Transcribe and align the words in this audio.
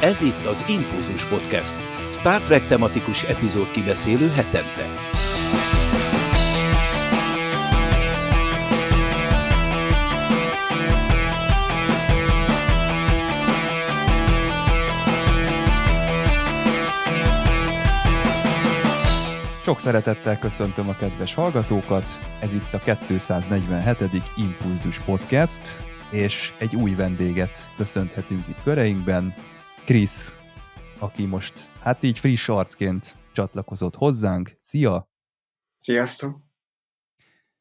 Ez 0.00 0.22
itt 0.22 0.44
az 0.44 0.64
Impulzus 0.68 1.24
Podcast, 1.24 1.76
Star 2.10 2.40
Trek 2.40 2.66
tematikus 2.66 3.22
epizód 3.22 3.70
kibeszélő 3.70 4.28
hetente. 4.28 4.86
Sok 19.62 19.80
szeretettel 19.80 20.38
köszöntöm 20.38 20.88
a 20.88 20.96
kedves 20.96 21.34
hallgatókat, 21.34 22.18
ez 22.40 22.52
itt 22.52 22.74
a 22.74 22.78
247. 23.06 24.22
Impulzus 24.36 24.98
Podcast, 24.98 25.78
és 26.10 26.52
egy 26.58 26.76
új 26.76 26.94
vendéget 26.94 27.70
köszönhetünk 27.76 28.48
itt 28.48 28.62
köreinkben, 28.62 29.34
Krisz, 29.84 30.36
aki 30.98 31.24
most 31.24 31.70
hát 31.80 32.02
így 32.02 32.18
friss 32.18 32.48
arcként 32.48 33.16
csatlakozott 33.32 33.94
hozzánk. 33.94 34.54
Szia! 34.58 35.08
Sziasztok! 35.76 36.40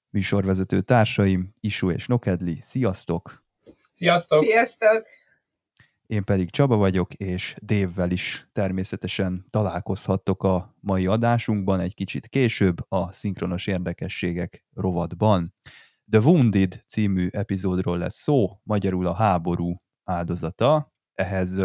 Műsorvezető 0.10 0.82
társaim, 0.82 1.54
Isu 1.60 1.92
és 1.92 2.08
Nokedli, 2.08 2.58
sziasztok! 2.62 3.44
Sziasztok! 3.94 4.44
Sziasztok! 4.44 5.06
Én 6.08 6.24
pedig 6.24 6.50
Csaba 6.50 6.76
vagyok, 6.76 7.14
és 7.14 7.56
Dévvel 7.62 8.12
is 8.12 8.50
természetesen 8.52 9.46
találkozhattok 9.50 10.44
a 10.44 10.76
mai 10.80 11.06
adásunkban 11.06 11.80
egy 11.80 11.94
kicsit 11.94 12.28
később 12.28 12.78
a 12.88 13.12
szinkronos 13.12 13.68
érdekességek 13.68 14.66
rovatban. 14.74 15.54
The 16.10 16.20
Wounded 16.20 16.84
című 16.88 17.28
epizódról 17.32 17.98
lesz 17.98 18.16
szó, 18.16 18.60
magyarul 18.64 19.08
a 19.08 19.14
háború 19.14 19.76
áldozata. 20.04 20.94
Ehhez 21.14 21.62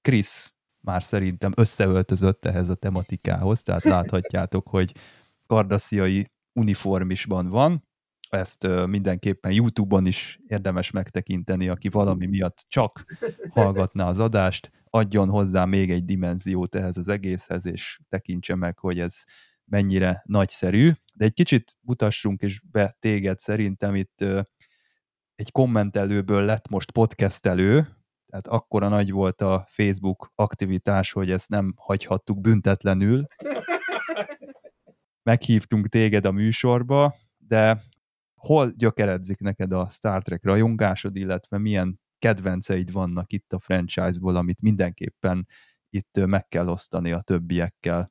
Krisz 0.00 0.54
már 0.80 1.02
szerintem 1.02 1.52
összeöltözött 1.56 2.44
ehhez 2.44 2.68
a 2.68 2.74
tematikához, 2.74 3.62
tehát 3.62 3.84
láthatjátok, 3.96 4.68
hogy 4.68 4.92
kardasziai 5.46 6.30
uniformisban 6.52 7.48
van, 7.48 7.88
ezt 8.30 8.66
mindenképpen 8.86 9.52
YouTube-on 9.52 10.06
is 10.06 10.40
érdemes 10.46 10.90
megtekinteni, 10.90 11.68
aki 11.68 11.88
valami 11.88 12.26
miatt 12.26 12.64
csak 12.68 13.04
hallgatná 13.50 14.06
az 14.06 14.18
adást, 14.18 14.70
adjon 14.84 15.28
hozzá 15.28 15.64
még 15.64 15.90
egy 15.90 16.04
dimenziót 16.04 16.74
ehhez 16.74 16.96
az 16.96 17.08
egészhez, 17.08 17.66
és 17.66 18.00
tekintse 18.08 18.54
meg, 18.54 18.78
hogy 18.78 18.98
ez 18.98 19.22
mennyire 19.64 20.22
nagyszerű. 20.26 20.92
De 21.14 21.24
egy 21.24 21.34
kicsit 21.34 21.76
mutassunk 21.80 22.42
is 22.42 22.60
be 22.70 22.96
téged, 22.98 23.38
szerintem 23.38 23.94
itt 23.94 24.24
egy 25.34 25.52
kommentelőből 25.52 26.44
lett 26.44 26.68
most 26.68 26.90
podcastelő, 26.90 27.86
tehát 28.30 28.46
akkora 28.46 28.88
nagy 28.88 29.10
volt 29.10 29.40
a 29.40 29.66
Facebook 29.68 30.32
aktivitás, 30.34 31.12
hogy 31.12 31.30
ezt 31.30 31.48
nem 31.48 31.74
hagyhattuk 31.76 32.40
büntetlenül. 32.40 33.24
Meghívtunk 35.22 35.88
téged 35.88 36.24
a 36.24 36.30
műsorba, 36.30 37.14
de 37.38 37.82
hol 38.34 38.70
gyökeredzik 38.76 39.38
neked 39.40 39.72
a 39.72 39.88
Star 39.88 40.22
Trek 40.22 40.44
rajongásod, 40.44 41.16
illetve 41.16 41.58
milyen 41.58 42.00
kedvenceid 42.18 42.92
vannak 42.92 43.32
itt 43.32 43.52
a 43.52 43.58
franchise-ból, 43.58 44.36
amit 44.36 44.62
mindenképpen 44.62 45.46
itt 45.90 46.26
meg 46.26 46.48
kell 46.48 46.68
osztani 46.68 47.12
a 47.12 47.20
többiekkel? 47.20 48.08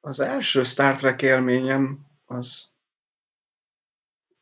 Az 0.00 0.20
első 0.20 0.62
Star 0.62 0.96
Trek 0.96 1.22
élményem 1.22 2.06
az 2.24 2.68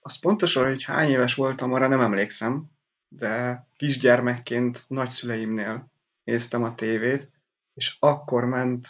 az 0.01 0.19
pontosan, 0.19 0.67
hogy 0.67 0.85
hány 0.85 1.09
éves 1.09 1.35
voltam, 1.35 1.73
arra 1.73 1.89
nem 1.89 2.01
emlékszem, 2.01 2.71
de 3.09 3.67
kisgyermekként 3.77 4.85
nagyszüleimnél 4.89 5.93
néztem 6.25 6.63
a 6.63 6.75
tévét, 6.75 7.31
és 7.75 7.97
akkor 8.01 8.45
ment 8.45 8.87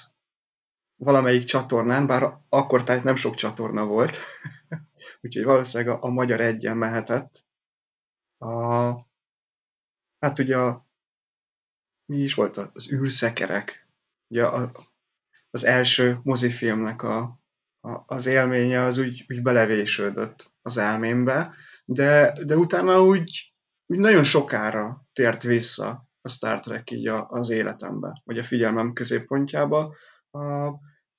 valamelyik 0.96 1.44
csatornán, 1.44 2.06
bár 2.06 2.38
akkor 2.48 2.84
tehát 2.84 3.04
nem 3.04 3.16
sok 3.16 3.34
csatorna 3.34 3.84
volt, 3.84 4.16
úgyhogy 5.22 5.44
valószínűleg 5.44 5.96
a, 5.96 6.04
a 6.04 6.08
Magyar 6.08 6.40
Egyen 6.40 6.76
mehetett. 6.76 7.46
A, 8.38 8.92
hát 10.18 10.38
ugye 10.38 10.58
a, 10.58 10.86
mi 12.04 12.18
is 12.18 12.34
volt 12.34 12.56
az 12.56 12.92
űrszekerek, 12.92 13.88
ugye 14.28 14.46
a, 14.46 14.72
az 15.50 15.64
első 15.64 16.20
mozifilmnek 16.22 17.02
a, 17.02 17.40
a, 17.80 18.02
az 18.06 18.26
élménye 18.26 18.82
az 18.82 18.98
úgy, 18.98 19.24
úgy 19.28 19.42
belevésődött 19.42 20.52
az 20.62 20.76
elmémbe, 20.76 21.54
de, 21.84 22.32
de 22.44 22.56
utána 22.56 23.02
úgy, 23.02 23.52
nagyon 23.96 24.24
sokára 24.24 25.06
tért 25.12 25.42
vissza 25.42 26.08
a 26.20 26.28
Star 26.28 26.60
Trek 26.60 26.90
így 26.90 27.08
a, 27.08 27.28
az 27.28 27.50
életembe, 27.50 28.20
vagy 28.24 28.38
a 28.38 28.42
figyelmem 28.42 28.92
középpontjába. 28.92 29.94
A, 30.30 30.66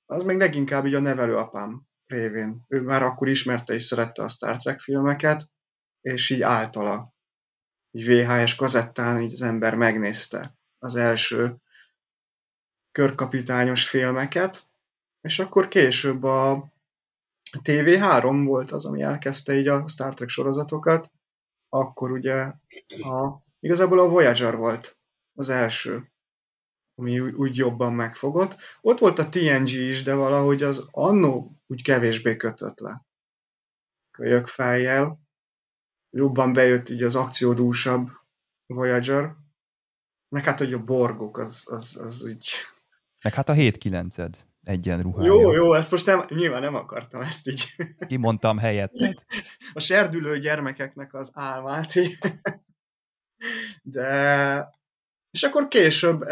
az 0.06 0.22
még 0.22 0.36
leginkább 0.36 0.86
így 0.86 0.94
a 0.94 1.00
nevelőapám 1.00 1.82
révén. 2.06 2.64
Ő 2.68 2.80
már 2.80 3.02
akkor 3.02 3.28
ismerte 3.28 3.74
és 3.74 3.84
szerette 3.84 4.22
a 4.22 4.28
Star 4.28 4.56
Trek 4.56 4.80
filmeket, 4.80 5.50
és 6.00 6.30
így 6.30 6.42
általa, 6.42 7.14
így 7.90 8.06
VHS 8.06 8.54
kazettán 8.54 9.20
így 9.20 9.32
az 9.32 9.42
ember 9.42 9.74
megnézte 9.74 10.54
az 10.78 10.96
első 10.96 11.56
körkapitányos 12.92 13.88
filmeket, 13.88 14.62
és 15.20 15.38
akkor 15.38 15.68
később 15.68 16.22
a 16.22 16.72
TV3 17.58 18.42
volt 18.46 18.70
az, 18.70 18.84
ami 18.84 19.02
elkezdte 19.02 19.54
így 19.54 19.68
a 19.68 19.88
Star 19.88 20.14
Trek 20.14 20.28
sorozatokat, 20.28 21.10
akkor 21.70 22.10
ugye 22.10 22.52
a, 23.02 23.42
igazából 23.60 23.98
a 23.98 24.08
Voyager 24.08 24.56
volt 24.56 24.98
az 25.34 25.48
első, 25.48 26.12
ami 26.94 27.20
úgy 27.20 27.56
jobban 27.56 27.94
megfogott. 27.94 28.56
Ott 28.80 28.98
volt 28.98 29.18
a 29.18 29.28
TNG 29.28 29.68
is, 29.68 30.02
de 30.02 30.14
valahogy 30.14 30.62
az 30.62 30.88
annó 30.90 31.60
úgy 31.66 31.82
kevésbé 31.82 32.36
kötött 32.36 32.78
le. 32.78 33.06
Kölyök 34.10 34.46
fejjel. 34.46 35.20
Jobban 36.10 36.52
bejött 36.52 36.88
így 36.88 37.02
az 37.02 37.14
akciódúsabb 37.14 38.10
Voyager. 38.66 39.34
Meg 40.28 40.44
hát, 40.44 40.58
hogy 40.58 40.72
a 40.72 40.84
borgok, 40.84 41.38
az, 41.38 41.64
az, 41.66 41.96
az 41.96 42.24
úgy... 42.24 42.48
Meg 43.22 43.34
hát 43.34 43.48
a 43.48 43.54
7-9-ed 43.54 44.34
egyenruhája. 44.62 45.32
Jó, 45.32 45.52
jó, 45.52 45.74
ezt 45.74 45.90
most 45.90 46.06
nem, 46.06 46.24
nyilván 46.28 46.60
nem 46.60 46.74
akartam 46.74 47.20
ezt 47.20 47.48
így. 47.48 47.74
Kimondtam 48.06 48.58
helyettet. 48.58 49.26
A 49.72 49.80
serdülő 49.80 50.38
gyermekeknek 50.38 51.14
az 51.14 51.30
álmát. 51.34 51.92
De... 53.82 54.78
És 55.30 55.42
akkor 55.42 55.68
később 55.68 56.24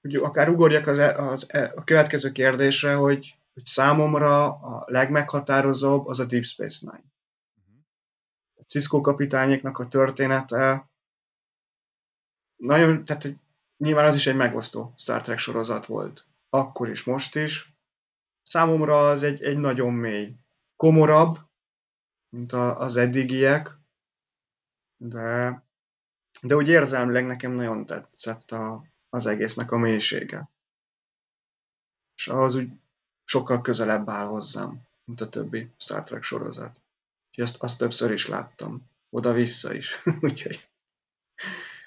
hogy 0.00 0.14
akár 0.14 0.48
ugorjak 0.48 0.86
az, 0.86 0.98
az, 0.98 1.50
a 1.74 1.84
következő 1.84 2.32
kérdésre, 2.32 2.94
hogy, 2.94 3.38
hogy 3.54 3.66
számomra 3.66 4.54
a 4.54 4.84
legmeghatározóbb 4.86 6.06
az 6.06 6.20
a 6.20 6.24
Deep 6.24 6.44
Space 6.44 6.90
Nine. 6.90 7.04
A 8.54 8.62
Cisco 8.62 9.00
kapitányoknak 9.00 9.78
a 9.78 9.86
története 9.86 10.90
nagyon, 12.56 13.04
tehát 13.04 13.28
nyilván 13.78 14.04
az 14.04 14.14
is 14.14 14.26
egy 14.26 14.36
megosztó 14.36 14.92
Star 14.96 15.22
Trek 15.22 15.38
sorozat 15.38 15.86
volt. 15.86 16.26
Akkor 16.50 16.88
is, 16.88 17.04
most 17.04 17.34
is. 17.34 17.72
Számomra 18.42 19.08
az 19.08 19.22
egy, 19.22 19.42
egy 19.42 19.58
nagyon 19.58 19.92
mély, 19.92 20.34
komorabb, 20.76 21.38
mint 22.28 22.52
a, 22.52 22.78
az 22.78 22.96
eddigiek, 22.96 23.78
de, 24.96 25.62
de 26.42 26.56
úgy 26.56 26.68
érzelmileg 26.68 27.26
nekem 27.26 27.52
nagyon 27.52 27.86
tetszett 27.86 28.50
a, 28.50 28.84
az 29.08 29.26
egésznek 29.26 29.70
a 29.70 29.76
mélysége. 29.76 30.50
És 32.14 32.28
az 32.28 32.54
úgy 32.54 32.70
sokkal 33.24 33.60
közelebb 33.60 34.08
áll 34.08 34.26
hozzám, 34.26 34.82
mint 35.04 35.20
a 35.20 35.28
többi 35.28 35.70
Star 35.76 36.02
Trek 36.02 36.22
sorozat. 36.22 36.82
Úgyhogy 37.28 37.44
azt, 37.44 37.62
azt 37.62 37.78
többször 37.78 38.10
is 38.10 38.26
láttam. 38.26 38.90
Oda-vissza 39.10 39.74
is. 39.74 40.02
Úgyhogy 40.20 40.68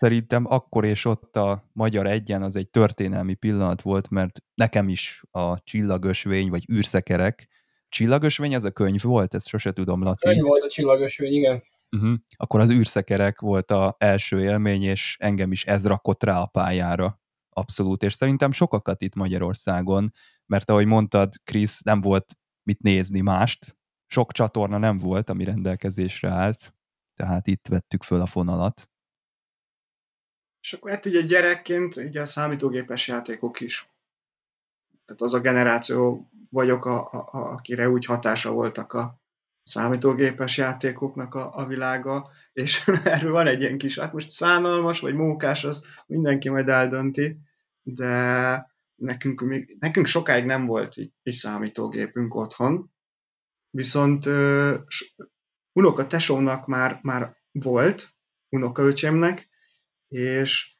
Szerintem 0.01 0.45
akkor 0.45 0.86
és 0.86 1.06
ott 1.06 1.36
a 1.36 1.69
Magyar 1.74 2.07
Egyen 2.07 2.42
az 2.42 2.56
egy 2.56 2.69
történelmi 2.69 3.33
pillanat 3.33 3.81
volt, 3.81 4.09
mert 4.09 4.39
nekem 4.53 4.89
is 4.89 5.24
a 5.31 5.63
Csillagösvény, 5.63 6.50
vagy 6.50 6.71
űrszekerek, 6.71 7.48
Csillagösvény 7.89 8.56
az 8.56 8.63
a 8.63 8.71
könyv 8.71 9.01
volt? 9.01 9.33
Ezt 9.33 9.48
sose 9.48 9.71
tudom, 9.71 10.03
Laci. 10.03 10.27
Könyv 10.27 10.44
volt 10.44 10.63
a 10.63 10.68
Csillagösvény, 10.68 11.33
igen. 11.33 11.62
Uh-huh. 11.92 12.13
Akkor 12.38 12.59
az 12.59 12.69
űrszekerek 12.69 13.39
volt 13.39 13.71
a 13.71 13.95
első 14.00 14.44
élmény, 14.44 14.83
és 14.83 15.18
engem 15.19 15.51
is 15.51 15.65
ez 15.65 15.88
rakott 15.88 16.24
rá 16.24 16.39
a 16.39 16.45
pályára. 16.45 17.21
Abszolút, 17.50 18.04
és 18.04 18.13
szerintem 18.13 18.51
sokakat 18.51 19.01
itt 19.01 19.15
Magyarországon, 19.15 20.12
mert 20.45 20.69
ahogy 20.69 20.86
mondtad, 20.86 21.33
Krisz, 21.44 21.81
nem 21.81 22.01
volt 22.01 22.36
mit 22.63 22.81
nézni 22.81 23.21
mást, 23.21 23.77
sok 24.06 24.31
csatorna 24.31 24.77
nem 24.77 24.97
volt, 24.97 25.30
ami 25.30 25.44
rendelkezésre 25.44 26.30
állt, 26.30 26.74
tehát 27.13 27.47
itt 27.47 27.68
vettük 27.68 28.04
föl 28.04 28.21
a 28.21 28.25
fonalat. 28.25 28.89
És 30.61 30.73
akkor 30.73 30.91
hát 30.91 31.05
ugye 31.05 31.21
gyerekként 31.21 31.95
ugye 31.95 32.21
a 32.21 32.25
számítógépes 32.25 33.07
játékok 33.07 33.59
is. 33.59 33.89
Tehát 35.05 35.21
az 35.21 35.33
a 35.33 35.39
generáció 35.39 36.29
vagyok, 36.49 36.85
a, 36.85 37.11
a, 37.11 37.27
a, 37.31 37.51
akire 37.51 37.89
úgy 37.89 38.05
hatása 38.05 38.51
voltak 38.51 38.93
a, 38.93 39.21
számítógépes 39.63 40.57
játékoknak 40.57 41.35
a, 41.35 41.55
a 41.55 41.65
világa, 41.65 42.29
és 42.53 42.87
erről 43.03 43.31
van 43.31 43.47
egy 43.47 43.61
ilyen 43.61 43.77
kis, 43.77 43.99
hát 43.99 44.13
most 44.13 44.29
szánalmas 44.29 44.99
vagy 44.99 45.13
mókás, 45.13 45.63
az 45.63 45.85
mindenki 46.07 46.49
majd 46.49 46.69
eldönti, 46.69 47.37
de 47.81 48.69
nekünk, 48.95 49.41
még, 49.41 49.77
nekünk 49.79 50.05
sokáig 50.05 50.45
nem 50.45 50.65
volt 50.65 50.97
így, 50.97 51.11
így 51.23 51.33
számítógépünk 51.33 52.35
otthon, 52.35 52.91
viszont 53.69 54.25
ö, 54.25 54.75
unoka 55.71 56.07
tesónak 56.07 56.67
már, 56.67 56.99
már 57.01 57.35
volt, 57.51 58.09
unokaöcsémnek, 58.49 59.49
és 60.11 60.75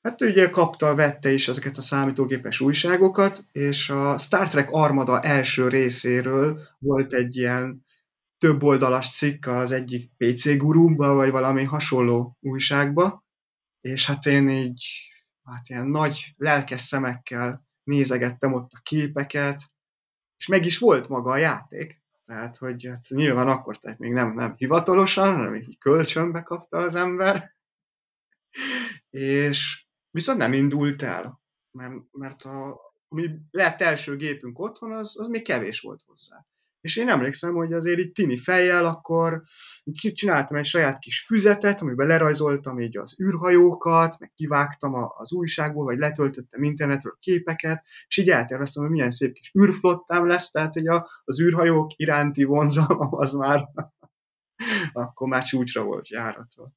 hát 0.00 0.20
ugye 0.20 0.50
kapta, 0.50 0.94
vette 0.94 1.32
is 1.32 1.48
ezeket 1.48 1.76
a 1.76 1.80
számítógépes 1.80 2.60
újságokat, 2.60 3.44
és 3.52 3.90
a 3.90 4.18
Star 4.18 4.48
Trek 4.48 4.70
Armada 4.70 5.20
első 5.20 5.68
részéről 5.68 6.60
volt 6.78 7.12
egy 7.12 7.36
ilyen 7.36 7.84
több 8.38 8.62
oldalas 8.62 9.10
cikk 9.10 9.46
az 9.46 9.72
egyik 9.72 10.10
PC 10.16 10.56
gurumba, 10.56 11.14
vagy 11.14 11.30
valami 11.30 11.64
hasonló 11.64 12.36
újságba, 12.40 13.24
és 13.80 14.06
hát 14.06 14.26
én 14.26 14.48
így, 14.48 14.84
hát 15.44 15.68
ilyen 15.68 15.86
nagy 15.86 16.34
lelkes 16.36 16.80
szemekkel 16.80 17.66
nézegettem 17.82 18.52
ott 18.52 18.70
a 18.72 18.80
képeket, 18.82 19.62
és 20.38 20.46
meg 20.46 20.64
is 20.64 20.78
volt 20.78 21.08
maga 21.08 21.30
a 21.30 21.36
játék. 21.36 22.02
Tehát, 22.26 22.56
hogy 22.56 22.86
hát 22.86 23.08
nyilván 23.08 23.48
akkor 23.48 23.78
tehát 23.78 23.98
még 23.98 24.12
nem, 24.12 24.34
nem 24.34 24.54
hivatalosan, 24.56 25.36
hanem 25.36 25.54
így 25.54 25.78
kölcsönbe 25.78 26.42
kapta 26.42 26.78
az 26.78 26.94
ember. 26.94 27.56
És 29.10 29.86
viszont 30.10 30.38
nem 30.38 30.52
indult 30.52 31.02
el, 31.02 31.40
mert, 31.70 31.94
mert 32.12 32.42
a, 32.42 32.80
mi 33.08 33.30
lett 33.50 33.80
első 33.80 34.16
gépünk 34.16 34.58
otthon, 34.58 34.92
az, 34.92 35.18
az 35.18 35.28
még 35.28 35.42
kevés 35.42 35.80
volt 35.80 36.02
hozzá. 36.06 36.46
És 36.80 36.96
én 36.96 37.08
emlékszem, 37.08 37.54
hogy 37.54 37.72
azért 37.72 37.98
itt 37.98 38.14
tini 38.14 38.36
fejjel, 38.36 38.84
akkor 38.84 39.42
csináltam 39.92 40.56
egy 40.56 40.64
saját 40.64 40.98
kis 40.98 41.24
füzetet, 41.24 41.80
amiben 41.80 42.06
lerajzoltam 42.06 42.80
így 42.80 42.96
az 42.96 43.20
űrhajókat, 43.20 44.18
meg 44.18 44.32
kivágtam 44.34 44.94
az 45.16 45.32
újságból, 45.32 45.84
vagy 45.84 45.98
letöltöttem 45.98 46.62
internetről 46.62 47.16
képeket, 47.20 47.84
és 48.06 48.16
így 48.16 48.30
elterveztem, 48.30 48.82
hogy 48.82 48.92
milyen 48.92 49.10
szép 49.10 49.32
kis 49.32 49.52
űrflottám 49.60 50.26
lesz, 50.26 50.50
tehát 50.50 50.72
hogy 50.74 50.86
az 51.24 51.40
űrhajók 51.40 51.92
iránti 51.96 52.44
vonzalom 52.44 53.14
az 53.14 53.32
már 53.32 53.68
akkor 54.92 55.28
már 55.28 55.44
csúcsra 55.44 55.82
volt 55.82 56.08
járatva. 56.08 56.72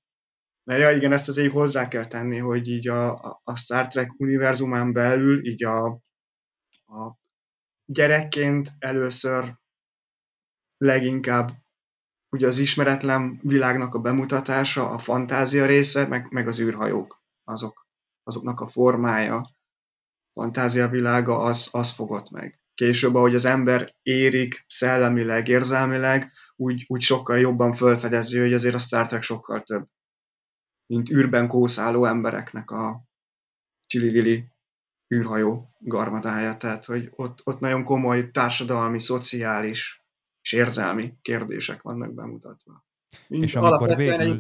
Mert 0.72 0.84
ja, 0.84 0.92
igen, 0.92 1.12
ezt 1.12 1.28
azért 1.28 1.52
hozzá 1.52 1.88
kell 1.88 2.06
tenni, 2.06 2.38
hogy 2.38 2.68
így 2.68 2.88
a, 2.88 3.14
a 3.44 3.56
Star 3.56 3.88
Trek 3.88 4.20
univerzumán 4.20 4.94
belül 4.94 5.48
így 5.48 5.64
a, 5.64 5.86
a 6.86 7.18
gyerekként 7.86 8.70
először 8.80 9.56
leginkább 10.78 11.52
ugye 12.30 12.48
az 12.48 12.58
ismeretlen 12.58 13.40
világnak 13.44 13.94
a 13.94 14.00
bemutatása, 14.00 14.90
a 14.90 14.98
fantázia 14.98 15.66
része, 15.66 16.08
meg, 16.08 16.28
meg 16.30 16.48
az 16.48 16.60
űrhajók, 16.60 17.24
azok, 17.44 17.88
azoknak 18.24 18.60
a 18.60 18.68
formája, 18.68 19.56
fantázia 20.34 20.88
világa, 20.88 21.40
az, 21.40 21.70
az 21.72 21.92
fogott 21.92 22.30
meg. 22.30 22.60
Később, 22.74 23.16
ahogy 23.16 23.36
az 23.36 23.46
ember 23.46 23.96
érik 24.02 24.66
szellemileg, 24.68 25.48
érzelmileg, 25.48 26.32
úgy, 26.56 26.86
úgy 26.88 27.02
sokkal 27.02 27.40
jobban 27.40 27.74
felfedezi, 27.74 28.40
hogy 28.40 28.54
azért 28.54 28.76
a 28.76 28.80
Star 28.80 29.08
Trek 29.08 29.22
sokkal 29.22 29.62
több, 29.62 29.88
mint 30.92 31.10
űrben 31.10 31.48
kószáló 31.48 32.06
embereknek 32.06 32.72
a 32.72 33.04
csilivili 33.86 34.48
űrhajó 35.16 35.76
garmadája. 35.80 36.58
Tehát, 36.58 36.86
hogy 36.86 37.12
ott, 37.16 37.40
ott 37.44 37.60
nagyon 37.60 37.84
komoly 37.84 38.32
társadalmi, 38.32 39.00
szociális 39.00 40.06
és 40.42 40.54
érzelmi 40.54 41.14
kérdések 41.22 41.82
vannak 41.82 42.14
bemutatva. 42.14 42.86
Mint 43.28 43.44
és 43.44 43.56
amikor 43.56 43.96
végül, 43.96 44.40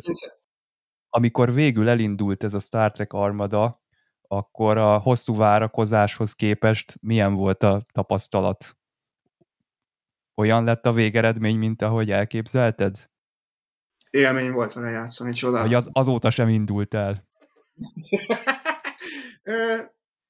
amikor 1.09 1.53
végül 1.53 1.89
elindult 1.89 2.43
ez 2.43 2.53
a 2.53 2.59
Star 2.59 2.91
Trek 2.91 3.13
armada, 3.13 3.81
akkor 4.21 4.77
a 4.77 4.97
hosszú 4.97 5.35
várakozáshoz 5.35 6.33
képest 6.33 6.97
milyen 7.01 7.33
volt 7.33 7.63
a 7.63 7.85
tapasztalat? 7.91 8.77
Olyan 10.35 10.63
lett 10.63 10.85
a 10.85 10.93
végeredmény, 10.93 11.57
mint 11.57 11.81
ahogy 11.81 12.11
elképzelted? 12.11 13.10
Élmény 14.11 14.51
volt 14.51 14.73
vele 14.73 14.89
játszani, 14.89 15.33
csodálatos. 15.33 15.73
Hogy 15.73 15.83
az, 15.83 15.89
azóta 15.93 16.29
sem 16.29 16.49
indult 16.49 16.93
el. 16.93 17.27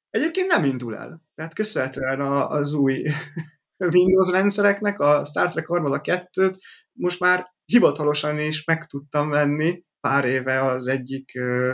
Egyébként 0.09 0.47
nem 0.47 0.63
indul 0.63 0.95
el. 0.97 1.21
Tehát 1.35 1.53
köszönhetően 1.53 2.21
az 2.21 2.73
új 2.73 3.03
Windows 3.77 4.29
rendszereknek, 4.31 4.99
a 4.99 5.25
Star 5.25 5.49
Trek 5.49 5.69
Armada 5.69 6.01
2-t 6.03 6.55
most 6.91 7.19
már 7.19 7.53
hivatalosan 7.65 8.39
is 8.39 8.63
meg 8.63 8.85
tudtam 8.85 9.29
venni 9.29 9.83
pár 9.99 10.25
éve 10.25 10.61
az 10.61 10.87
egyik 10.87 11.35
ö, 11.35 11.73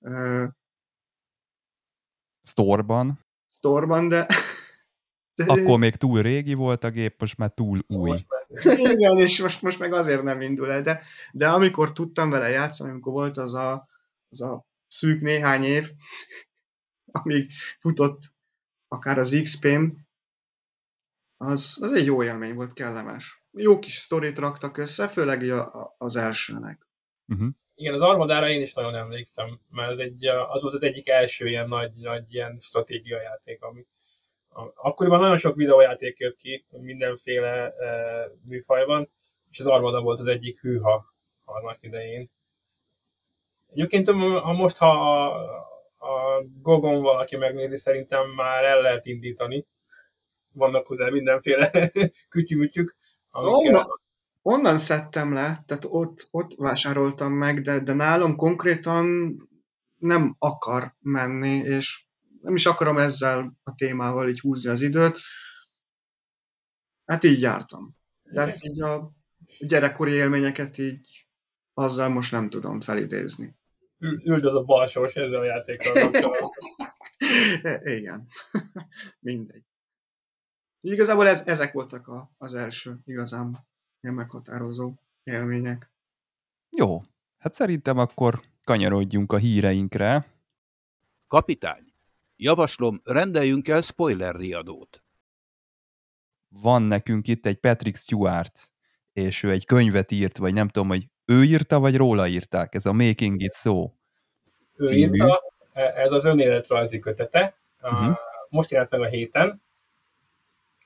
ö, 0.00 0.44
Storeban. 2.42 3.20
Storeban, 3.48 4.08
de, 4.08 4.26
de... 5.36 5.44
Akkor 5.44 5.78
még 5.78 5.94
túl 5.94 6.22
régi 6.22 6.54
volt 6.54 6.84
a 6.84 6.90
gép, 6.90 7.20
most 7.20 7.36
már 7.36 7.50
túl 7.50 7.80
új. 7.86 8.10
Most 8.10 8.26
már... 8.28 8.78
Igen, 8.78 9.18
és 9.18 9.42
most, 9.42 9.62
most 9.62 9.78
meg 9.78 9.92
azért 9.92 10.22
nem 10.22 10.40
indul 10.40 10.72
el, 10.72 10.80
de, 10.80 11.02
de 11.32 11.48
amikor 11.48 11.92
tudtam 11.92 12.30
vele 12.30 12.48
játszani, 12.48 12.90
amikor 12.90 13.12
volt 13.12 13.36
az 13.36 13.54
a, 13.54 13.88
az 14.28 14.40
a 14.40 14.66
szűk 14.86 15.20
néhány 15.20 15.62
év, 15.62 15.90
amíg 17.22 17.50
futott 17.80 18.20
akár 18.88 19.18
az 19.18 19.38
XP-m, 19.42 19.84
az, 21.36 21.76
az 21.80 21.92
egy 21.92 22.04
jó 22.04 22.24
élmény 22.24 22.54
volt, 22.54 22.72
kellemes. 22.72 23.44
Jó 23.52 23.78
kis 23.78 23.94
sztorit 23.94 24.38
raktak 24.38 24.76
össze, 24.76 25.08
főleg 25.08 25.50
a, 25.50 25.82
a, 25.82 25.94
az 25.98 26.16
elsőnek. 26.16 26.88
Uh-huh. 27.26 27.48
Igen, 27.74 27.94
az 27.94 28.00
Armadára 28.00 28.48
én 28.48 28.62
is 28.62 28.72
nagyon 28.72 28.94
emlékszem, 28.94 29.60
mert 29.70 29.90
az, 29.90 29.98
egy, 29.98 30.26
az 30.26 30.62
volt 30.62 30.74
az 30.74 30.82
egyik 30.82 31.08
első 31.08 31.48
ilyen 31.48 31.68
nagy, 31.68 31.92
nagy 31.94 32.34
ilyen 32.34 32.58
stratégia 32.58 33.20
játék, 33.20 33.62
ami 33.62 33.86
akkoriban 34.74 35.20
nagyon 35.20 35.36
sok 35.36 35.56
videójáték 35.56 36.18
jött 36.18 36.36
ki, 36.36 36.64
mindenféle 36.70 37.68
e, 37.68 37.96
műfajban, 38.48 39.10
és 39.50 39.60
az 39.60 39.66
Armada 39.66 40.00
volt 40.00 40.20
az 40.20 40.26
egyik 40.26 40.60
hűha 40.60 41.14
annak 41.44 41.76
idején. 41.80 42.30
Egyébként 43.72 44.08
ha 44.40 44.52
most, 44.52 44.76
ha 44.76 44.88
a, 44.88 45.34
a 45.98 46.42
Gogon 46.62 47.02
valaki 47.02 47.36
megnézi, 47.36 47.76
szerintem 47.76 48.30
már 48.30 48.64
el 48.64 48.80
lehet 48.80 49.06
indítani, 49.06 49.66
vannak 50.52 50.86
hozzá 50.86 51.08
mindenféle 51.08 51.90
kütyümütyük. 52.28 52.96
Onnan, 53.32 53.86
onnan 54.42 54.76
szedtem 54.76 55.32
le, 55.32 55.58
tehát 55.66 55.86
ott, 55.88 56.28
ott 56.30 56.54
vásároltam 56.56 57.32
meg, 57.32 57.60
de, 57.60 57.78
de 57.78 57.92
nálam 57.92 58.36
konkrétan 58.36 59.36
nem 59.98 60.36
akar 60.38 60.94
menni, 61.00 61.56
és 61.56 62.05
nem 62.40 62.54
is 62.54 62.66
akarom 62.66 62.98
ezzel 62.98 63.56
a 63.62 63.74
témával 63.74 64.28
így 64.28 64.40
húzni 64.40 64.70
az 64.70 64.80
időt. 64.80 65.18
Hát 67.04 67.24
így 67.24 67.40
jártam. 67.40 67.96
Tehát 68.22 68.64
így 68.64 68.82
a 68.82 69.12
gyerekkori 69.58 70.12
élményeket 70.12 70.78
így 70.78 71.26
azzal 71.74 72.08
most 72.08 72.30
nem 72.32 72.48
tudom 72.48 72.80
felidézni. 72.80 73.56
Üldöz 73.98 74.54
a 74.54 74.62
balsós 74.62 75.14
ezzel 75.14 75.38
a 75.38 75.44
játékkal. 75.44 76.12
Igen. 77.98 78.28
Mindegy. 79.20 79.64
Igazából 80.80 81.26
ez, 81.26 81.46
ezek 81.46 81.72
voltak 81.72 82.08
a, 82.08 82.30
az 82.38 82.54
első 82.54 82.98
igazán 83.04 83.66
ilyen 84.00 84.14
meghatározó 84.14 84.92
élmények. 85.22 85.90
Jó, 86.70 87.02
hát 87.38 87.54
szerintem 87.54 87.98
akkor 87.98 88.40
kanyarodjunk 88.64 89.32
a 89.32 89.36
híreinkre. 89.36 90.24
Kapitány, 91.28 91.85
javaslom, 92.36 93.00
rendeljünk 93.04 93.68
el 93.68 93.80
spoiler 93.80 94.34
riadót. 94.34 95.04
Van 96.48 96.82
nekünk 96.82 97.28
itt 97.28 97.46
egy 97.46 97.56
Patrick 97.56 97.96
Stewart, 97.96 98.72
és 99.12 99.42
ő 99.42 99.50
egy 99.50 99.66
könyvet 99.66 100.10
írt, 100.10 100.36
vagy 100.36 100.54
nem 100.54 100.68
tudom, 100.68 100.88
hogy 100.88 101.06
ő 101.24 101.42
írta, 101.42 101.78
vagy 101.78 101.96
róla 101.96 102.26
írták, 102.26 102.74
ez 102.74 102.86
a 102.86 102.92
Making 102.92 103.42
It 103.42 103.54
So 103.54 103.90
Ő 104.74 104.86
című. 104.86 105.16
írta, 105.16 105.42
ez 105.72 106.12
az 106.12 106.24
önéletrajzi 106.24 106.98
kötete, 106.98 107.58
uh-huh. 107.82 108.16
most 108.48 108.70
jelent 108.70 108.90
meg 108.90 109.00
a 109.00 109.06
héten, 109.06 109.62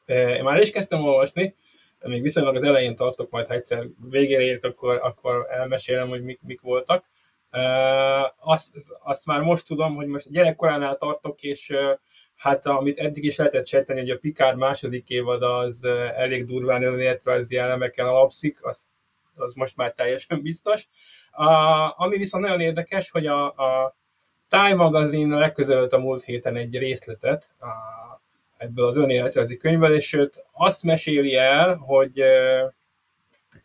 én 0.06 0.42
már 0.42 0.60
is 0.60 0.70
kezdtem 0.70 1.02
olvasni, 1.02 1.54
még 1.98 2.22
viszonylag 2.22 2.54
az 2.54 2.62
elején 2.62 2.96
tartok, 2.96 3.30
majd 3.30 3.46
ha 3.46 3.54
egyszer 3.54 3.86
végére 4.10 4.42
érek, 4.42 4.64
akkor, 4.64 4.98
akkor 5.02 5.46
elmesélem, 5.50 6.08
hogy 6.08 6.22
mik, 6.22 6.40
mik 6.42 6.60
voltak. 6.60 7.04
Azt, 8.38 8.76
azt 9.02 9.26
már 9.26 9.40
most 9.40 9.66
tudom, 9.66 9.94
hogy 9.94 10.06
most 10.06 10.30
gyerekkoránál 10.30 10.96
tartok, 10.96 11.42
és 11.42 11.74
hát 12.36 12.66
amit 12.66 12.98
eddig 12.98 13.24
is 13.24 13.36
lehetett 13.36 13.66
sejteni, 13.66 14.00
hogy 14.00 14.10
a 14.10 14.18
Picard 14.18 14.58
második 14.58 15.08
évad 15.08 15.42
az 15.42 15.84
elég 16.16 16.46
durván 16.46 16.82
önéletrajzi 16.82 17.56
elemeken 17.56 18.06
alapszik, 18.06 18.64
az, 18.64 18.88
az 19.34 19.54
most 19.54 19.76
már 19.76 19.92
teljesen 19.92 20.42
biztos. 20.50 20.88
A, 21.30 21.52
ami 21.96 22.16
viszont 22.16 22.44
nagyon 22.44 22.60
érdekes, 22.60 23.10
hogy 23.10 23.26
a, 23.26 23.44
a 23.46 23.96
Time 24.48 24.74
Magazine 24.74 25.38
legközelült 25.38 25.92
a 25.92 25.98
múlt 25.98 26.24
héten 26.24 26.56
egy 26.56 26.78
részletet, 26.78 27.46
a, 27.60 27.66
ebből 28.56 28.86
az 28.86 28.96
önéletrajzi 28.96 29.56
könyvvel, 29.56 29.94
és 29.94 30.06
sőt 30.06 30.44
azt 30.52 30.82
meséli 30.82 31.36
el, 31.36 31.74
hogy 31.76 32.22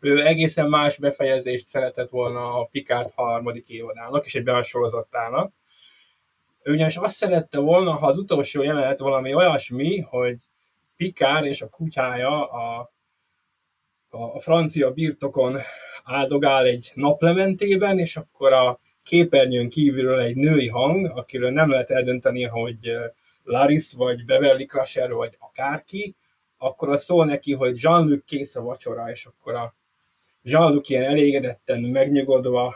ő 0.06 0.26
egészen 0.26 0.68
más 0.68 0.98
befejezést 0.98 1.66
szeretett 1.66 2.10
volna 2.10 2.60
a 2.60 2.68
Picard 2.70 3.10
harmadik 3.14 3.68
évadának 3.68 4.24
és 4.24 4.34
egy 4.34 4.42
besorozatának. 4.42 5.52
Ő 6.62 6.72
ugyanis 6.72 6.96
azt 6.96 7.14
szerette 7.14 7.58
volna, 7.58 7.92
ha 7.92 8.06
az 8.06 8.18
utolsó 8.18 8.62
jelenet 8.62 8.98
valami 8.98 9.34
olyasmi, 9.34 10.00
hogy 10.00 10.36
Picard 10.96 11.44
és 11.44 11.62
a 11.62 11.68
kutyája 11.68 12.50
a, 12.50 12.90
a, 14.08 14.18
a 14.18 14.40
francia 14.40 14.90
birtokon 14.90 15.56
áldogál 16.04 16.64
egy 16.64 16.90
naplementében, 16.94 17.98
és 17.98 18.16
akkor 18.16 18.52
a 18.52 18.78
képernyőn 19.04 19.68
kívülről 19.68 20.20
egy 20.20 20.36
női 20.36 20.68
hang, 20.68 21.18
akiről 21.18 21.50
nem 21.50 21.70
lehet 21.70 21.90
eldönteni, 21.90 22.44
hogy 22.44 22.92
Laris, 23.44 23.92
vagy 23.92 24.24
Beverly 24.24 24.64
Crusher, 24.64 25.12
vagy 25.12 25.36
akárki, 25.38 26.14
akkor 26.58 26.88
az 26.88 27.04
szól 27.04 27.24
neki, 27.24 27.52
hogy 27.52 27.82
Jean-Luc 27.82 28.24
kész 28.24 28.56
a 28.56 28.62
vacsora, 28.62 29.10
és 29.10 29.26
akkor 29.26 29.54
a 29.54 29.74
Jean-Luc 30.48 30.90
ilyen 30.90 31.02
elégedetten, 31.02 31.80
megnyugodva 31.80 32.74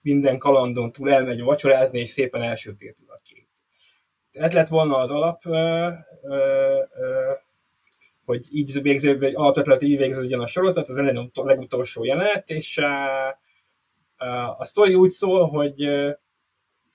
minden 0.00 0.38
kalandon 0.38 0.92
túl 0.92 1.12
elmegy 1.12 1.40
vacsorázni, 1.40 2.00
és 2.00 2.08
szépen 2.08 2.42
elsötétül 2.42 3.06
a 3.08 3.18
kép. 3.24 3.46
Ez 4.32 4.52
lett 4.52 4.68
volna 4.68 4.96
az 4.96 5.10
alap, 5.10 5.40
ö, 5.46 5.88
ö, 6.22 6.82
ö, 6.94 7.32
hogy 8.24 8.46
így 8.50 8.82
végző, 8.82 9.18
vagy 9.18 9.34
alapvetően 9.34 9.80
így 9.80 9.98
végződjön 9.98 10.40
a 10.40 10.46
sorozat, 10.46 10.88
az 10.88 10.98
a 10.98 11.30
legutolsó 11.34 12.04
jelenet, 12.04 12.50
és 12.50 12.78
a 14.58 14.64
sztori 14.64 14.94
úgy 14.94 15.10
szól, 15.10 15.48
hogy 15.48 15.88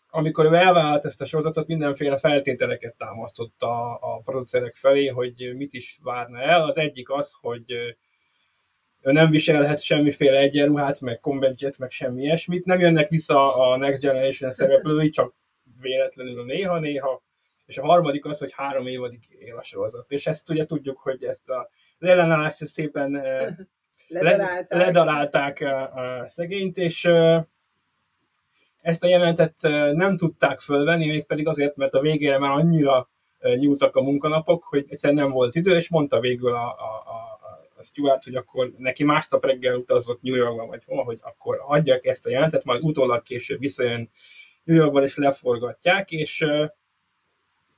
amikor 0.09 0.45
ő 0.45 0.53
elvállalt 0.53 1.05
ezt 1.05 1.21
a 1.21 1.25
sorozatot, 1.25 1.67
mindenféle 1.67 2.17
feltételeket 2.17 2.95
támasztott 2.95 3.61
a, 3.61 3.93
a 3.93 4.21
producerek 4.23 4.75
felé, 4.75 5.07
hogy 5.07 5.53
mit 5.55 5.73
is 5.73 5.99
várna 6.03 6.39
el. 6.39 6.63
Az 6.63 6.77
egyik 6.77 7.09
az, 7.09 7.35
hogy 7.41 7.97
nem 9.11 9.29
viselhet 9.29 9.81
semmiféle 9.81 10.37
egyenruhát, 10.37 11.01
meg 11.01 11.19
combat 11.19 11.61
jet, 11.61 11.77
meg 11.77 11.89
semmi 11.89 12.21
ilyesmit. 12.21 12.65
Nem 12.65 12.79
jönnek 12.79 13.09
vissza 13.09 13.55
a 13.55 13.77
Next 13.77 14.01
Generation 14.01 14.51
szereplői, 14.51 15.09
csak 15.09 15.33
véletlenül 15.81 16.45
néha-néha. 16.45 17.23
És 17.65 17.77
a 17.77 17.85
harmadik 17.85 18.25
az, 18.25 18.39
hogy 18.39 18.51
három 18.51 18.87
évadig 18.87 19.19
él 19.39 19.57
a 19.57 19.63
sorozat. 19.63 20.05
És 20.07 20.27
ezt 20.27 20.49
ugye 20.49 20.65
tudjuk, 20.65 20.97
hogy 20.97 21.23
ezt 21.23 21.49
a, 21.49 21.69
az 21.99 22.07
ellenállást 22.07 22.65
szépen 22.65 23.11
ledarálták, 24.07 24.85
ledarálták 24.85 25.61
a, 25.61 25.93
a 25.93 26.27
szegényt, 26.27 26.77
és 26.77 27.09
ezt 28.81 29.03
a 29.03 29.07
jelentet 29.07 29.55
nem 29.93 30.17
tudták 30.17 30.59
fölvenni, 30.59 31.07
mégpedig 31.07 31.47
azért, 31.47 31.75
mert 31.75 31.93
a 31.93 32.01
végére 32.01 32.37
már 32.37 32.51
annyira 32.51 33.09
nyúltak 33.55 33.95
a 33.95 34.01
munkanapok, 34.01 34.63
hogy 34.63 34.85
egyszerűen 34.89 35.23
nem 35.23 35.31
volt 35.31 35.55
idő, 35.55 35.75
és 35.75 35.89
mondta 35.89 36.19
végül 36.19 36.53
a, 36.53 36.65
a, 36.65 37.03
a 37.05 37.26
Stuart, 37.87 38.23
hogy 38.23 38.35
akkor 38.35 38.73
neki 38.77 39.03
másnap 39.03 39.45
reggel 39.45 39.75
utazott 39.75 40.21
New 40.21 40.35
Yorkba, 40.35 40.65
vagy 40.65 40.83
hol, 40.85 41.03
hogy 41.03 41.19
akkor 41.21 41.63
adják 41.67 42.05
ezt 42.05 42.25
a 42.25 42.29
jelentet, 42.29 42.63
majd 42.63 42.83
utólag 42.83 43.23
később 43.23 43.59
visszajön 43.59 44.09
New 44.63 44.75
Yorkba, 44.75 45.03
és 45.03 45.17
leforgatják, 45.17 46.11
és 46.11 46.45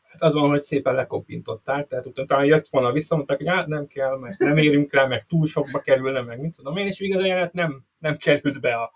hát 0.02 0.22
azon, 0.22 0.50
hogy 0.50 0.62
szépen 0.62 0.96
lekopintották, 0.96 1.88
tehát 1.88 2.06
utána 2.06 2.44
jött 2.44 2.68
volna 2.68 2.92
vissza, 2.92 3.16
mondták, 3.16 3.38
hogy 3.38 3.48
hát 3.48 3.68
nem 3.68 3.88
kell, 3.88 4.18
meg 4.18 4.36
nem 4.38 4.58
érünk 4.58 4.94
rá, 4.94 5.06
meg 5.06 5.26
túl 5.26 5.46
sokba 5.46 5.80
kerülne, 5.80 6.22
meg 6.22 6.40
mit 6.40 6.56
tudom 6.56 6.78
én, 6.78 6.88
és 6.88 7.00
igaz 7.00 7.24
a 7.24 7.26
jelenet 7.26 7.54
nem, 7.54 7.86
nem 8.00 8.18
került 8.18 8.62
be 8.62 8.76
a, 8.76 8.92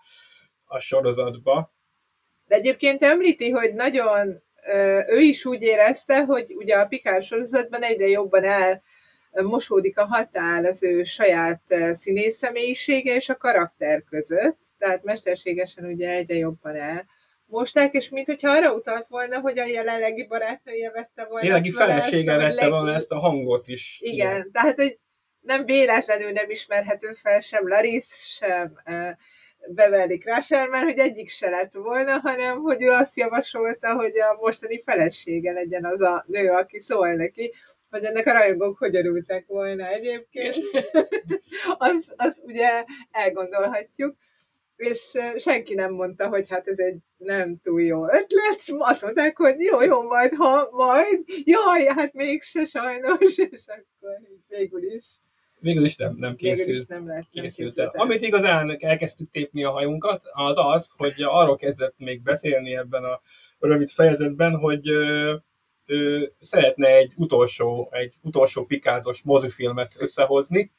a 0.66 0.78
sorozatba. 0.78 1.72
De 2.46 2.54
egyébként 2.54 3.02
említi, 3.02 3.50
hogy 3.50 3.74
nagyon 3.74 4.42
ő 5.08 5.20
is 5.20 5.44
úgy 5.44 5.62
érezte, 5.62 6.24
hogy 6.24 6.54
ugye 6.54 6.76
a 6.76 6.86
Pikár 6.86 7.22
sorozatban 7.22 7.82
egyre 7.82 8.06
jobban 8.06 8.44
el 8.44 8.82
mosódik 9.42 9.98
a 9.98 10.06
határ 10.06 10.64
az 10.64 10.82
ő 10.82 11.02
saját 11.02 11.62
színész 11.92 12.36
személyisége 12.36 13.14
és 13.14 13.28
a 13.28 13.36
karakter 13.36 14.04
között, 14.10 14.58
tehát 14.78 15.04
mesterségesen 15.04 15.84
ugye 15.84 16.10
egyre 16.10 16.34
jobban 16.34 16.74
el 16.74 17.06
mosták, 17.46 17.94
és 17.94 18.08
mint 18.08 18.26
hogyha 18.26 18.50
arra 18.50 18.74
utalt 18.74 19.06
volna, 19.08 19.40
hogy 19.40 19.58
a 19.58 19.64
jelenlegi 19.64 20.26
barátnője 20.26 20.90
vette 20.90 21.24
volna. 21.24 21.46
Jelenlegi 21.46 21.70
felesége 21.70 22.36
vette 22.36 22.54
legi... 22.54 22.70
volna 22.70 22.94
ezt 22.94 23.12
a 23.12 23.18
hangot 23.18 23.68
is. 23.68 23.98
Igen, 24.00 24.30
igen, 24.30 24.50
tehát 24.52 24.80
hogy 24.80 24.96
nem 25.40 25.64
véletlenül 25.64 26.30
nem 26.30 26.50
ismerhető 26.50 27.12
fel 27.12 27.40
sem 27.40 27.68
Laris, 27.68 28.06
sem 28.38 28.80
Beverly 29.68 30.18
Crusher, 30.18 30.68
mert 30.68 30.84
hogy 30.84 30.98
egyik 30.98 31.28
se 31.28 31.50
lett 31.50 31.72
volna, 31.72 32.18
hanem 32.22 32.58
hogy 32.58 32.82
ő 32.82 32.90
azt 32.90 33.16
javasolta, 33.16 33.94
hogy 33.94 34.18
a 34.18 34.36
mostani 34.40 34.82
felesége 34.82 35.52
legyen 35.52 35.84
az 35.84 36.00
a 36.00 36.24
nő, 36.26 36.50
aki 36.50 36.80
szól 36.80 37.12
neki, 37.12 37.52
hogy 37.94 38.04
ennek 38.04 38.26
a 38.26 38.32
rajongók 38.32 38.78
hogy 38.78 38.96
örültek 38.96 39.46
volna 39.46 39.86
egyébként. 39.86 40.56
az, 41.88 42.14
az 42.16 42.40
ugye 42.44 42.84
elgondolhatjuk 43.10 44.16
és 44.76 45.12
senki 45.36 45.74
nem 45.74 45.92
mondta, 45.92 46.28
hogy 46.28 46.48
hát 46.48 46.68
ez 46.68 46.78
egy 46.78 46.96
nem 47.16 47.58
túl 47.62 47.82
jó 47.82 48.04
ötlet, 48.04 48.62
azt 48.78 49.02
mondták, 49.02 49.36
hogy 49.36 49.60
jó, 49.60 49.82
jó, 49.82 50.02
majd, 50.02 50.32
ha 50.34 50.68
majd, 50.70 51.24
jaj, 51.44 51.84
hát 51.84 52.12
mégse 52.12 52.64
sajnos, 52.64 53.38
és 53.50 53.64
akkor 53.66 54.18
végül 54.48 54.82
is. 54.82 55.04
Végül 55.60 55.84
is 55.84 55.96
nem, 55.96 56.14
nem 56.16 56.36
készült. 56.36 56.66
Végül 56.66 56.80
is 56.80 56.86
nem 56.86 57.06
lett, 57.06 57.26
nem 57.32 57.42
készült 57.42 57.78
el. 57.78 57.92
Amit 57.94 58.22
igazán 58.22 58.76
elkezdtük 58.80 59.30
tépni 59.30 59.64
a 59.64 59.70
hajunkat, 59.70 60.22
az 60.32 60.56
az, 60.56 60.90
hogy 60.96 61.14
arról 61.18 61.56
kezdett 61.56 61.94
még 61.96 62.22
beszélni 62.22 62.76
ebben 62.76 63.04
a 63.04 63.20
rövid 63.58 63.88
fejezetben, 63.88 64.56
hogy 64.56 64.88
ő, 65.86 66.32
szeretne 66.40 66.88
egy 66.88 67.12
utolsó, 67.16 67.88
egy 67.92 68.14
utolsó 68.22 68.64
pikádos 68.64 69.22
mozifilmet 69.22 69.92
összehozni, 69.98 70.72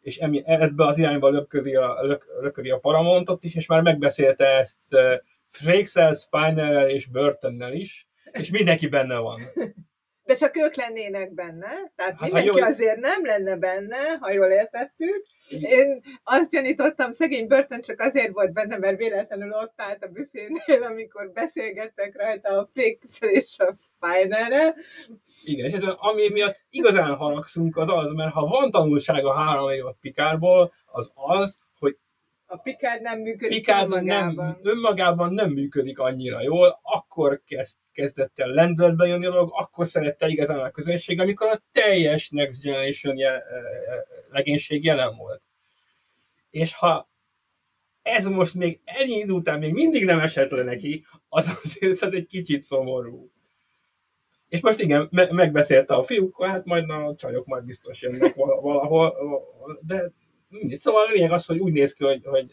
és 0.00 0.16
emi, 0.16 0.42
ebbe 0.44 0.86
az 0.86 0.98
irányba 0.98 1.28
löködi 1.28 1.74
a, 1.74 1.98
lök, 2.02 2.26
löködi 2.40 2.70
a 2.70 2.78
Paramountot 2.78 3.44
is, 3.44 3.54
és 3.54 3.66
már 3.66 3.82
megbeszélte 3.82 4.46
ezt 4.46 4.96
Frakeszel, 5.46 6.12
Spinerrel 6.12 6.88
és 6.88 7.06
Burtonnel 7.06 7.72
is, 7.72 8.08
és 8.32 8.50
mindenki 8.50 8.88
benne 8.88 9.16
van. 9.18 9.40
De 10.28 10.34
csak 10.34 10.56
ők 10.56 10.74
lennének 10.74 11.34
benne, 11.34 11.70
tehát 11.96 12.18
hát, 12.18 12.20
mindenki 12.20 12.58
jól... 12.58 12.62
azért 12.62 13.00
nem 13.00 13.24
lenne 13.24 13.56
benne, 13.56 14.16
ha 14.20 14.32
jól 14.32 14.50
értettük. 14.50 15.24
Én 15.48 16.02
azt 16.24 16.50
gyanítottam, 16.50 17.12
szegény 17.12 17.46
Burton 17.46 17.80
csak 17.80 18.00
azért 18.00 18.32
volt 18.32 18.52
benne, 18.52 18.78
mert 18.78 18.98
véletlenül 18.98 19.52
ott 19.52 19.72
állt 19.76 20.04
a 20.04 20.08
büfénél, 20.08 20.82
amikor 20.82 21.30
beszélgettek 21.32 22.16
rajta 22.16 22.48
a 22.48 22.68
Flix 22.72 23.18
és 23.20 23.58
a 23.58 23.76
Spinerrel. 23.80 24.76
Igen, 25.44 25.66
és 25.66 25.72
ez, 25.72 25.82
ami 25.82 26.28
miatt 26.28 26.56
igazán 26.70 27.14
haragszunk, 27.14 27.76
az 27.76 27.88
az, 27.88 28.12
mert 28.12 28.32
ha 28.32 28.46
van 28.46 28.70
tanulság 28.70 29.24
a 29.24 29.34
három 29.34 29.70
évad 29.70 29.96
Pikárból, 30.00 30.72
az 30.86 31.12
az, 31.14 31.58
a 32.50 32.56
Picard 32.56 33.00
nem 33.00 33.20
működik 33.20 33.58
Picard 33.58 33.92
önmagában. 33.92 34.44
Nem, 34.46 34.58
önmagában 34.62 35.32
nem 35.32 35.50
működik 35.50 35.98
annyira 35.98 36.42
jól, 36.42 36.80
akkor 36.82 37.42
kezd, 37.46 37.76
kezdett 37.92 38.38
el 38.38 38.48
lendületbe 38.48 39.06
jönni 39.06 39.26
a 39.26 39.30
dolog, 39.30 39.50
akkor 39.52 39.86
szerette 39.86 40.26
igazán 40.26 40.58
a 40.58 40.70
közönség, 40.70 41.20
amikor 41.20 41.46
a 41.46 41.58
teljes 41.72 42.30
Next 42.30 42.62
Generation 42.62 43.16
jel, 43.16 43.34
e, 43.34 43.38
e, 43.38 44.06
legénység 44.30 44.84
jelen 44.84 45.16
volt. 45.16 45.42
És 46.50 46.74
ha 46.74 47.08
ez 48.02 48.26
most 48.26 48.54
még 48.54 48.80
ennyi 48.84 49.14
idő 49.14 49.32
után 49.32 49.58
még 49.58 49.72
mindig 49.72 50.04
nem 50.04 50.18
esett 50.18 50.50
le 50.50 50.62
neki, 50.62 51.04
az 51.28 51.58
azért 51.64 52.02
az 52.02 52.12
egy 52.12 52.26
kicsit 52.26 52.62
szomorú. 52.62 53.30
És 54.48 54.60
most 54.60 54.80
igen, 54.80 55.08
me- 55.10 55.32
megbeszélte 55.32 55.94
a 55.94 56.02
fiúk, 56.02 56.44
hát 56.44 56.64
majd 56.64 56.90
a 56.90 57.14
csajok 57.16 57.46
majd 57.46 57.64
biztos 57.64 58.02
jönnek 58.02 58.34
valahol, 58.34 59.14
de 59.80 60.12
mindegy. 60.50 60.78
Szóval 60.78 61.06
a 61.06 61.10
lényeg 61.10 61.32
az, 61.32 61.46
hogy 61.46 61.58
úgy 61.58 61.72
néz 61.72 61.92
ki, 61.92 62.04
hogy, 62.04 62.20
hogy 62.24 62.50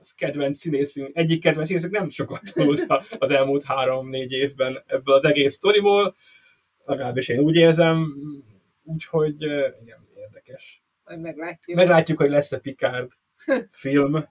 az 0.00 0.12
kedvenc 0.14 0.56
színészünk, 0.56 1.16
egyik 1.16 1.42
kedvenc 1.42 1.66
színészünk 1.66 1.92
nem 1.92 2.08
sokat 2.08 2.40
tanult 2.54 2.84
az 3.18 3.30
elmúlt 3.30 3.64
három-négy 3.64 4.32
évben 4.32 4.82
ebből 4.86 5.14
az 5.14 5.24
egész 5.24 5.54
sztoriból, 5.54 6.14
legalábbis 6.84 7.28
én 7.28 7.38
úgy 7.38 7.56
érzem, 7.56 8.16
úgyhogy 8.84 9.42
igen, 9.82 10.08
érdekes. 10.16 10.82
Majd 11.04 11.20
meglátjuk. 11.20 11.76
Meglátjuk, 11.76 12.18
hogy 12.18 12.30
lesz-e 12.30 12.58
Picard 12.58 13.10
film, 13.70 14.28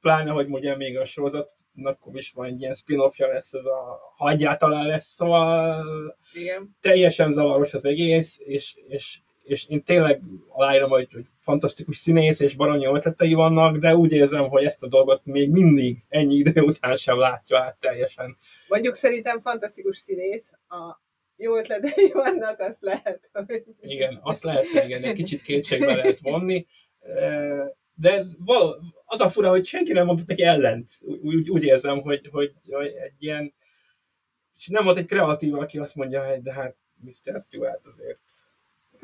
pláne, 0.00 0.30
hogy 0.30 0.48
ugye 0.48 0.76
még 0.76 0.98
a 0.98 1.04
sorozatnak 1.04 1.98
is 2.12 2.32
van 2.32 2.46
egy 2.46 2.60
ilyen 2.60 2.74
spin-offja 2.74 3.26
lesz, 3.26 3.52
ez 3.52 3.64
a, 3.64 4.00
ha 4.16 4.30
egyáltalán 4.30 4.86
lesz, 4.86 5.06
szóval 5.06 5.84
Igen. 6.32 6.76
teljesen 6.80 7.32
zavaros 7.32 7.74
az 7.74 7.84
egész, 7.84 8.40
és, 8.44 8.76
és 8.88 9.18
és 9.44 9.68
én 9.68 9.82
tényleg 9.82 10.20
aláírom, 10.48 10.90
hogy, 10.90 11.12
hogy 11.12 11.24
fantasztikus 11.36 11.96
színész 11.96 12.40
és 12.40 12.54
baronyi 12.54 12.86
ötletei 12.86 13.34
vannak, 13.34 13.76
de 13.76 13.96
úgy 13.96 14.12
érzem, 14.12 14.48
hogy 14.48 14.64
ezt 14.64 14.82
a 14.82 14.88
dolgot 14.88 15.20
még 15.24 15.50
mindig 15.50 15.98
ennyi 16.08 16.34
idő 16.34 16.60
után 16.60 16.96
sem 16.96 17.18
látja 17.18 17.58
át 17.58 17.76
teljesen. 17.80 18.36
Mondjuk 18.68 18.94
szerintem 18.94 19.40
fantasztikus 19.40 19.98
színész, 19.98 20.52
a 20.68 21.02
jó 21.36 21.56
ötletei 21.56 22.10
vannak, 22.12 22.60
azt 22.60 22.82
lehet, 22.82 23.30
hogy... 23.32 23.62
Igen, 23.80 24.20
azt 24.22 24.42
lehet, 24.42 24.64
igen, 24.84 25.02
egy 25.02 25.14
kicsit 25.14 25.42
kétségbe 25.42 25.94
lehet 25.94 26.20
vonni, 26.20 26.66
de 27.94 28.24
való, 28.38 28.74
az 29.04 29.20
a 29.20 29.28
fura, 29.28 29.48
hogy 29.48 29.64
senki 29.64 29.92
nem 29.92 30.06
mondott 30.06 30.26
neki 30.26 30.42
ellent. 30.42 30.86
Úgy, 31.22 31.50
úgy 31.50 31.62
érzem, 31.62 32.00
hogy, 32.00 32.28
hogy, 32.32 32.52
hogy 32.70 32.86
egy 32.86 33.14
ilyen 33.18 33.54
és 34.56 34.68
nem 34.68 34.84
volt 34.84 34.96
egy 34.96 35.06
kreatív, 35.06 35.54
aki 35.54 35.78
azt 35.78 35.94
mondja, 35.94 36.28
hogy 36.28 36.42
de 36.42 36.52
hát 36.52 36.76
Mr. 37.00 37.40
Stewart 37.40 37.86
azért 37.86 38.20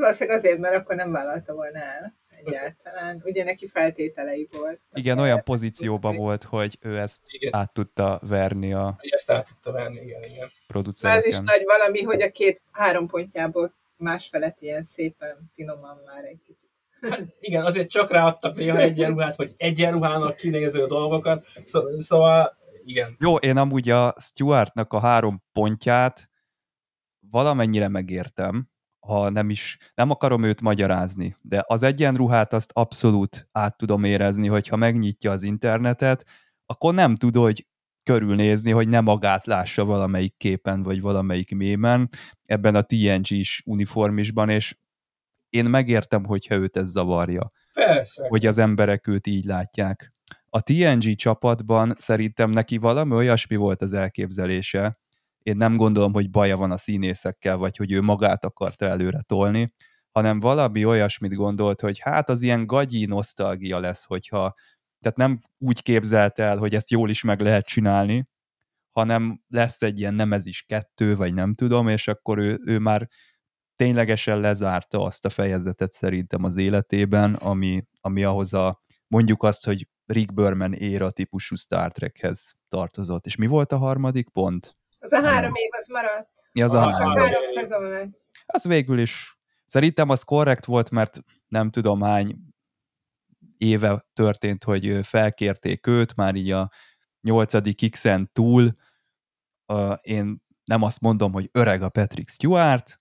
Valószínűleg 0.01 0.39
azért, 0.39 0.59
mert 0.59 0.75
akkor 0.75 0.97
nem 0.97 1.13
vállalta 1.13 1.55
volna 1.55 1.79
el 1.79 2.19
egyáltalán. 2.29 3.23
Ugye 3.25 3.45
neki 3.45 3.69
feltételei 3.69 4.49
volt. 4.53 4.81
Igen, 4.93 5.19
olyan 5.19 5.43
pozícióban 5.43 6.17
volt, 6.17 6.45
hogy 6.45 6.79
ő 6.81 6.99
ezt 6.99 7.21
igen. 7.27 7.55
át 7.55 7.73
tudta 7.73 8.21
verni 8.29 8.73
a 8.73 8.99
ezt 9.01 9.31
át 9.31 9.47
tudta 9.47 9.73
verni, 9.73 10.01
igen, 10.01 10.23
igen. 10.23 10.51
Ez 11.01 11.27
is 11.27 11.39
nagy 11.39 11.63
valami, 11.65 12.03
hogy 12.03 12.23
a 12.23 12.31
két 12.31 12.63
három 12.71 13.07
pontjából 13.07 13.75
más 13.97 14.29
felett 14.29 14.61
ilyen 14.61 14.83
szépen, 14.83 15.51
finoman 15.55 16.01
már 16.07 16.25
egy 16.25 16.41
kicsit. 16.47 16.69
Hát 17.01 17.37
igen, 17.41 17.65
azért 17.65 17.91
csak 17.91 18.11
ráadtak 18.11 18.57
néha 18.57 18.79
egyenruhát, 18.79 19.35
hogy 19.35 19.51
egyenruhának 19.57 20.37
kinéző 20.37 20.87
dolgokat, 20.87 21.47
szó, 21.65 22.01
szóval 22.01 22.59
igen. 22.85 23.17
Jó, 23.19 23.37
én 23.37 23.57
amúgy 23.57 23.91
a 23.91 24.15
Stuartnak 24.21 24.93
a 24.93 25.01
három 25.01 25.43
pontját 25.53 26.31
valamennyire 27.31 27.89
megértem, 27.89 28.71
ha 29.01 29.29
nem 29.29 29.51
is, 29.51 29.79
nem 29.95 30.11
akarom 30.11 30.43
őt 30.43 30.61
magyarázni, 30.61 31.37
de 31.43 31.65
az 31.67 31.83
egyenruhát 31.83 32.53
azt 32.53 32.71
abszolút 32.75 33.49
át 33.53 33.77
tudom 33.77 34.05
érezni, 34.05 34.47
hogyha 34.49 34.77
megnyitja 34.77 35.31
az 35.31 35.43
internetet, 35.43 36.27
akkor 36.67 36.95
nem 36.95 37.17
tud, 37.17 37.37
hogy 37.37 37.67
körülnézni, 38.03 38.71
hogy 38.71 38.89
nem 38.89 39.05
magát 39.05 39.47
lássa 39.47 39.85
valamelyik 39.85 40.37
képen, 40.37 40.83
vagy 40.83 41.01
valamelyik 41.01 41.55
mémen, 41.55 42.09
ebben 42.45 42.75
a 42.75 42.83
TNG-s 42.83 43.63
uniformisban, 43.67 44.49
és 44.49 44.77
én 45.49 45.65
megértem, 45.65 46.25
hogyha 46.25 46.55
őt 46.55 46.77
ez 46.77 46.91
zavarja. 46.91 47.47
Persze. 47.73 48.27
Hogy 48.29 48.47
az 48.47 48.59
emberek 48.59 49.07
őt 49.07 49.27
így 49.27 49.45
látják. 49.45 50.13
A 50.49 50.61
TNG 50.61 51.15
csapatban 51.15 51.95
szerintem 51.97 52.51
neki 52.51 52.77
valami 52.77 53.15
olyasmi 53.15 53.57
volt 53.57 53.83
az 53.83 53.93
elképzelése, 53.93 54.97
én 55.43 55.57
nem 55.57 55.77
gondolom, 55.77 56.13
hogy 56.13 56.31
baja 56.31 56.57
van 56.57 56.71
a 56.71 56.77
színészekkel, 56.77 57.57
vagy 57.57 57.77
hogy 57.77 57.93
ő 57.93 58.01
magát 58.01 58.45
akarta 58.45 58.87
előre 58.87 59.21
tolni, 59.21 59.69
hanem 60.11 60.41
valami 60.41 60.85
olyasmit 60.85 61.35
gondolt, 61.35 61.81
hogy 61.81 61.99
hát 61.99 62.29
az 62.29 62.43
ilyen 62.43 62.67
gagyi 62.67 63.05
nosztalgia 63.05 63.79
lesz, 63.79 64.05
hogyha 64.05 64.55
tehát 65.01 65.19
nem 65.19 65.41
úgy 65.59 65.83
képzelt 65.83 66.39
el, 66.39 66.57
hogy 66.57 66.75
ezt 66.75 66.91
jól 66.91 67.11
is 67.11 67.23
meg 67.23 67.41
lehet 67.41 67.67
csinálni, 67.67 68.29
hanem 68.91 69.43
lesz 69.49 69.83
egy 69.83 69.99
ilyen 69.99 70.15
nem 70.15 70.33
ez 70.33 70.47
is 70.47 70.63
kettő, 70.63 71.17
vagy 71.17 71.35
nem 71.35 71.55
tudom, 71.55 71.89
és 71.89 72.09
akkor 72.09 72.39
ő, 72.39 72.61
ő 72.65 72.79
már 72.79 73.09
ténylegesen 73.77 74.41
lezárta 74.41 75.03
azt 75.03 75.25
a 75.25 75.31
fejezetet 75.31 75.93
szerintem 75.93 76.45
az 76.45 76.57
életében, 76.57 77.35
ami, 77.35 77.85
ami 78.01 78.25
ahhoz 78.25 78.53
a, 78.53 78.81
mondjuk 79.07 79.43
azt, 79.43 79.65
hogy 79.65 79.89
Rick 80.05 80.35
Berman 80.35 80.73
éra 80.73 81.11
típusú 81.11 81.57
Star 81.57 81.93
Trekhez 81.93 82.57
tartozott. 82.69 83.27
És 83.27 83.37
mi 83.37 83.47
volt 83.47 83.73
a 83.73 83.79
harmadik 83.79 84.29
pont? 84.29 84.80
Az 85.03 85.13
a 85.13 85.23
három 85.23 85.55
év, 85.55 85.69
az 85.79 85.87
maradt. 85.87 86.31
Ja, 86.53 86.65
az 86.65 86.73
a 86.73 86.79
három, 86.79 86.95
három, 86.95 87.17
három 87.17 87.45
szezon 87.45 87.89
lesz. 87.89 88.31
Az 88.47 88.65
végül 88.65 88.99
is. 88.99 89.39
Szerintem 89.65 90.09
az 90.09 90.23
korrekt 90.23 90.65
volt, 90.65 90.91
mert 90.91 91.21
nem 91.49 91.71
tudom 91.71 92.01
hány 92.01 92.37
éve 93.57 94.07
történt, 94.13 94.65
hogy 94.65 95.07
felkérték 95.07 95.87
őt, 95.87 96.17
már 96.17 96.35
így 96.35 96.51
a 96.51 96.71
nyolcadik 97.21 97.91
X-en 97.91 98.31
túl. 98.33 98.77
Én 100.01 100.43
nem 100.65 100.83
azt 100.83 101.01
mondom, 101.01 101.33
hogy 101.33 101.49
öreg 101.53 101.83
a 101.83 101.89
Patrick 101.89 102.29
Stewart, 102.29 103.01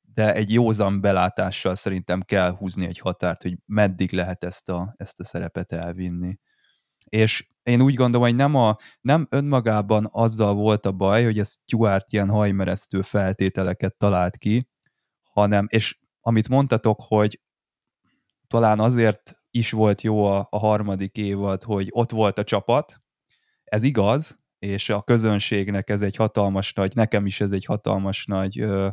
de 0.00 0.34
egy 0.34 0.52
józan 0.52 1.00
belátással 1.00 1.74
szerintem 1.74 2.22
kell 2.22 2.50
húzni 2.50 2.86
egy 2.86 2.98
határt, 2.98 3.42
hogy 3.42 3.58
meddig 3.64 4.12
lehet 4.12 4.44
ezt 4.44 4.68
a, 4.68 4.94
ezt 4.96 5.20
a 5.20 5.24
szerepet 5.24 5.72
elvinni. 5.72 6.38
És 7.04 7.48
én 7.66 7.82
úgy 7.82 7.94
gondolom, 7.94 8.26
hogy 8.26 8.36
nem, 8.36 8.54
a, 8.54 8.76
nem 9.00 9.26
önmagában 9.30 10.08
azzal 10.12 10.54
volt 10.54 10.86
a 10.86 10.92
baj, 10.92 11.24
hogy 11.24 11.38
a 11.38 11.44
Stuart 11.44 12.12
ilyen 12.12 12.28
hajmeresztő 12.28 13.02
feltételeket 13.02 13.96
talált 13.96 14.36
ki, 14.36 14.68
hanem, 15.22 15.66
és 15.68 15.98
amit 16.20 16.48
mondtatok, 16.48 17.00
hogy 17.06 17.40
talán 18.46 18.80
azért 18.80 19.40
is 19.50 19.70
volt 19.70 20.02
jó 20.02 20.24
a, 20.24 20.46
a 20.50 20.58
harmadik 20.58 21.16
évad, 21.16 21.62
hogy 21.62 21.88
ott 21.90 22.10
volt 22.10 22.38
a 22.38 22.44
csapat, 22.44 23.02
ez 23.64 23.82
igaz, 23.82 24.36
és 24.58 24.88
a 24.88 25.02
közönségnek 25.02 25.90
ez 25.90 26.02
egy 26.02 26.16
hatalmas 26.16 26.72
nagy, 26.72 26.94
nekem 26.94 27.26
is 27.26 27.40
ez 27.40 27.52
egy 27.52 27.64
hatalmas 27.64 28.24
nagy 28.24 28.60
ö, 28.60 28.88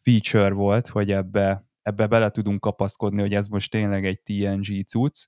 feature 0.00 0.52
volt, 0.52 0.88
hogy 0.88 1.10
ebbe, 1.10 1.68
ebbe 1.82 2.06
bele 2.06 2.30
tudunk 2.30 2.60
kapaszkodni, 2.60 3.20
hogy 3.20 3.34
ez 3.34 3.48
most 3.48 3.70
tényleg 3.70 4.06
egy 4.06 4.22
TNG 4.22 4.84
cucc, 4.86 5.24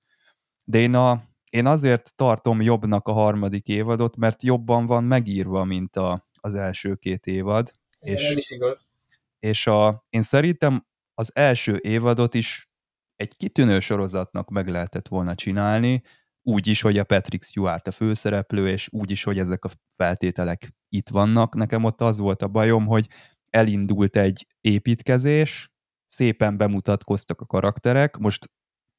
de 0.65 0.79
én 0.79 0.95
a, 0.95 1.23
én 1.51 1.67
azért 1.67 2.17
tartom 2.17 2.63
jobbnak 2.63 3.09
a 3.09 3.13
harmadik 3.13 3.69
évadot, 3.69 4.17
mert 4.17 4.43
jobban 4.43 4.87
van 4.87 5.05
megírva, 5.05 5.65
mint 5.65 5.97
a, 5.97 6.29
az 6.41 6.55
első 6.55 6.95
két 6.95 7.27
évad. 7.27 7.71
Igen, 8.01 8.17
és, 8.17 8.29
ez 8.31 8.37
is 8.37 8.51
igaz. 8.51 8.99
És 9.39 9.67
a, 9.67 10.07
én 10.11 10.23
szerintem 10.23 10.87
az 11.15 11.31
első 11.35 11.81
évadot 11.83 12.35
is 12.35 12.69
egy 13.17 13.37
kitűnő 13.37 13.81
sorozatnak 13.81 14.51
meg 14.51 14.69
lehetett 14.69 15.09
volna 15.09 15.35
csinálni, 15.35 16.03
úgy 16.43 16.67
is, 16.67 16.81
hogy 16.81 16.99
a 16.99 17.05
Patrick 17.05 17.45
Stewart 17.45 17.89
a 17.89 17.91
főszereplő, 17.91 18.69
és 18.69 18.89
úgy 18.93 19.11
is, 19.11 19.23
hogy 19.23 19.39
ezek 19.39 19.65
a 19.65 19.71
feltételek 19.95 20.75
itt 20.89 21.09
vannak. 21.09 21.55
Nekem 21.55 21.85
ott 21.85 22.01
az 22.01 22.19
volt 22.19 22.43
a 22.43 22.49
bajom, 22.49 22.87
hogy 22.87 23.09
elindult 23.51 24.17
egy 24.17 24.47
építkezés, 24.61 25.73
szépen 26.07 26.57
bemutatkoztak 26.57 27.41
a 27.41 27.47
karakterek, 27.47 28.17
most 28.17 28.51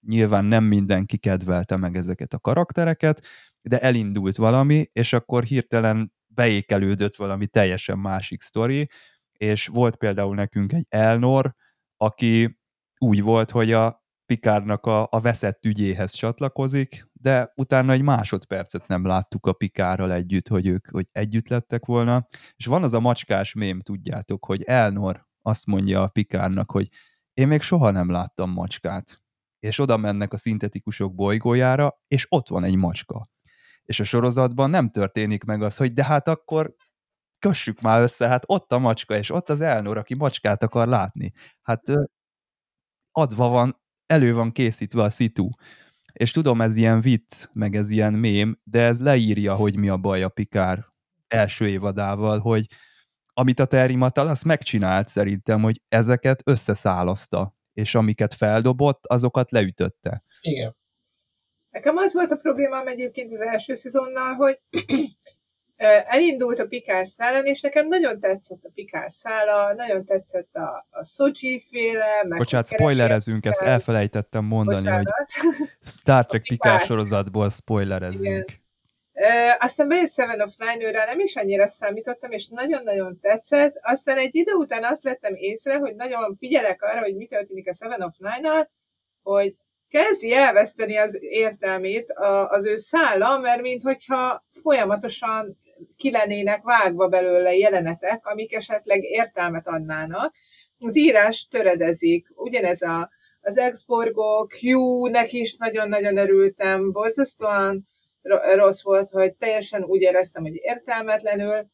nyilván 0.07 0.45
nem 0.45 0.63
mindenki 0.63 1.17
kedvelte 1.17 1.77
meg 1.77 1.95
ezeket 1.95 2.33
a 2.33 2.39
karaktereket, 2.39 3.25
de 3.61 3.79
elindult 3.79 4.35
valami, 4.35 4.85
és 4.91 5.13
akkor 5.13 5.43
hirtelen 5.43 6.13
beékelődött 6.27 7.15
valami 7.15 7.47
teljesen 7.47 7.99
másik 7.99 8.41
sztori, 8.41 8.87
és 9.31 9.67
volt 9.67 9.95
például 9.95 10.35
nekünk 10.35 10.73
egy 10.73 10.85
Elnor, 10.89 11.55
aki 11.97 12.59
úgy 12.97 13.21
volt, 13.21 13.51
hogy 13.51 13.71
a 13.71 14.03
Pikárnak 14.25 14.85
a, 14.85 15.07
a 15.11 15.19
veszett 15.19 15.65
ügyéhez 15.65 16.11
csatlakozik, 16.11 17.07
de 17.13 17.51
utána 17.55 17.91
egy 17.91 18.01
másodpercet 18.01 18.87
nem 18.87 19.05
láttuk 19.05 19.45
a 19.45 19.53
Pikárral 19.53 20.13
együtt, 20.13 20.47
hogy 20.47 20.67
ők 20.67 20.89
hogy 20.89 21.07
együtt 21.11 21.47
lettek 21.47 21.85
volna. 21.85 22.27
És 22.55 22.65
van 22.65 22.83
az 22.83 22.93
a 22.93 22.99
macskás 22.99 23.53
mém, 23.53 23.79
tudjátok, 23.79 24.45
hogy 24.45 24.63
Elnor 24.63 25.27
azt 25.41 25.65
mondja 25.65 26.01
a 26.01 26.07
Pikárnak, 26.07 26.71
hogy 26.71 26.89
én 27.33 27.47
még 27.47 27.61
soha 27.61 27.91
nem 27.91 28.11
láttam 28.11 28.51
macskát 28.51 29.21
és 29.59 29.79
oda 29.79 29.97
mennek 29.97 30.33
a 30.33 30.37
szintetikusok 30.37 31.15
bolygójára, 31.15 31.99
és 32.07 32.25
ott 32.29 32.47
van 32.47 32.63
egy 32.63 32.75
macska. 32.75 33.25
És 33.83 33.99
a 33.99 34.03
sorozatban 34.03 34.69
nem 34.69 34.89
történik 34.89 35.43
meg 35.43 35.63
az, 35.63 35.77
hogy 35.77 35.93
de 35.93 36.03
hát 36.03 36.27
akkor 36.27 36.75
kössük 37.39 37.81
már 37.81 38.01
össze, 38.01 38.27
hát 38.27 38.43
ott 38.47 38.71
a 38.71 38.79
macska, 38.79 39.17
és 39.17 39.31
ott 39.31 39.49
az 39.49 39.61
Elnor, 39.61 39.97
aki 39.97 40.15
macskát 40.15 40.63
akar 40.63 40.87
látni. 40.87 41.31
Hát 41.61 41.81
adva 43.11 43.47
van, 43.47 43.81
elő 44.05 44.33
van 44.33 44.51
készítve 44.51 45.03
a 45.03 45.09
szitu. 45.09 45.49
És 46.13 46.31
tudom, 46.31 46.61
ez 46.61 46.75
ilyen 46.75 47.01
vicc, 47.01 47.45
meg 47.53 47.75
ez 47.75 47.89
ilyen 47.89 48.13
mém, 48.13 48.59
de 48.63 48.81
ez 48.81 49.01
leírja, 49.01 49.55
hogy 49.55 49.77
mi 49.77 49.89
a 49.89 49.97
baj 49.97 50.23
a 50.23 50.29
Pikár 50.29 50.85
első 51.27 51.67
évadával, 51.67 52.39
hogy 52.39 52.67
amit 53.33 53.59
a 53.59 53.65
Terimatal, 53.65 54.27
azt 54.27 54.43
megcsinált 54.43 55.07
szerintem, 55.07 55.61
hogy 55.61 55.81
ezeket 55.87 56.41
összeszálaszta 56.45 57.58
és 57.79 57.95
amiket 57.95 58.33
feldobott, 58.33 59.05
azokat 59.05 59.51
leütötte. 59.51 60.23
Igen. 60.41 60.77
Nekem 61.69 61.97
az 61.97 62.13
volt 62.13 62.31
a 62.31 62.35
problémám 62.35 62.87
egyébként 62.87 63.31
az 63.31 63.41
első 63.41 63.75
szezonnal, 63.75 64.33
hogy 64.33 64.59
elindult 66.15 66.59
a 66.59 66.67
Pikár 66.67 67.07
szálon, 67.07 67.45
és 67.45 67.61
nekem 67.61 67.87
nagyon 67.87 68.19
tetszett 68.19 68.63
a 68.63 68.69
Pikár 68.73 69.13
szála, 69.13 69.73
nagyon 69.73 70.05
tetszett 70.05 70.53
a, 70.53 70.87
a 70.89 71.05
Sochi 71.05 71.63
féle, 71.69 72.23
meg 72.27 72.37
Bocsát, 72.37 72.67
spoilerezünk, 72.67 73.45
ezt 73.45 73.61
elfelejtettem 73.61 74.45
mondani, 74.45 74.81
Bocsánat. 74.81 75.13
hogy 75.31 75.67
Star 75.81 76.25
Trek 76.25 76.41
Pikár 76.41 76.81
sorozatból 76.81 77.49
spoilerezünk. 77.49 78.25
Igen. 78.25 78.67
Aztán 79.59 79.87
bejött 79.87 80.13
Seven 80.13 80.41
of 80.41 80.55
Nine-őre, 80.57 81.05
nem 81.05 81.19
is 81.19 81.35
annyira 81.35 81.67
számítottam, 81.67 82.31
és 82.31 82.47
nagyon-nagyon 82.47 83.19
tetszett. 83.21 83.75
Aztán 83.81 84.17
egy 84.17 84.35
idő 84.35 84.53
után 84.53 84.83
azt 84.83 85.03
vettem 85.03 85.33
észre, 85.35 85.77
hogy 85.77 85.95
nagyon 85.95 86.35
figyelek 86.37 86.81
arra, 86.81 86.99
hogy 86.99 87.15
mi 87.15 87.25
történik 87.25 87.69
a 87.69 87.73
Seven 87.73 88.01
of 88.01 88.15
Nine-nal, 88.17 88.71
hogy 89.21 89.55
kezdi 89.89 90.33
elveszteni 90.33 90.97
az 90.97 91.17
értelmét 91.21 92.09
a, 92.09 92.49
az 92.49 92.65
ő 92.65 92.77
szála, 92.77 93.39
mert 93.39 93.61
minthogyha 93.61 94.45
folyamatosan 94.61 95.57
ki 95.97 96.11
lennének 96.11 96.63
vágva 96.63 97.07
belőle 97.07 97.55
jelenetek, 97.55 98.25
amik 98.25 98.53
esetleg 98.53 99.03
értelmet 99.03 99.67
adnának. 99.67 100.33
Az 100.79 100.97
írás 100.97 101.47
töredezik. 101.49 102.27
Ugyanez 102.35 102.81
a, 102.81 103.09
az 103.41 103.57
exborgok, 103.57 104.51
Q-nek 104.61 105.31
is 105.31 105.55
nagyon-nagyon 105.55 106.17
örültem, 106.17 106.91
borzasztóan 106.91 107.87
rossz 108.55 108.81
volt, 108.81 109.09
hogy 109.09 109.35
teljesen 109.35 109.83
úgy 109.83 110.01
éreztem, 110.01 110.43
hogy 110.43 110.55
értelmetlenül 110.55 111.69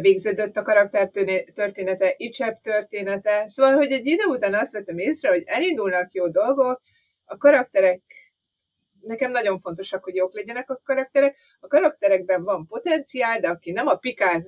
végződött 0.00 0.56
a 0.56 0.62
karakter 0.62 1.10
története, 1.54 2.14
Icsep 2.16 2.60
története. 2.60 3.48
Szóval, 3.48 3.74
hogy 3.74 3.92
egy 3.92 4.06
idő 4.06 4.24
után 4.24 4.54
azt 4.54 4.72
vettem 4.72 4.98
észre, 4.98 5.28
hogy 5.28 5.42
elindulnak 5.44 6.12
jó 6.12 6.28
dolgok, 6.28 6.80
a 7.24 7.36
karakterek 7.36 8.02
nekem 9.00 9.30
nagyon 9.30 9.58
fontosak, 9.58 10.04
hogy 10.04 10.14
jók 10.14 10.34
legyenek 10.34 10.70
a 10.70 10.80
karakterek. 10.84 11.36
A 11.60 11.66
karakterekben 11.66 12.44
van 12.44 12.66
potenciál, 12.66 13.40
de 13.40 13.48
aki 13.48 13.72
nem 13.72 13.86
a 13.86 13.94
Pikár, 13.94 14.44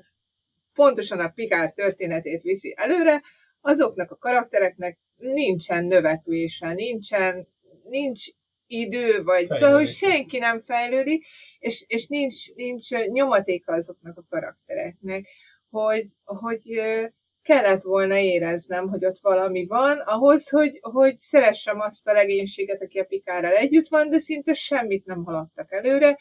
pontosan 0.72 1.20
a 1.20 1.28
Pikár 1.28 1.72
történetét 1.72 2.42
viszi 2.42 2.74
előre, 2.76 3.22
azoknak 3.60 4.10
a 4.10 4.16
karaktereknek 4.16 4.98
nincsen 5.16 5.84
növekvése, 5.84 6.72
nincsen, 6.72 7.48
nincs 7.82 8.26
idő, 8.66 9.22
vagy 9.22 9.46
fejlődik. 9.46 9.56
szóval, 9.56 9.78
hogy 9.78 9.88
senki 9.88 10.38
nem 10.38 10.60
fejlődik, 10.60 11.24
és, 11.58 11.84
és 11.86 12.06
nincs, 12.06 12.54
nincs 12.54 12.90
nyomatéka 12.90 13.72
azoknak 13.72 14.18
a 14.18 14.26
karaktereknek, 14.28 15.28
hogy, 15.70 16.06
hogy 16.24 16.80
kellett 17.42 17.82
volna 17.82 18.16
éreznem, 18.16 18.88
hogy 18.88 19.04
ott 19.04 19.18
valami 19.20 19.66
van, 19.66 19.98
ahhoz, 19.98 20.48
hogy, 20.48 20.78
hogy 20.80 21.18
szeressem 21.18 21.80
azt 21.80 22.08
a 22.08 22.12
legénységet, 22.12 22.82
aki 22.82 22.98
a 22.98 23.04
Pikárral 23.04 23.54
együtt 23.54 23.88
van, 23.88 24.10
de 24.10 24.18
szinte 24.18 24.54
semmit 24.54 25.04
nem 25.04 25.24
haladtak 25.24 25.72
előre, 25.72 26.18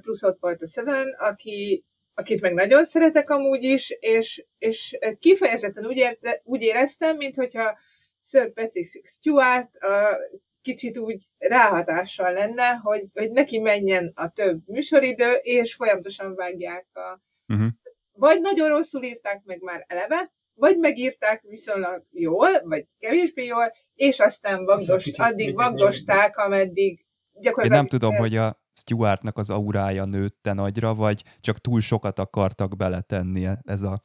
plusz 0.00 0.22
ott 0.22 0.38
volt 0.40 0.62
a 0.62 0.66
Seven, 0.66 1.08
aki, 1.18 1.84
akit 2.14 2.40
meg 2.40 2.54
nagyon 2.54 2.84
szeretek 2.84 3.30
amúgy 3.30 3.62
is, 3.62 3.90
és, 3.90 4.44
és 4.58 4.98
kifejezetten 5.18 5.86
úgy, 5.86 5.96
érte, 5.96 6.40
úgy 6.44 6.62
éreztem, 6.62 7.16
mint 7.16 7.34
hogyha 7.34 7.78
Sir 8.22 8.52
Patrick 8.52 9.06
Stewart 9.06 9.76
a, 9.76 10.16
kicsit 10.62 10.98
úgy 10.98 11.24
ráhatással 11.38 12.32
lenne, 12.32 12.68
hogy, 12.68 13.04
hogy 13.12 13.30
neki 13.30 13.58
menjen 13.58 14.12
a 14.14 14.28
több 14.28 14.62
műsoridő, 14.66 15.32
és 15.42 15.74
folyamatosan 15.74 16.34
vágják 16.34 16.86
a... 16.92 17.20
Uh-huh. 17.52 17.68
Vagy 18.12 18.40
nagyon 18.40 18.68
rosszul 18.68 19.02
írták 19.02 19.42
meg 19.44 19.62
már 19.62 19.84
eleve, 19.88 20.32
vagy 20.54 20.78
megírták 20.78 21.42
viszonylag 21.42 22.06
jól, 22.10 22.48
vagy 22.62 22.84
kevésbé 22.98 23.44
jól, 23.44 23.72
és 23.94 24.18
aztán 24.18 24.64
vagdos, 24.64 25.04
kicsit, 25.04 25.20
addig 25.20 25.54
vagdosták, 25.54 26.36
ameddig 26.36 27.04
gyakorlatilag... 27.32 27.72
Én 27.72 27.78
nem 27.78 27.86
tudom, 27.86 28.14
hogy 28.14 28.36
a 28.36 28.62
Stuartnak 28.72 29.38
az 29.38 29.50
aurája 29.50 30.04
nőtte 30.04 30.52
nagyra, 30.52 30.94
vagy 30.94 31.22
csak 31.40 31.58
túl 31.58 31.80
sokat 31.80 32.18
akartak 32.18 32.76
beletenni 32.76 33.48
ez 33.64 33.82
a... 33.82 34.02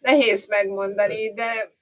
Nehéz 0.00 0.46
megmondani, 0.48 1.32
de, 1.32 1.72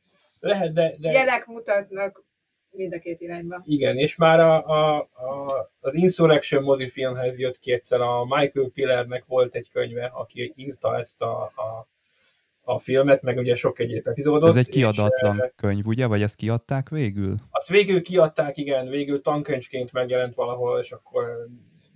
Lehet, 0.40 0.72
de, 0.72 0.96
de... 0.98 1.10
jelek 1.10 1.46
mutatnak 1.46 2.24
mind 2.70 2.92
a 2.92 2.98
két 2.98 3.20
irányba. 3.20 3.62
Igen, 3.64 3.96
és 3.96 4.16
már 4.16 4.40
a, 4.40 4.66
a, 4.66 4.98
a, 4.98 5.70
az 5.80 5.94
Insurrection 5.94 6.62
mozifilmhez 6.62 7.38
jött 7.38 7.58
kétszer, 7.58 8.00
a 8.00 8.24
Michael 8.24 8.70
Pillernek 8.74 9.24
volt 9.26 9.54
egy 9.54 9.68
könyve, 9.70 10.10
aki 10.14 10.52
írta 10.56 10.98
ezt 10.98 11.22
a, 11.22 11.42
a 11.42 11.88
a 12.62 12.78
filmet, 12.78 13.22
meg 13.22 13.36
ugye 13.36 13.54
sok 13.54 13.78
egyéb 13.78 14.06
epizódot. 14.06 14.48
Ez 14.48 14.56
egy 14.56 14.68
kiadatlan 14.68 15.36
és, 15.36 15.52
könyv, 15.56 15.86
ugye? 15.86 16.06
Vagy 16.06 16.22
ezt 16.22 16.36
kiadták 16.36 16.88
végül? 16.88 17.34
Azt 17.50 17.68
végül 17.68 18.02
kiadták, 18.02 18.56
igen, 18.56 18.88
végül 18.88 19.20
tankönyvként 19.20 19.92
megjelent 19.92 20.34
valahol, 20.34 20.78
és 20.78 20.92
akkor 20.92 21.46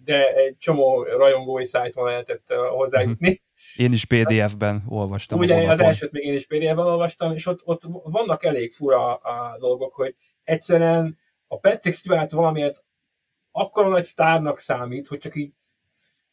de 0.05 0.35
egy 0.35 0.57
csomó 0.59 1.03
rajongói 1.03 1.65
szájton 1.65 2.05
lehetett 2.05 2.53
hozzájutni. 2.53 3.29
Uh-huh. 3.29 3.43
Én 3.77 3.93
is 3.93 4.05
PDF-ben 4.05 4.85
olvastam. 4.89 5.39
Ugye 5.39 5.71
az 5.71 5.81
elsőt 5.81 6.13
még 6.13 6.25
én 6.25 6.35
is 6.35 6.47
PDF-ben 6.47 6.87
olvastam, 6.87 7.33
és 7.33 7.47
ott, 7.47 7.61
ott 7.65 7.83
vannak 8.05 8.45
elég 8.45 8.71
fura 8.71 9.15
a 9.15 9.57
dolgok, 9.59 9.93
hogy 9.93 10.15
egyszerűen 10.45 11.19
a 11.47 11.59
Patrick 11.59 11.97
Stewart 11.97 12.31
valamiért 12.31 12.85
akkora 13.51 13.89
nagy 13.89 14.03
sztárnak 14.03 14.59
számít, 14.59 15.07
hogy 15.07 15.19
csak 15.19 15.37
így 15.37 15.53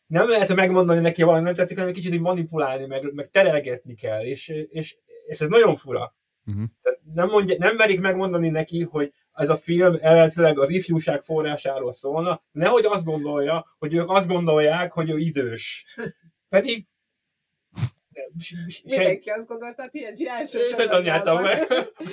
nem 0.06 0.30
lehet 0.30 0.56
megmondani 0.56 1.00
neki 1.00 1.24
valami 1.24 1.44
nem 1.44 1.54
tetszik, 1.54 1.78
hanem 1.78 1.94
kicsit 1.94 2.14
így 2.14 2.20
manipulálni, 2.20 2.86
meg, 2.86 3.14
meg 3.14 3.30
terelgetni 3.30 3.96
kell, 3.96 4.26
és, 4.26 4.48
és, 4.70 4.98
és 5.26 5.40
ez 5.40 5.48
nagyon 5.48 5.76
fura. 5.76 6.16
Uh-huh. 6.46 6.64
Tehát 6.82 7.00
nem, 7.14 7.28
mondja, 7.28 7.56
nem 7.58 7.76
merik 7.76 8.00
megmondani 8.00 8.50
neki, 8.50 8.84
hogy 8.84 9.14
ez 9.34 9.50
a 9.50 9.56
film 9.56 9.98
eredetileg 10.02 10.60
az 10.60 10.70
ifjúság 10.70 11.22
forrásáról 11.22 11.92
szólna, 11.92 12.42
nehogy 12.52 12.86
azt 12.86 13.06
gondolja, 13.06 13.76
hogy 13.80 13.94
ők 13.94 14.10
azt 14.10 14.28
gondolják, 14.28 14.92
hogy 14.92 15.10
ő 15.10 15.18
idős. 15.18 15.86
Pedig 16.50 16.88
Mindenki 18.84 19.30
azt 19.30 19.48
gondolta, 19.48 19.82
hogy 19.82 20.20
ilyen 20.20 20.38
első 20.38 20.60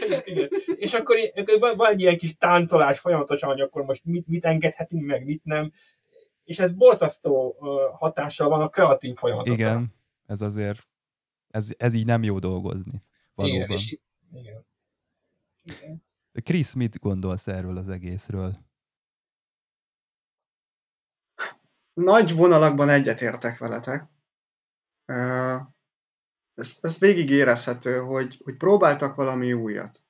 És 0.84 0.94
akkor 0.94 1.16
van 1.76 1.90
egy 1.90 2.00
ilyen 2.00 2.16
kis 2.16 2.37
táncolás 2.37 2.98
folyamatosan, 2.98 3.48
hogy 3.48 3.61
akkor 3.61 3.82
most 3.82 4.04
mit, 4.04 4.26
mit 4.26 4.44
engedhetünk 4.44 5.04
meg, 5.04 5.24
mit 5.24 5.44
nem 5.44 5.72
és 6.48 6.58
ez 6.58 6.72
borzasztó 6.72 7.56
hatással 7.98 8.48
van 8.48 8.61
a 8.61 8.68
kreatív 8.68 9.14
folyamatokra. 9.14 9.54
Igen, 9.54 9.94
ez 10.26 10.40
azért, 10.40 10.88
ez, 11.50 11.70
ez 11.76 11.94
így 11.94 12.06
nem 12.06 12.22
jó 12.22 12.38
dolgozni. 12.38 13.04
Valóban. 13.34 13.56
Igen, 13.56 13.70
és, 13.70 13.98
igen. 14.32 14.66
igen. 15.62 16.04
Krisz, 16.42 16.74
mit 16.74 16.98
gondolsz 16.98 17.46
erről 17.46 17.76
az 17.76 17.88
egészről? 17.88 18.56
Nagy 21.92 22.34
vonalakban 22.34 22.88
egyetértek 22.88 23.58
veletek. 23.58 24.06
Ez, 26.59 26.79
ez 26.81 26.99
végig 26.99 27.31
érezhető, 27.31 27.99
hogy, 27.99 28.40
hogy 28.44 28.57
próbáltak 28.57 29.14
valami 29.14 29.53
újat. 29.53 30.03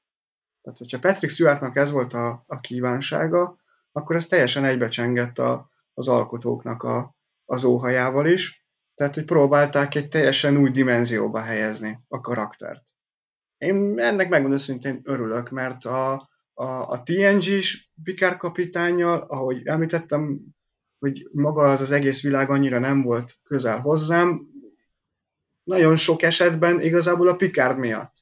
Tehát, 0.63 0.79
hogyha 0.79 0.99
Patrick 0.99 1.33
Stewartnak 1.33 1.77
ez 1.77 1.91
volt 1.91 2.13
a, 2.13 2.45
a 2.47 2.61
kívánsága, 2.61 3.59
akkor 3.93 4.17
ez 4.17 4.27
teljesen 4.27 4.65
egybecsengett 4.65 5.39
a, 5.39 5.71
az 5.95 6.09
alkotóknak 6.09 6.83
a, 6.83 7.17
az 7.45 7.65
óhajával 7.65 8.27
is, 8.27 8.67
tehát 8.95 9.15
hogy 9.15 9.25
próbálták 9.25 9.95
egy 9.95 10.09
teljesen 10.09 10.57
új 10.57 10.71
dimenzióba 10.71 11.41
helyezni 11.41 12.01
a 12.09 12.21
karaktert. 12.21 12.83
Én 13.59 13.95
ennek 13.99 14.29
megmondom 14.29 14.59
szintén 14.59 15.01
örülök, 15.05 15.51
mert 15.51 15.85
a, 15.85 16.13
a, 16.55 16.65
a 16.65 17.03
TNG-s 17.03 17.91
Picard 18.03 18.37
kapitányjal, 18.37 19.21
ahogy 19.21 19.67
említettem, 19.67 20.41
hogy 20.99 21.29
maga 21.33 21.71
az 21.71 21.81
az 21.81 21.91
egész 21.91 22.23
világ 22.23 22.51
annyira 22.51 22.79
nem 22.79 23.03
volt 23.03 23.39
közel 23.43 23.81
hozzám, 23.81 24.57
nagyon 25.69 25.97
sok 25.97 26.23
esetben 26.23 26.81
igazából 26.81 27.29
a 27.29 27.37
Picard 27.37 27.79
miatt. 27.79 28.15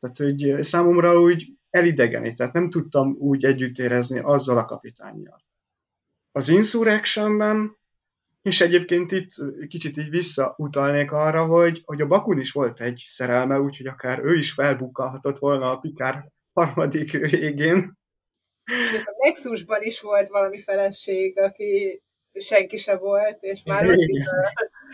Tehát, 0.00 0.16
hogy 0.16 0.62
számomra 0.62 1.20
úgy 1.20 1.46
elidegeni, 1.70 2.32
tehát 2.32 2.52
nem 2.52 2.70
tudtam 2.70 3.16
úgy 3.18 3.44
együtt 3.44 3.78
érezni 3.78 4.18
azzal 4.18 4.58
a 4.58 4.64
kapitányjal 4.64 5.44
az 6.36 6.48
Insurrectionben, 6.48 7.76
és 8.42 8.60
egyébként 8.60 9.12
itt 9.12 9.28
kicsit 9.68 9.96
így 9.96 10.10
visszautalnék 10.10 11.12
arra, 11.12 11.46
hogy, 11.46 11.82
hogy 11.84 12.00
a 12.00 12.06
Bakun 12.06 12.38
is 12.38 12.52
volt 12.52 12.80
egy 12.80 13.04
szerelme, 13.08 13.60
úgyhogy 13.60 13.86
akár 13.86 14.24
ő 14.24 14.34
is 14.34 14.52
felbukkalhatott 14.52 15.38
volna 15.38 15.70
a 15.70 15.78
Pikár 15.78 16.32
harmadik 16.52 17.12
végén. 17.12 17.98
A 19.04 19.14
Nexusban 19.26 19.82
is 19.82 20.00
volt 20.00 20.28
valami 20.28 20.62
feleség, 20.62 21.38
aki 21.38 22.02
senki 22.32 22.76
se 22.76 22.96
volt, 22.96 23.38
és 23.40 23.62
már 23.64 23.84
igen, 23.84 23.98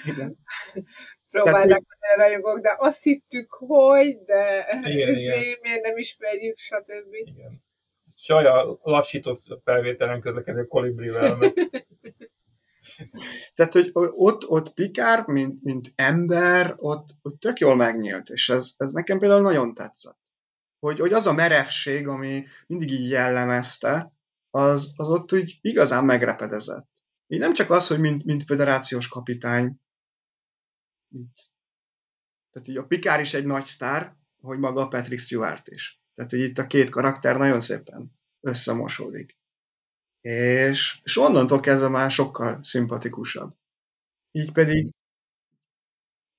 igen. 0.05 0.39
Próbálták 1.33 1.83
a 1.89 2.17
rajongók, 2.17 2.61
de 2.61 2.75
azt 2.79 3.03
hittük, 3.03 3.53
hogy, 3.53 4.19
de 4.25 4.67
igen, 4.85 5.17
igen. 5.19 5.39
miért 5.63 5.83
nem 5.83 5.97
ismerjük, 5.97 6.59
stb. 6.59 7.15
Igen 7.15 7.63
a 8.29 8.79
lassított 8.83 9.61
felvételen 9.65 10.21
közlekedő 10.21 10.65
kolibrivel. 10.65 11.39
Tehát, 13.55 13.73
hogy 13.73 13.91
ott, 13.95 14.49
ott 14.49 14.75
Pikár, 14.75 15.27
mint, 15.27 15.63
mint 15.63 15.93
ember, 15.95 16.75
ott, 16.77 17.09
ott 17.23 17.41
tök 17.41 17.59
jól 17.59 17.77
megnyílt, 17.77 18.29
és 18.29 18.49
ez, 18.49 18.75
ez 18.77 18.93
nekem 18.93 19.19
például 19.19 19.41
nagyon 19.41 19.75
tetszett. 19.75 20.19
Hogy, 20.79 20.99
hogy 20.99 21.13
az 21.13 21.27
a 21.27 21.33
merevség, 21.33 22.09
ami 22.09 22.45
mindig 22.67 22.91
így 22.91 23.11
jellemezte, 23.11 24.13
az, 24.51 24.93
az 24.97 25.11
ott 25.11 25.33
úgy 25.33 25.59
igazán 25.61 26.05
megrepedezett. 26.05 26.89
Így 27.27 27.39
nem 27.39 27.55
csak 27.55 27.71
az, 27.71 27.87
hogy 27.87 28.01
mint, 28.01 28.25
mint 28.25 28.45
federációs 28.45 29.09
kapitány, 29.09 29.81
mint, 31.13 31.33
tehát 32.51 32.69
így 32.69 32.77
a 32.77 32.87
Pikár 32.87 33.21
is 33.21 33.35
egy 33.35 33.45
nagy 33.45 33.65
sztár, 33.65 34.17
hogy 34.41 34.59
maga 34.59 34.81
a 34.81 34.89
Patrick 34.89 35.21
Stewart 35.23 35.69
is. 35.69 36.01
Tehát, 36.15 36.31
hogy 36.31 36.41
itt 36.41 36.59
a 36.59 36.67
két 36.67 36.91
karakter 36.91 37.37
nagyon 37.37 37.61
szépen 37.61 38.13
összemosódik. 38.41 39.39
És, 40.21 41.01
és 41.03 41.17
onnantól 41.17 41.61
kezdve 41.61 41.89
már 41.89 42.11
sokkal 42.11 42.63
szimpatikusabb. 42.63 43.57
Így 44.31 44.53
pedig 44.53 44.95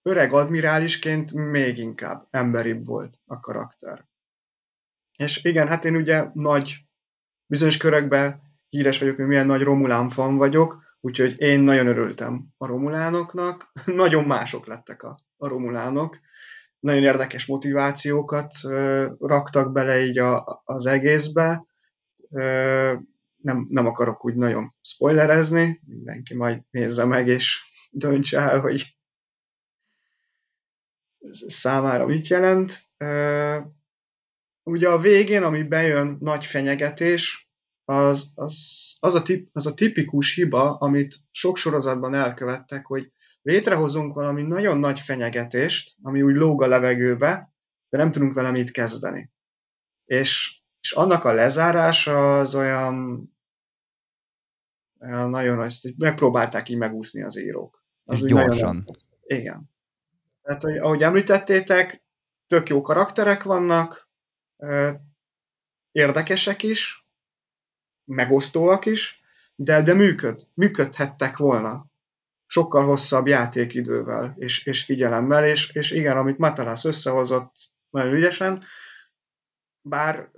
öreg 0.02 0.34
admirálisként 0.34 1.34
még 1.34 1.78
inkább 1.78 2.28
emberibb 2.30 2.86
volt 2.86 3.20
a 3.26 3.40
karakter. 3.40 4.08
És 5.18 5.44
igen, 5.44 5.68
hát 5.68 5.86
én 5.86 5.96
ugye 5.96 6.30
nagy, 6.34 6.86
bizonyos 7.46 7.78
körökben 7.78 8.42
híres 8.70 9.00
vagyok, 9.00 9.16
hogy 9.16 9.26
milyen 9.26 9.46
nagy 9.46 9.62
Romulán 9.62 10.10
fan 10.10 10.38
vagyok, 10.38 10.83
úgyhogy 11.04 11.42
én 11.42 11.60
nagyon 11.60 11.88
örültem 11.88 12.48
a 12.58 12.66
Romulánoknak. 12.66 13.72
nagyon 13.86 14.26
mások 14.26 14.68
lettek 14.68 15.04
a, 15.04 15.18
a 15.38 15.48
Romulánok, 15.48 16.20
nagyon 16.80 17.04
érdekes 17.04 17.46
motivációkat 17.46 18.54
ö, 18.64 19.12
raktak 19.20 19.72
bele 19.72 20.06
így 20.06 20.18
a, 20.18 20.62
az 20.66 20.86
egészbe. 20.86 21.66
Ö, 22.30 22.94
nem, 23.36 23.68
nem 23.70 23.88
akarok 23.88 24.26
úgy 24.26 24.36
nagyon 24.36 24.76
spoilerezni, 24.82 25.82
mindenki 25.86 26.36
majd 26.36 26.62
nézze 26.72 27.06
meg 27.06 27.28
és 27.28 27.62
döntse 27.92 28.40
el, 28.40 28.60
hogy 28.60 28.96
számára 31.48 32.06
mit 32.06 32.28
jelent. 32.28 32.82
Ö, 32.98 33.60
ugye 34.64 34.90
a 34.90 35.00
végén, 35.00 35.44
ami 35.44 35.64
bejön 35.64 36.18
nagy 36.20 36.46
fenyegetés, 36.46 37.52
az, 37.86 38.32
az, 38.36 38.58
az, 39.00 39.16
a 39.16 39.22
tip, 39.22 39.50
az 39.52 39.66
a 39.66 39.74
tipikus 39.74 40.34
hiba, 40.34 40.76
amit 40.76 41.16
sok 41.32 41.58
sorozatban 41.58 42.14
elkövettek, 42.14 42.86
hogy 42.86 43.12
létrehozunk 43.42 44.14
valami 44.14 44.42
nagyon 44.42 44.78
nagy 44.78 45.00
fenyegetést, 45.00 45.96
ami 46.02 46.22
úgy 46.22 46.36
lóg 46.36 46.62
a 46.62 46.68
levegőbe, 46.68 47.54
de 47.90 47.98
nem 47.98 48.12
tudunk 48.12 48.34
vele 48.34 48.52
mit 48.52 48.72
kezdeni. 48.72 49.32
És 50.06 50.62
és 50.84 50.92
annak 50.92 51.24
a 51.24 51.32
lezárása 51.32 52.40
az 52.40 52.56
olyan, 52.56 53.28
olyan 55.00 55.30
nagyon 55.30 55.60
azt, 55.60 55.98
megpróbálták 55.98 56.70
így 56.70 56.78
megúszni 56.78 57.24
az 57.24 57.40
írók. 57.40 57.86
Az 58.04 58.22
és 58.22 58.28
gyorsan. 58.28 58.76
Nagyon, 58.76 58.96
igen. 59.22 59.72
Tehát, 60.42 60.62
hogy, 60.62 60.78
ahogy 60.78 61.04
említettétek, 61.04 62.04
tök 62.48 62.70
jó 62.70 62.82
karakterek 62.82 63.44
vannak, 63.44 64.10
érdekesek 65.92 66.64
is, 66.64 67.03
megosztóak 68.06 68.86
is, 68.86 69.22
de, 69.56 69.82
de 69.82 69.94
működ, 69.94 70.48
működhettek 70.54 71.38
volna. 71.38 71.86
Sokkal 72.46 72.86
hosszabb 72.86 73.28
játékidővel 73.28 74.34
és, 74.38 74.66
és 74.66 74.84
figyelemmel, 74.84 75.46
és, 75.46 75.70
és 75.70 75.92
igen, 75.92 76.18
amit 76.18 76.38
Matalász 76.38 76.86
összehozott 76.86 77.56
nagyon 77.90 78.14
ügyesen, 78.14 78.64
bár 79.82 80.32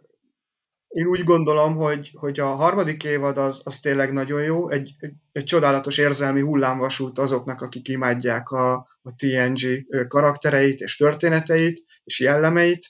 én 0.96 1.06
úgy 1.06 1.24
gondolom, 1.24 1.76
hogy, 1.76 2.12
hogy 2.14 2.40
a 2.40 2.46
harmadik 2.46 3.04
évad 3.04 3.38
az, 3.38 3.62
az 3.64 3.80
tényleg 3.80 4.12
nagyon 4.12 4.44
jó, 4.44 4.70
egy, 4.70 4.96
egy, 5.00 5.14
egy 5.32 5.44
csodálatos 5.44 5.98
érzelmi 5.98 6.42
hullámvasút 6.42 7.18
azoknak, 7.18 7.62
akik 7.62 7.88
imádják 7.88 8.50
a, 8.50 8.74
a 9.02 9.16
TNG 9.16 9.86
karaktereit 10.08 10.80
és 10.80 10.96
történeteit 10.96 11.86
és 12.04 12.20
jellemeit, 12.20 12.86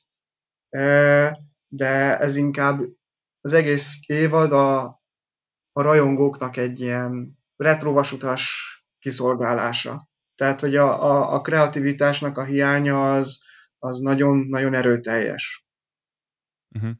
de 1.68 2.18
ez 2.18 2.36
inkább 2.36 2.82
az 3.46 3.54
egész 3.54 4.00
évad 4.08 4.52
a, 4.52 4.84
a 5.72 5.82
rajongóknak 5.82 6.58
egy 6.58 6.80
ilyen 6.80 7.38
retrovasutas 7.56 8.74
kiszolgálása. 9.00 10.10
Tehát, 10.36 10.60
hogy 10.60 10.76
a, 10.76 11.04
a, 11.04 11.34
a 11.34 11.42
kreativitásnak 11.42 12.38
a 12.38 12.44
hiánya 12.44 13.14
az, 13.14 13.44
az 13.78 14.00
nagyon, 14.00 14.38
nagyon 14.38 14.74
erőteljes. 14.74 15.68
Uh-huh. 16.76 16.92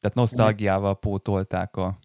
Tehát 0.00 0.16
nosztalgiával 0.16 0.98
pótolták 0.98 1.76
a... 1.76 1.98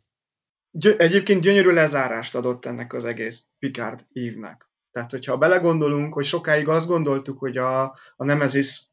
Gy- 0.72 1.00
egyébként 1.00 1.42
gyönyörű 1.42 1.70
lezárást 1.70 2.36
adott 2.36 2.66
ennek 2.66 2.94
az 2.94 3.06
egész 3.06 3.46
Picard 3.60 4.06
ívnek. 4.10 4.70
Tehát, 4.92 5.12
hogyha 5.12 5.38
belegondolunk, 5.38 6.14
hogy 6.14 6.26
sokáig 6.26 6.68
azt 6.68 6.88
gondoltuk, 6.88 7.40
hogy 7.40 7.58
a, 7.58 7.84
a 8.16 8.24
Nemesis 8.26 8.86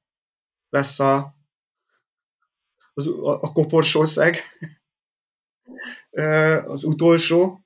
lesz 0.68 1.00
a, 1.00 1.37
az, 2.98 3.06
a, 3.06 3.40
a 3.40 3.52
koporsószeg, 3.52 4.36
az 6.64 6.84
utolsó, 6.84 7.60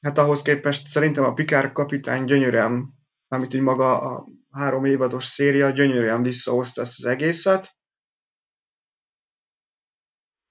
hát 0.00 0.18
ahhoz 0.18 0.42
képest 0.42 0.86
szerintem 0.86 1.24
a 1.24 1.32
Picard 1.32 1.72
kapitány 1.72 2.24
gyönyörűen, 2.24 2.94
amit 3.28 3.54
így 3.54 3.60
maga 3.60 4.00
a 4.00 4.26
három 4.50 4.84
évados 4.84 5.24
széria 5.24 5.70
gyönyörűen 5.70 6.22
visszahozta 6.22 6.80
ezt 6.80 6.98
az 6.98 7.04
egészet. 7.04 7.78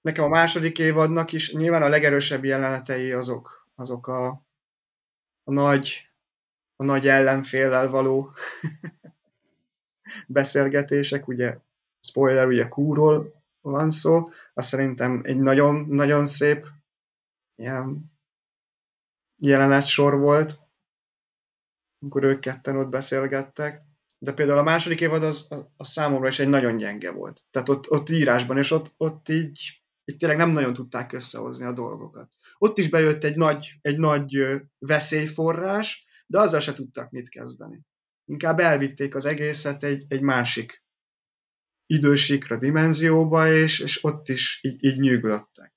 Nekem 0.00 0.24
a 0.24 0.28
második 0.28 0.78
évadnak 0.78 1.32
is 1.32 1.52
nyilván 1.52 1.82
a 1.82 1.88
legerősebb 1.88 2.44
jelenetei 2.44 3.12
azok, 3.12 3.68
azok 3.74 4.06
a, 4.06 4.28
a 5.44 5.52
nagy 5.52 6.04
a 6.76 6.84
nagy 6.84 7.08
ellenféllel 7.08 7.88
való 7.88 8.32
beszélgetések, 10.26 11.28
ugye 11.28 11.58
spoiler, 12.00 12.46
ugye 12.46 12.68
kúról 12.68 13.42
van 13.60 13.90
szó, 13.90 14.28
az 14.54 14.66
szerintem 14.66 15.20
egy 15.24 15.38
nagyon-nagyon 15.38 16.26
szép 16.26 16.66
ilyen 17.54 18.12
jelenet 19.36 19.86
sor 19.86 20.18
volt, 20.18 20.58
amikor 21.98 22.24
ők 22.24 22.40
ketten 22.40 22.76
ott 22.76 22.88
beszélgettek. 22.88 23.82
De 24.18 24.32
például 24.32 24.58
a 24.58 24.62
második 24.62 25.00
évad 25.00 25.22
az, 25.22 25.48
a 25.76 25.84
számomra 25.84 26.28
is 26.28 26.38
egy 26.38 26.48
nagyon 26.48 26.76
gyenge 26.76 27.10
volt. 27.10 27.42
Tehát 27.50 27.68
ott, 27.68 27.90
ott 27.90 28.08
írásban, 28.08 28.56
és 28.58 28.70
ott, 28.70 28.92
ott 28.96 29.28
így, 29.28 29.82
így 30.04 30.16
tényleg 30.16 30.38
nem 30.38 30.50
nagyon 30.50 30.72
tudták 30.72 31.12
összehozni 31.12 31.64
a 31.64 31.72
dolgokat. 31.72 32.30
Ott 32.58 32.78
is 32.78 32.88
bejött 32.88 33.24
egy 33.24 33.36
nagy, 33.36 33.78
egy 33.80 33.98
nagy 33.98 34.60
veszélyforrás, 34.78 36.06
de 36.26 36.40
azzal 36.40 36.60
se 36.60 36.72
tudtak 36.72 37.10
mit 37.10 37.28
kezdeni. 37.28 37.80
Inkább 38.24 38.58
elvitték 38.58 39.14
az 39.14 39.24
egészet 39.24 39.82
egy, 39.82 40.04
egy 40.08 40.20
másik 40.20 40.84
idősikra, 41.90 42.56
dimenzióba, 42.56 43.52
és, 43.52 43.80
és 43.80 44.04
ott 44.04 44.28
is 44.28 44.60
így, 44.62 44.84
így 44.84 44.98
nyűglöttek. 44.98 45.74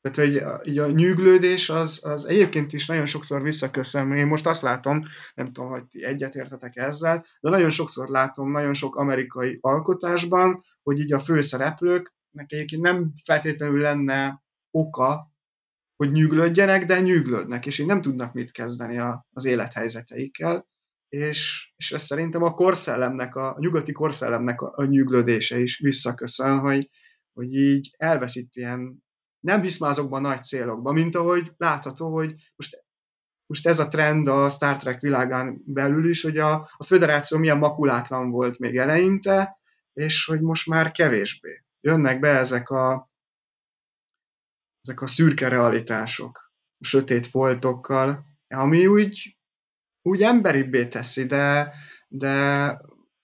Tehát, 0.00 0.30
hogy 0.30 0.36
a, 0.36 0.60
így 0.64 0.78
a 0.78 0.90
nyűglődés 0.90 1.68
az, 1.70 2.04
az 2.04 2.24
egyébként 2.24 2.72
is 2.72 2.86
nagyon 2.86 3.06
sokszor 3.06 3.42
visszaköszön. 3.42 4.12
Én 4.12 4.26
most 4.26 4.46
azt 4.46 4.62
látom, 4.62 5.04
nem 5.34 5.52
tudom, 5.52 5.70
hogy 5.70 5.86
ti 5.86 6.04
egyetértetek 6.04 6.76
ezzel, 6.76 7.26
de 7.40 7.50
nagyon 7.50 7.70
sokszor 7.70 8.08
látom 8.08 8.50
nagyon 8.50 8.74
sok 8.74 8.96
amerikai 8.96 9.58
alkotásban, 9.60 10.64
hogy 10.82 10.98
így 10.98 11.12
a 11.12 11.18
főszereplőknek 11.18 12.52
egyébként 12.52 12.82
nem 12.82 13.12
feltétlenül 13.24 13.80
lenne 13.80 14.42
oka, 14.70 15.32
hogy 15.96 16.10
nyűglődjenek, 16.10 16.84
de 16.84 17.00
nyűglődnek, 17.00 17.66
és 17.66 17.78
így 17.78 17.86
nem 17.86 18.00
tudnak 18.00 18.32
mit 18.32 18.50
kezdeni 18.50 18.98
a, 18.98 19.26
az 19.32 19.44
élethelyzeteikkel, 19.44 20.66
és, 21.08 21.72
és 21.76 21.92
ez 21.92 22.02
szerintem 22.02 22.42
a 22.42 22.54
korszellemnek, 22.54 23.34
a, 23.34 23.48
a 23.48 23.58
nyugati 23.58 23.92
korszellemnek 23.92 24.60
a, 24.60 24.72
a 24.76 24.84
nyűglődése 24.84 25.58
is 25.58 25.78
visszaköszön, 25.78 26.58
hogy, 26.58 26.90
hogy 27.32 27.54
így 27.54 27.94
elveszít 27.96 28.56
ilyen 28.56 29.04
nem 29.46 29.62
hisz 29.62 29.78
már 29.78 29.90
azokban 29.90 30.24
a 30.24 30.28
nagy 30.28 30.44
célokban, 30.44 30.94
mint 30.94 31.14
ahogy 31.14 31.52
látható, 31.56 32.12
hogy 32.12 32.34
most, 32.56 32.84
most 33.46 33.66
ez 33.66 33.78
a 33.78 33.88
trend 33.88 34.26
a 34.26 34.48
Star 34.48 34.76
Trek 34.76 35.00
világán 35.00 35.62
belül 35.64 36.08
is, 36.08 36.22
hogy 36.22 36.38
a, 36.38 36.70
a 36.76 36.84
föderáció 36.84 37.38
milyen 37.38 37.58
makulátlan 37.58 38.30
volt 38.30 38.58
még 38.58 38.76
eleinte, 38.76 39.60
és 39.92 40.24
hogy 40.24 40.40
most 40.40 40.66
már 40.66 40.90
kevésbé. 40.90 41.64
Jönnek 41.80 42.20
be 42.20 42.28
ezek 42.28 42.70
a, 42.70 43.10
ezek 44.80 45.02
a 45.02 45.06
szürke 45.06 45.48
realitások, 45.48 46.52
a 46.78 46.84
sötét 46.84 47.26
foltokkal, 47.26 48.26
ami 48.48 48.86
úgy, 48.86 49.35
úgy 50.06 50.22
emberibbé 50.22 50.86
teszi, 50.86 51.24
de, 51.24 51.72
de 52.08 52.78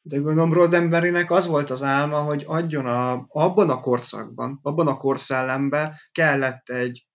de 0.04 0.16
gondolom 0.16 0.52
Roddenberrynek 0.52 1.30
az 1.30 1.46
volt 1.46 1.70
az 1.70 1.82
álma, 1.82 2.20
hogy 2.20 2.44
adjon 2.46 2.86
a, 2.86 3.24
abban 3.28 3.70
a 3.70 3.80
korszakban, 3.80 4.58
abban 4.62 4.86
a 4.86 4.96
korszellemben 4.96 5.94
kellett 6.12 6.68
egy, 6.68 7.06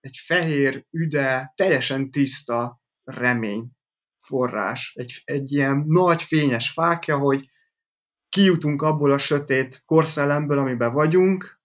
egy 0.00 0.16
fehér, 0.24 0.86
üde, 0.90 1.52
teljesen 1.54 2.10
tiszta 2.10 2.80
remény 3.04 3.70
forrás, 4.18 4.94
egy, 4.94 5.22
egy 5.24 5.52
ilyen 5.52 5.84
nagy 5.86 6.22
fényes 6.22 6.70
fákja, 6.70 7.18
hogy 7.18 7.48
kijutunk 8.28 8.82
abból 8.82 9.12
a 9.12 9.18
sötét 9.18 9.82
korszellemből, 9.84 10.58
amiben 10.58 10.92
vagyunk, 10.92 11.60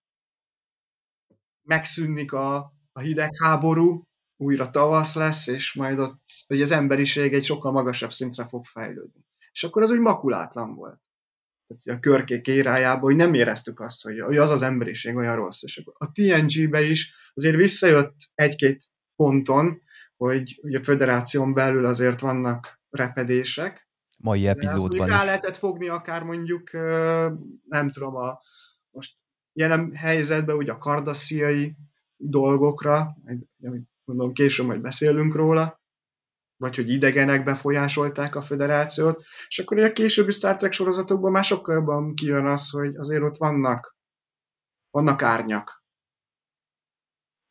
megszűnik 1.62 2.34
a, 2.34 2.74
a 2.92 3.00
hidegháború, 3.00 4.09
újra 4.40 4.70
tavasz 4.70 5.16
lesz, 5.16 5.48
és 5.48 5.74
majd 5.74 6.00
ott 6.00 6.22
hogy 6.48 6.62
az 6.62 6.72
emberiség 6.72 7.34
egy 7.34 7.44
sokkal 7.44 7.72
magasabb 7.72 8.12
szintre 8.12 8.48
fog 8.48 8.66
fejlődni 8.66 9.28
és 9.52 9.64
akkor 9.64 9.82
az 9.82 9.92
úgy 9.92 10.00
makulátlan 10.00 10.76
volt. 10.76 11.00
Tehát 11.68 11.98
a 11.98 12.02
körkék 12.02 12.48
érájában, 12.48 13.02
hogy 13.02 13.16
nem 13.16 13.34
éreztük 13.34 13.80
azt, 13.80 14.04
hogy, 14.04 14.20
hogy 14.20 14.38
az 14.38 14.50
az 14.50 14.62
emberiség 14.62 15.16
olyan 15.16 15.36
rossz. 15.36 15.64
És 15.64 15.84
a 15.94 16.12
TNG-be 16.12 16.82
is 16.82 17.14
azért 17.34 17.56
visszajött 17.56 18.16
egy-két 18.36 18.84
ponton, 19.16 19.82
hogy, 20.18 20.60
hogy 20.62 20.76
a 20.76 20.84
föderáción 20.84 21.54
belül 21.54 21.86
azért 21.86 22.20
vannak 22.20 22.82
repedések. 22.90 23.90
Mai 24.18 24.48
epizódban 24.48 25.08
is. 25.08 25.14
Rá 25.14 25.24
lehetett 25.24 25.56
fogni 25.56 25.88
akár 25.88 26.24
mondjuk, 26.24 26.72
nem 27.68 27.90
tudom, 27.92 28.16
a 28.16 28.42
most 28.90 29.20
jelen 29.54 29.96
helyzetben 29.96 30.56
ugye 30.56 30.72
a 30.72 30.78
kardasziai 30.78 31.76
dolgokra, 32.16 33.18
mondom 34.10 34.34
később 34.34 34.66
majd 34.66 34.82
beszélünk 34.82 35.36
róla, 35.36 35.82
vagy 36.56 36.76
hogy 36.76 36.90
idegenek 36.90 37.44
befolyásolták 37.44 38.36
a 38.36 38.42
föderációt, 38.42 39.24
és 39.48 39.60
akkor 39.60 39.80
a 39.80 39.92
későbbi 39.92 40.32
Star 40.32 40.56
Trek 40.56 40.72
sorozatokban 40.72 41.32
már 41.32 41.44
sokkal 41.44 41.76
jobban 41.76 42.16
kijön 42.16 42.46
az, 42.46 42.70
hogy 42.70 42.96
azért 42.96 43.24
ott 43.24 43.38
vannak, 43.38 43.98
vannak 44.90 45.22
árnyak. 45.22 45.84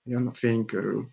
Jön 0.03 0.27
a 0.27 0.33
fény 0.33 0.64
körül. 0.64 1.09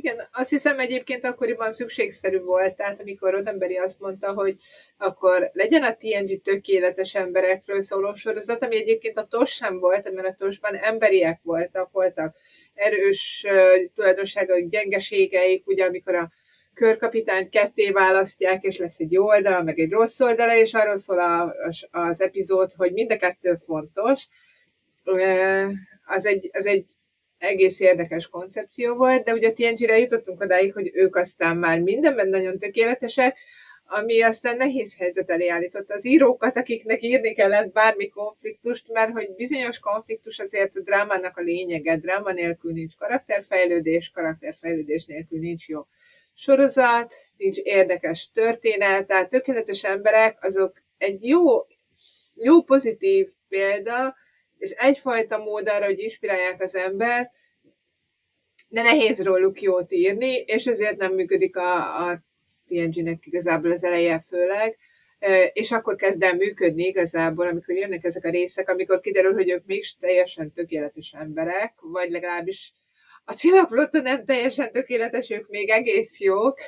Igen, 0.00 0.20
azt 0.32 0.50
hiszem 0.50 0.78
egyébként 0.78 1.24
akkoriban 1.24 1.72
szükségszerű 1.72 2.40
volt, 2.40 2.76
tehát 2.76 3.00
amikor 3.00 3.32
Rodemberi 3.32 3.76
azt 3.76 4.00
mondta, 4.00 4.32
hogy 4.32 4.54
akkor 4.96 5.50
legyen 5.52 5.82
a 5.82 5.96
TNG 5.96 6.40
tökéletes 6.40 7.14
emberekről 7.14 7.82
szóló 7.82 8.14
sorozat, 8.14 8.64
ami 8.64 8.76
egyébként 8.76 9.18
a 9.18 9.24
TOS 9.24 9.50
sem 9.50 9.78
volt, 9.78 10.12
mert 10.12 10.26
a 10.26 10.34
TOS-ban 10.38 10.74
emberiek 10.74 11.40
voltak, 11.42 11.92
voltak 11.92 12.36
erős 12.74 13.46
tulajdonságaik, 13.94 14.68
gyengeségeik, 14.68 15.66
ugye 15.66 15.84
amikor 15.84 16.14
a 16.14 16.30
körkapitányt 16.74 17.48
ketté 17.48 17.90
választják, 17.90 18.62
és 18.62 18.78
lesz 18.78 18.98
egy 18.98 19.12
jó 19.12 19.26
oldala, 19.26 19.62
meg 19.62 19.78
egy 19.78 19.90
rossz 19.90 20.20
oldala, 20.20 20.56
és 20.56 20.74
arról 20.74 20.98
szól 20.98 21.18
a, 21.20 21.54
az 21.90 22.20
epizód, 22.20 22.72
hogy 22.72 22.92
mind 22.92 23.12
a 23.12 23.16
kettő 23.16 23.54
fontos. 23.54 24.26
Az 26.04 26.26
egy, 26.26 26.50
az 26.52 26.66
egy 26.66 26.84
egész 27.38 27.80
érdekes 27.80 28.26
koncepció 28.26 28.94
volt, 28.94 29.24
de 29.24 29.32
ugye 29.32 29.52
TNG-re 29.52 29.98
jutottunk 29.98 30.40
odáig, 30.40 30.72
hogy 30.72 30.90
ők 30.92 31.16
aztán 31.16 31.56
már 31.56 31.80
mindenben 31.80 32.28
nagyon 32.28 32.58
tökéletesek, 32.58 33.38
ami 33.90 34.22
aztán 34.22 34.56
nehéz 34.56 34.96
helyzet 34.96 35.30
elé 35.30 35.48
állította 35.48 35.94
az 35.94 36.06
írókat, 36.06 36.56
akiknek 36.56 37.02
írni 37.02 37.32
kellett 37.32 37.72
bármi 37.72 38.08
konfliktust, 38.08 38.88
mert 38.92 39.12
hogy 39.12 39.34
bizonyos 39.34 39.78
konfliktus 39.78 40.38
azért 40.38 40.76
a 40.76 40.80
drámának 40.80 41.36
a 41.36 41.40
lényege, 41.40 41.96
dráma 41.96 42.32
nélkül 42.32 42.72
nincs 42.72 42.96
karakterfejlődés, 42.96 44.10
karakterfejlődés 44.10 45.04
nélkül 45.04 45.38
nincs 45.38 45.68
jó 45.68 45.80
sorozat, 46.34 47.14
nincs 47.36 47.58
érdekes 47.58 48.30
történet, 48.32 49.06
tehát 49.06 49.28
tökéletes 49.28 49.84
emberek, 49.84 50.44
azok 50.44 50.82
egy 50.98 51.26
jó, 51.26 51.66
jó 52.34 52.62
pozitív 52.62 53.28
példa, 53.48 54.16
és 54.58 54.70
egyfajta 54.70 55.38
mód 55.38 55.68
arra, 55.68 55.84
hogy 55.84 56.00
inspirálják 56.00 56.62
az 56.62 56.74
embert, 56.74 57.30
de 58.68 58.82
nehéz 58.82 59.22
róluk 59.22 59.60
jót 59.60 59.92
írni, 59.92 60.34
és 60.34 60.66
ezért 60.66 60.96
nem 60.96 61.14
működik 61.14 61.56
a, 61.56 62.06
a 62.08 62.22
TNG-nek 62.66 63.26
igazából 63.26 63.70
az 63.70 63.84
eleje 63.84 64.24
főleg, 64.28 64.76
és 65.52 65.70
akkor 65.70 65.96
kezd 65.96 66.22
el 66.22 66.34
működni 66.34 66.82
igazából, 66.82 67.46
amikor 67.46 67.76
jönnek 67.76 68.04
ezek 68.04 68.24
a 68.24 68.30
részek, 68.30 68.70
amikor 68.70 69.00
kiderül, 69.00 69.32
hogy 69.32 69.50
ők 69.50 69.66
mégis 69.66 69.96
teljesen 70.00 70.52
tökéletes 70.52 71.14
emberek, 71.18 71.74
vagy 71.80 72.10
legalábbis 72.10 72.72
a 73.24 73.34
csillagflotta 73.34 74.00
nem 74.00 74.24
teljesen 74.24 74.72
tökéletes, 74.72 75.30
ők 75.30 75.48
még 75.48 75.70
egész 75.70 76.20
jók, 76.20 76.58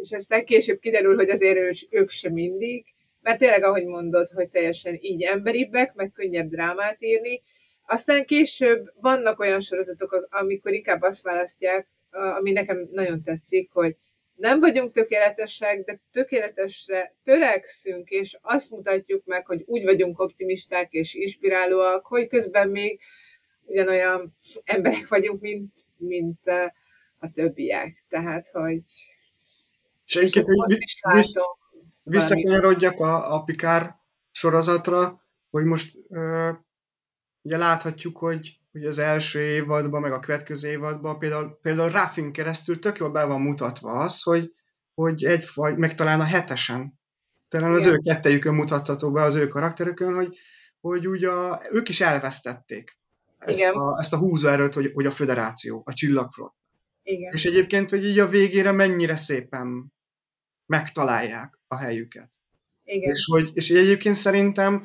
és 0.00 0.10
aztán 0.10 0.44
később 0.44 0.78
kiderül, 0.78 1.16
hogy 1.16 1.30
azért 1.30 1.56
ők, 1.56 1.76
ők 1.90 2.10
sem 2.10 2.32
mindig, 2.32 2.84
mert 3.24 3.38
tényleg, 3.38 3.62
ahogy 3.62 3.84
mondod, 3.84 4.28
hogy 4.28 4.48
teljesen 4.48 4.98
így 5.00 5.22
emberibbek, 5.22 5.94
meg 5.94 6.12
könnyebb 6.12 6.48
drámát 6.48 6.96
írni. 6.98 7.40
Aztán 7.86 8.24
később 8.24 8.92
vannak 9.00 9.40
olyan 9.40 9.60
sorozatok, 9.60 10.28
amikor 10.30 10.72
inkább 10.72 11.02
azt 11.02 11.22
választják, 11.22 11.88
ami 12.10 12.52
nekem 12.52 12.88
nagyon 12.92 13.22
tetszik, 13.22 13.70
hogy 13.72 13.96
nem 14.34 14.60
vagyunk 14.60 14.92
tökéletesek, 14.92 15.84
de 15.84 16.00
tökéletesre 16.10 17.14
törekszünk, 17.22 18.08
és 18.08 18.38
azt 18.42 18.70
mutatjuk 18.70 19.24
meg, 19.24 19.46
hogy 19.46 19.62
úgy 19.66 19.84
vagyunk 19.84 20.20
optimisták 20.20 20.92
és 20.92 21.14
inspirálóak, 21.14 22.06
hogy 22.06 22.26
közben 22.26 22.68
még 22.68 23.00
ugyanolyan 23.64 24.36
emberek 24.64 25.08
vagyunk, 25.08 25.40
mint, 25.40 25.72
mint 25.96 26.46
a 27.18 27.30
többiek. 27.32 28.04
Tehát, 28.08 28.48
hogy... 28.48 28.82
És, 30.06 30.14
és 30.14 30.32
ezt 30.32 30.48
most 30.48 30.82
is 30.82 30.98
látom. 31.00 31.63
Visszakanyarodjak 32.04 33.00
a, 33.00 33.34
a 33.34 33.42
Pikár 33.42 33.96
sorozatra, 34.30 35.22
hogy 35.50 35.64
most 35.64 35.96
uh, 36.08 36.50
ugye 37.42 37.56
láthatjuk, 37.56 38.18
hogy, 38.18 38.58
hogy 38.72 38.84
az 38.84 38.98
első 38.98 39.40
évadban, 39.40 40.00
meg 40.00 40.12
a 40.12 40.20
következő 40.20 40.68
évadban 40.68 41.18
például, 41.18 41.58
például 41.62 41.90
Raffin 41.90 42.32
keresztül 42.32 42.78
tök 42.78 42.98
jól 42.98 43.10
be 43.10 43.24
van 43.24 43.40
mutatva 43.40 43.92
az, 43.92 44.22
hogy, 44.22 44.52
hogy 44.94 45.24
egy 45.24 45.48
vagy, 45.54 45.76
meg 45.76 45.94
talán 45.94 46.20
a 46.20 46.24
hetesen, 46.24 47.00
talán 47.48 47.70
Igen. 47.70 47.80
az 47.80 47.92
ő 47.92 47.98
kettejükön 47.98 48.54
mutatható 48.54 49.10
be 49.10 49.22
az 49.22 49.34
ő 49.34 49.48
karakterükön, 49.48 50.14
hogy, 50.14 50.36
hogy 50.80 51.08
ugye 51.08 51.28
a, 51.28 51.62
ők 51.70 51.88
is 51.88 52.00
elvesztették 52.00 52.98
ezt, 53.46 53.58
Igen. 53.58 53.74
A, 53.74 53.98
ezt 53.98 54.12
a 54.12 54.16
húzóerőt, 54.16 54.74
hogy, 54.74 54.90
hogy 54.94 55.06
a 55.06 55.10
föderáció, 55.10 55.82
a 55.86 55.92
csillagflott. 55.92 56.54
Igen. 57.02 57.32
És 57.32 57.44
egyébként, 57.44 57.90
hogy 57.90 58.04
így 58.04 58.18
a 58.18 58.28
végére 58.28 58.72
mennyire 58.72 59.16
szépen 59.16 59.92
megtalálják 60.66 61.60
a 61.66 61.76
helyüket. 61.76 62.28
Igen. 62.84 63.10
És, 63.10 63.24
hogy, 63.30 63.50
és 63.52 63.70
egyébként 63.70 64.14
szerintem, 64.14 64.84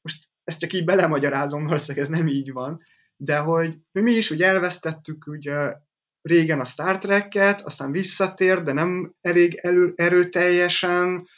most 0.00 0.28
ezt 0.44 0.58
csak 0.58 0.72
így 0.72 0.84
belemagyarázom, 0.84 1.64
valószínűleg 1.64 2.04
ez 2.04 2.10
nem 2.10 2.26
így 2.26 2.52
van, 2.52 2.82
de 3.16 3.38
hogy 3.38 3.78
mi 3.92 4.12
is 4.12 4.30
úgy 4.30 4.42
elvesztettük 4.42 5.26
ugye 5.26 5.72
régen 6.22 6.60
a 6.60 6.64
Star 6.64 6.98
Trek-et, 6.98 7.60
aztán 7.60 7.90
visszatér, 7.90 8.62
de 8.62 8.72
nem 8.72 9.14
elég 9.20 9.54
elő, 9.54 9.92
erőteljesen, 9.96 11.28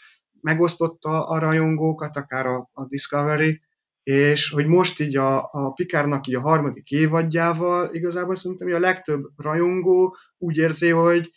megosztotta 0.40 1.26
a 1.26 1.38
rajongókat, 1.38 2.16
akár 2.16 2.46
a, 2.46 2.70
a 2.72 2.86
Discovery, 2.86 3.60
és 4.02 4.50
hogy 4.50 4.66
most 4.66 5.00
így 5.00 5.16
a, 5.16 5.48
a 5.52 5.72
Pikárnak 5.72 6.26
így 6.26 6.34
a 6.34 6.40
harmadik 6.40 6.90
évadjával 6.90 7.94
igazából 7.94 8.34
szerintem 8.34 8.74
a 8.74 8.78
legtöbb 8.78 9.24
rajongó 9.36 10.16
úgy 10.38 10.56
érzi, 10.56 10.90
hogy 10.90 11.30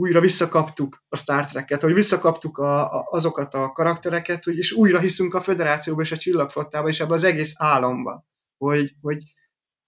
újra 0.00 0.20
visszakaptuk 0.20 1.04
a 1.08 1.16
Star 1.16 1.44
Trek-et, 1.44 1.82
hogy 1.82 1.94
visszakaptuk 1.94 2.58
a, 2.58 2.98
a, 2.98 3.06
azokat 3.10 3.54
a 3.54 3.72
karaktereket, 3.72 4.44
hogy 4.44 4.56
és 4.56 4.72
újra 4.72 4.98
hiszünk 4.98 5.34
a 5.34 5.40
Föderációba 5.40 6.02
és 6.02 6.12
a 6.12 6.16
Csillagflottába, 6.16 6.88
és 6.88 7.00
ebbe 7.00 7.14
az 7.14 7.24
egész 7.24 7.54
álomba, 7.56 8.24
hogy, 8.58 8.94
hogy 9.00 9.22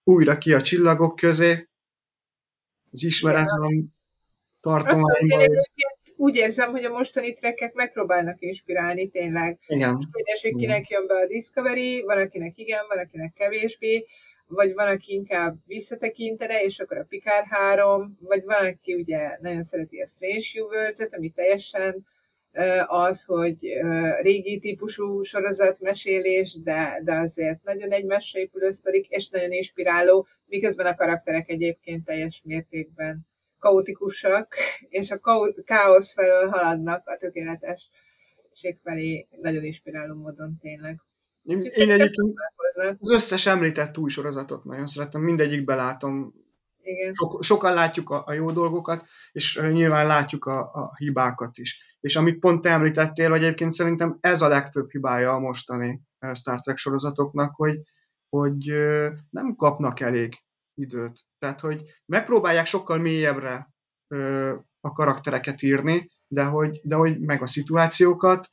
újra 0.03 0.37
ki 0.37 0.53
a 0.53 0.61
csillagok 0.61 1.15
közé, 1.15 1.69
az 2.91 3.03
ismeretlen 3.03 3.93
tartományban. 4.61 5.47
Úgy 6.15 6.35
érzem, 6.35 6.71
hogy 6.71 6.83
a 6.83 6.89
mostani 6.89 7.33
trekkek 7.33 7.73
megpróbálnak 7.73 8.41
inspirálni 8.41 9.09
tényleg. 9.09 9.59
Igen. 9.67 9.97
És 9.99 10.05
kérdés, 10.11 10.41
hogy 10.41 10.55
kinek 10.55 10.89
jön 10.89 11.07
be 11.07 11.13
a 11.13 11.27
Discovery, 11.27 12.01
van 12.01 12.17
akinek 12.17 12.57
igen, 12.57 12.85
van 12.87 12.97
akinek 12.97 13.33
kevésbé, 13.33 14.05
vagy 14.51 14.73
van, 14.73 14.87
aki 14.87 15.13
inkább 15.13 15.57
visszatekintene, 15.65 16.63
és 16.63 16.79
akkor 16.79 16.97
a 16.97 17.05
Picard 17.09 17.45
3, 17.49 18.17
vagy 18.21 18.43
van, 18.43 18.65
aki 18.65 18.93
ugye 18.93 19.37
nagyon 19.41 19.63
szereti 19.63 20.01
a 20.01 20.07
Strange 20.07 20.45
Universe-et, 20.55 21.15
ami 21.15 21.29
teljesen 21.29 22.05
az, 22.85 23.23
hogy 23.23 23.57
régi 24.21 24.59
típusú 24.59 25.21
sorozatmesélés, 25.21 26.61
de, 26.63 27.01
de 27.03 27.13
azért 27.13 27.63
nagyon 27.63 27.91
egymásra 27.91 28.39
épülő 28.39 28.71
sztorik, 28.71 29.07
és 29.07 29.29
nagyon 29.29 29.51
inspiráló, 29.51 30.27
miközben 30.45 30.85
a 30.85 30.95
karakterek 30.95 31.49
egyébként 31.49 32.05
teljes 32.05 32.41
mértékben 32.45 33.27
kaotikusak, 33.59 34.55
és 34.99 35.11
a 35.11 35.19
káosz 35.65 36.13
felől 36.13 36.49
haladnak 36.49 37.07
a 37.07 37.17
tökéletesség 37.17 38.77
felé 38.83 39.27
nagyon 39.41 39.63
inspiráló 39.63 40.15
módon 40.15 40.57
tényleg. 40.61 41.01
Én, 41.43 41.61
én 41.61 41.91
egyébként 41.91 42.33
az 42.99 43.11
összes 43.11 43.45
említett 43.45 43.97
új 43.97 44.09
sorozatot 44.09 44.63
nagyon 44.63 44.87
szeretem, 44.87 45.21
mindegyik 45.21 45.63
belátom. 45.63 46.33
Igen. 46.81 47.13
Sok, 47.13 47.43
sokan 47.43 47.73
látjuk 47.73 48.09
a, 48.09 48.23
a 48.25 48.33
jó 48.33 48.51
dolgokat, 48.51 49.05
és 49.31 49.61
nyilván 49.71 50.07
látjuk 50.07 50.45
a, 50.45 50.59
a 50.59 50.95
hibákat 50.97 51.57
is. 51.57 51.97
És 51.99 52.15
amit 52.15 52.39
pont 52.39 52.61
te 52.61 52.69
említettél, 52.69 53.29
hogy 53.29 53.43
egyébként 53.43 53.71
szerintem 53.71 54.17
ez 54.19 54.41
a 54.41 54.47
legfőbb 54.47 54.91
hibája 54.91 55.33
a 55.33 55.39
mostani 55.39 56.01
Star 56.33 56.61
Trek 56.61 56.77
sorozatoknak, 56.77 57.55
hogy, 57.55 57.81
hogy 58.29 58.71
nem 59.29 59.55
kapnak 59.55 59.99
elég 59.99 60.43
időt. 60.73 61.25
Tehát, 61.39 61.59
hogy 61.59 61.81
megpróbálják 62.05 62.65
sokkal 62.65 62.97
mélyebbre 62.97 63.69
a 64.79 64.91
karaktereket 64.91 65.61
írni, 65.61 66.11
de 66.27 66.43
hogy, 66.43 66.79
de 66.83 66.95
hogy 66.95 67.19
meg 67.19 67.41
a 67.41 67.45
szituációkat, 67.45 68.47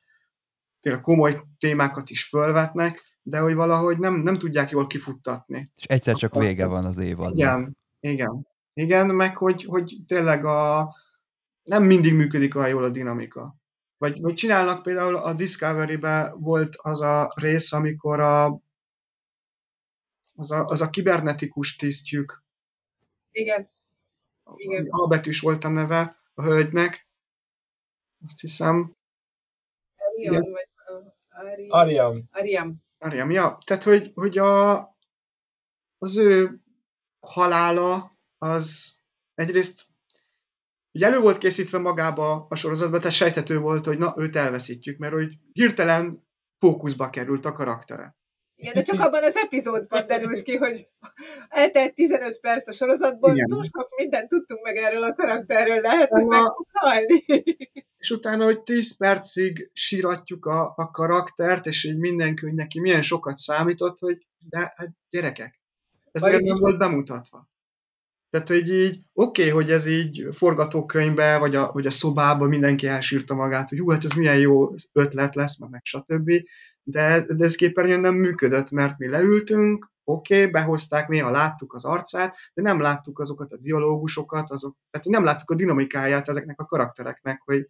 tényleg 0.81 1.01
komoly 1.01 1.43
témákat 1.59 2.11
is 2.11 2.25
fölvetnek, 2.25 3.19
de 3.23 3.39
hogy 3.39 3.55
valahogy 3.55 3.99
nem, 3.99 4.15
nem 4.15 4.39
tudják 4.39 4.71
jól 4.71 4.87
kifuttatni. 4.87 5.71
És 5.77 5.85
egyszer 5.85 6.17
csak 6.17 6.35
vége 6.35 6.67
van 6.67 6.85
az 6.85 6.99
évad. 6.99 7.39
Igen, 7.39 7.77
igen. 8.01 8.47
Igen, 8.75 9.07
meg 9.07 9.37
hogy, 9.37 9.65
hogy 9.65 9.97
tényleg 10.07 10.45
a, 10.45 10.89
nem 11.63 11.85
mindig 11.85 12.15
működik 12.15 12.57
olyan 12.57 12.69
jól 12.69 12.85
a 12.85 12.89
dinamika. 12.89 13.57
Vagy, 13.99 14.21
vagy 14.21 14.35
csinálnak 14.35 14.83
például 14.83 15.17
a 15.17 15.33
Discovery-be 15.33 16.35
volt 16.37 16.77
az 16.77 17.01
a 17.01 17.33
rész, 17.35 17.73
amikor 17.73 18.21
a 18.21 18.61
az 20.39 20.51
a, 20.51 20.65
az 20.65 20.81
a 20.81 20.91
kibernetikus 20.91 21.77
tisztjük. 21.77 22.45
Igen. 23.31 23.67
Igen. 24.57 24.87
A 24.91 25.07
betűs 25.07 25.41
volt 25.41 25.65
a 25.65 25.69
neve 25.69 26.17
a 26.35 26.43
hölgynek. 26.43 27.09
Azt 28.27 28.41
hiszem. 28.41 28.97
Ariam, 30.27 30.51
vagy 30.51 30.69
Ariam. 31.69 32.29
Ariam. 32.31 32.77
Ariam, 32.99 33.31
ja. 33.31 33.59
Tehát, 33.65 33.83
hogy, 33.83 34.11
hogy 34.15 34.39
a, 34.39 34.79
az 35.99 36.17
ő 36.17 36.61
halála 37.21 38.19
az 38.39 38.97
egyrészt 39.35 39.87
ugye 40.93 41.07
elő 41.07 41.19
volt 41.19 41.39
készítve 41.39 41.79
magába 41.79 42.47
a 42.49 42.55
sorozatba, 42.55 42.99
tehát 42.99 43.13
sejtető 43.13 43.59
volt, 43.59 43.85
hogy 43.85 43.99
na, 43.99 44.15
őt 44.17 44.37
elveszítjük, 44.37 44.99
mert 44.99 45.13
hogy 45.13 45.39
hirtelen 45.53 46.27
fókuszba 46.59 47.11
került 47.11 47.45
a 47.45 47.53
karaktere. 47.53 48.17
Igen, 48.61 48.75
de 48.75 48.83
csak 48.83 49.01
abban 49.01 49.23
az 49.23 49.37
epizódban 49.37 50.07
derült 50.07 50.43
ki, 50.43 50.57
hogy 50.57 50.87
eltelt 51.49 51.95
15 51.95 52.41
perc 52.41 52.69
a 52.69 52.73
sorozatból, 52.73 53.33
Igen. 53.33 53.47
túl 53.47 53.63
sok 53.63 53.89
mindent 53.97 54.29
tudtunk 54.29 54.63
meg 54.63 54.77
erről 54.77 55.03
a 55.03 55.15
karakterről, 55.15 55.81
lehet, 55.81 56.09
hogy 56.09 56.27
meg 56.27 56.43
halni. 56.73 57.25
És 57.99 58.11
utána, 58.11 58.45
hogy 58.45 58.63
10 58.63 58.97
percig 58.97 59.71
síratjuk 59.73 60.47
a, 60.47 60.73
a 60.77 60.91
karaktert, 60.91 61.67
és 61.67 61.85
így 61.85 61.99
mindenki, 61.99 62.45
hogy 62.45 62.55
neki 62.55 62.81
milyen 62.81 63.03
sokat 63.03 63.37
számított, 63.37 63.99
hogy 63.99 64.27
de 64.39 64.59
hát 64.59 64.91
gyerekek, 65.11 65.61
ez 66.13 66.23
még 66.23 66.41
nem 66.41 66.59
volt 66.59 66.79
bemutatva. 66.79 67.49
Tehát, 68.31 68.49
hogy 68.49 68.69
így, 68.69 69.01
oké, 69.13 69.41
okay, 69.43 69.55
hogy 69.55 69.71
ez 69.71 69.87
így 69.87 70.29
forgatókönyvbe, 70.33 71.39
vagy 71.39 71.57
a, 71.57 71.73
vagy 71.73 71.87
a 71.87 71.91
szobában 71.91 72.49
mindenki 72.49 72.87
elsírta 72.87 73.35
magát, 73.35 73.69
hogy 73.69 73.79
hú, 73.79 73.91
hát 73.91 74.05
ez 74.05 74.13
milyen 74.13 74.39
jó 74.39 74.75
ötlet 74.93 75.35
lesz, 75.35 75.59
meg, 75.59 75.71
meg 75.71 75.81
stb 75.85 76.31
de, 76.91 77.25
de 77.35 77.45
ez 77.45 77.55
képernyőn 77.55 78.01
nem 78.01 78.15
működött, 78.15 78.71
mert 78.71 78.99
mi 78.99 79.09
leültünk, 79.09 79.91
oké, 80.05 80.39
okay, 80.39 80.51
behozták, 80.51 81.09
néha 81.09 81.31
láttuk 81.31 81.75
az 81.75 81.85
arcát, 81.85 82.37
de 82.55 82.63
nem 82.63 82.81
láttuk 82.81 83.19
azokat 83.19 83.53
a 83.53 83.57
dialógusokat, 83.57 84.51
azok, 84.51 84.77
tehát 84.91 85.07
nem 85.07 85.25
láttuk 85.25 85.51
a 85.51 85.55
dinamikáját 85.55 86.29
ezeknek 86.29 86.61
a 86.61 86.65
karaktereknek, 86.65 87.43
hogy 87.45 87.69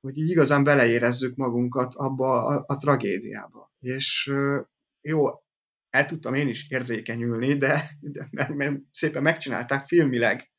hogy 0.00 0.18
így 0.18 0.30
igazán 0.30 0.64
beleérezzük 0.64 1.36
magunkat 1.36 1.94
abba 1.94 2.46
a, 2.46 2.64
a 2.66 2.76
tragédiába. 2.76 3.72
És 3.80 4.32
jó, 5.00 5.28
el 5.90 6.06
tudtam 6.06 6.34
én 6.34 6.48
is 6.48 6.70
érzékenyülni, 6.70 7.56
de, 7.56 7.84
de 8.00 8.28
mert, 8.30 8.54
mert 8.54 8.80
szépen 8.92 9.22
megcsinálták 9.22 9.86
filmileg, 9.86 10.50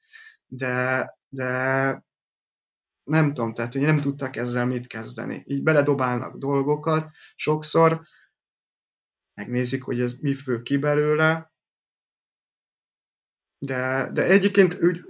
de, 0.48 1.06
de 1.30 2.04
nem 3.06 3.34
tudom, 3.34 3.54
tehát 3.54 3.74
hogy 3.74 3.82
nem 3.82 4.00
tudtak 4.00 4.36
ezzel 4.36 4.66
mit 4.66 4.88
kezdeni. 4.88 5.44
Így 5.48 5.64
beledobálnak 5.64 6.38
dolgokat, 6.38 7.10
sokszor 7.36 8.02
megnézik, 9.34 9.84
hogy 9.84 10.00
ez 10.00 10.14
mi 10.20 10.34
fő 10.34 10.62
ki 10.62 10.78
belőle, 10.78 11.54
de, 13.58 14.10
de 14.14 14.24
egyébként 14.24 14.82
úgy, 14.82 15.06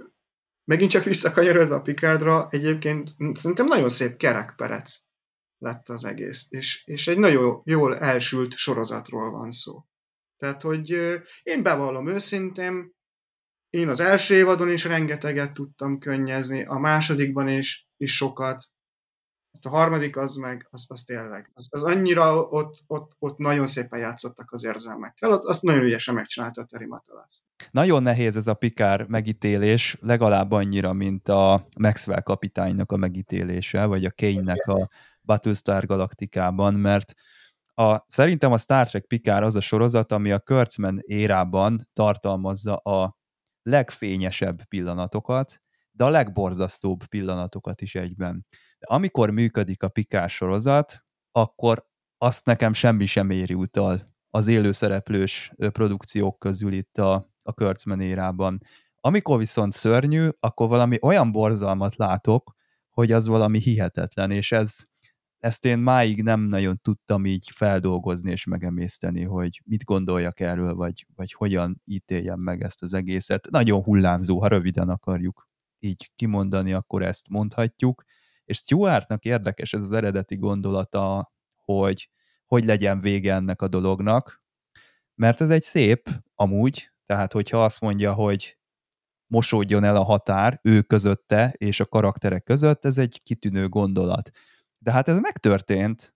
megint 0.64 0.90
csak 0.90 1.04
visszakanyarodva 1.04 1.74
a 1.74 1.80
Picardra, 1.80 2.48
egyébként 2.50 3.10
szerintem 3.32 3.66
nagyon 3.66 3.88
szép 3.88 4.16
kerekperec 4.16 4.98
lett 5.58 5.88
az 5.88 6.04
egész, 6.04 6.46
és, 6.48 6.86
és 6.86 7.08
egy 7.08 7.18
nagyon 7.18 7.62
jól 7.64 7.98
elsült 7.98 8.54
sorozatról 8.54 9.30
van 9.30 9.50
szó. 9.50 9.84
Tehát, 10.36 10.62
hogy 10.62 10.90
én 11.42 11.62
bevallom 11.62 12.08
őszintén, 12.08 12.94
én 13.70 13.88
az 13.88 14.00
első 14.00 14.34
évadon 14.34 14.70
is 14.70 14.84
rengeteget 14.84 15.52
tudtam 15.52 15.98
könnyezni, 15.98 16.64
a 16.64 16.78
másodikban 16.78 17.48
is, 17.48 17.85
is 17.96 18.16
sokat, 18.16 18.64
hát 19.52 19.64
a 19.72 19.76
harmadik 19.76 20.16
az 20.16 20.34
meg, 20.34 20.66
az, 20.70 20.84
az 20.88 21.02
tényleg, 21.02 21.50
az, 21.54 21.66
az 21.70 21.84
annyira 21.84 22.42
ott, 22.42 22.74
ott, 22.86 23.16
ott 23.18 23.38
nagyon 23.38 23.66
szépen 23.66 23.98
játszottak 23.98 24.52
az 24.52 24.64
érzelmekkel, 24.64 25.32
ott, 25.32 25.44
azt 25.44 25.62
nagyon 25.62 25.82
ügyesen 25.82 26.14
megcsinálta 26.14 26.60
a 26.60 26.64
Terry 26.64 26.86
Matalas. 26.86 27.42
Nagyon 27.70 28.02
nehéz 28.02 28.36
ez 28.36 28.46
a 28.46 28.54
Pikár 28.54 29.06
megítélés, 29.06 29.96
legalább 30.00 30.52
annyira, 30.52 30.92
mint 30.92 31.28
a 31.28 31.66
Maxwell 31.78 32.20
kapitánynak 32.20 32.92
a 32.92 32.96
megítélése, 32.96 33.84
vagy 33.84 34.04
a 34.04 34.12
Kane-nek 34.16 34.66
a 34.66 34.88
Battlestar 35.22 35.86
galaktikában, 35.86 36.74
mert 36.74 37.14
a, 37.78 38.04
szerintem 38.08 38.52
a 38.52 38.58
Star 38.58 38.88
Trek 38.88 39.06
Picard 39.06 39.44
az 39.44 39.56
a 39.56 39.60
sorozat, 39.60 40.12
ami 40.12 40.32
a 40.32 40.40
Kurtzman 40.40 40.98
érában 41.00 41.88
tartalmazza 41.92 42.76
a 42.76 43.16
legfényesebb 43.62 44.64
pillanatokat, 44.64 45.62
de 45.96 46.04
a 46.04 46.08
legborzasztóbb 46.08 47.04
pillanatokat 47.04 47.80
is 47.80 47.94
egyben. 47.94 48.44
De 48.78 48.86
amikor 48.86 49.30
működik 49.30 49.82
a 49.82 49.88
Picard 49.88 50.30
sorozat, 50.30 51.04
akkor 51.32 51.86
azt 52.18 52.46
nekem 52.46 52.72
semmi 52.72 53.06
sem 53.06 53.30
éri 53.30 53.54
utal 53.54 54.04
az 54.30 54.46
élőszereplős 54.46 55.52
produkciók 55.56 56.38
közül 56.38 56.72
itt 56.72 56.98
a, 56.98 57.30
a 57.42 57.52
Kurtzman 57.52 58.00
érában. 58.00 58.58
Amikor 58.94 59.38
viszont 59.38 59.72
szörnyű, 59.72 60.28
akkor 60.40 60.68
valami 60.68 60.96
olyan 61.02 61.32
borzalmat 61.32 61.96
látok, 61.96 62.54
hogy 62.90 63.12
az 63.12 63.26
valami 63.26 63.58
hihetetlen, 63.58 64.30
és 64.30 64.52
ez, 64.52 64.76
ezt 65.38 65.64
én 65.64 65.78
máig 65.78 66.22
nem 66.22 66.40
nagyon 66.40 66.78
tudtam 66.82 67.26
így 67.26 67.50
feldolgozni 67.52 68.30
és 68.30 68.44
megemészteni, 68.44 69.24
hogy 69.24 69.62
mit 69.64 69.84
gondoljak 69.84 70.40
erről, 70.40 70.74
vagy, 70.74 71.06
vagy 71.14 71.32
hogyan 71.32 71.82
ítéljem 71.84 72.40
meg 72.40 72.62
ezt 72.62 72.82
az 72.82 72.94
egészet. 72.94 73.50
Nagyon 73.50 73.82
hullámzó, 73.82 74.40
ha 74.40 74.46
röviden 74.48 74.88
akarjuk 74.88 75.48
így 75.86 76.10
kimondani, 76.16 76.72
akkor 76.72 77.02
ezt 77.02 77.28
mondhatjuk. 77.28 78.02
És 78.44 78.56
Stuartnak 78.56 79.24
érdekes 79.24 79.72
ez 79.72 79.82
az 79.82 79.92
eredeti 79.92 80.36
gondolata, 80.36 81.32
hogy 81.54 82.10
hogy 82.46 82.64
legyen 82.64 83.00
vége 83.00 83.34
ennek 83.34 83.62
a 83.62 83.68
dolognak, 83.68 84.42
mert 85.14 85.40
ez 85.40 85.50
egy 85.50 85.62
szép, 85.62 86.10
amúgy, 86.34 86.90
tehát 87.04 87.32
hogyha 87.32 87.64
azt 87.64 87.80
mondja, 87.80 88.12
hogy 88.12 88.58
mosódjon 89.26 89.84
el 89.84 89.96
a 89.96 90.04
határ 90.04 90.60
ő 90.62 90.82
közötte 90.82 91.54
és 91.56 91.80
a 91.80 91.86
karakterek 91.86 92.42
között, 92.42 92.84
ez 92.84 92.98
egy 92.98 93.22
kitűnő 93.22 93.68
gondolat. 93.68 94.30
De 94.78 94.92
hát 94.92 95.08
ez 95.08 95.18
megtörtént. 95.18 96.15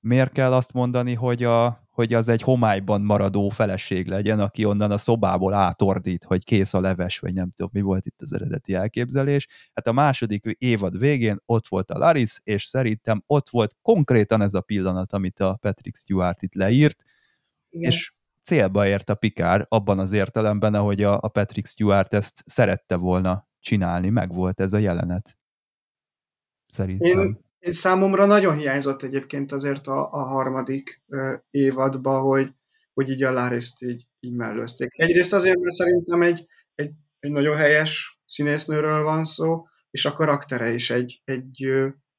Miért 0.00 0.32
kell 0.32 0.52
azt 0.52 0.72
mondani, 0.72 1.14
hogy, 1.14 1.44
a, 1.44 1.88
hogy 1.90 2.14
az 2.14 2.28
egy 2.28 2.42
homályban 2.42 3.00
maradó 3.00 3.48
feleség 3.48 4.06
legyen, 4.06 4.40
aki 4.40 4.64
onnan 4.64 4.90
a 4.90 4.98
szobából 4.98 5.54
átordít, 5.54 6.24
hogy 6.24 6.44
kész 6.44 6.74
a 6.74 6.80
leves, 6.80 7.18
vagy 7.18 7.32
nem 7.32 7.50
tudom, 7.50 7.70
mi 7.72 7.80
volt 7.80 8.06
itt 8.06 8.20
az 8.22 8.32
eredeti 8.32 8.74
elképzelés. 8.74 9.46
Hát 9.72 9.86
a 9.86 9.92
második 9.92 10.44
évad 10.58 10.98
végén 10.98 11.38
ott 11.46 11.68
volt 11.68 11.90
a 11.90 11.98
Laris, 11.98 12.40
és 12.44 12.64
szerintem 12.64 13.22
ott 13.26 13.48
volt 13.48 13.76
konkrétan 13.82 14.42
ez 14.42 14.54
a 14.54 14.60
pillanat, 14.60 15.12
amit 15.12 15.40
a 15.40 15.58
Patrick 15.60 15.96
Stewart 15.96 16.42
itt 16.42 16.54
leírt, 16.54 17.04
Igen. 17.68 17.90
és 17.90 18.12
célba 18.42 18.86
ért 18.86 19.10
a 19.10 19.14
Pikár 19.14 19.66
abban 19.68 19.98
az 19.98 20.12
értelemben, 20.12 20.74
ahogy 20.74 21.02
a, 21.02 21.18
a 21.20 21.28
Patrick 21.28 21.68
Stewart 21.68 22.12
ezt 22.12 22.42
szerette 22.46 22.96
volna 22.96 23.48
csinálni, 23.60 24.08
meg 24.08 24.34
volt 24.34 24.60
ez 24.60 24.72
a 24.72 24.78
jelenet. 24.78 25.38
Szerintem. 26.66 27.20
Én, 27.20 27.47
én 27.58 27.72
számomra 27.72 28.26
nagyon 28.26 28.56
hiányzott 28.56 29.02
egyébként 29.02 29.52
azért 29.52 29.86
a, 29.86 30.12
a 30.12 30.22
harmadik 30.22 31.02
ö, 31.08 31.34
évadba, 31.50 32.20
hogy, 32.20 32.48
hogy 32.94 33.10
így 33.10 33.22
a 33.22 33.30
Láriszt 33.30 33.82
így, 33.82 34.06
így 34.20 34.34
mellőzték. 34.34 35.00
Egyrészt 35.00 35.32
azért, 35.32 35.58
mert 35.58 35.74
szerintem 35.74 36.22
egy, 36.22 36.46
egy, 36.74 36.90
egy 37.20 37.30
nagyon 37.30 37.56
helyes 37.56 38.20
színésznőről 38.26 39.02
van 39.02 39.24
szó, 39.24 39.66
és 39.90 40.04
a 40.04 40.12
karaktere 40.12 40.70
is 40.72 40.90
egy, 40.90 41.20
egy 41.24 41.66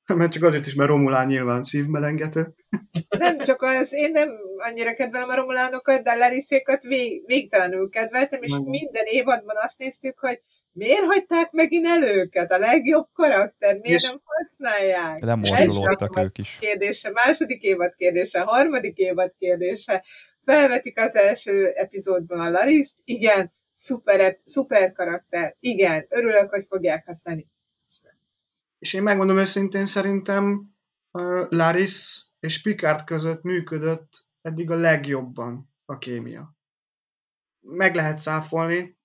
mert 0.16 0.32
csak 0.32 0.44
azért 0.44 0.66
is, 0.66 0.74
mert 0.74 0.90
Romulán 0.90 1.28
nyilván 1.28 1.64
szívmelengető. 1.64 2.54
Nem 3.18 3.38
csak 3.38 3.62
az, 3.62 3.94
én 3.94 4.12
nem 4.12 4.30
annyira 4.58 4.94
kedvelem 4.94 5.30
a 5.30 5.36
Romulánokat, 5.36 6.04
de 6.04 6.12
a 6.12 6.18
Lariszékat 6.18 6.84
vég, 6.84 7.24
végtelenül 7.26 7.90
kedveltem, 7.90 8.42
és 8.42 8.52
Nagyon. 8.52 8.70
minden 8.70 9.06
évadban 9.06 9.56
azt 9.64 9.78
néztük, 9.78 10.20
hogy 10.20 10.40
miért 10.72 11.04
hagyták 11.04 11.52
megint 11.52 11.88
el 11.88 12.04
őket? 12.04 12.52
A 12.52 12.58
legjobb 12.58 13.08
karakter, 13.14 13.80
miért 13.80 14.00
és 14.00 14.08
nem 14.08 14.22
használják? 14.24 15.20
Nem 15.20 15.40
morzsolódtak 15.40 16.18
ők 16.18 16.38
is. 16.38 16.58
Kérdése, 16.60 17.12
második 17.12 17.62
évad 17.62 17.94
kérdése, 17.96 18.40
harmadik 18.40 18.98
évad 18.98 19.34
kérdése. 19.38 20.04
Felvetik 20.40 21.00
az 21.00 21.16
első 21.16 21.68
epizódban 21.68 22.40
a 22.40 22.50
Lariszt, 22.50 23.00
igen, 23.04 23.54
szuper, 23.74 24.40
szuper 24.44 24.92
karakter, 24.92 25.56
igen, 25.60 26.06
örülök, 26.10 26.50
hogy 26.50 26.66
fogják 26.68 27.06
használni. 27.06 27.48
És 28.80 28.94
én 28.94 29.04
megmondom 29.04 29.38
őszintén, 29.38 29.86
szerintem 29.86 30.76
uh, 31.12 31.46
Laris 31.50 32.26
és 32.40 32.62
Picard 32.62 33.04
között 33.04 33.42
működött 33.42 34.10
eddig 34.42 34.72
a 34.72 34.76
legjobban 34.76 35.74
a 35.86 35.98
kémia. 35.98 36.58
Meg 37.60 37.96
lehet 37.96 38.20
száfolni, 38.20 38.99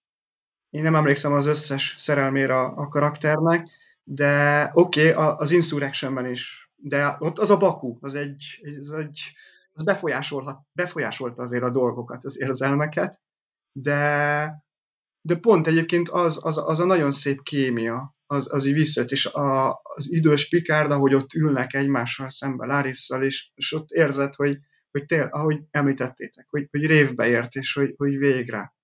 én 0.75 0.83
nem 0.83 0.95
emlékszem 0.95 1.33
az 1.33 1.47
összes 1.47 1.97
szerelmére 1.99 2.55
a, 2.55 2.73
a 2.77 2.89
karakternek, 2.89 3.69
de 4.05 4.71
oké, 4.73 5.13
okay, 5.13 5.35
az 5.37 5.51
Insurrectionben 5.51 6.31
is, 6.31 6.71
de 6.77 7.17
ott 7.19 7.39
az 7.39 7.51
a 7.51 7.57
Baku, 7.57 7.97
az 8.01 8.15
egy, 8.15 8.61
az 8.79 8.93
egy 8.93 9.33
az 9.73 9.83
befolyásolhat, 9.83 10.61
befolyásolta 10.73 11.43
azért 11.43 11.63
a 11.63 11.71
dolgokat, 11.71 12.25
az 12.25 12.41
érzelmeket, 12.41 13.21
de, 13.73 14.65
de 15.21 15.35
pont 15.37 15.67
egyébként 15.67 16.09
az, 16.09 16.41
az, 16.43 16.59
az 16.59 16.81
a 16.81 16.85
nagyon 16.85 17.11
szép 17.11 17.43
kémia, 17.43 18.15
az, 18.27 18.53
az 18.53 18.65
így 18.65 18.75
visszajött, 18.75 19.11
és 19.11 19.27
a, 19.27 19.81
az 19.83 20.13
idős 20.13 20.49
Picard, 20.49 20.91
ahogy 20.91 21.15
ott 21.15 21.35
ülnek 21.35 21.75
egymással 21.75 22.31
szemben 22.31 22.69
Lárisszal, 22.69 23.25
és, 23.25 23.51
és 23.55 23.73
ott 23.73 23.91
érzed, 23.91 24.35
hogy, 24.35 24.59
hogy 24.91 25.05
tél, 25.05 25.29
ahogy 25.31 25.61
említettétek, 25.71 26.47
hogy, 26.51 26.69
hogy 26.71 26.87
révbe 26.87 27.27
ért, 27.27 27.55
és 27.55 27.73
hogy, 27.73 27.95
hogy 27.97 28.19
végre 28.19 28.75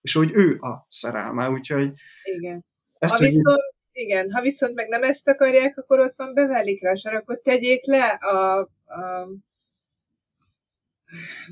és 0.00 0.14
hogy 0.14 0.30
ő 0.34 0.58
a 0.60 0.86
szerelme, 0.88 1.48
úgyhogy... 1.48 1.92
Igen. 2.22 2.64
Ezt, 2.98 3.14
ha 3.14 3.18
viszont, 3.18 3.44
hogy... 3.46 3.62
igen, 3.92 4.30
ha 4.30 4.40
viszont 4.40 4.74
meg 4.74 4.88
nem 4.88 5.02
ezt 5.02 5.28
akarják, 5.28 5.78
akkor 5.78 6.00
ott 6.00 6.14
van 6.16 6.34
bevelik 6.34 6.82
rá, 6.82 6.92
akkor 7.02 7.40
tegyék 7.42 7.86
le 7.86 8.06
a, 8.06 8.58
a 8.86 9.28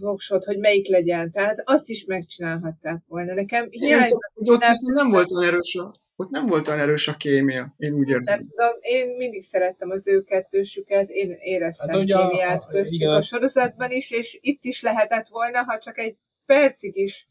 voksot, 0.01 0.45
hogy 0.45 0.59
melyik 0.59 0.89
legyen. 0.89 1.33
Tehát 1.33 1.63
azt 1.65 1.89
is 1.89 2.05
megcsinálhatták 2.05 3.03
volna. 3.07 3.35
Nekem 3.35 3.67
hiányzott. 3.71 4.21
Hogy 4.35 4.51
ott 4.51 4.61
nem, 4.61 4.75
nem 4.95 5.11
volt 5.11 5.31
olyan 5.31 5.53
erős 5.53 5.75
a, 5.75 5.95
ott 6.17 6.31
nem 6.31 6.47
volt 6.47 6.69
olyan 6.69 6.81
erős 6.81 7.09
a 7.09 7.17
kémia, 7.17 7.75
én 7.77 7.93
úgy 7.93 8.09
érzem. 8.09 8.39
Nem 8.39 8.49
tudom, 8.49 8.79
én 8.81 9.17
mindig 9.17 9.43
szerettem 9.43 9.91
az 9.91 10.09
ő 10.09 10.23
kettősüket, 10.23 11.09
én 11.09 11.31
éreztem 11.31 11.89
hát, 11.89 12.05
kémiát 12.05 12.65
a, 12.65 12.67
köztük 12.67 13.01
igen. 13.01 13.15
a 13.15 13.23
sorozatban 13.23 13.91
is, 13.91 14.11
és 14.11 14.39
itt 14.41 14.65
is 14.65 14.83
lehetett 14.83 15.29
volna, 15.29 15.63
ha 15.63 15.79
csak 15.79 15.99
egy 15.99 16.17
percig 16.47 16.97
is 16.97 17.29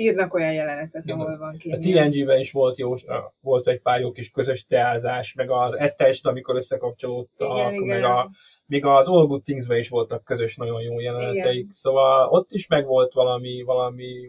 írnak 0.00 0.34
olyan 0.34 0.52
jelenetet, 0.52 1.04
Igen. 1.04 1.18
ahol 1.18 1.38
van 1.38 1.56
kémia. 1.56 2.02
A 2.02 2.08
TNG-ben 2.08 2.38
is 2.38 2.52
volt, 2.52 2.78
jó, 2.78 2.94
volt 3.40 3.68
egy 3.68 3.80
pár 3.80 4.00
jó 4.00 4.12
kis 4.12 4.30
közös 4.30 4.64
teázás, 4.64 5.34
meg 5.34 5.50
az 5.50 5.74
ettest, 5.78 6.26
amikor 6.26 6.56
összekapcsolódtak, 6.56 7.56
igen, 7.56 7.66
meg 7.66 7.98
igen. 7.98 8.04
a 8.04 8.30
még 8.70 8.84
az 8.84 9.08
All 9.08 9.26
Good 9.26 9.42
things 9.42 9.66
is 9.68 9.88
voltak 9.88 10.24
közös 10.24 10.56
nagyon 10.56 10.82
jó 10.82 11.00
jeleneteik, 11.00 11.58
Igen. 11.58 11.70
szóval 11.70 12.28
ott 12.28 12.52
is 12.52 12.66
meg 12.66 12.86
volt 12.86 13.12
valami, 13.12 13.62
valami 13.62 14.28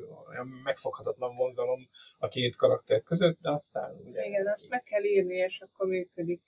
megfoghatatlan 0.64 1.36
vonzalom 1.36 1.90
a 2.18 2.28
két 2.28 2.56
karakter 2.56 3.04
között, 3.04 3.38
de 3.42 3.52
aztán... 3.52 3.96
Ugye, 4.04 4.24
Igen, 4.24 4.48
azt 4.48 4.70
meg 4.70 4.84
kell 4.84 5.04
írni, 5.04 5.34
és 5.34 5.62
akkor 5.62 5.88
működik. 5.88 6.42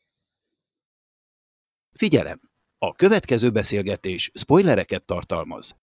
Figyelem! 1.92 2.42
A 2.78 2.94
következő 2.94 3.52
beszélgetés 3.52 4.32
spoilereket 4.34 5.06
tartalmaz. 5.06 5.76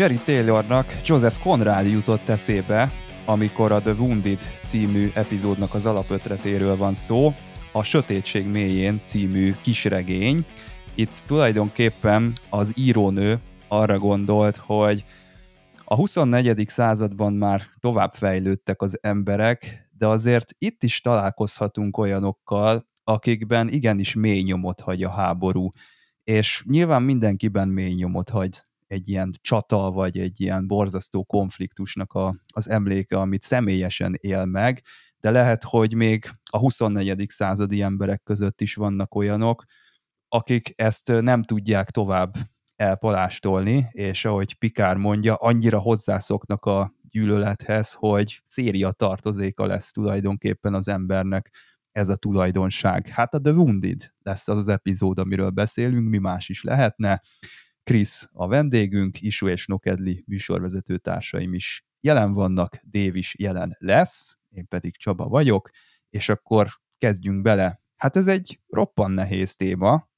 Jerry 0.00 0.20
Taylornak 0.24 1.00
Joseph 1.04 1.38
Conrad 1.42 1.86
jutott 1.86 2.28
eszébe, 2.28 2.92
amikor 3.26 3.72
a 3.72 3.80
The 3.80 3.92
Wounded 3.92 4.42
című 4.64 5.10
epizódnak 5.14 5.74
az 5.74 5.86
alapötletéről 5.86 6.76
van 6.76 6.94
szó, 6.94 7.34
a 7.72 7.82
Sötétség 7.82 8.46
mélyén 8.46 9.00
című 9.04 9.54
kisregény. 9.62 10.44
Itt 10.94 11.22
tulajdonképpen 11.26 12.32
az 12.50 12.72
írónő 12.76 13.40
arra 13.68 13.98
gondolt, 13.98 14.56
hogy 14.56 15.04
a 15.84 15.94
24. 15.94 16.68
században 16.68 17.32
már 17.32 17.62
tovább 17.80 18.14
fejlődtek 18.14 18.82
az 18.82 18.98
emberek, 19.02 19.90
de 19.90 20.06
azért 20.06 20.54
itt 20.58 20.82
is 20.82 21.00
találkozhatunk 21.00 21.98
olyanokkal, 21.98 22.86
akikben 23.04 23.68
igenis 23.68 24.14
mély 24.14 24.42
nyomot 24.42 24.80
hagy 24.80 25.02
a 25.02 25.10
háború, 25.10 25.70
és 26.24 26.64
nyilván 26.66 27.02
mindenkiben 27.02 27.68
mély 27.68 27.92
nyomot 27.92 28.30
hagy 28.30 28.68
egy 28.90 29.08
ilyen 29.08 29.30
csata, 29.40 29.90
vagy 29.90 30.18
egy 30.18 30.40
ilyen 30.40 30.66
borzasztó 30.66 31.24
konfliktusnak 31.24 32.12
a, 32.12 32.36
az 32.54 32.68
emléke, 32.68 33.18
amit 33.18 33.42
személyesen 33.42 34.14
él 34.20 34.44
meg, 34.44 34.82
de 35.20 35.30
lehet, 35.30 35.64
hogy 35.64 35.94
még 35.94 36.30
a 36.50 36.58
24. 36.58 37.24
századi 37.28 37.82
emberek 37.82 38.22
között 38.22 38.60
is 38.60 38.74
vannak 38.74 39.14
olyanok, 39.14 39.64
akik 40.28 40.72
ezt 40.76 41.12
nem 41.20 41.42
tudják 41.42 41.90
tovább 41.90 42.34
elpalástolni, 42.76 43.88
és 43.90 44.24
ahogy 44.24 44.54
Pikár 44.54 44.96
mondja, 44.96 45.34
annyira 45.34 45.78
hozzászoknak 45.78 46.64
a 46.64 46.94
gyűlölethez, 47.10 47.92
hogy 47.92 48.42
széria 48.44 48.92
tartozéka 48.92 49.66
lesz 49.66 49.90
tulajdonképpen 49.90 50.74
az 50.74 50.88
embernek 50.88 51.54
ez 51.92 52.08
a 52.08 52.16
tulajdonság. 52.16 53.06
Hát 53.06 53.34
a 53.34 53.40
The 53.40 53.52
Wounded 53.52 54.12
lesz 54.22 54.48
az 54.48 54.58
az 54.58 54.68
epizód, 54.68 55.18
amiről 55.18 55.50
beszélünk, 55.50 56.08
mi 56.08 56.18
más 56.18 56.48
is 56.48 56.62
lehetne. 56.62 57.20
Krisz 57.82 58.28
a 58.32 58.48
vendégünk, 58.48 59.20
Isu 59.20 59.48
és 59.48 59.66
Nokedli 59.66 60.24
műsorvezető 60.26 60.98
társaim 60.98 61.54
is 61.54 61.84
jelen 62.00 62.32
vannak, 62.32 62.80
Dév 62.82 63.16
is 63.16 63.34
jelen 63.38 63.76
lesz, 63.78 64.38
én 64.48 64.68
pedig 64.68 64.96
Csaba 64.96 65.28
vagyok, 65.28 65.70
és 66.10 66.28
akkor 66.28 66.68
kezdjünk 66.98 67.42
bele. 67.42 67.82
Hát 67.96 68.16
ez 68.16 68.26
egy 68.26 68.60
roppan 68.66 69.10
nehéz 69.10 69.56
téma, 69.56 70.08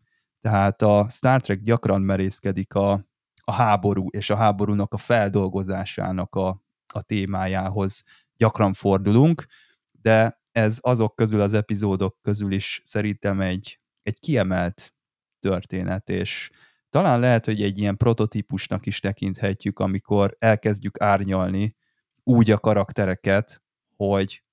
tehát 0.40 0.82
a 0.82 1.06
Star 1.08 1.40
Trek 1.40 1.62
gyakran 1.62 2.02
merészkedik 2.02 2.74
a, 2.74 3.06
a 3.44 3.52
háború 3.52 4.06
és 4.10 4.30
a 4.30 4.36
háborúnak 4.36 4.92
a 4.92 4.96
feldolgozásának 4.96 6.34
a, 6.34 6.62
a 6.94 7.02
témájához 7.02 8.04
gyakran 8.36 8.72
fordulunk, 8.72 9.46
de 9.90 10.40
ez 10.52 10.78
azok 10.80 11.16
közül 11.16 11.40
az 11.40 11.54
epizódok 11.54 12.18
közül 12.22 12.52
is 12.52 12.80
szerintem 12.84 13.40
egy, 13.40 13.80
egy 14.02 14.18
kiemelt 14.18 14.94
történet, 15.38 16.08
és 16.08 16.50
talán 16.92 17.20
lehet, 17.20 17.44
hogy 17.44 17.62
egy 17.62 17.78
ilyen 17.78 17.96
prototípusnak 17.96 18.86
is 18.86 19.00
tekinthetjük, 19.00 19.78
amikor 19.78 20.34
elkezdjük 20.38 21.00
árnyalni 21.00 21.76
úgy 22.22 22.50
a 22.50 22.58
karaktereket, 22.58 23.62
hogy 23.96 24.44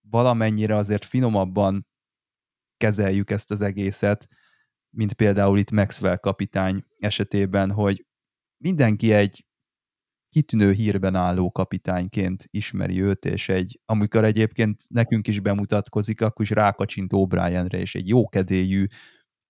valamennyire 0.00 0.76
azért 0.76 1.04
finomabban 1.04 1.86
kezeljük 2.76 3.30
ezt 3.30 3.50
az 3.50 3.60
egészet, 3.60 4.28
mint 4.90 5.12
például 5.12 5.58
itt 5.58 5.70
Maxwell 5.70 6.16
kapitány 6.16 6.84
esetében, 6.98 7.70
hogy 7.70 8.06
mindenki 8.56 9.12
egy 9.12 9.46
kitűnő 10.28 10.72
hírben 10.72 11.14
álló 11.14 11.50
kapitányként 11.50 12.44
ismeri 12.50 13.02
őt, 13.02 13.24
és 13.24 13.48
egy, 13.48 13.80
amikor 13.84 14.24
egyébként 14.24 14.82
nekünk 14.88 15.28
is 15.28 15.40
bemutatkozik, 15.40 16.20
akkor 16.20 16.44
is 16.44 16.50
rákacsint 16.50 17.12
O'Brienre, 17.14 17.74
és 17.74 17.94
egy 17.94 18.08
jókedélyű 18.08 18.86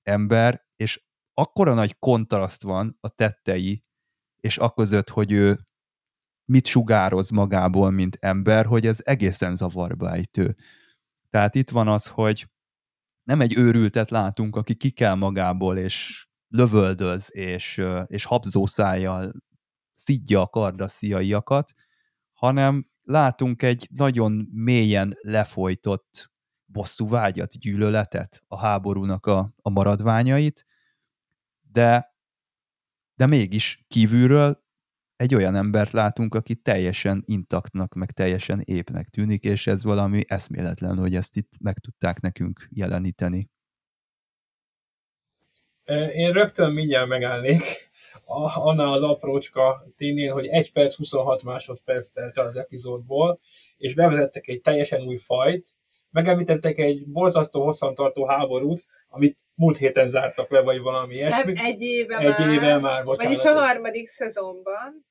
ember, 0.03 0.67
és 0.77 1.07
akkora 1.39 1.75
nagy 1.75 1.99
kontraszt 1.99 2.63
van 2.63 2.97
a 3.01 3.09
tettei, 3.09 3.85
és 4.37 4.57
aközött, 4.57 5.09
hogy 5.09 5.33
ő 5.33 5.59
mit 6.45 6.67
sugároz 6.67 7.31
magából, 7.31 7.91
mint 7.91 8.17
ember, 8.21 8.67
hogy 8.67 8.87
ez 8.87 9.01
egészen 9.05 9.57
zavarba 9.57 10.11
ejtő. 10.11 10.55
Tehát 11.31 11.55
itt 11.55 11.71
van 11.71 11.89
az, 11.89 12.07
hogy 12.07 12.49
nem 13.23 13.41
egy 13.41 13.57
őrültet 13.57 14.11
látunk, 14.11 14.57
aki 14.57 14.75
kikel 14.75 15.15
magából, 15.15 15.79
és 15.79 16.27
lövöldöz, 16.49 17.29
és, 17.33 17.83
és 18.07 18.25
habzószájjal 18.25 19.33
szidja 19.95 20.41
a 20.41 20.47
kardasziaiakat, 20.49 21.73
hanem 22.33 22.89
látunk 23.03 23.63
egy 23.63 23.89
nagyon 23.95 24.49
mélyen 24.53 25.17
lefolytott 25.21 26.33
bosszú 26.65 27.09
vágyat, 27.09 27.59
gyűlöletet, 27.59 28.43
a 28.47 28.59
háborúnak 28.59 29.27
a, 29.27 29.55
a 29.63 29.71
maradványait, 29.71 30.67
de, 31.79 32.15
de 33.15 33.27
mégis 33.27 33.85
kívülről 33.89 34.67
egy 35.17 35.35
olyan 35.35 35.55
embert 35.55 35.91
látunk, 35.91 36.35
aki 36.35 36.55
teljesen 36.55 37.23
intaktnak, 37.27 37.95
meg 37.95 38.11
teljesen 38.11 38.61
épnek 38.65 39.09
tűnik, 39.09 39.45
és 39.45 39.67
ez 39.67 39.83
valami 39.85 40.23
eszméletlen, 40.27 40.99
hogy 40.99 41.15
ezt 41.15 41.37
itt 41.37 41.53
meg 41.61 41.79
tudták 41.79 42.21
nekünk 42.21 42.69
jeleníteni. 42.71 43.51
Én 46.15 46.33
rögtön 46.33 46.73
mindjárt 46.73 47.09
megállnék 47.09 47.63
annál 48.55 48.93
az 48.93 49.03
aprócska 49.03 49.87
ténynél, 49.97 50.33
hogy 50.33 50.47
1 50.47 50.73
perc 50.73 50.95
26 50.95 51.43
másodperc 51.43 52.11
telt 52.11 52.37
az 52.37 52.57
epizódból, 52.57 53.41
és 53.77 53.95
bevezettek 53.95 54.49
egy 54.49 54.61
teljesen 54.61 55.03
új 55.03 55.17
fajt, 55.17 55.67
megemlítettek 56.11 56.79
egy 56.79 57.07
borzasztó 57.07 57.65
hosszantartó 57.65 58.27
háborút, 58.27 58.85
amit 59.09 59.39
múlt 59.55 59.77
héten 59.77 60.09
zártak 60.09 60.51
le, 60.51 60.61
vagy 60.61 60.81
valami 60.81 61.15
ilyesmi. 61.15 61.53
Egy 61.57 61.81
éve 61.81 62.17
egy 62.19 62.39
már. 62.39 62.53
éve 62.53 62.79
már, 62.79 63.05
bocsánat. 63.05 63.33
Vagyis 63.33 63.45
a 63.45 63.59
harmadik 63.59 64.09
szezonban. 64.09 65.07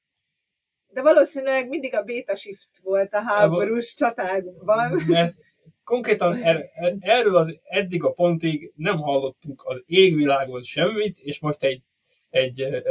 De 0.88 1.02
valószínűleg 1.02 1.70
mindig 1.70 1.96
a 1.96 2.04
beta 2.04 2.36
shift 2.36 2.70
volt 2.84 3.14
a 3.14 3.22
háborús 3.22 3.96
csatákban. 3.96 5.02
Mert 5.08 5.36
konkrétan 5.84 6.36
er, 6.36 6.70
er, 6.74 6.94
erről 7.00 7.36
az 7.36 7.58
eddig 7.64 8.04
a 8.04 8.12
pontig 8.12 8.72
nem 8.76 8.98
hallottunk 8.98 9.64
az 9.66 9.84
égvilágon 9.86 10.64
semmit, 10.64 11.18
és 11.18 11.40
most 11.40 11.64
egy, 11.64 11.82
egy 12.30 12.62
e, 12.62 12.82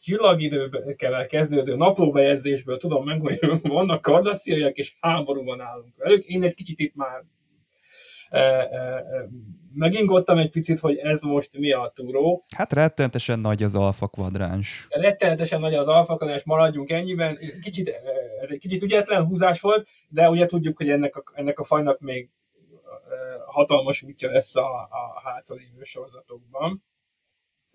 csillagidőkkel 0.00 1.26
kezdődő 1.26 1.76
naplóbejegyzésből 1.76 2.76
tudom 2.76 3.04
meg, 3.04 3.20
hogy 3.20 3.38
vannak 3.62 4.02
kardasziaiak, 4.02 4.76
és 4.76 4.96
háborúban 5.00 5.60
állunk 5.60 5.96
velük. 5.96 6.24
Én 6.24 6.42
egy 6.42 6.54
kicsit 6.54 6.78
itt 6.78 6.94
már 6.94 7.24
e, 8.30 8.40
e, 8.40 9.04
megingottam 9.74 10.38
egy 10.38 10.50
picit, 10.50 10.78
hogy 10.78 10.96
ez 10.96 11.20
most 11.20 11.58
mi 11.58 11.72
a 11.72 11.92
túró. 11.94 12.44
Hát 12.56 12.72
rettenetesen 12.72 13.38
nagy 13.38 13.62
az 13.62 13.74
alfa 13.74 14.06
kvadráns. 14.06 14.86
Rettenetesen 14.90 15.60
nagy 15.60 15.74
az 15.74 15.88
alfa 15.88 16.16
kvadráns, 16.16 16.44
maradjunk 16.44 16.90
ennyiben. 16.90 17.38
Kicsit, 17.62 17.88
ez 18.42 18.50
egy 18.50 18.58
kicsit 18.58 18.82
ügyetlen 18.82 19.24
húzás 19.24 19.60
volt, 19.60 19.88
de 20.08 20.30
ugye 20.30 20.46
tudjuk, 20.46 20.76
hogy 20.76 20.88
ennek 20.90 21.16
a, 21.16 21.22
ennek 21.34 21.58
a 21.58 21.64
fajnak 21.64 22.00
még 22.00 22.30
hatalmas 23.46 24.02
útja 24.02 24.30
lesz 24.30 24.56
a, 24.56 24.88
a 24.90 25.20
hátralévő 25.24 25.82
sorozatokban. 25.82 26.82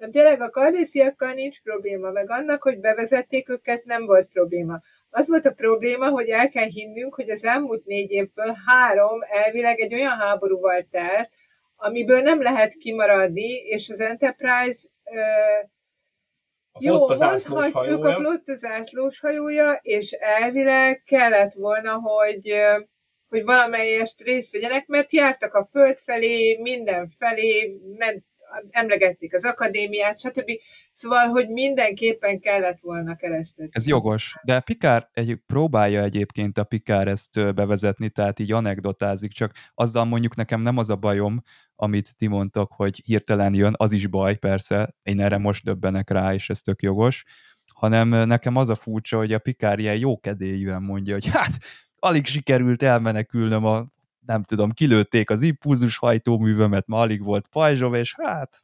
Nem, 0.04 0.12
tényleg 0.12 0.42
a 0.42 0.50
kardésziakkal 0.50 1.34
nincs 1.34 1.62
probléma, 1.62 2.12
meg 2.12 2.30
annak, 2.30 2.62
hogy 2.64 2.80
bevezették 2.80 3.50
őket, 3.50 3.84
nem 3.84 4.06
volt 4.06 4.28
probléma. 4.28 4.80
Az 5.10 5.28
volt 5.28 5.46
a 5.46 5.54
probléma, 5.54 6.10
hogy 6.10 6.30
el 6.30 6.50
kell 6.50 6.68
hinnünk, 6.68 7.16
hogy 7.16 7.30
az 7.30 7.44
elmúlt 7.44 7.86
négy 7.86 8.12
évből 8.12 8.56
három 8.66 9.20
elvileg 9.22 9.80
egy 9.80 9.94
olyan 9.94 10.18
háborúval 10.18 10.88
telt, 10.92 11.30
amiből 11.76 12.22
nem 12.22 12.42
lehet 12.42 12.74
kimaradni, 12.74 13.52
és 13.54 13.90
az 13.90 14.00
Enterprise 14.00 14.88
uh, 15.04 15.70
jó, 16.80 17.08
mondhatjuk 17.48 18.06
a 18.06 18.14
flotta 18.14 18.56
zászlós 18.56 19.20
hajója, 19.20 19.80
és 19.82 20.12
elvileg 20.12 21.04
kellett 21.06 21.54
volna, 21.54 21.94
hogy 21.94 22.54
hogy 23.30 23.44
valamelyest 23.44 24.22
részt 24.22 24.52
vegyenek, 24.52 24.88
mert 24.88 25.14
jártak 25.14 25.54
a 25.54 25.66
föld 25.66 25.98
felé, 26.00 26.58
minden 26.62 27.08
felé, 27.08 27.80
ment, 27.98 28.26
emlegették 28.70 29.36
az 29.36 29.46
akadémiát, 29.46 30.20
stb. 30.20 30.52
Szóval, 30.94 31.28
hogy 31.28 31.50
mindenképpen 31.50 32.40
kellett 32.40 32.80
volna 32.82 33.16
keresztet. 33.16 33.70
Ez 33.72 33.88
jogos, 33.88 34.36
de 34.44 34.60
Pikár 34.60 35.10
egy, 35.14 35.38
próbálja 35.46 36.02
egyébként 36.02 36.58
a 36.58 36.64
Pikár 36.64 37.08
ezt 37.08 37.54
bevezetni, 37.56 38.10
tehát 38.10 38.40
így 38.40 38.52
anekdotázik, 38.52 39.32
csak 39.32 39.52
azzal 39.74 40.06
mondjuk 40.06 40.36
nekem 40.36 40.62
nem 40.62 40.78
az 40.78 40.90
a 40.90 40.96
bajom, 40.96 41.42
amit 41.76 42.18
ti 42.18 42.28
mondtok, 42.28 42.72
hogy 42.72 43.02
hirtelen 43.06 43.54
jön, 43.54 43.74
az 43.78 43.92
is 43.92 44.08
baj, 44.08 44.36
persze, 44.36 44.96
én 45.04 45.20
erre 45.20 45.38
most 45.38 45.64
döbbenek 45.64 46.10
rá, 46.10 46.34
és 46.34 46.50
ez 46.50 46.62
tök 46.62 46.82
jogos, 46.82 47.24
hanem 47.74 48.08
nekem 48.08 48.56
az 48.56 48.70
a 48.70 48.76
furcsa, 48.76 49.18
hogy 49.18 49.34
a 49.34 49.40
Pikár 49.40 49.80
ilyen 49.80 49.98
jókedélyűen 49.98 50.82
mondja, 50.82 51.14
hogy 51.14 51.26
hát 51.28 51.58
alig 52.00 52.26
sikerült 52.26 52.84
elmenekülnöm 52.84 53.66
a 53.66 53.93
nem 54.26 54.44
tudom, 54.44 54.72
kilőtték 54.72 55.30
az 55.30 55.42
impulzus 55.42 55.98
hajtóművemet, 55.98 56.88
ma 56.88 57.00
alig 57.00 57.24
volt 57.24 57.48
pajzsov, 57.48 57.94
és 57.94 58.16
hát 58.18 58.62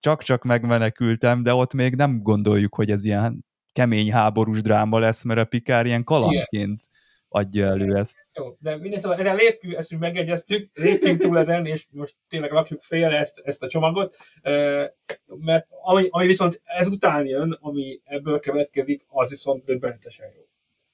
csak-csak 0.00 0.42
megmenekültem, 0.42 1.42
de 1.42 1.54
ott 1.54 1.72
még 1.72 1.94
nem 1.94 2.22
gondoljuk, 2.22 2.74
hogy 2.74 2.90
ez 2.90 3.04
ilyen 3.04 3.44
kemény 3.72 4.12
háborús 4.12 4.62
dráma 4.62 4.98
lesz, 4.98 5.22
mert 5.22 5.40
a 5.40 5.44
Pikár 5.44 5.86
ilyen 5.86 6.04
kalandként 6.04 6.82
adja 7.28 7.66
elő 7.66 7.96
ezt. 7.96 8.18
Jó, 8.34 8.56
de 8.58 8.76
minden 8.76 9.00
szóval 9.00 9.18
ezen 9.18 9.36
lépjünk, 9.36 9.76
ezt 9.76 9.92
úgy 9.92 9.98
megegyeztük, 9.98 10.70
lépjünk 10.74 11.20
túl 11.20 11.38
ezen, 11.38 11.66
és 11.66 11.86
most 11.90 12.14
tényleg 12.28 12.50
rakjuk 12.50 12.80
félre 12.82 13.18
ezt, 13.18 13.38
ezt 13.44 13.62
a 13.62 13.68
csomagot, 13.68 14.16
mert 15.26 15.66
ami, 15.82 16.06
ami 16.10 16.26
viszont 16.26 16.60
ezután 16.64 17.26
jön, 17.26 17.58
ami 17.60 18.00
ebből 18.04 18.40
következik, 18.40 19.02
az 19.08 19.28
viszont 19.28 19.64
döbbenetesen 19.64 20.26
jó. 20.34 20.42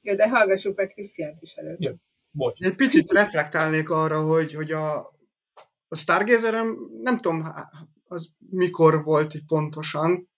Jó, 0.02 0.14
de 0.14 0.28
hallgassuk 0.28 0.76
meg 0.76 0.86
Krisztiánt 0.86 1.38
is 1.40 1.54
előtt. 1.54 1.82
Jó, 1.82 1.92
bocs. 2.36 2.60
Egy 2.60 2.74
picit 2.74 3.12
reflektálnék 3.12 3.90
arra, 3.90 4.20
hogy, 4.20 4.54
hogy 4.54 4.72
a, 4.72 4.98
a 5.88 5.94
stargazer 5.94 6.64
nem 7.02 7.16
tudom, 7.18 7.44
az 8.08 8.28
mikor 8.50 9.02
volt 9.02 9.34
így 9.34 9.46
pontosan, 9.46 10.28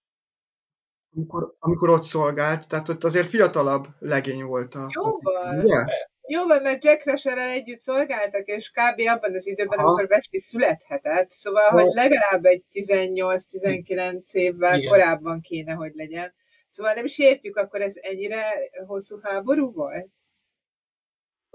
amikor, 1.15 1.55
amikor 1.59 1.89
ott 1.89 2.03
szolgált, 2.03 2.69
tehát 2.69 2.89
ott 2.89 3.05
azért 3.05 3.29
fiatalabb 3.29 3.87
legény 3.99 4.45
volt 4.45 4.75
a... 4.75 4.87
Jóval. 4.95 5.59
Ugye? 5.59 5.85
Jóval, 6.31 6.61
mert 6.61 6.85
Jack 6.85 7.05
Rusherrel 7.05 7.49
együtt 7.49 7.81
szolgáltak, 7.81 8.47
és 8.47 8.71
kb. 8.71 9.01
abban 9.09 9.35
az 9.35 9.47
időben, 9.47 9.79
Aha. 9.79 9.89
amikor 9.89 10.05
Wesley 10.05 10.41
születhetett, 10.41 11.31
szóval, 11.31 11.69
ha. 11.69 11.81
hogy 11.81 11.93
legalább 11.95 12.45
egy 12.45 12.65
18-19 12.73 14.33
évvel 14.33 14.79
Igen. 14.79 14.91
korábban 14.91 15.41
kéne, 15.41 15.73
hogy 15.73 15.93
legyen. 15.95 16.35
Szóval 16.71 16.93
nem 16.93 17.05
is 17.05 17.19
értjük, 17.19 17.57
akkor 17.57 17.81
ez 17.81 17.95
ennyire 18.01 18.43
hosszú 18.87 19.19
háború 19.23 19.73
volt? 19.73 20.09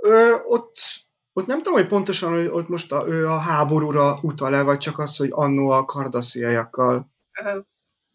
Ö, 0.06 0.36
ott, 0.48 0.76
ott 1.34 1.46
nem 1.46 1.58
tudom, 1.58 1.74
hogy 1.74 1.88
pontosan, 1.88 2.32
hogy 2.34 2.48
ott 2.48 2.68
most 2.68 2.92
a, 2.92 3.08
ő 3.08 3.28
a 3.28 3.38
háborúra 3.38 4.20
utal-e, 4.22 4.62
vagy 4.62 4.78
csak 4.78 5.00
az, 5.00 5.18
hogy 5.18 5.30
annó 5.32 5.70
a 5.70 5.86
kardasziaiakkal. 5.86 7.12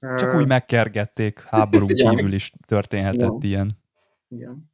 Csak 0.00 0.34
úgy 0.34 0.46
megkergették, 0.46 1.40
háború 1.40 1.86
kívül 1.86 2.32
is 2.32 2.52
történhetett 2.66 3.20
Igen. 3.20 3.40
ilyen. 3.42 3.78
Igen. 4.28 4.72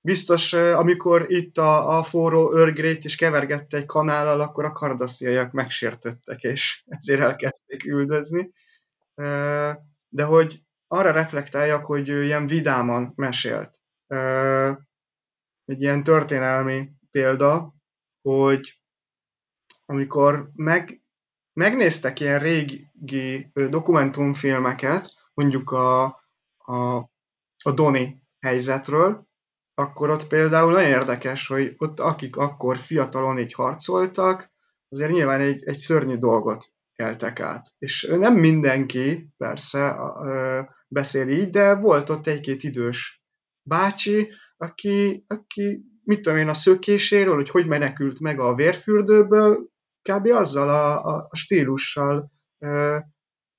Biztos, 0.00 0.52
amikor 0.52 1.24
itt 1.28 1.58
a, 1.58 1.98
a 1.98 2.02
forró 2.02 2.52
örgrét 2.52 3.04
is 3.04 3.16
kevergette 3.16 3.76
egy 3.76 3.86
kanállal, 3.86 4.40
akkor 4.40 4.64
a 4.64 4.72
kardasziaiak 4.72 5.52
megsértettek, 5.52 6.42
és 6.42 6.82
ezért 6.98 7.20
elkezdték 7.20 7.84
üldözni. 7.84 8.52
De 10.08 10.24
hogy 10.24 10.62
arra 10.86 11.10
reflektáljak, 11.10 11.84
hogy 11.84 12.08
ő 12.08 12.24
ilyen 12.24 12.46
vidáman 12.46 13.12
mesélt. 13.16 13.80
Egy 15.70 15.82
ilyen 15.82 16.02
történelmi 16.02 16.90
példa, 17.10 17.74
hogy 18.22 18.80
amikor 19.86 20.50
meg, 20.54 21.02
megnéztek 21.52 22.20
ilyen 22.20 22.38
régi 22.38 22.90
dokumentumfilmeket, 23.52 25.14
mondjuk 25.34 25.70
a, 25.70 26.04
a, 26.56 26.96
a 27.64 27.72
Doni 27.74 28.22
helyzetről, 28.40 29.28
akkor 29.74 30.10
ott 30.10 30.26
például 30.26 30.72
nagyon 30.72 30.90
érdekes, 30.90 31.46
hogy 31.46 31.74
ott 31.78 32.00
akik 32.00 32.36
akkor 32.36 32.76
fiatalon 32.76 33.38
így 33.38 33.52
harcoltak, 33.52 34.52
azért 34.88 35.12
nyilván 35.12 35.40
egy, 35.40 35.64
egy 35.64 35.78
szörnyű 35.78 36.16
dolgot 36.16 36.74
éltek 36.96 37.40
át. 37.40 37.74
És 37.78 38.12
nem 38.18 38.34
mindenki 38.34 39.28
persze 39.36 39.96
beszél 40.88 41.28
így, 41.28 41.50
de 41.50 41.74
volt 41.74 42.08
ott 42.08 42.26
egy-két 42.26 42.62
idős 42.62 43.22
bácsi, 43.62 44.32
aki, 44.60 45.24
aki 45.26 45.84
mit 46.04 46.20
tudom 46.20 46.38
én, 46.38 46.48
a 46.48 46.54
szökéséről, 46.54 47.34
hogy 47.34 47.50
hogy 47.50 47.66
menekült 47.66 48.20
meg 48.20 48.40
a 48.40 48.54
vérfürdőből, 48.54 49.68
kb. 50.02 50.26
azzal 50.26 50.68
a, 50.68 51.04
a, 51.04 51.26
a 51.30 51.36
stílussal 51.36 52.32
ö, 52.58 52.98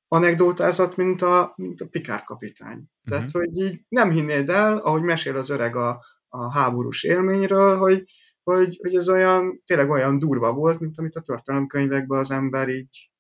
anekdótázott, 0.08 0.96
mint 0.96 1.22
a, 1.22 1.54
mint 1.56 1.82
a 1.82 1.88
Pikár 1.88 2.24
kapitány. 2.24 2.78
Uh-huh. 2.78 2.90
Tehát, 3.04 3.32
hogy 3.32 3.58
így 3.58 3.86
nem 3.90 4.12
hinnéd 4.12 4.50
el, 4.50 4.78
ahogy 4.78 5.02
mesél 5.02 5.38
az 5.38 5.50
öreg 5.50 5.76
a, 5.76 6.04
a 6.28 6.52
háborús 6.52 7.04
élményről, 7.04 7.78
hogy, 7.78 8.04
hogy, 8.44 8.78
hogy 8.82 8.96
ez 8.96 9.10
olyan, 9.10 9.62
tényleg 9.66 9.90
olyan 9.90 10.20
durva 10.20 10.54
volt, 10.54 10.80
mint 10.80 10.98
amit 10.98 11.16
a 11.16 11.22
történelemkönyvekben 11.22 12.20
az 12.20 12.32
ember 12.32 12.70
így, 12.70 13.12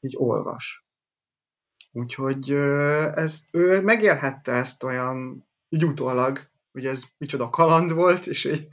így 0.00 0.14
olvas. 0.16 0.86
Úgyhogy 1.92 2.50
ez, 3.14 3.44
ő 3.52 3.82
megélhette 3.82 4.52
ezt 4.52 4.82
olyan 4.82 5.48
így 5.68 5.84
utólag, 5.84 6.50
hogy 6.76 6.86
ez 6.86 7.02
micsoda 7.18 7.50
kaland 7.50 7.92
volt, 7.92 8.26
és 8.26 8.44
egy, 8.44 8.68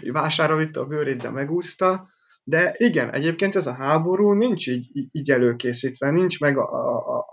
egy 0.00 0.12
vására 0.20 0.56
vitte 0.56 0.80
a 0.80 0.86
bőrét, 0.86 1.22
de 1.22 1.30
megúszta. 1.30 2.08
De 2.44 2.74
igen, 2.76 3.12
egyébként 3.12 3.54
ez 3.54 3.66
a 3.66 3.72
háború 3.72 4.32
nincs 4.32 4.68
így, 4.68 5.08
így 5.12 5.30
előkészítve, 5.30 6.10
nincs 6.10 6.40
meg 6.40 6.58
a, 6.58 6.62
a, 6.62 7.18
a 7.18 7.24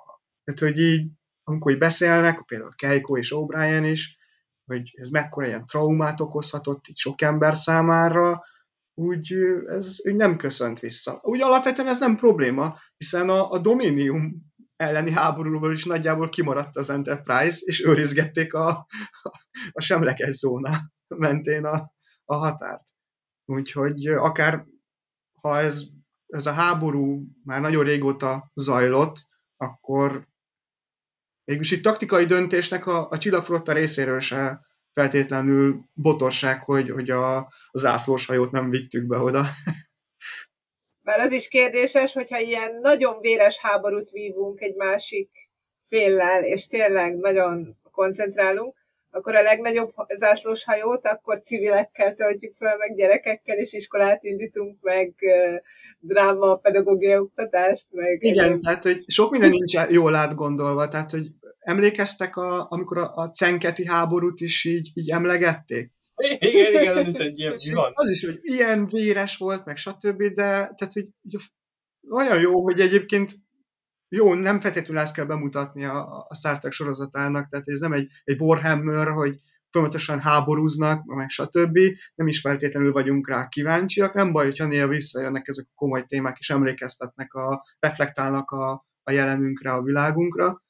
tehát, 0.43 0.73
hogy 0.73 0.83
így, 0.83 1.07
amikor 1.43 1.71
így 1.71 1.77
beszélnek, 1.77 2.43
például 2.45 2.75
Keiko 2.75 3.17
és 3.17 3.31
O'Brien 3.35 3.87
is, 3.91 4.17
hogy 4.65 4.91
ez 4.93 5.09
mekkora 5.09 5.47
ilyen 5.47 5.65
traumát 5.65 6.19
okozhatott 6.19 6.87
itt 6.87 6.97
sok 6.97 7.21
ember 7.21 7.55
számára, 7.55 8.43
úgy 8.93 9.33
ez 9.65 9.97
úgy 10.03 10.15
nem 10.15 10.37
köszönt 10.37 10.79
vissza. 10.79 11.19
Úgy 11.21 11.41
alapvetően 11.41 11.87
ez 11.87 11.99
nem 11.99 12.15
probléma, 12.15 12.77
hiszen 12.97 13.29
a, 13.29 13.51
a 13.51 13.59
Dominium 13.59 14.48
elleni 14.79 15.11
háborúból 15.11 15.73
is 15.73 15.85
nagyjából 15.85 16.29
kimaradt 16.29 16.75
az 16.75 16.89
Enterprise, 16.89 17.59
és 17.65 17.83
őrizgették 17.85 18.53
a, 18.53 18.87
a, 19.71 19.81
semleges 19.81 20.35
zóna 20.35 20.79
mentén 21.07 21.65
a, 21.65 21.91
a 22.25 22.35
határt. 22.35 22.87
Úgyhogy 23.45 24.07
akár 24.07 24.65
ha 25.41 25.59
ez, 25.59 25.83
ez 26.27 26.45
a 26.45 26.51
háború 26.51 27.23
már 27.43 27.61
nagyon 27.61 27.83
régóta 27.83 28.51
zajlott, 28.53 29.27
akkor 29.57 30.27
mégis 31.43 31.71
itt 31.71 31.83
taktikai 31.83 32.25
döntésnek 32.25 32.85
a, 32.85 33.09
a 33.09 33.17
csillagflotta 33.17 33.73
részéről 33.73 34.19
se 34.19 34.67
feltétlenül 34.93 35.85
botorság, 35.93 36.63
hogy, 36.63 36.89
hogy 36.89 37.09
a, 37.09 37.37
a 37.45 37.79
zászlós 37.79 38.25
hajót 38.25 38.51
nem 38.51 38.69
vittük 38.69 39.07
be 39.07 39.17
oda. 39.17 39.45
Mert 41.09 41.21
az 41.21 41.31
is 41.31 41.47
kérdéses, 41.47 42.13
hogyha 42.13 42.39
ilyen 42.39 42.75
nagyon 42.81 43.19
véres 43.19 43.57
háborút 43.57 44.09
vívunk 44.09 44.61
egy 44.61 44.75
másik 44.75 45.29
féllel, 45.81 46.43
és 46.43 46.67
tényleg 46.67 47.17
nagyon 47.17 47.77
koncentrálunk, 47.91 48.75
akkor 49.11 49.35
a 49.35 49.41
legnagyobb 49.41 49.93
zászlós 50.17 50.63
hajót, 50.63 51.07
akkor 51.07 51.41
civilekkel 51.41 52.13
töltjük 52.13 52.53
fel, 52.53 52.77
meg 52.77 52.95
gyerekekkel, 52.95 53.57
és 53.57 53.73
iskolát 53.73 54.23
indítunk, 54.23 54.77
meg 54.81 55.13
dráma, 55.99 56.55
pedagógiai 56.55 57.17
oktatást, 57.17 57.87
meg... 57.91 58.23
Igen, 58.23 58.45
egyéb... 58.45 58.61
tehát, 58.61 58.83
hogy 58.83 59.03
sok 59.07 59.31
minden 59.31 59.49
nincs 59.49 59.73
jól 59.89 60.15
átgondolva, 60.15 60.87
tehát, 60.87 61.11
hogy 61.11 61.27
emlékeztek, 61.59 62.35
a, 62.35 62.67
amikor 62.69 62.97
a, 62.97 63.11
a 63.15 63.31
cenketi 63.31 63.85
háborút 63.85 64.39
is 64.39 64.65
így, 64.65 64.91
így 64.93 65.09
emlegették? 65.09 65.91
Igen, 66.19 66.73
igen, 66.73 66.97
az 66.97 67.07
is 67.07 67.19
egy 67.19 67.39
ilyen 67.39 67.57
van. 67.73 67.91
Az 67.93 68.09
is, 68.09 68.25
hogy 68.25 68.39
ilyen 68.41 68.87
véres 68.87 69.37
volt, 69.37 69.65
meg 69.65 69.77
stb., 69.77 70.17
de 70.17 70.33
tehát, 70.33 70.93
hogy, 70.93 71.07
hogy 71.21 71.41
olyan 72.09 72.39
jó, 72.39 72.63
hogy 72.63 72.79
egyébként 72.79 73.31
jó, 74.09 74.33
nem 74.33 74.59
feltétlenül 74.59 75.01
ezt 75.01 75.13
kell 75.13 75.25
bemutatni 75.25 75.85
a, 75.85 76.25
a 76.27 76.35
Star 76.35 76.57
Trek 76.57 76.71
sorozatának, 76.71 77.49
tehát 77.49 77.67
ez 77.67 77.79
nem 77.79 77.93
egy, 77.93 78.07
egy 78.23 78.41
Warhammer, 78.41 79.07
hogy 79.07 79.39
folyamatosan 79.71 80.19
háborúznak, 80.19 81.05
meg 81.05 81.29
stb. 81.29 81.79
Nem 82.15 82.27
is 82.27 82.39
feltétlenül 82.39 82.91
vagyunk 82.91 83.29
rá 83.29 83.47
kíváncsiak, 83.47 84.13
nem 84.13 84.31
baj, 84.31 84.45
hogyha 84.45 84.65
néha 84.65 84.87
visszajönnek 84.87 85.47
ezek 85.47 85.65
a 85.69 85.75
komoly 85.75 86.05
témák, 86.05 86.37
és 86.39 86.49
emlékeztetnek, 86.49 87.33
a, 87.33 87.65
reflektálnak 87.79 88.51
a, 88.51 88.85
a 89.03 89.11
jelenünkre, 89.11 89.71
a 89.71 89.81
világunkra, 89.81 90.63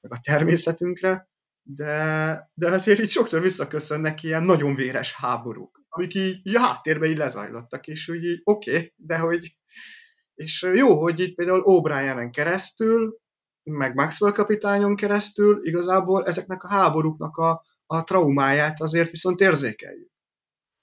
meg 0.00 0.12
a 0.12 0.20
természetünkre, 0.22 1.30
de, 1.62 2.50
de 2.54 2.70
azért 2.70 3.00
így 3.00 3.10
sokszor 3.10 3.40
visszaköszönnek 3.40 4.22
ilyen 4.22 4.42
nagyon 4.42 4.74
véres 4.74 5.12
háborúk, 5.12 5.80
amik 5.88 6.14
így, 6.14 6.40
így 6.42 6.56
a 6.56 6.60
háttérben 6.60 7.10
így 7.10 7.16
lezajlottak, 7.16 7.86
és 7.86 8.08
úgy 8.08 8.40
oké, 8.44 8.74
okay, 8.74 8.92
de 8.96 9.18
hogy 9.18 9.56
és 10.34 10.62
jó, 10.62 11.00
hogy 11.00 11.20
itt 11.20 11.34
például 11.34 11.62
O'Brien-en 11.64 12.30
keresztül, 12.30 13.18
meg 13.62 13.94
Maxwell 13.94 14.32
kapitányon 14.32 14.96
keresztül 14.96 15.66
igazából 15.66 16.26
ezeknek 16.26 16.62
a 16.62 16.68
háborúknak 16.68 17.36
a, 17.36 17.64
a 17.86 18.02
traumáját 18.02 18.80
azért 18.80 19.10
viszont 19.10 19.40
érzékeljük. 19.40 20.10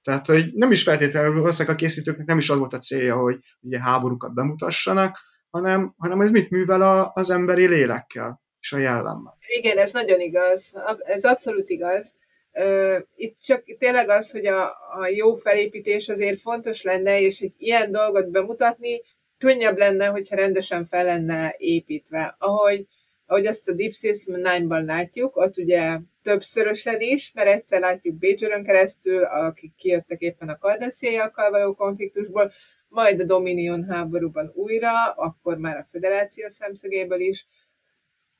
Tehát, 0.04 0.26
hogy 0.26 0.54
nem 0.54 0.72
is 0.72 0.84
feltétlenül 0.84 1.48
ezek 1.48 1.70
a 1.70 1.76
készítőknek 1.76 2.28
nem 2.28 2.38
is 2.38 2.50
az 2.50 2.58
volt 2.58 2.74
a 2.74 2.78
célja, 2.78 3.16
hogy 3.16 3.40
ugye 3.60 3.82
háborúkat 3.82 4.34
bemutassanak, 4.34 5.18
hanem, 5.50 5.94
hanem 5.98 6.22
ez 6.22 6.32
mit 6.32 6.50
művel 6.50 6.82
a, 6.82 7.12
az 7.14 7.30
emberi 7.30 7.68
lélekkel 7.68 8.42
és 8.62 8.72
a 8.72 8.78
jellemmel. 8.78 9.38
Igen, 9.58 9.78
ez 9.78 9.92
nagyon 9.92 10.20
igaz. 10.20 10.74
Ez 11.00 11.24
abszolút 11.24 11.70
igaz. 11.70 12.14
Itt 13.16 13.38
csak 13.44 13.64
tényleg 13.78 14.10
az, 14.10 14.32
hogy 14.32 14.46
a, 14.46 14.64
a 15.00 15.08
jó 15.08 15.36
felépítés 15.36 16.10
azért 16.10 16.42
fontos 16.42 16.82
lenne, 16.82 17.20
és 17.22 17.40
egy 17.40 17.54
ilyen 17.58 17.92
dolgot 17.92 18.32
bemutatni, 18.32 19.02
könnyebb 19.38 19.78
lenne, 19.78 20.06
hogyha 20.06 20.36
rendesen 20.36 20.86
fel 20.86 21.06
lenne 21.06 21.56
építve. 21.58 22.36
Ahogy, 22.40 22.88
ahogy 23.26 23.46
azt 23.46 23.70
a 23.70 23.74
Deep 23.74 23.94
Space 23.94 24.32
Nine-ban 24.32 24.86
látjuk, 24.86 25.36
ott 25.36 25.58
ugye 25.58 26.00
többszörösen 26.24 27.00
is, 27.00 27.32
mert 27.34 27.48
egyszer 27.48 27.80
látjuk 27.80 28.16
Bécsörön 28.16 28.64
keresztül, 28.64 29.24
akik 29.24 29.76
kijöttek 29.76 30.22
éppen 30.22 30.50
a 30.50 30.58
kardesziaiakkal 30.58 31.50
való 31.50 31.74
konfliktusból, 31.74 32.52
majd 32.88 33.22
a 33.22 33.24
Dominion 33.24 33.84
háborúban 33.84 34.52
újra, 34.56 35.12
akkor 35.12 35.58
már 35.58 35.78
a 35.78 35.88
Föderáció 35.90 36.50
szemszögéből 36.50 37.20
is. 37.20 37.48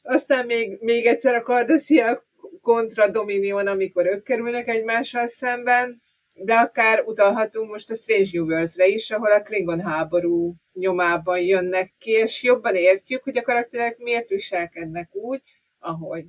Aztán 0.02 0.46
még, 0.46 0.78
még 0.82 1.06
egyszer 1.06 1.36
a 1.36 1.42
kardesziak 1.42 2.28
kontra 2.62 3.10
Dominion, 3.10 3.68
amikor 3.68 4.06
ők 4.06 4.24
kerülnek 4.24 4.68
egymással 4.68 5.28
szemben, 5.28 6.02
de 6.36 6.54
akár 6.54 7.04
utalhatunk 7.06 7.72
most 7.72 7.90
a 7.90 7.96
Strange 7.96 8.30
New 8.32 8.46
Worlds-re 8.46 8.88
is, 8.88 9.12
ahol 9.12 9.32
a 9.32 9.42
Klingon 9.42 9.82
háború 9.82 10.56
nyomában 10.74 11.40
jönnek 11.40 11.94
ki, 11.98 12.12
és 12.12 12.44
jobban 12.44 12.76
értjük, 12.76 13.24
hogy 13.24 13.38
a 13.38 13.42
karakterek 13.42 13.98
miért 13.98 14.30
viselkednek 14.30 15.16
úgy, 15.16 15.42
ahogy. 15.80 16.26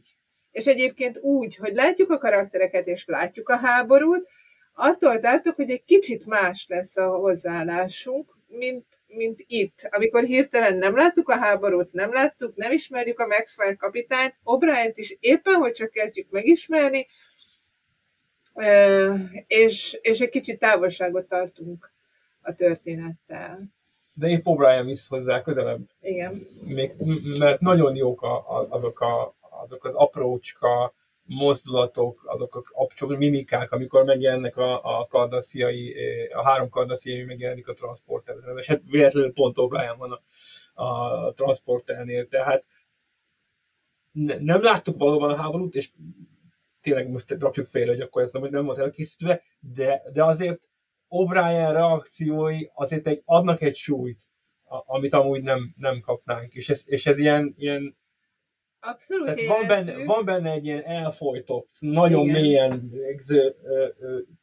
És 0.51 0.67
egyébként 0.67 1.19
úgy, 1.19 1.57
hogy 1.57 1.75
látjuk 1.75 2.11
a 2.11 2.19
karaktereket 2.19 2.87
és 2.87 3.05
látjuk 3.07 3.49
a 3.49 3.57
háborút, 3.57 4.29
attól 4.75 5.19
tartok, 5.19 5.55
hogy 5.55 5.71
egy 5.71 5.85
kicsit 5.85 6.27
más 6.27 6.67
lesz 6.69 6.97
a 6.97 7.09
hozzáállásunk, 7.09 8.39
mint, 8.51 8.87
mint 9.07 9.45
itt. 9.47 9.89
Amikor 9.91 10.25
hirtelen 10.25 10.77
nem 10.77 10.97
láttuk 10.97 11.29
a 11.29 11.39
háborút, 11.39 11.93
nem 11.93 12.13
láttuk, 12.13 12.57
nem 12.57 12.73
ismerjük 12.73 13.21
a 13.21 13.27
Maxwell 13.27 13.75
kapitányt, 13.75 14.35
obrien 14.43 14.93
is 14.95 15.17
éppen, 15.21 15.55
hogy 15.55 15.73
csak 15.73 15.91
kezdjük 15.91 16.31
megismerni, 16.31 17.07
és, 19.47 19.99
és 20.01 20.21
egy 20.21 20.29
kicsit 20.29 20.59
távolságot 20.59 21.29
tartunk 21.29 21.93
a 22.43 22.53
történettel. 22.53 23.73
De 24.15 24.29
épp 24.29 24.45
O'Brien 24.45 24.83
visz 24.85 25.09
hozzá 25.09 25.43
közelebb. 25.43 25.81
Igen. 26.01 26.47
Még, 26.65 26.93
mert 27.39 27.61
nagyon 27.61 27.97
jók 27.97 28.23
a, 28.23 28.35
a, 28.37 28.67
azok, 28.69 29.01
a, 29.01 29.35
azok 29.63 29.85
az 29.85 29.93
aprócska 29.95 30.95
mozdulatok, 31.33 32.23
azok 32.25 32.55
a 32.55 32.63
apcsok, 32.73 33.17
mimikák, 33.17 33.73
amikor 33.73 34.05
megjelennek 34.05 34.57
a, 34.57 34.99
a 34.99 35.07
kardasziai, 35.07 35.95
a 36.33 36.43
három 36.43 36.69
kardasziai 36.69 37.25
megjelenik 37.25 37.69
a 37.69 37.73
transporterben, 37.73 38.59
és 38.59 38.67
hát 38.67 38.83
véletlenül 38.85 39.33
pont 39.33 39.57
O'Brien 39.59 39.95
van 39.99 40.13
a, 40.13 40.23
a 40.85 41.33
transporternél, 41.33 42.29
tehát 42.29 42.67
ne, 44.13 44.39
nem 44.39 44.63
láttuk 44.63 44.99
valóban 44.99 45.31
a 45.31 45.37
háborút, 45.37 45.75
és 45.75 45.91
tényleg 46.81 47.09
most 47.09 47.37
rakjuk 47.39 47.67
félre, 47.67 47.91
hogy 47.91 48.01
akkor 48.01 48.23
ez 48.23 48.31
nem, 48.31 48.47
nem 48.51 48.65
volt 48.65 48.79
elkészítve, 48.79 49.43
de, 49.61 50.03
de 50.13 50.25
azért 50.25 50.69
O'Brien 51.09 51.71
reakciói 51.73 52.71
azért 52.75 53.07
egy, 53.07 53.23
adnak 53.25 53.61
egy 53.61 53.77
súlyt, 53.77 54.23
amit 54.87 55.13
amúgy 55.13 55.43
nem, 55.43 55.75
nem 55.77 56.01
kapnánk, 56.01 56.55
és 56.55 56.69
ez, 56.69 56.83
és 56.87 57.07
ez 57.07 57.19
ilyen, 57.19 57.55
ilyen 57.57 57.99
Abszolút 58.81 59.25
Tehát 59.25 59.47
van 59.47 59.67
benne, 59.67 60.05
van 60.05 60.25
benne 60.25 60.51
egy 60.51 60.65
ilyen 60.65 60.85
elfolytott, 60.85 61.71
nagyon 61.79 62.29
Igen. 62.29 62.41
mélyen 62.41 62.91
végző 62.91 63.55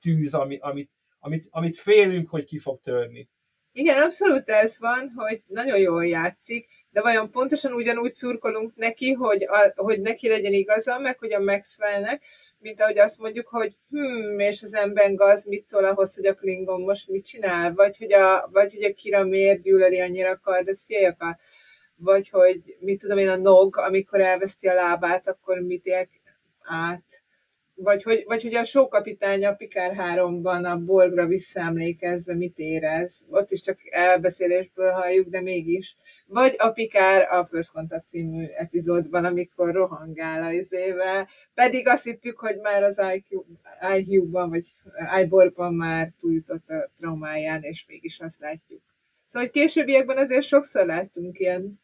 tűz, 0.01 0.33
ami, 0.33 0.57
amit, 0.61 0.91
amit, 1.19 1.47
amit 1.49 1.77
félünk, 1.77 2.29
hogy 2.29 2.45
ki 2.45 2.59
fog 2.59 2.79
törni. 2.81 3.29
Igen, 3.71 4.01
abszolút 4.01 4.49
ez 4.49 4.79
van, 4.79 5.11
hogy 5.15 5.41
nagyon 5.47 5.79
jól 5.79 6.05
játszik, 6.05 6.67
de 6.89 7.01
vajon 7.01 7.31
pontosan 7.31 7.73
ugyanúgy 7.73 8.13
szurkolunk 8.13 8.75
neki, 8.75 9.11
hogy, 9.11 9.43
a, 9.43 9.71
hogy 9.75 10.01
neki 10.01 10.27
legyen 10.27 10.53
igaza, 10.53 10.99
meg 10.99 11.19
hogy 11.19 11.33
a 11.33 11.39
Maxwellnek, 11.39 12.23
mint 12.59 12.81
ahogy 12.81 12.99
azt 12.99 13.17
mondjuk, 13.17 13.47
hogy 13.47 13.75
hm, 13.89 14.39
és 14.39 14.63
az 14.63 14.73
ember 14.73 15.13
gaz 15.15 15.45
mit 15.45 15.67
szól 15.67 15.85
ahhoz, 15.85 16.15
hogy 16.15 16.25
a 16.25 16.33
Klingon 16.33 16.81
most 16.81 17.07
mit 17.07 17.25
csinál, 17.25 17.73
vagy 17.73 17.97
hogy 17.97 18.13
a, 18.13 18.49
vagy 18.51 18.73
hogy 18.73 18.83
a 18.83 18.93
Kira 18.93 19.23
miért 19.23 19.61
gyűlöli 19.61 20.01
annyira 20.01 20.29
a 20.29 20.39
kardasziajakat 20.39 21.41
vagy 21.97 22.29
hogy 22.29 22.77
mit 22.79 22.99
tudom 22.99 23.17
én, 23.17 23.29
a 23.29 23.35
nog, 23.35 23.77
amikor 23.77 24.19
elveszti 24.19 24.67
a 24.67 24.73
lábát, 24.73 25.27
akkor 25.27 25.59
mit 25.59 25.85
él 25.85 26.07
át. 26.61 27.03
Vagy 27.79 28.03
hogy, 28.03 28.23
vagy 28.27 28.41
hogy 28.41 28.55
a 28.55 28.63
sókapitány 28.63 29.45
a 29.45 29.53
Pikár 29.53 29.95
3-ban 29.97 30.73
a 30.73 30.77
Borgra 30.77 31.25
visszaemlékezve 31.25 32.35
mit 32.35 32.57
érez. 32.57 33.25
Ott 33.29 33.51
is 33.51 33.61
csak 33.61 33.77
elbeszélésből 33.89 34.91
halljuk, 34.91 35.27
de 35.27 35.41
mégis. 35.41 35.95
Vagy 36.25 36.55
a 36.57 36.69
Pikár 36.69 37.31
a 37.31 37.45
First 37.45 37.71
Contact 37.71 38.07
című 38.07 38.45
epizódban, 38.45 39.25
amikor 39.25 39.73
rohangál 39.73 40.43
az 40.43 40.53
izével. 40.53 41.27
Pedig 41.53 41.87
azt 41.87 42.03
hittük, 42.03 42.39
hogy 42.39 42.59
már 42.59 42.83
az 42.83 43.01
IQ-ban, 43.97 44.49
vagy 44.49 44.73
iBorgban 45.21 45.73
már 45.73 46.11
túljutott 46.19 46.69
a 46.69 46.89
traumáján, 46.97 47.61
és 47.61 47.85
mégis 47.87 48.19
azt 48.19 48.39
látjuk. 48.39 48.81
Szóval 49.27 49.47
hogy 49.47 49.61
későbbiekben 49.61 50.17
azért 50.17 50.43
sokszor 50.43 50.85
láttunk 50.85 51.39
ilyen 51.39 51.79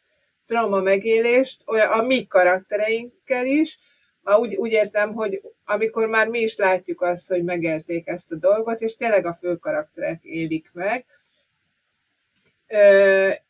trauma 0.45 0.81
megélést 0.81 1.61
olyan 1.65 1.89
a 1.89 2.01
mi 2.01 2.27
karaktereinkkel 2.27 3.45
is, 3.45 3.79
úgy, 4.23 4.55
úgy 4.55 4.71
értem, 4.71 5.13
hogy 5.13 5.41
amikor 5.65 6.07
már 6.07 6.27
mi 6.27 6.39
is 6.39 6.55
látjuk 6.55 7.01
azt, 7.01 7.27
hogy 7.27 7.43
megélték 7.43 8.07
ezt 8.07 8.31
a 8.31 8.35
dolgot, 8.35 8.81
és 8.81 8.95
tényleg 8.95 9.25
a 9.25 9.33
fő 9.33 9.55
karakterek 9.55 10.23
élik 10.23 10.69
meg. 10.73 11.05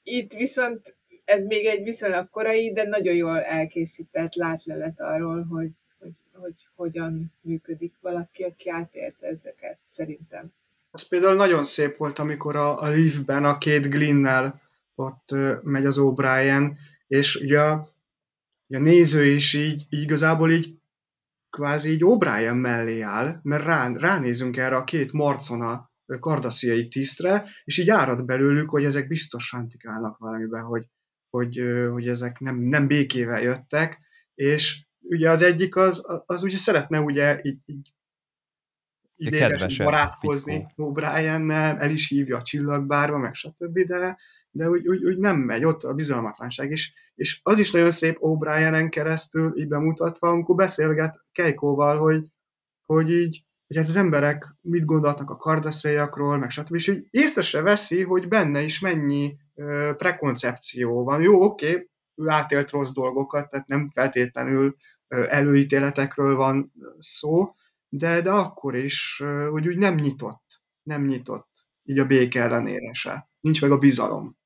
Itt 0.03 0.33
viszont 0.33 0.95
ez 1.25 1.43
még 1.43 1.65
egy 1.65 1.83
viszonylag 1.83 2.29
korai, 2.29 2.71
de 2.71 2.83
nagyon 2.83 3.15
jól 3.15 3.41
elkészített 3.41 4.33
látlelet 4.33 4.99
arról, 4.99 5.43
hogy, 5.43 5.69
hogy, 5.99 6.13
hogy 6.33 6.67
hogyan 6.75 7.33
működik 7.41 7.93
valaki, 8.01 8.43
aki 8.43 8.69
átélt 8.69 9.15
ezeket, 9.19 9.77
szerintem. 9.87 10.53
Az 10.91 11.07
például 11.07 11.35
nagyon 11.35 11.63
szép 11.63 11.97
volt, 11.97 12.19
amikor 12.19 12.55
a, 12.55 12.81
a 12.81 12.87
liftben 12.87 13.45
a 13.45 13.57
két 13.57 13.89
Glinnel 13.89 14.61
ott 14.95 15.35
megy 15.63 15.85
az 15.85 15.97
O'Brien, 15.99 16.71
és 17.07 17.35
ugye 17.35 17.61
a, 17.61 17.71
a 18.67 18.77
néző 18.77 19.25
is 19.25 19.53
így, 19.53 19.85
így 19.89 20.01
igazából 20.01 20.51
így 20.51 20.77
kvázi 21.49 21.91
így 21.91 22.01
O'Brien 22.03 22.61
mellé 22.61 23.01
áll, 23.01 23.39
mert 23.43 23.63
rá, 23.63 23.91
ránézünk 23.93 24.57
erre 24.57 24.75
a 24.75 24.83
két 24.83 25.11
marcona 25.11 25.91
kardasziai 26.19 26.87
tisztre, 26.87 27.45
és 27.63 27.77
így 27.77 27.89
árad 27.89 28.25
belőlük, 28.25 28.69
hogy 28.69 28.85
ezek 28.85 29.07
biztos 29.07 29.45
sántikálnak 29.45 30.17
valamiben, 30.17 30.63
hogy, 30.63 30.87
hogy, 31.29 31.61
hogy 31.91 32.07
ezek 32.07 32.39
nem, 32.39 32.55
nem 32.55 32.87
békével 32.87 33.41
jöttek, 33.41 33.99
és 34.35 34.85
ugye 34.99 35.29
az 35.29 35.41
egyik 35.41 35.75
az, 35.75 36.05
az 36.25 36.43
ugye 36.43 36.57
szeretne 36.57 36.99
ugye 36.99 37.39
így, 37.41 37.57
így 37.65 37.93
idézesen 39.15 39.85
barátkozni 39.85 40.65
O'Brien-nel, 40.75 41.79
el 41.79 41.91
is 41.91 42.07
hívja 42.07 42.37
a 42.37 42.41
csillagbárba, 42.41 43.17
meg 43.17 43.33
stb., 43.33 43.79
de, 43.79 44.17
de 44.55 44.69
úgy, 44.69 44.87
úgy, 44.87 45.05
úgy 45.05 45.17
nem 45.17 45.37
megy, 45.37 45.63
ott 45.63 45.83
a 45.83 45.93
bizalmatlanság 45.93 46.71
is. 46.71 46.93
És 47.15 47.39
az 47.43 47.57
is 47.57 47.71
nagyon 47.71 47.91
szép 47.91 48.17
O'Brien-en 48.19 48.89
keresztül 48.89 49.57
így 49.57 49.67
bemutatva, 49.67 50.29
amikor 50.29 50.55
beszélget 50.55 51.25
Keikóval, 51.31 51.97
hogy, 51.97 52.25
hogy 52.85 53.11
így, 53.11 53.43
hogy 53.67 53.77
hát 53.77 53.85
az 53.87 53.95
emberek 53.95 54.55
mit 54.61 54.85
gondoltak 54.85 55.29
a 55.29 55.35
kardaszéjakról, 55.35 56.37
meg 56.37 56.49
stb. 56.49 56.75
És 56.75 56.87
így 56.87 57.07
észre 57.09 57.41
se 57.41 57.61
veszi, 57.61 58.03
hogy 58.03 58.27
benne 58.27 58.61
is 58.61 58.79
mennyi 58.79 59.35
ö, 59.55 59.91
prekoncepció 59.97 61.03
van. 61.03 61.21
Jó, 61.21 61.43
oké, 61.43 61.69
okay, 61.69 61.89
ő 62.15 62.29
átélt 62.29 62.71
rossz 62.71 62.91
dolgokat, 62.91 63.49
tehát 63.49 63.67
nem 63.67 63.89
feltétlenül 63.89 64.75
ö, 65.07 65.25
előítéletekről 65.29 66.35
van 66.35 66.73
szó, 66.99 67.55
de, 67.89 68.21
de 68.21 68.31
akkor 68.31 68.75
is, 68.75 69.23
hogy 69.51 69.67
úgy 69.67 69.77
nem 69.77 69.95
nyitott, 69.95 70.61
nem 70.83 71.05
nyitott, 71.05 71.49
így 71.83 71.99
a 71.99 72.05
béke 72.05 72.41
ellenére 72.41 72.93
se. 72.93 73.29
Nincs 73.39 73.61
meg 73.61 73.71
a 73.71 73.77
bizalom. 73.77 74.41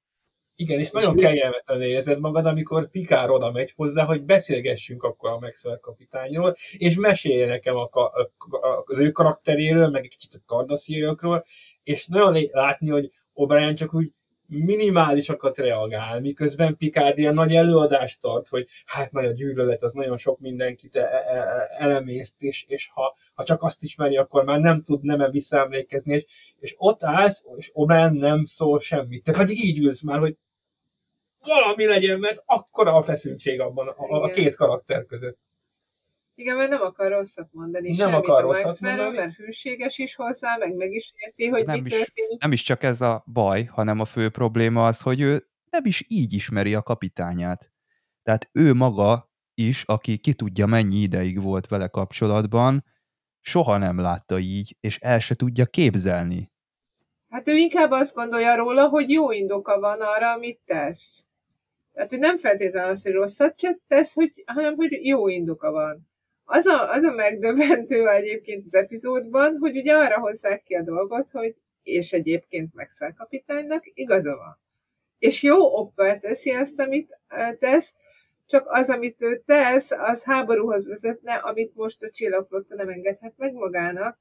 Igen, 0.59 0.79
és 0.79 0.91
nagyon 0.91 1.15
kellemetlen 1.15 1.81
érzed 1.81 2.19
magad, 2.19 2.45
amikor 2.45 2.89
Pikár 2.89 3.29
oda 3.29 3.51
megy 3.51 3.73
hozzá, 3.75 4.03
hogy 4.03 4.23
beszélgessünk 4.23 5.03
akkor 5.03 5.29
a 5.29 5.39
Maxwell 5.39 5.79
kapitányról, 5.79 6.55
és 6.77 6.95
mesélje 6.95 7.47
nekem 7.47 7.75
a, 7.75 7.89
a, 7.91 8.01
a, 8.01 8.83
az 8.85 8.99
ő 8.99 9.11
karakteréről, 9.11 9.89
meg 9.89 10.03
egy 10.03 10.09
kicsit 10.09 10.33
a 10.33 10.43
kardasziaiakról, 10.45 11.43
és 11.83 12.07
nagyon 12.07 12.37
látni, 12.51 12.89
hogy 12.89 13.11
O'Brien 13.35 13.75
csak 13.75 13.93
úgy 13.93 14.11
minimálisakat 14.47 15.57
reagál, 15.57 16.19
miközben 16.19 16.77
Picard 16.77 17.17
ilyen 17.17 17.33
nagy 17.33 17.55
előadást 17.55 18.21
tart, 18.21 18.47
hogy 18.47 18.67
hát 18.85 19.11
nagy 19.11 19.25
a 19.25 19.31
gyűlölet, 19.31 19.83
az 19.83 19.91
nagyon 19.91 20.17
sok 20.17 20.39
mindenkit 20.39 20.95
e- 20.95 21.01
e- 21.01 21.37
e- 21.37 21.75
elemészt, 21.77 22.41
és, 22.41 22.65
és 22.67 22.89
ha, 22.93 23.15
ha 23.33 23.43
csak 23.43 23.63
azt 23.63 23.83
ismeri, 23.83 24.17
akkor 24.17 24.43
már 24.43 24.59
nem 24.59 24.83
tud 24.83 25.03
nem 25.03 25.31
visszaemlékezni, 25.31 26.13
és, 26.13 26.25
és 26.59 26.75
ott 26.77 27.03
állsz, 27.03 27.45
és 27.55 27.71
O'Brien 27.73 28.11
nem 28.19 28.43
szól 28.43 28.79
semmit. 28.79 29.23
Te 29.23 29.31
pedig 29.31 29.63
így 29.63 29.79
ülsz 29.79 30.01
már, 30.01 30.19
hogy 30.19 30.37
valami 31.41 31.85
legyen, 31.85 32.19
mert 32.19 32.41
akkora 32.45 32.95
a 32.95 33.01
feszültség 33.01 33.59
abban 33.59 33.87
a, 33.87 34.23
a 34.23 34.29
két 34.29 34.55
karakter 34.55 35.05
között. 35.05 35.39
Igen, 36.35 36.55
mert 36.55 36.69
nem 36.69 36.81
akar 36.81 37.11
rosszat 37.11 37.49
mondani 37.51 37.87
nem 37.87 37.97
semmit 37.97 38.15
akar 38.15 38.43
a 38.43 38.47
rosszat 38.47 38.79
mondani. 38.79 39.17
mert 39.17 39.35
hűséges 39.35 39.97
is 39.97 40.15
hozzá, 40.15 40.57
meg 40.57 40.75
meg 40.75 40.91
is 40.91 41.13
érti, 41.15 41.47
hogy 41.47 41.65
nem 41.65 41.79
mi 41.79 41.89
is, 41.89 41.97
történik. 41.97 42.41
Nem 42.41 42.51
is 42.51 42.63
csak 42.63 42.83
ez 42.83 43.01
a 43.01 43.23
baj, 43.33 43.63
hanem 43.63 43.99
a 43.99 44.05
fő 44.05 44.29
probléma 44.29 44.87
az, 44.87 45.01
hogy 45.01 45.21
ő 45.21 45.47
nem 45.69 45.85
is 45.85 46.05
így 46.07 46.33
ismeri 46.33 46.73
a 46.73 46.81
kapitányát. 46.81 47.71
Tehát 48.23 48.49
ő 48.51 48.73
maga 48.73 49.31
is, 49.53 49.83
aki 49.83 50.17
ki 50.17 50.33
tudja 50.33 50.65
mennyi 50.65 50.97
ideig 50.97 51.41
volt 51.41 51.67
vele 51.67 51.87
kapcsolatban, 51.87 52.85
soha 53.41 53.77
nem 53.77 53.99
látta 53.99 54.39
így, 54.39 54.77
és 54.79 54.99
el 54.99 55.19
se 55.19 55.35
tudja 55.35 55.65
képzelni. 55.65 56.51
Hát 57.29 57.47
ő 57.47 57.55
inkább 57.55 57.91
azt 57.91 58.13
gondolja 58.13 58.55
róla, 58.55 58.87
hogy 58.87 59.09
jó 59.09 59.31
indoka 59.31 59.79
van 59.79 60.01
arra, 60.01 60.31
amit 60.31 60.59
tesz. 60.65 61.26
Tehát, 61.97 62.11
hogy 62.11 62.21
nem 62.21 62.37
feltétlenül 62.37 62.89
az, 62.89 63.03
hogy 63.03 63.11
rosszat 63.11 63.55
tesz, 63.87 64.13
hogy, 64.13 64.43
hanem 64.45 64.75
hogy 64.75 65.05
jó 65.05 65.27
indoka 65.27 65.71
van. 65.71 66.07
Az 66.45 66.65
a, 66.65 66.91
az 66.91 67.03
a 67.03 67.11
megdöbbentő 67.11 68.07
egyébként 68.09 68.63
az 68.65 68.75
epizódban, 68.75 69.57
hogy 69.59 69.77
ugye 69.77 69.93
arra 69.93 70.19
hozzák 70.19 70.63
ki 70.63 70.73
a 70.73 70.81
dolgot, 70.81 71.29
hogy 71.31 71.55
és 71.83 72.11
egyébként 72.11 72.73
Maxwell 72.73 73.13
kapitánynak 73.13 73.83
igaza 73.93 74.35
van. 74.35 74.57
És 75.19 75.43
jó 75.43 75.79
okkal 75.79 76.19
teszi 76.19 76.51
azt, 76.51 76.79
amit 76.79 77.19
tesz, 77.59 77.93
csak 78.45 78.63
az, 78.67 78.89
amit 78.89 79.21
ő 79.21 79.43
tesz, 79.45 79.91
az 79.91 80.23
háborúhoz 80.23 80.87
vezetne, 80.87 81.33
amit 81.33 81.75
most 81.75 82.03
a 82.03 82.09
csillagflotta 82.09 82.75
nem 82.75 82.89
engedhet 82.89 83.33
meg 83.37 83.53
magának 83.53 84.17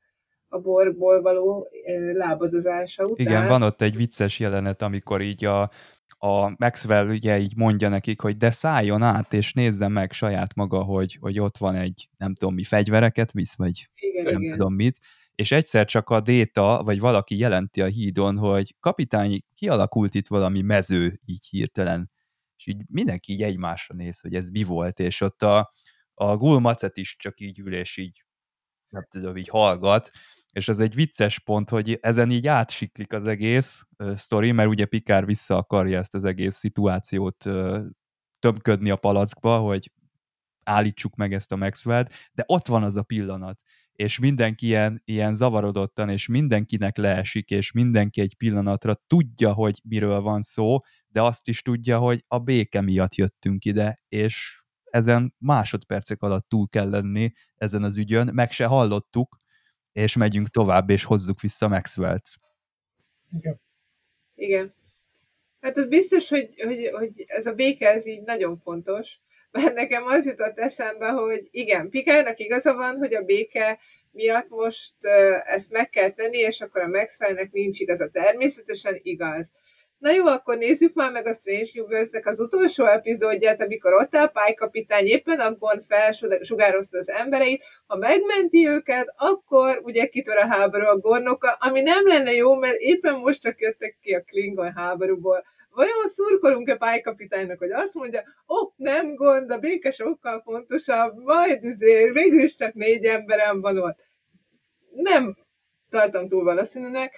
a 0.49 0.59
borból 0.59 1.23
való 1.23 1.69
lábadozása 2.13 3.05
után. 3.05 3.27
Igen, 3.27 3.49
van 3.49 3.63
ott 3.63 3.81
egy 3.81 3.97
vicces 3.97 4.39
jelenet, 4.39 4.83
amikor 4.83 5.21
így 5.21 5.45
a, 5.45 5.71
a 6.19 6.55
Maxwell 6.59 7.09
ugye 7.09 7.39
így 7.39 7.57
mondja 7.57 7.89
nekik, 7.89 8.21
hogy 8.21 8.37
de 8.37 8.51
szálljon 8.51 9.03
át, 9.03 9.33
és 9.33 9.53
nézze 9.53 9.89
meg 9.89 10.13
saját 10.13 10.55
maga, 10.55 10.83
hogy, 10.83 11.17
hogy 11.21 11.39
ott 11.39 11.57
van 11.57 11.75
egy, 11.75 12.09
nem 12.17 12.35
tudom 12.35 12.55
mi, 12.55 12.65
fegyvereket 12.65 13.33
visz, 13.33 13.55
vagy 13.55 13.91
igen, 13.95 14.33
nem 14.33 14.43
igen. 14.43 14.57
tudom 14.57 14.75
mit, 14.75 14.99
és 15.35 15.53
egyszer 15.53 15.85
csak 15.85 16.11
a 16.11 16.21
Déta, 16.21 16.83
vagy 16.85 17.01
valaki 17.01 17.37
jelenti 17.37 17.83
a 17.83 17.87
hídon, 17.87 18.39
hogy 18.39 18.75
kapitány, 18.81 19.45
kialakult 19.55 20.15
itt 20.15 20.27
valami 20.27 20.61
mező 20.61 21.21
így 21.25 21.47
hirtelen, 21.51 22.11
és 22.57 22.67
így 22.67 22.83
mindenki 22.89 23.33
így 23.33 23.43
egymásra 23.43 23.95
néz, 23.95 24.21
hogy 24.21 24.35
ez 24.35 24.49
mi 24.49 24.63
volt, 24.63 25.01
és 25.01 25.21
ott 25.21 25.43
a, 25.43 25.73
a 26.15 26.37
gulmacet 26.37 26.97
is 26.97 27.17
csak 27.17 27.41
így 27.41 27.59
ül, 27.59 27.75
és 27.75 27.97
így 27.97 28.25
nem 28.89 29.07
tudom, 29.11 29.37
így 29.37 29.49
hallgat, 29.49 30.11
és 30.57 30.69
ez 30.69 30.81
egy 30.81 30.95
vicces 30.95 31.39
pont, 31.39 31.71
hogy 31.71 31.99
ezen 32.01 32.31
így 32.31 32.47
átsiklik 32.47 33.13
az 33.13 33.27
egész 33.27 33.83
uh, 33.99 34.15
sztori, 34.15 34.53
mert 34.53 34.69
ugye 34.69 34.85
Pikár 34.85 35.27
vissza 35.27 35.57
akarja 35.57 35.99
ezt 35.99 36.15
az 36.15 36.25
egész 36.25 36.57
szituációt 36.57 37.45
uh, 37.45 37.81
tömködni 38.39 38.91
a 38.91 38.97
palackba, 38.97 39.59
hogy 39.59 39.93
állítsuk 40.65 41.15
meg 41.15 41.33
ezt 41.33 41.53
a 41.53 41.57
maxwell 41.57 42.05
de 42.33 42.45
ott 42.47 42.67
van 42.67 42.83
az 42.83 42.97
a 42.97 43.03
pillanat, 43.03 43.63
és 43.93 44.19
mindenki 44.19 44.67
ilyen, 44.67 45.03
ilyen 45.05 45.35
zavarodottan, 45.35 46.09
és 46.09 46.27
mindenkinek 46.27 46.97
leesik, 46.97 47.51
és 47.51 47.73
mindenki 47.73 48.21
egy 48.21 48.35
pillanatra 48.35 48.95
tudja, 49.07 49.53
hogy 49.53 49.81
miről 49.85 50.21
van 50.21 50.43
szó, 50.43 50.79
de 51.09 51.23
azt 51.23 51.49
is 51.49 51.63
tudja, 51.63 51.99
hogy 51.99 52.25
a 52.29 52.39
béke 52.39 52.81
miatt 52.81 53.15
jöttünk 53.15 53.65
ide, 53.65 54.03
és 54.09 54.63
ezen 54.85 55.35
másodpercek 55.39 56.23
alatt 56.23 56.49
túl 56.49 56.69
kell 56.69 56.91
lenni 56.91 57.33
ezen 57.55 57.83
az 57.83 57.97
ügyön, 57.99 58.31
meg 58.35 58.53
se 58.53 58.67
hallottuk, 58.67 59.45
és 59.97 60.17
megyünk 60.17 60.49
tovább, 60.49 60.91
és 60.91 61.05
hozzuk 61.05 61.41
vissza 61.41 61.69
Maxwell-t. 61.69 62.29
Igen. 63.31 63.61
Igen. 64.35 64.73
Hát 65.61 65.77
az 65.77 65.89
biztos, 65.89 66.29
hogy, 66.29 66.49
hogy, 66.63 66.89
hogy 66.93 67.25
ez 67.27 67.47
a 67.47 67.53
béke, 67.53 67.89
ez 67.89 68.07
így 68.07 68.23
nagyon 68.23 68.57
fontos, 68.57 69.19
mert 69.51 69.75
nekem 69.75 70.05
az 70.07 70.27
jutott 70.27 70.59
eszembe, 70.59 71.09
hogy 71.09 71.49
igen, 71.51 71.91
Pikárnak 71.91 72.39
igaza 72.39 72.75
van, 72.75 72.97
hogy 72.97 73.15
a 73.15 73.23
béke 73.23 73.79
miatt 74.11 74.49
most 74.49 74.95
ezt 75.43 75.71
meg 75.71 75.91
kell 75.91 76.11
tenni, 76.11 76.39
és 76.39 76.61
akkor 76.61 76.83
a 76.83 76.89
Maxwellnek 76.89 77.53
nincs 77.53 77.81
igaza. 77.81 78.09
Természetesen 78.09 78.99
igaz. 79.03 79.51
Na 79.99 80.13
jó, 80.13 80.27
akkor 80.27 80.57
nézzük 80.57 80.95
már 80.95 81.13
meg 81.13 81.27
a 81.27 81.35
Strange 81.35 81.71
universe 81.75 82.21
az 82.25 82.41
utolsó 82.41 82.85
epizódját, 82.85 83.63
amikor 83.63 83.93
ott 83.93 84.15
a 84.15 84.27
pálykapitány 84.29 85.07
éppen 85.07 85.39
akkor 85.39 85.83
felsugározta 85.87 86.99
az 86.99 87.09
embereit, 87.09 87.65
ha 87.87 87.97
megmenti 87.97 88.69
őket, 88.69 89.15
akkor 89.17 89.81
ugye 89.83 90.07
kitör 90.07 90.37
a 90.37 90.47
háború 90.47 90.85
a 90.85 90.99
gornokkal, 90.99 91.57
ami 91.59 91.81
nem 91.81 92.07
lenne 92.07 92.33
jó, 92.33 92.55
mert 92.55 92.77
éppen 92.77 93.15
most 93.15 93.41
csak 93.41 93.61
jöttek 93.61 93.99
ki 94.03 94.15
a 94.15 94.23
Klingon 94.23 94.73
háborúból. 94.73 95.45
Vajon 95.71 96.09
szurkolunk-e 96.09 96.77
pálykapitánynak, 96.77 97.59
hogy 97.59 97.71
azt 97.71 97.95
mondja, 97.95 98.21
ó, 98.49 98.57
oh, 98.57 98.73
nem 98.77 99.15
gond, 99.15 99.51
a 99.51 99.59
béke 99.59 99.91
sokkal 99.91 100.43
fontosabb, 100.45 101.17
majd 101.17 101.65
azért, 101.65 102.13
végül 102.13 102.41
is 102.41 102.55
csak 102.55 102.75
négy 102.75 103.05
emberem 103.05 103.61
van 103.61 103.79
ott. 103.79 103.99
Nem 104.91 105.37
tartom 105.91 106.29
túl 106.29 106.45
valószínűnek, 106.45 107.15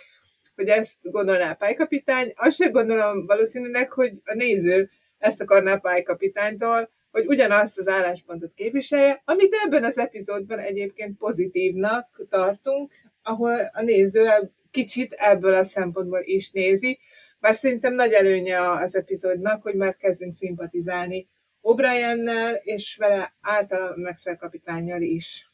hogy 0.59 0.69
ezt 0.69 0.97
gondolná 1.03 1.51
a 1.51 1.55
pálykapitány. 1.55 2.33
Azt 2.35 2.57
sem 2.57 2.73
gondolom 2.73 3.27
valószínűleg, 3.27 3.93
hogy 3.93 4.13
a 4.25 4.35
néző 4.35 4.91
ezt 5.19 5.41
akarná 5.41 5.73
a 5.73 5.79
pálykapitánytól, 5.79 6.91
hogy 7.11 7.27
ugyanazt 7.27 7.79
az 7.79 7.89
álláspontot 7.89 8.53
képviselje, 8.55 9.23
amit 9.25 9.57
ebben 9.65 9.85
az 9.85 9.99
epizódban 9.99 10.59
egyébként 10.59 11.19
pozitívnak 11.19 12.27
tartunk, 12.29 12.93
ahol 13.23 13.71
a 13.73 13.83
néző 13.83 14.29
kicsit 14.71 15.13
ebből 15.13 15.55
a 15.55 15.65
szempontból 15.65 16.21
is 16.23 16.51
nézi, 16.51 16.99
bár 17.41 17.55
szerintem 17.55 17.95
nagy 17.95 18.13
előnye 18.13 18.71
az 18.71 18.97
epizódnak, 18.97 19.63
hogy 19.63 19.75
már 19.75 19.97
kezdünk 19.97 20.37
szimpatizálni 20.37 21.29
O'Briennel, 21.63 22.55
és 22.63 22.97
vele 22.97 23.35
általában 23.41 24.01
Maxwell 24.01 24.37
kapitányjal 24.37 25.03
is. 25.03 25.47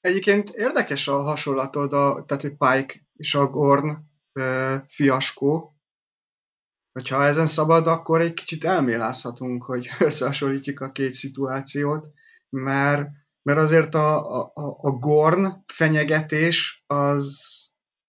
Egyébként 0.00 0.50
érdekes 0.50 1.08
a 1.08 1.16
hasonlatod, 1.16 1.92
a, 1.92 2.24
tehát 2.26 2.42
hogy 2.42 2.56
Pike 2.58 2.94
és 3.16 3.34
a 3.34 3.46
Gorn 3.46 4.12
ö, 4.34 4.76
fiaskó. 4.88 5.74
Hogyha 6.92 7.24
ezen 7.24 7.46
szabad, 7.46 7.86
akkor 7.86 8.20
egy 8.20 8.34
kicsit 8.34 8.64
elmélázhatunk, 8.64 9.64
hogy 9.64 9.90
összehasonlítjuk 9.98 10.80
a 10.80 10.92
két 10.92 11.12
szituációt, 11.12 12.08
mert, 12.48 13.08
mert 13.42 13.58
azért 13.58 13.94
a, 13.94 14.34
a, 14.46 14.52
a 14.80 14.90
Gorn 14.90 15.46
fenyegetés 15.66 16.84
az, 16.86 17.42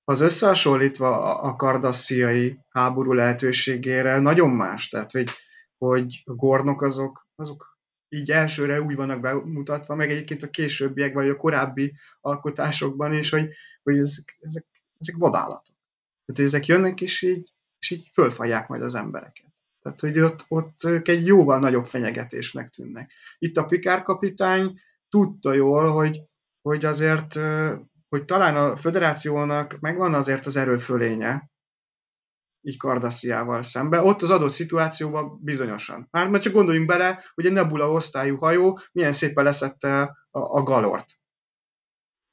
az 0.04 0.20
összehasonlítva 0.20 1.40
a 1.40 1.56
kardassziai 1.56 2.60
háború 2.70 3.14
lehetőségére 3.14 4.20
nagyon 4.20 4.50
más. 4.50 4.90
Tehát, 4.90 5.12
hogy, 5.12 5.30
hogy 5.78 6.22
a 6.26 6.34
gornok 6.34 6.82
azok, 6.82 7.28
azok 7.36 7.78
így 8.10 8.32
elsőre 8.32 8.82
úgy 8.82 8.96
vannak 8.96 9.20
bemutatva, 9.20 9.96
meg 9.96 10.12
egyébként 10.12 10.44
a 10.44 10.50
későbbiek, 10.50 11.14
vagy 11.14 11.30
a 11.30 11.38
korábbi 11.38 11.94
alkotásokban 12.22 13.14
is, 13.14 13.30
hogy, 13.30 13.50
hogy 13.84 13.98
ezek, 13.98 14.38
ezek, 14.40 14.66
ezek 14.98 15.16
vadállatok. 15.18 15.75
Tehát 16.26 16.52
ezek 16.52 16.66
jönnek, 16.66 17.02
és 17.02 17.22
így, 17.22 17.54
és 17.80 17.90
így 17.90 18.10
fölfalják 18.14 18.68
majd 18.68 18.82
az 18.82 18.96
embereket. 18.96 19.54
Tehát, 19.82 20.00
hogy 20.00 20.20
ott, 20.20 20.46
ott 20.48 20.84
ők 20.84 21.08
egy 21.08 21.26
jóval 21.26 21.60
nagyobb 21.60 21.86
fenyegetésnek 21.86 22.70
tűnnek. 22.70 23.12
Itt 23.38 23.58
a 23.58 23.66
Pikár 23.66 24.02
kapitány 24.02 24.80
tudta 25.10 25.54
jól, 25.54 25.90
hogy, 25.90 26.22
hogy 26.62 26.86
azért, 26.86 27.40
hogy 28.10 28.26
talán 28.26 28.56
a 28.56 28.78
föderációnak 28.78 29.80
megvan 29.80 30.14
azért 30.14 30.46
az 30.46 30.56
erőfölénye, 30.56 31.50
így 32.62 32.78
Kardasziával 32.78 33.64
szembe. 33.64 34.02
Ott 34.02 34.22
az 34.22 34.30
adott 34.30 34.50
szituációban 34.50 35.40
bizonyosan. 35.42 36.08
Már 36.12 36.30
mert 36.30 36.44
csak 36.44 36.54
gondoljunk 36.54 36.88
bele, 36.88 37.24
hogy 37.34 37.46
egy 37.46 37.52
Nebula 37.52 37.92
osztályú 37.92 38.38
hajó 38.38 38.80
milyen 38.92 39.12
szépen 39.12 39.44
leszette 39.44 40.02
a, 40.02 40.40
a 40.40 40.64
Galort. 40.64 41.06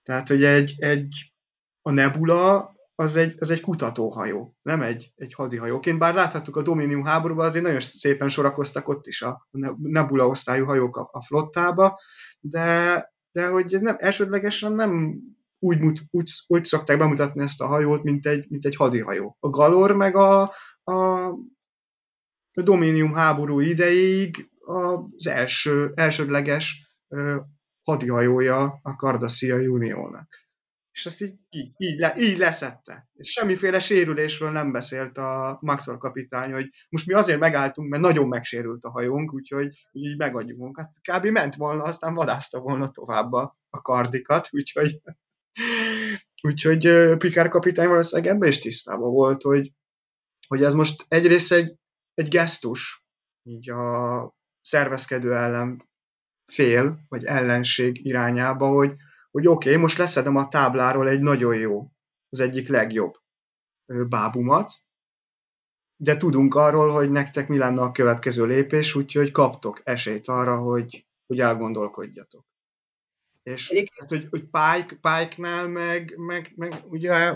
Tehát, 0.02 0.28
hogy 0.28 0.44
egy, 0.44 0.74
egy 0.78 1.32
a 1.82 1.90
Nebula 1.90 2.71
az 2.94 3.16
egy, 3.16 3.34
az 3.38 3.50
egy 3.50 3.60
kutatóhajó, 3.60 4.56
nem 4.62 4.80
egy, 4.82 5.12
egy 5.16 5.34
hadihajóként. 5.34 5.98
Bár 5.98 6.14
láthattuk 6.14 6.56
a 6.56 6.62
Dominium 6.62 7.04
háborúban, 7.04 7.46
azért 7.46 7.64
nagyon 7.64 7.80
szépen 7.80 8.28
sorakoztak 8.28 8.88
ott 8.88 9.06
is 9.06 9.22
a 9.22 9.48
Nebula 9.78 10.26
osztályú 10.26 10.64
hajók 10.64 10.96
a, 10.96 11.08
a 11.12 11.24
flottába, 11.24 12.00
de, 12.40 13.12
de 13.32 13.48
hogy 13.48 13.80
nem, 13.80 13.94
elsődlegesen 13.98 14.72
nem 14.72 15.20
úgy, 15.58 15.80
úgy, 16.10 16.30
úgy 16.46 16.64
szokták 16.64 16.98
bemutatni 16.98 17.42
ezt 17.42 17.60
a 17.60 17.66
hajót, 17.66 18.02
mint 18.02 18.26
egy, 18.26 18.46
mint 18.48 18.64
egy 18.64 18.76
hadihajó. 18.76 19.36
A 19.40 19.48
Galor 19.48 19.92
meg 19.92 20.16
a, 20.16 20.42
a, 20.82 21.26
a 22.52 22.62
Dominium 22.62 23.14
háború 23.14 23.60
idejéig 23.60 24.50
az 24.64 25.26
első, 25.26 25.92
elsődleges 25.94 26.94
hadihajója 27.82 28.80
a 28.82 28.90
Cardassia 28.90 29.56
Uniónak 29.56 30.41
és 30.92 31.06
ezt 31.06 31.20
így, 31.20 31.34
így, 31.50 31.74
így, 31.76 31.98
le, 31.98 32.14
így 32.18 32.38
leszette. 32.38 33.08
És 33.14 33.30
semmiféle 33.30 33.78
sérülésről 33.78 34.50
nem 34.50 34.72
beszélt 34.72 35.18
a 35.18 35.58
Maxwell 35.60 35.96
kapitány, 35.96 36.52
hogy 36.52 36.70
most 36.88 37.06
mi 37.06 37.14
azért 37.14 37.38
megálltunk, 37.38 37.88
mert 37.88 38.02
nagyon 38.02 38.28
megsérült 38.28 38.84
a 38.84 38.90
hajónk, 38.90 39.34
úgyhogy 39.34 39.86
így 39.92 40.16
megadjuk 40.16 40.58
munkat. 40.58 40.88
Kb. 41.12 41.26
ment 41.26 41.54
volna, 41.54 41.82
aztán 41.82 42.14
vadászta 42.14 42.60
volna 42.60 42.88
tovább 42.88 43.32
a, 43.32 43.58
a 43.70 43.80
kardikat, 43.80 44.48
úgyhogy, 44.50 45.00
úgyhogy 46.48 47.16
Pikár 47.18 47.48
kapitány 47.48 47.88
valószínűleg 47.88 48.34
ebben 48.34 48.48
is 48.48 48.58
tisztában 48.58 49.10
volt, 49.10 49.42
hogy, 49.42 49.72
hogy 50.46 50.62
ez 50.62 50.74
most 50.74 51.04
egyrészt 51.08 51.52
egy, 51.52 51.76
egy 52.14 52.28
gesztus, 52.28 53.04
így 53.42 53.70
a 53.70 54.34
szervezkedő 54.60 55.34
ellen 55.34 55.88
fél, 56.52 56.98
vagy 57.08 57.24
ellenség 57.24 58.06
irányába, 58.06 58.68
hogy, 58.68 58.94
hogy 59.32 59.46
oké, 59.46 59.68
okay, 59.68 59.80
most 59.80 59.98
leszedem 59.98 60.36
a 60.36 60.48
tábláról 60.48 61.08
egy 61.08 61.20
nagyon 61.20 61.54
jó, 61.54 61.92
az 62.28 62.40
egyik 62.40 62.68
legjobb 62.68 63.20
bábumat, 64.08 64.72
de 65.96 66.16
tudunk 66.16 66.54
arról, 66.54 66.90
hogy 66.90 67.10
nektek 67.10 67.48
mi 67.48 67.58
lenne 67.58 67.80
a 67.80 67.92
következő 67.92 68.46
lépés, 68.46 68.94
úgyhogy 68.94 69.30
kaptok 69.30 69.80
esélyt 69.84 70.28
arra, 70.28 70.56
hogy, 70.56 71.06
hogy 71.26 71.40
elgondolkodjatok. 71.40 72.46
És 73.42 73.88
hát, 73.98 74.08
hogy, 74.08 74.26
hogy 74.30 74.40
Pike, 74.40 74.98
Pike-nál 75.00 75.68
meg, 75.68 76.16
meg, 76.16 76.52
meg 76.56 76.74
ugye 76.88 77.34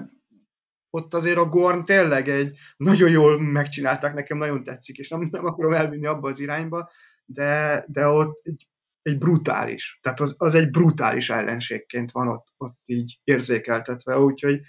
ott 0.90 1.14
azért 1.14 1.38
a 1.38 1.48
Gorn 1.48 1.84
tényleg 1.84 2.28
egy 2.28 2.58
nagyon 2.76 3.10
jól 3.10 3.40
megcsinálták, 3.40 4.14
nekem 4.14 4.38
nagyon 4.38 4.62
tetszik, 4.62 4.98
és 4.98 5.08
nem, 5.08 5.28
nem 5.30 5.46
akarom 5.46 5.72
elvinni 5.72 6.06
abba 6.06 6.28
az 6.28 6.38
irányba, 6.38 6.90
de, 7.24 7.84
de 7.88 8.06
ott 8.06 8.40
egy 8.42 8.68
egy 9.06 9.18
brutális, 9.18 9.98
tehát 10.02 10.20
az, 10.20 10.34
az 10.38 10.54
egy 10.54 10.70
brutális 10.70 11.30
ellenségként 11.30 12.10
van 12.10 12.28
ott, 12.28 12.46
ott 12.56 12.78
így 12.84 13.20
érzékeltetve, 13.24 14.18
úgyhogy 14.18 14.60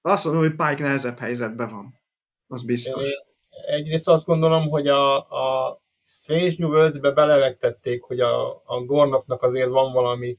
azt 0.00 0.24
mondom, 0.24 0.42
hogy 0.42 0.54
Pike 0.54 0.82
nehezebb 0.82 1.18
helyzetben 1.18 1.70
van. 1.70 2.00
Az 2.46 2.64
biztos. 2.64 3.10
Egyrészt 3.66 4.08
azt 4.08 4.26
gondolom, 4.26 4.68
hogy 4.68 4.88
a, 4.88 5.18
a 5.18 5.80
Strange 6.02 6.54
New 6.58 6.70
Worlds-be 6.70 7.10
belevegtették, 7.10 8.02
hogy 8.02 8.20
a, 8.20 8.62
a 8.64 8.84
Gornoknak 8.84 9.42
azért 9.42 9.68
van 9.68 9.92
valami 9.92 10.38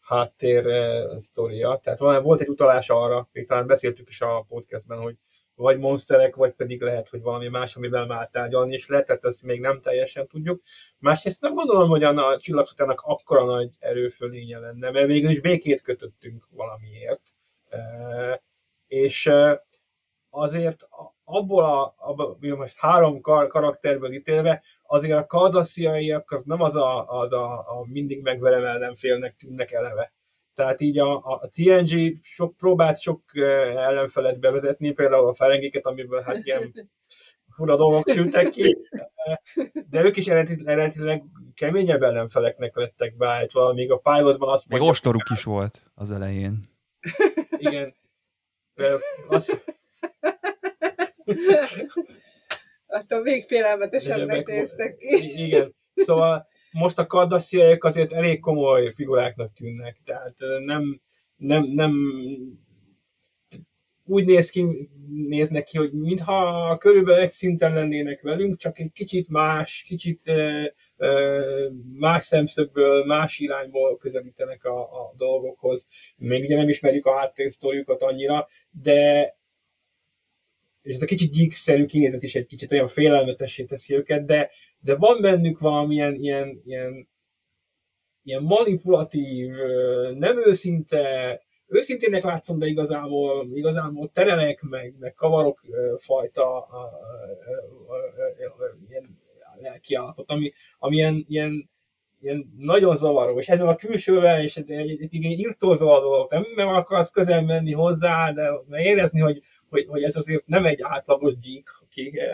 háttér 0.00 0.66
uh, 0.66 1.16
sztoria. 1.16 1.76
Tehát 1.76 1.98
van, 1.98 2.22
volt 2.22 2.40
egy 2.40 2.48
utalás 2.48 2.90
arra, 2.90 3.28
még 3.32 3.46
talán 3.46 3.66
beszéltük 3.66 4.08
is 4.08 4.20
a 4.20 4.44
podcastben, 4.48 4.98
hogy 4.98 5.16
vagy 5.56 5.78
monsterek, 5.78 6.36
vagy 6.36 6.52
pedig 6.52 6.80
lehet, 6.80 7.08
hogy 7.08 7.22
valami 7.22 7.48
más, 7.48 7.76
amivel 7.76 8.06
már 8.06 8.28
tárgyalni 8.28 8.74
is 8.74 8.88
lehet, 8.88 9.06
tehát 9.06 9.24
ezt 9.24 9.42
még 9.42 9.60
nem 9.60 9.80
teljesen 9.80 10.26
tudjuk. 10.26 10.62
Másrészt 10.98 11.40
nem 11.40 11.54
gondolom, 11.54 11.88
hogy 11.88 12.02
a 12.02 12.38
csillagsatának 12.38 13.00
akkora 13.00 13.44
nagy 13.44 13.70
erőfölénye 13.78 14.58
lenne, 14.58 14.90
mert 14.90 15.06
végül 15.06 15.30
is 15.30 15.40
békét 15.40 15.80
kötöttünk 15.80 16.48
valamiért. 16.50 17.22
És 18.86 19.30
azért 20.30 20.88
abból 21.24 21.64
a, 21.64 21.94
abból, 21.96 22.38
most 22.40 22.78
három 22.78 23.20
kar, 23.20 23.46
karakterből 23.46 24.12
ítélve, 24.12 24.62
azért 24.82 25.18
a 25.18 25.26
kardassziaiak 25.26 26.30
az 26.30 26.42
nem 26.42 26.60
az 26.60 26.76
a, 26.76 27.08
az 27.08 27.32
a, 27.32 27.58
a 27.58 27.84
mindig 27.86 28.22
megverem 28.22 28.64
ellenfélnek 28.64 29.32
tűnnek 29.32 29.72
eleve. 29.72 30.12
Tehát 30.56 30.80
így 30.80 30.98
a, 30.98 31.16
a 31.16 31.48
TNG 31.48 32.14
sok 32.22 32.56
próbált 32.56 33.00
sok 33.00 33.22
ellenfelet 33.76 34.40
bevezetni, 34.40 34.90
például 34.90 35.28
a 35.28 35.34
felengéket, 35.34 35.86
amiből 35.86 36.20
hát 36.20 36.44
ilyen 36.44 36.72
fura 37.50 37.76
dolgok 37.76 38.08
sültek 38.08 38.50
ki, 38.50 38.76
de 39.90 40.04
ők 40.04 40.16
is 40.16 40.26
eredetileg 40.26 41.22
keményebb 41.54 42.02
ellenfeleknek 42.02 42.76
lettek 42.76 43.16
beállítva, 43.16 43.72
még 43.72 43.90
a 43.90 43.98
pilotban 43.98 44.48
azt 44.48 44.68
Még 44.68 44.80
ostoruk 44.80 45.30
is 45.30 45.42
volt 45.42 45.90
az 45.94 46.10
elején. 46.10 46.76
Igen. 47.58 47.94
Azt... 49.28 49.64
Attól 52.86 53.22
még 53.22 53.44
félelmetesebbnek 53.44 54.46
néztek 54.46 54.96
ki. 54.96 55.44
Igen. 55.44 55.74
Szóval 55.94 56.48
most 56.78 56.98
a 56.98 57.06
kardassziaiak 57.06 57.84
azért 57.84 58.12
elég 58.12 58.40
komoly 58.40 58.92
figuráknak 58.92 59.52
tűnnek, 59.52 60.00
tehát 60.04 60.38
nem, 60.64 61.00
nem, 61.36 61.64
nem 61.64 61.94
úgy 64.04 64.24
néz 64.24 64.50
ki, 64.50 64.88
néznek 65.28 65.64
ki, 65.64 65.78
hogy 65.78 65.92
mintha 65.92 66.76
körülbelül 66.76 67.20
egy 67.20 67.30
szinten 67.30 67.72
lennének 67.72 68.20
velünk, 68.20 68.58
csak 68.58 68.78
egy 68.78 68.92
kicsit 68.92 69.28
más, 69.28 69.84
kicsit 69.86 70.32
más 71.92 72.22
szemszögből, 72.22 73.04
más 73.04 73.38
irányból 73.38 73.96
közelítenek 73.96 74.64
a, 74.64 74.80
a 74.80 75.14
dolgokhoz. 75.16 75.88
Még 76.16 76.44
ugye 76.44 76.56
nem 76.56 76.68
ismerjük 76.68 77.06
a 77.06 77.18
háttérsztoriukat 77.18 78.02
annyira, 78.02 78.46
de 78.70 79.34
és 80.82 80.94
ez 80.94 81.02
a 81.02 81.06
kicsit 81.06 81.30
gyíkszerű 81.30 81.84
kinézet 81.84 82.22
is 82.22 82.34
egy 82.34 82.46
kicsit 82.46 82.72
olyan 82.72 82.86
félelmetessé 82.86 83.64
teszi 83.64 83.94
őket, 83.94 84.24
de, 84.24 84.50
de 84.86 84.96
van 84.96 85.20
bennük 85.20 85.58
valamilyen 85.58 86.14
ilyen, 86.14 86.62
ilyen, 86.64 87.08
ilyen 88.22 88.42
manipulatív, 88.42 89.52
nem 90.14 90.36
őszinte, 90.46 91.40
őszintének 91.66 92.24
látszom, 92.24 92.58
de 92.58 92.66
igazából, 92.66 93.48
igazából 93.54 94.10
terelek, 94.10 94.62
meg, 94.62 94.94
meg 94.98 95.14
kavarok 95.14 95.60
fajta 95.96 96.66
ilyen 98.88 99.04
lelkiállapot, 99.60 100.30
ami, 100.30 100.52
ami 100.78 100.96
ilyen, 100.96 101.24
ilyen, 101.28 101.70
ilyen 102.20 102.54
nagyon 102.58 102.96
zavaró, 102.96 103.38
és 103.38 103.48
ezzel 103.48 103.68
a 103.68 103.76
külsővel, 103.76 104.42
és 104.42 104.56
egy, 104.56 104.70
egy, 104.70 104.90
egy, 104.90 105.24
egy 105.24 105.38
írtózó 105.38 105.88
a 105.88 106.00
dolog, 106.00 106.30
nem, 106.30 106.44
nem 106.54 106.68
akarsz 106.68 107.10
közel 107.10 107.42
menni 107.42 107.72
hozzá, 107.72 108.32
de 108.32 108.52
érezni, 108.68 109.20
hogy, 109.20 109.40
hogy, 109.68 109.86
hogy 109.88 110.02
ez 110.02 110.16
azért 110.16 110.46
nem 110.46 110.66
egy 110.66 110.82
átlagos 110.82 111.36
gyík, 111.36 111.68
aki 111.96 112.18
eh, 112.18 112.28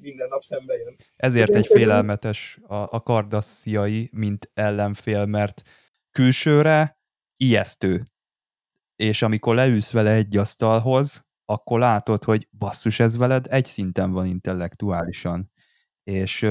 minden 0.00 0.28
nap 0.28 0.42
szembe 0.42 0.74
jön. 0.74 0.96
Ezért 1.16 1.54
egy 1.54 1.66
félelmetes 1.66 2.58
a, 2.66 2.74
a 2.74 3.00
kardassziai, 3.00 4.08
mint 4.12 4.50
ellenfél, 4.54 5.26
mert 5.26 5.62
külsőre 6.10 6.98
ijesztő. 7.36 8.06
És 8.96 9.22
amikor 9.22 9.54
leülsz 9.54 9.92
vele 9.92 10.10
egy 10.10 10.36
asztalhoz, 10.36 11.26
akkor 11.44 11.78
látod, 11.78 12.24
hogy 12.24 12.48
basszus, 12.58 13.00
ez 13.00 13.16
veled 13.16 13.46
egy 13.48 13.64
szinten 13.64 14.12
van 14.12 14.26
intellektuálisan. 14.26 15.52
És 16.02 16.46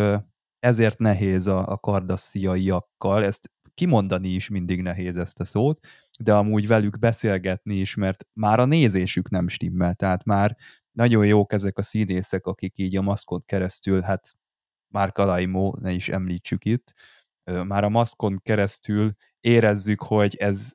ezért 0.59 0.97
nehéz 0.97 1.47
a, 1.47 1.67
a 1.67 1.77
kardassziaiakkal, 1.77 3.23
ezt 3.23 3.51
kimondani 3.73 4.29
is 4.29 4.49
mindig 4.49 4.81
nehéz 4.81 5.17
ezt 5.17 5.39
a 5.39 5.45
szót, 5.45 5.79
de 6.19 6.33
amúgy 6.33 6.67
velük 6.67 6.99
beszélgetni 6.99 7.75
is, 7.75 7.95
mert 7.95 8.25
már 8.33 8.59
a 8.59 8.65
nézésük 8.65 9.29
nem 9.29 9.47
stimmel, 9.47 9.93
tehát 9.93 10.23
már 10.23 10.57
nagyon 10.93 11.25
jók 11.25 11.53
ezek 11.53 11.77
a 11.77 11.81
színészek, 11.81 12.45
akik 12.45 12.77
így 12.77 12.95
a 12.95 13.01
maszkot 13.01 13.45
keresztül, 13.45 14.01
hát 14.01 14.37
már 14.93 15.11
Kalaimó, 15.11 15.77
ne 15.81 15.91
is 15.91 16.09
említsük 16.09 16.65
itt, 16.65 16.93
már 17.43 17.83
a 17.83 17.89
maszkon 17.89 18.39
keresztül 18.43 19.11
érezzük, 19.39 20.01
hogy 20.01 20.35
ez 20.35 20.73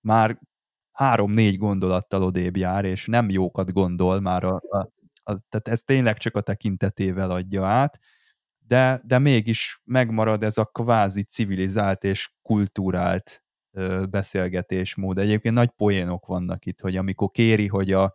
már 0.00 0.38
három-négy 0.92 1.58
gondolattal 1.58 2.22
odébb 2.22 2.56
jár, 2.56 2.84
és 2.84 3.06
nem 3.06 3.30
jókat 3.30 3.72
gondol 3.72 4.20
már 4.20 4.44
a, 4.44 4.62
a, 4.68 4.78
a 5.22 5.36
tehát 5.48 5.68
ez 5.68 5.82
tényleg 5.82 6.18
csak 6.18 6.36
a 6.36 6.40
tekintetével 6.40 7.30
adja 7.30 7.66
át, 7.66 7.98
de, 8.66 9.00
de 9.04 9.18
mégis 9.18 9.80
megmarad 9.84 10.42
ez 10.42 10.58
a 10.58 10.64
kvázi 10.64 11.22
civilizált 11.22 12.04
és 12.04 12.32
kultúrált 12.42 13.44
beszélgetésmód. 14.10 15.18
Egyébként 15.18 15.54
nagy 15.54 15.70
poénok 15.70 16.26
vannak 16.26 16.66
itt, 16.66 16.80
hogy 16.80 16.96
amikor 16.96 17.30
kéri, 17.30 17.66
hogy 17.66 17.92
a, 17.92 18.14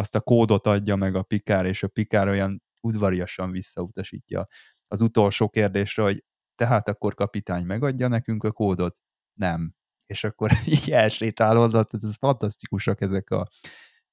azt 0.00 0.14
a 0.14 0.20
kódot 0.20 0.66
adja 0.66 0.96
meg 0.96 1.14
a 1.14 1.22
pikár, 1.22 1.66
és 1.66 1.82
a 1.82 1.88
pikár 1.88 2.28
olyan 2.28 2.62
udvariasan 2.80 3.50
visszautasítja 3.50 4.46
az 4.88 5.00
utolsó 5.00 5.48
kérdésre, 5.48 6.02
hogy 6.02 6.24
tehát 6.54 6.88
akkor 6.88 7.14
kapitány 7.14 7.66
megadja 7.66 8.08
nekünk 8.08 8.44
a 8.44 8.52
kódot? 8.52 9.00
Nem. 9.38 9.74
És 10.06 10.24
akkor 10.24 10.50
így 10.74 10.90
elsétálod, 10.90 11.86
ez 11.90 12.16
fantasztikusak 12.16 13.00
ezek 13.00 13.30
a 13.30 13.46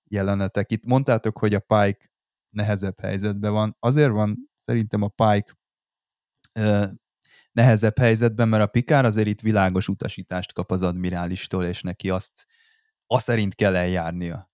jelenetek. 0.04 0.72
Itt 0.72 0.86
mondtátok, 0.86 1.38
hogy 1.38 1.54
a 1.54 1.60
Pike 1.60 2.12
nehezebb 2.50 3.00
helyzetben 3.00 3.52
van. 3.52 3.76
Azért 3.80 4.12
van 4.12 4.50
szerintem 4.56 5.02
a 5.02 5.08
Pike 5.08 5.58
nehezebb 7.52 7.98
helyzetben, 7.98 8.48
mert 8.48 8.64
a 8.64 8.68
Pikár 8.68 9.06
azért 9.06 9.28
itt 9.28 9.42
világos 9.42 9.88
utasítást 9.88 10.54
kap 10.54 10.72
az 10.72 10.84
admirálistól, 10.84 11.66
és 11.66 11.82
neki 11.82 12.10
azt, 12.10 12.48
azt 13.08 13.26
szerint 13.26 13.56
kell 13.56 13.76
eljárnia. 13.76 14.52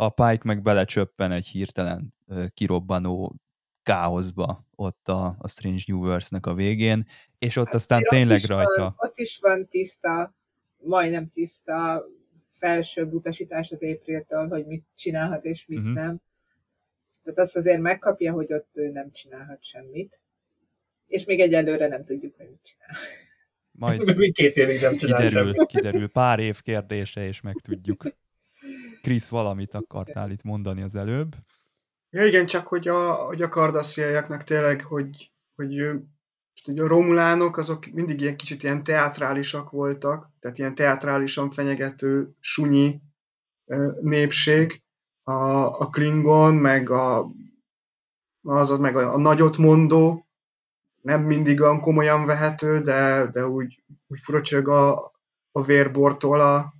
A 0.00 0.08
Pike 0.08 0.42
meg 0.44 0.62
belecsöppen 0.62 1.32
egy 1.32 1.46
hirtelen 1.46 2.14
kirobbanó 2.54 3.34
káoszba 3.82 4.66
ott 4.76 5.08
a, 5.08 5.36
a 5.38 5.48
Strange 5.48 5.82
New 5.86 5.98
Worlds-nek 5.98 6.46
a 6.46 6.54
végén, 6.54 7.06
és 7.38 7.56
ott 7.56 7.66
hát, 7.66 7.74
aztán 7.74 8.02
tényleg 8.02 8.40
ott 8.42 8.46
rajta... 8.46 8.82
Van, 8.82 8.94
ott 8.96 9.18
is 9.18 9.38
van 9.40 9.68
tiszta, 9.68 10.34
majdnem 10.76 11.28
tiszta 11.28 12.04
felsőbb 12.48 13.12
utasítás 13.12 13.70
az 13.70 13.82
Apriltől, 13.82 14.48
hogy 14.48 14.66
mit 14.66 14.84
csinálhat 14.94 15.44
és 15.44 15.66
mit 15.66 15.78
uh-huh. 15.78 15.94
nem. 15.94 16.20
Tehát 17.22 17.38
azt 17.38 17.56
azért 17.56 17.80
megkapja, 17.80 18.32
hogy 18.32 18.52
ott 18.52 18.70
ő 18.72 18.90
nem 18.90 19.10
csinálhat 19.10 19.64
semmit 19.64 20.20
és 21.08 21.24
még 21.24 21.40
egyelőre 21.40 21.88
nem 21.88 22.04
tudjuk, 22.04 22.36
hogy 22.36 22.48
mit 22.48 22.60
csinál. 22.62 22.96
Majd 23.70 24.16
még 24.16 24.34
két 24.34 24.56
évig 24.56 24.80
nem 24.80 24.96
csinál 24.96 25.16
kiderül, 25.16 25.52
semmi. 25.52 25.66
kiderül, 25.66 26.10
pár 26.10 26.38
év 26.38 26.60
kérdése, 26.60 27.26
és 27.26 27.40
megtudjuk. 27.40 28.02
Krisz, 29.02 29.28
valamit 29.28 29.74
akartál 29.74 30.30
itt 30.30 30.42
mondani 30.42 30.82
az 30.82 30.96
előbb? 30.96 31.34
Ja 32.10 32.24
igen, 32.24 32.46
csak 32.46 32.66
hogy 32.66 32.88
a, 32.88 33.12
hogy 33.12 33.42
a 33.42 33.48
kardassziaiaknak 33.48 34.44
tényleg, 34.44 34.82
hogy, 34.82 35.32
hogy 35.54 35.76
most 36.66 36.80
a 36.80 36.86
romulánok 36.86 37.56
azok 37.56 37.86
mindig 37.86 38.20
ilyen 38.20 38.36
kicsit 38.36 38.62
ilyen 38.62 38.82
teátrálisak 38.82 39.70
voltak, 39.70 40.30
tehát 40.40 40.58
ilyen 40.58 40.74
teátrálisan 40.74 41.50
fenyegető, 41.50 42.36
sunyi 42.40 43.00
népség. 44.00 44.82
A, 45.22 45.32
a 45.80 45.88
Klingon, 45.88 46.54
meg 46.54 46.90
a, 46.90 47.30
az, 48.42 48.78
meg 48.78 48.96
a, 48.96 49.14
a 49.14 49.18
nagyot 49.18 49.56
mondó, 49.56 50.26
nem 51.00 51.22
mindig 51.22 51.60
olyan 51.60 51.80
komolyan 51.80 52.26
vehető, 52.26 52.80
de, 52.80 53.26
de 53.32 53.46
úgy, 53.46 53.84
úgy 54.06 54.18
furcsög 54.20 54.68
a, 54.68 55.12
a 55.52 55.62
vérbortól 55.62 56.40
a, 56.40 56.72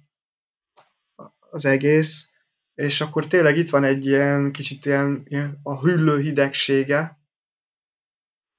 az 1.50 1.64
egész. 1.64 2.32
És 2.74 3.00
akkor 3.00 3.26
tényleg 3.26 3.56
itt 3.56 3.70
van 3.70 3.84
egy 3.84 4.06
ilyen 4.06 4.52
kicsit 4.52 4.86
ilyen, 4.86 5.22
ilyen 5.24 5.58
a 5.62 5.80
hüllő 5.80 6.20
hidegsége, 6.20 7.18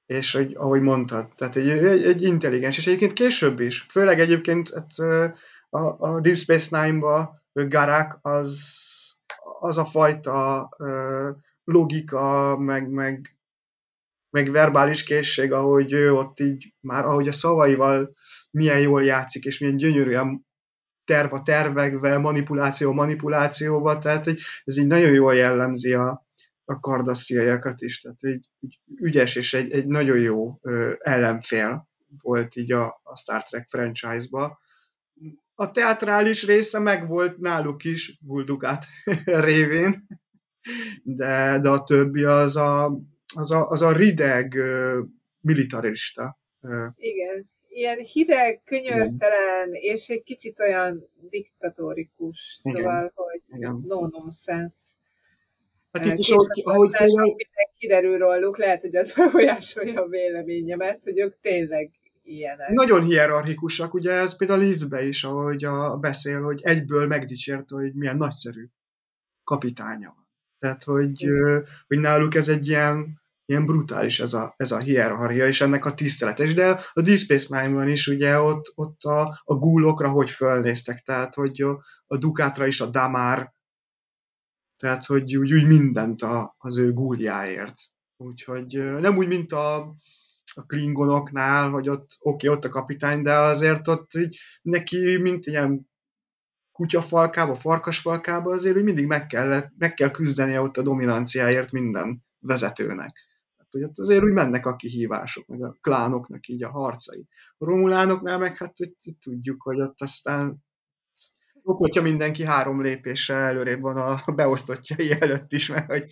és 0.06 0.32
hogy, 0.32 0.54
ahogy 0.56 0.80
mondtad, 0.80 1.34
tehát 1.34 1.56
egy, 1.56 1.68
egy, 1.68 2.04
egy 2.04 2.22
intelligens, 2.22 2.78
és 2.78 2.86
egyébként 2.86 3.12
később 3.12 3.60
is, 3.60 3.80
főleg 3.80 4.20
egyébként 4.20 4.70
hát, 4.74 4.98
a, 5.68 6.08
a 6.08 6.20
Deep 6.20 6.36
Space 6.36 6.82
Nine-ba 6.82 7.42
Garak 7.52 8.18
az, 8.22 8.70
az 9.60 9.78
a 9.78 9.84
fajta 9.84 10.68
logika, 11.64 12.56
meg, 12.58 12.90
meg 12.90 13.40
meg 14.30 14.50
verbális 14.50 15.02
készség, 15.02 15.52
ahogy 15.52 15.92
ő 15.92 16.12
ott 16.12 16.40
így 16.40 16.74
már, 16.80 17.04
ahogy 17.04 17.28
a 17.28 17.32
szavaival 17.32 18.14
milyen 18.50 18.80
jól 18.80 19.04
játszik, 19.04 19.44
és 19.44 19.58
milyen 19.58 19.76
gyönyörűen 19.76 20.46
terv 21.10 21.32
a 21.32 21.42
tervekvel, 21.42 22.18
manipuláció 22.18 22.92
manipulációval, 22.92 23.98
tehát 23.98 24.24
hogy 24.24 24.40
ez 24.64 24.76
így 24.76 24.86
nagyon 24.86 25.12
jól 25.12 25.34
jellemzi 25.34 25.92
a, 25.92 26.26
a 26.64 26.80
kardasziaiakat 26.80 27.80
is, 27.80 28.00
tehát 28.00 28.18
egy, 28.20 28.48
egy 28.60 28.78
ügyes 28.96 29.36
és 29.36 29.54
egy, 29.54 29.70
egy 29.70 29.86
nagyon 29.86 30.18
jó 30.18 30.58
ö, 30.62 30.92
ellenfél 30.98 31.88
volt 32.22 32.56
így 32.56 32.72
a, 32.72 33.00
a 33.02 33.16
Star 33.16 33.42
Trek 33.42 33.68
franchise-ba. 33.68 34.58
A 35.54 35.70
teatrális 35.70 36.46
része 36.46 36.78
meg 36.78 37.06
volt 37.06 37.38
náluk 37.38 37.84
is 37.84 38.18
Guldugát 38.20 38.86
révén, 39.24 40.06
de, 41.02 41.58
de 41.58 41.68
a 41.68 41.82
többi 41.82 42.24
az 42.24 42.56
a, 42.56 42.98
az 43.34 43.50
a, 43.50 43.68
az 43.68 43.82
a 43.82 43.92
rideg 43.92 44.54
ö, 44.54 45.00
militarista. 45.40 46.39
Igen, 46.96 47.44
ilyen 47.68 47.98
hideg, 47.98 48.62
könyörtelen, 48.64 49.68
Igen. 49.68 49.94
és 49.94 50.08
egy 50.08 50.22
kicsit 50.22 50.60
olyan 50.60 51.08
diktatórikus, 51.30 52.58
Igen. 52.62 52.76
szóval, 52.76 53.12
hogy 53.14 53.40
Igen. 53.46 53.84
no 53.86 54.06
nonsense. 54.06 54.98
Hát 55.92 56.04
itt 56.04 56.18
is, 56.18 56.30
ahogy, 56.30 56.62
ahogy 56.64 56.90
például... 56.90 57.36
kiderül 57.78 58.18
róluk, 58.18 58.58
lehet, 58.58 58.80
hogy 58.80 58.94
ez 58.94 59.12
befolyásolja 59.16 60.02
a 60.02 60.08
véleményemet, 60.08 61.02
hogy 61.02 61.18
ők 61.18 61.40
tényleg 61.40 61.90
ilyenek. 62.22 62.68
Nagyon 62.68 63.04
hierarchikusak, 63.04 63.94
ugye 63.94 64.12
ez 64.12 64.36
például 64.36 64.60
a 64.60 64.62
liftbe 64.62 65.02
is, 65.02 65.24
ahogy 65.24 65.64
a, 65.64 65.96
beszél, 65.96 66.42
hogy 66.42 66.60
egyből 66.62 67.06
megdicsért, 67.06 67.70
hogy 67.70 67.94
milyen 67.94 68.16
nagyszerű 68.16 68.66
kapitánya 69.44 70.12
van. 70.16 70.28
Tehát, 70.58 70.82
hogy, 70.82 71.24
hogy 71.86 71.98
náluk 71.98 72.34
ez 72.34 72.48
egy 72.48 72.68
ilyen 72.68 73.19
ilyen 73.50 73.66
brutális 73.66 74.20
ez 74.20 74.32
a, 74.32 74.54
ez 74.56 74.72
a 74.72 74.78
hierarchia, 74.78 75.46
és 75.46 75.60
ennek 75.60 75.84
a 75.84 75.94
tiszteletes. 75.94 76.54
De 76.54 76.80
a 76.92 77.00
Deep 77.00 77.18
Space 77.18 77.60
Nine-ban 77.60 77.88
is 77.88 78.06
ugye 78.06 78.38
ott, 78.38 78.72
ott 78.74 79.02
a, 79.02 79.40
a 79.44 79.54
gullokra 79.54 80.10
hogy 80.10 80.30
fölnéztek, 80.30 81.02
tehát 81.02 81.34
hogy 81.34 81.62
a, 81.62 81.84
a 82.06 82.16
Dukátra 82.16 82.66
is 82.66 82.80
a 82.80 82.86
Damár, 82.86 83.54
tehát 84.76 85.04
hogy 85.04 85.36
úgy, 85.36 85.52
úgy 85.52 85.66
mindent 85.66 86.22
a, 86.22 86.54
az 86.58 86.78
ő 86.78 86.92
gúljáért. 86.92 87.74
Úgyhogy 88.16 89.00
nem 89.00 89.16
úgy, 89.16 89.28
mint 89.28 89.52
a, 89.52 89.76
a 90.54 90.66
klingonoknál, 90.66 91.70
hogy 91.70 91.88
ott 91.88 92.08
oké, 92.20 92.46
okay, 92.46 92.58
ott 92.58 92.64
a 92.64 92.68
kapitány, 92.68 93.22
de 93.22 93.34
azért 93.34 93.88
ott 93.88 94.14
így, 94.14 94.38
neki, 94.62 95.16
mint 95.16 95.46
ilyen 95.46 95.90
kutyafalkába, 96.72 97.54
farkasfalkába, 97.54 98.52
azért 98.52 98.74
hogy 98.74 98.84
mindig 98.84 99.06
meg, 99.06 99.26
kellett, 99.26 99.72
meg 99.78 99.94
kell 99.94 100.10
küzdenie 100.10 100.60
ott 100.60 100.76
a 100.76 100.82
dominanciáért 100.82 101.72
minden 101.72 102.24
vezetőnek 102.38 103.29
hogy 103.72 103.84
ott 103.84 103.98
azért 103.98 104.22
úgy 104.22 104.32
mennek 104.32 104.66
a 104.66 104.76
kihívások, 104.76 105.46
meg 105.46 105.62
a 105.62 105.76
klánoknak 105.80 106.46
így 106.48 106.64
a 106.64 106.70
harcai. 106.70 107.26
A 107.58 107.64
romulánoknál 107.64 108.38
meg 108.38 108.56
hát 108.56 108.76
hogy 108.76 108.92
tudjuk, 109.20 109.62
hogy 109.62 109.80
ott 109.80 110.00
aztán 110.00 110.64
ott, 111.62 111.78
hogyha 111.78 112.02
mindenki 112.02 112.44
három 112.44 112.82
lépéssel 112.82 113.40
előrébb 113.40 113.80
van 113.80 113.96
a 113.96 114.22
beosztottjai 114.36 115.10
előtt 115.20 115.52
is, 115.52 115.68
mert 115.68 115.86
hogy... 115.86 116.04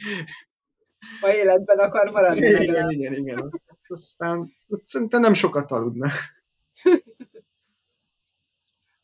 Ha 1.20 1.34
életben 1.34 1.78
akar 1.78 2.10
maradni. 2.10 2.46
Igen, 2.46 2.62
igen, 2.62 2.90
igen, 2.90 3.12
igen. 3.12 3.50
Aztán 3.88 4.52
szerintem 4.82 5.20
nem 5.20 5.34
sokat 5.34 5.70
aludna. 5.70 6.10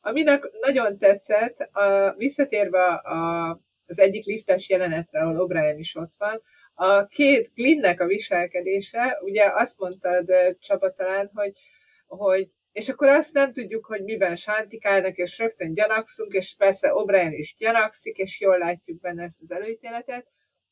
Aminek 0.01 0.49
nagyon 0.61 0.99
tetszett, 0.99 1.59
a, 1.59 2.15
visszatérve 2.17 2.85
a, 2.95 3.51
az 3.87 3.99
egyik 3.99 4.25
liftes 4.25 4.69
jelenetre, 4.69 5.21
ahol 5.21 5.47
O'Brien 5.49 5.75
is 5.79 5.95
ott 5.95 6.13
van, 6.19 6.41
a 6.75 7.07
két 7.07 7.51
Glinnek 7.55 8.01
a 8.01 8.07
viselkedése, 8.07 9.19
ugye 9.23 9.45
azt 9.55 9.79
mondtad 9.79 10.33
Csaba 10.59 10.91
talán, 10.91 11.31
hogy, 11.35 11.59
hogy 12.07 12.47
és 12.73 12.89
akkor 12.89 13.09
azt 13.09 13.33
nem 13.33 13.53
tudjuk, 13.53 13.87
hogy 13.87 14.03
miben 14.03 14.37
sántikálnak, 14.37 15.17
és 15.17 15.39
rögtön 15.39 15.75
gyanakszunk, 15.75 16.33
és 16.33 16.55
persze 16.59 16.91
O'Brien 16.93 17.31
is 17.31 17.55
gyanakszik, 17.59 18.17
és 18.17 18.41
jól 18.41 18.59
látjuk 18.59 19.01
benne 19.01 19.25
ezt 19.25 19.43
az 19.43 19.51
előítéletet. 19.51 20.27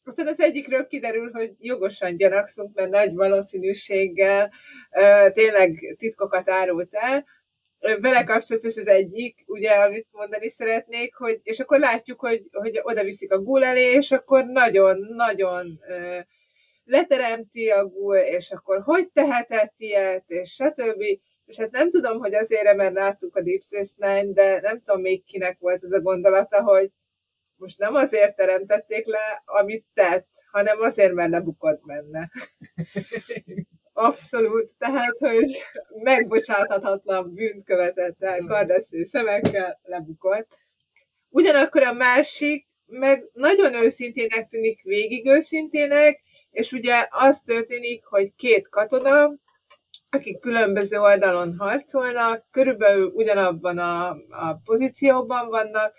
Aztán 0.05 0.27
az 0.27 0.41
egyikről 0.41 0.87
kiderül, 0.87 1.31
hogy 1.33 1.55
jogosan 1.59 2.17
gyanakszunk, 2.17 2.75
mert 2.75 2.91
nagy 2.91 3.15
valószínűséggel 3.15 4.53
tényleg 5.33 5.95
titkokat 5.99 6.51
árult 6.51 6.95
el, 6.95 7.25
vele 8.01 8.24
kapcsolatos 8.24 8.76
az 8.76 8.87
egyik, 8.87 9.39
ugye, 9.47 9.70
amit 9.70 10.09
mondani 10.12 10.49
szeretnék, 10.49 11.14
hogy, 11.14 11.41
és 11.43 11.61
akkor 11.61 11.78
látjuk, 11.78 12.20
hogy, 12.20 12.49
hogy 12.53 12.80
oda 12.83 13.05
viszik 13.05 13.33
a 13.33 13.39
gul 13.39 13.64
elé, 13.64 13.93
és 13.93 14.11
akkor 14.11 14.45
nagyon-nagyon 14.47 15.78
leteremti 16.85 17.70
a 17.70 17.87
gul, 17.87 18.16
és 18.16 18.51
akkor 18.51 18.83
hogy 18.83 19.11
tehetett 19.12 19.74
ilyet, 19.76 20.24
és 20.26 20.53
stb. 20.53 21.03
És 21.45 21.57
hát 21.59 21.70
nem 21.70 21.91
tudom, 21.91 22.18
hogy 22.18 22.35
azért, 22.35 22.76
mert 22.76 22.95
láttuk 22.95 23.37
a 23.37 23.43
Deep 23.43 23.62
Space 23.62 23.93
Nine, 23.97 24.33
de 24.33 24.61
nem 24.61 24.83
tudom 24.83 25.01
még 25.01 25.24
kinek 25.24 25.59
volt 25.59 25.83
ez 25.83 25.93
a 25.93 26.01
gondolata, 26.01 26.62
hogy 26.62 26.91
most 27.57 27.78
nem 27.78 27.95
azért 27.95 28.37
teremtették 28.37 29.07
le, 29.07 29.43
amit 29.45 29.85
tett, 29.95 30.28
hanem 30.51 30.80
azért, 30.80 31.12
mert 31.12 31.30
lebukott 31.30 31.80
benne. 31.85 32.30
Abszolút. 33.93 34.74
Tehát, 34.78 35.18
hogy 35.18 35.47
megbocsáthatatlan 36.03 37.34
bűnt 37.34 37.64
követett 37.64 38.22
el 38.22 38.40
kardeszű 38.47 39.05
szemekkel, 39.05 39.80
lebukott. 39.82 40.49
Ugyanakkor 41.28 41.82
a 41.82 41.93
másik, 41.93 42.66
meg 42.86 43.30
nagyon 43.32 43.74
őszintének 43.74 44.49
tűnik, 44.49 44.82
végig 44.82 45.26
őszintének, 45.26 46.22
és 46.51 46.72
ugye 46.72 47.07
az 47.11 47.40
történik, 47.40 48.05
hogy 48.05 48.34
két 48.36 48.68
katona, 48.68 49.34
akik 50.11 50.40
különböző 50.40 50.99
oldalon 50.99 51.57
harcolnak, 51.59 52.45
körülbelül 52.51 53.07
ugyanabban 53.07 53.78
a, 53.78 54.09
a 54.28 54.55
pozícióban 54.64 55.49
vannak, 55.49 55.95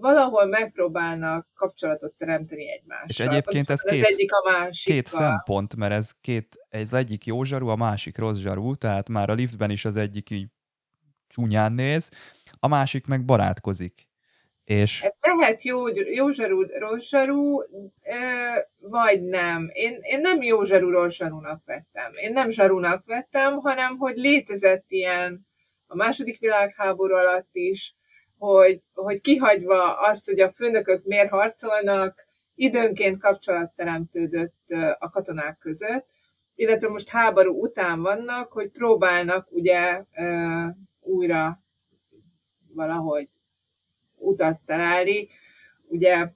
valahol 0.00 0.46
megpróbálnak 0.46 1.48
kapcsolatot 1.54 2.14
teremteni 2.14 2.70
egymással. 2.70 3.06
És 3.08 3.20
egyébként 3.20 3.70
ez, 3.70 3.80
két, 3.80 4.04
egyik 4.04 4.32
a 4.32 4.50
másik. 4.50 4.92
Két 4.92 5.06
szempont, 5.06 5.76
mert 5.76 5.92
ez 5.92 6.10
két, 6.20 6.56
ez 6.68 6.92
egyik 6.92 7.26
jó 7.26 7.44
zsarú, 7.44 7.68
a 7.68 7.76
másik 7.76 8.18
rossz 8.18 8.38
zsarú, 8.38 8.74
tehát 8.74 9.08
már 9.08 9.30
a 9.30 9.34
liftben 9.34 9.70
is 9.70 9.84
az 9.84 9.96
egyik 9.96 10.30
így 10.30 10.46
csúnyán 11.26 11.72
néz, 11.72 12.10
a 12.60 12.68
másik 12.68 13.06
meg 13.06 13.24
barátkozik. 13.24 14.08
És... 14.64 15.02
Ez 15.02 15.32
lehet 15.38 15.62
jó, 15.62 15.88
jó 16.14 16.30
zsarú, 16.30 16.62
rossz 16.62 17.08
zsarú, 17.08 17.58
vagy 18.80 19.22
nem. 19.22 19.68
Én, 19.72 19.96
én 20.00 20.20
nem 20.20 20.42
jó 20.42 20.64
zsarú, 20.64 20.90
rossz 20.90 21.14
zsarúnak 21.14 21.62
vettem. 21.64 22.12
Én 22.14 22.32
nem 22.32 22.50
zsarúnak 22.50 23.06
vettem, 23.06 23.56
hanem 23.56 23.96
hogy 23.96 24.16
létezett 24.16 24.84
ilyen 24.88 25.46
a 25.86 25.94
második 25.94 26.38
világháború 26.38 27.14
alatt 27.14 27.48
is, 27.52 27.96
hogy, 28.38 28.82
hogy 28.94 29.20
kihagyva 29.20 29.98
azt, 29.98 30.24
hogy 30.24 30.40
a 30.40 30.50
főnökök 30.50 31.04
miért 31.04 31.30
harcolnak, 31.30 32.26
időnként 32.54 33.20
kapcsolat 33.20 33.72
teremtődött 33.76 34.70
a 34.98 35.10
katonák 35.10 35.58
között, 35.58 36.06
illetve 36.54 36.88
most 36.88 37.08
háború 37.08 37.62
után 37.62 38.02
vannak, 38.02 38.52
hogy 38.52 38.70
próbálnak 38.70 39.48
ugye 39.50 40.04
újra 41.00 41.62
valahogy 42.68 43.28
utat 44.16 44.60
találni. 44.66 45.28
Ugye 45.88 46.28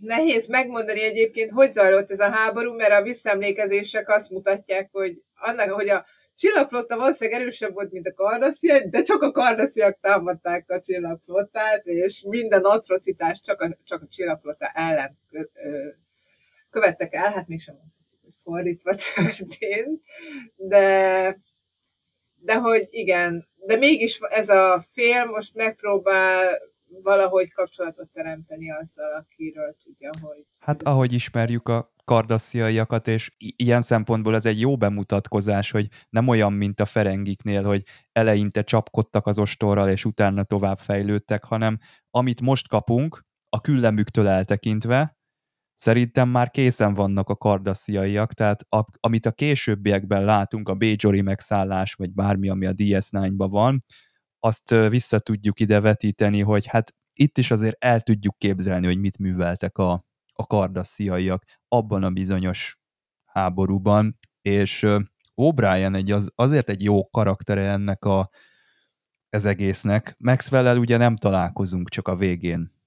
nehéz 0.00 0.48
megmondani 0.48 1.02
egyébként, 1.02 1.50
hogy 1.50 1.72
zajlott 1.72 2.10
ez 2.10 2.20
a 2.20 2.30
háború, 2.30 2.74
mert 2.74 2.92
a 2.92 3.02
visszaemlékezések 3.02 4.08
azt 4.08 4.30
mutatják, 4.30 4.88
hogy 4.92 5.24
annak, 5.34 5.70
hogy 5.70 5.88
a 5.88 6.04
csillagflotta 6.42 6.96
valószínűleg 6.96 7.40
erősebb 7.40 7.72
volt, 7.72 7.92
mint 7.92 8.06
a 8.06 8.14
kardasziak, 8.14 8.82
de 8.82 9.02
csak 9.02 9.22
a 9.22 9.30
kardasziak 9.30 9.98
támadták 10.00 10.70
a 10.70 10.80
csillagflottát, 10.80 11.84
és 11.84 12.24
minden 12.28 12.62
atrocitást 12.62 13.44
csak 13.44 13.60
a, 13.60 13.76
csak 13.84 14.02
a 14.02 14.06
csillagflotta 14.06 14.66
ellen 14.66 15.18
követtek 16.70 17.14
el, 17.14 17.32
hát 17.32 17.48
mégsem 17.48 17.74
mondhatjuk, 17.74 18.34
fordítva 18.42 18.94
történt, 19.14 20.02
de, 20.56 21.36
de 22.34 22.54
hogy 22.54 22.86
igen, 22.90 23.44
de 23.66 23.76
mégis 23.76 24.18
ez 24.20 24.48
a 24.48 24.82
film 24.92 25.28
most 25.28 25.54
megpróbál 25.54 26.58
valahogy 27.02 27.52
kapcsolatot 27.52 28.10
teremteni 28.12 28.70
azzal, 28.70 29.12
akiről 29.12 29.76
tudja, 29.84 30.10
hogy... 30.22 30.46
Hát 30.58 30.82
ahogy 30.82 31.12
ismerjük 31.12 31.68
a 31.68 31.91
kardassziaiakat, 32.04 33.08
és 33.08 33.30
ilyen 33.36 33.82
szempontból 33.82 34.34
ez 34.34 34.46
egy 34.46 34.60
jó 34.60 34.76
bemutatkozás, 34.76 35.70
hogy 35.70 35.88
nem 36.10 36.28
olyan, 36.28 36.52
mint 36.52 36.80
a 36.80 36.84
Ferengiknél, 36.84 37.62
hogy 37.62 37.82
eleinte 38.12 38.62
csapkodtak 38.62 39.26
az 39.26 39.38
ostorral, 39.38 39.88
és 39.88 40.04
utána 40.04 40.42
tovább 40.42 40.78
fejlődtek, 40.78 41.44
hanem 41.44 41.78
amit 42.10 42.40
most 42.40 42.68
kapunk, 42.68 43.24
a 43.48 43.60
küllemüktől 43.60 44.28
eltekintve, 44.28 45.16
szerintem 45.74 46.28
már 46.28 46.50
készen 46.50 46.94
vannak 46.94 47.28
a 47.28 47.36
kardassziaiak, 47.36 48.32
tehát 48.32 48.62
a, 48.68 48.84
amit 49.00 49.26
a 49.26 49.32
későbbiekben 49.32 50.24
látunk, 50.24 50.68
a 50.68 50.74
Bajori 50.74 51.20
megszállás, 51.20 51.94
vagy 51.94 52.12
bármi, 52.12 52.48
ami 52.48 52.66
a 52.66 52.72
DS9-ban 52.72 53.46
van, 53.50 53.80
azt 54.38 54.70
vissza 54.88 55.18
tudjuk 55.18 55.60
ide 55.60 55.80
vetíteni, 55.80 56.40
hogy 56.40 56.66
hát 56.66 56.94
itt 57.12 57.38
is 57.38 57.50
azért 57.50 57.84
el 57.84 58.00
tudjuk 58.00 58.38
képzelni, 58.38 58.86
hogy 58.86 58.98
mit 58.98 59.18
műveltek 59.18 59.78
a, 59.78 60.04
a 60.42 60.46
kardassziaiak 60.46 61.44
abban 61.68 62.02
a 62.02 62.10
bizonyos 62.10 62.78
háborúban, 63.24 64.18
és 64.42 64.86
O'Brien 65.34 65.94
egy 65.94 66.10
az, 66.10 66.32
azért 66.34 66.68
egy 66.68 66.84
jó 66.84 67.08
karaktere 67.10 67.70
ennek 67.70 68.04
a, 68.04 68.30
ez 69.28 69.44
egésznek. 69.44 70.14
maxwell 70.18 70.76
ugye 70.76 70.96
nem 70.96 71.16
találkozunk, 71.16 71.88
csak 71.88 72.08
a 72.08 72.16
végén. 72.16 72.80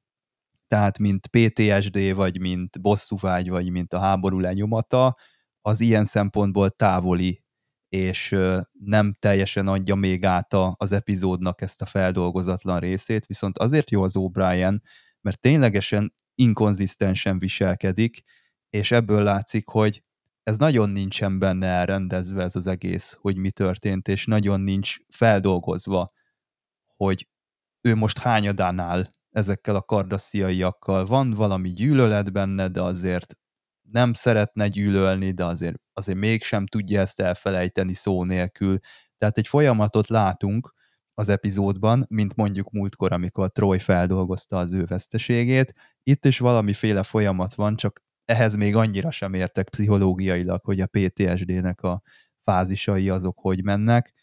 tehát 0.67 0.97
mint 0.97 1.27
PTSD, 1.27 2.13
vagy 2.13 2.39
mint 2.39 2.81
bosszúvágy, 2.81 3.49
vagy 3.49 3.69
mint 3.71 3.93
a 3.93 3.99
háború 3.99 4.39
lenyomata, 4.39 5.15
az 5.61 5.79
ilyen 5.79 6.05
szempontból 6.05 6.69
távoli, 6.69 7.43
és 7.89 8.35
nem 8.71 9.13
teljesen 9.19 9.67
adja 9.67 9.95
még 9.95 10.25
át 10.25 10.53
az 10.75 10.91
epizódnak 10.91 11.61
ezt 11.61 11.81
a 11.81 11.85
feldolgozatlan 11.85 12.79
részét, 12.79 13.25
viszont 13.25 13.57
azért 13.57 13.91
jó 13.91 14.03
az 14.03 14.15
O'Brien, 14.17 14.79
mert 15.21 15.39
ténylegesen 15.39 16.13
inkonzisztensen 16.35 17.39
viselkedik, 17.39 18.21
és 18.69 18.91
ebből 18.91 19.23
látszik, 19.23 19.67
hogy 19.67 20.03
ez 20.43 20.57
nagyon 20.57 20.89
nincsen 20.89 21.39
benne 21.39 21.67
elrendezve 21.67 22.43
ez 22.43 22.55
az 22.55 22.67
egész, 22.67 23.17
hogy 23.19 23.35
mi 23.37 23.51
történt, 23.51 24.07
és 24.07 24.25
nagyon 24.25 24.61
nincs 24.61 24.95
feldolgozva, 25.15 26.11
hogy 26.95 27.27
ő 27.81 27.95
most 27.95 28.17
hányadán 28.17 28.79
áll 28.79 29.09
ezekkel 29.31 29.75
a 29.75 29.81
kardassziaiakkal. 29.81 31.05
Van 31.05 31.31
valami 31.31 31.69
gyűlölet 31.69 32.31
benne, 32.31 32.67
de 32.67 32.81
azért 32.81 33.35
nem 33.91 34.13
szeretne 34.13 34.67
gyűlölni, 34.67 35.31
de 35.31 35.45
azért, 35.45 35.75
azért 35.93 36.17
mégsem 36.17 36.65
tudja 36.65 36.99
ezt 36.99 37.19
elfelejteni 37.19 37.93
szó 37.93 38.23
nélkül. 38.23 38.77
Tehát 39.17 39.37
egy 39.37 39.47
folyamatot 39.47 40.07
látunk 40.07 40.73
az 41.17 41.29
epizódban, 41.29 42.05
mint 42.09 42.35
mondjuk 42.35 42.71
múltkor, 42.71 43.11
amikor 43.11 43.51
Troy 43.51 43.79
feldolgozta 43.79 44.57
az 44.57 44.73
ő 44.73 44.85
veszteségét. 44.85 45.73
Itt 46.03 46.25
is 46.25 46.39
valamiféle 46.39 47.03
folyamat 47.03 47.53
van, 47.53 47.75
csak 47.75 48.03
ehhez 48.25 48.55
még 48.55 48.75
annyira 48.75 49.11
sem 49.11 49.33
értek 49.33 49.69
pszichológiailag, 49.69 50.61
hogy 50.63 50.81
a 50.81 50.87
PTSD-nek 50.87 51.81
a 51.81 52.01
fázisai 52.41 53.09
azok 53.09 53.39
hogy 53.39 53.63
mennek, 53.63 54.13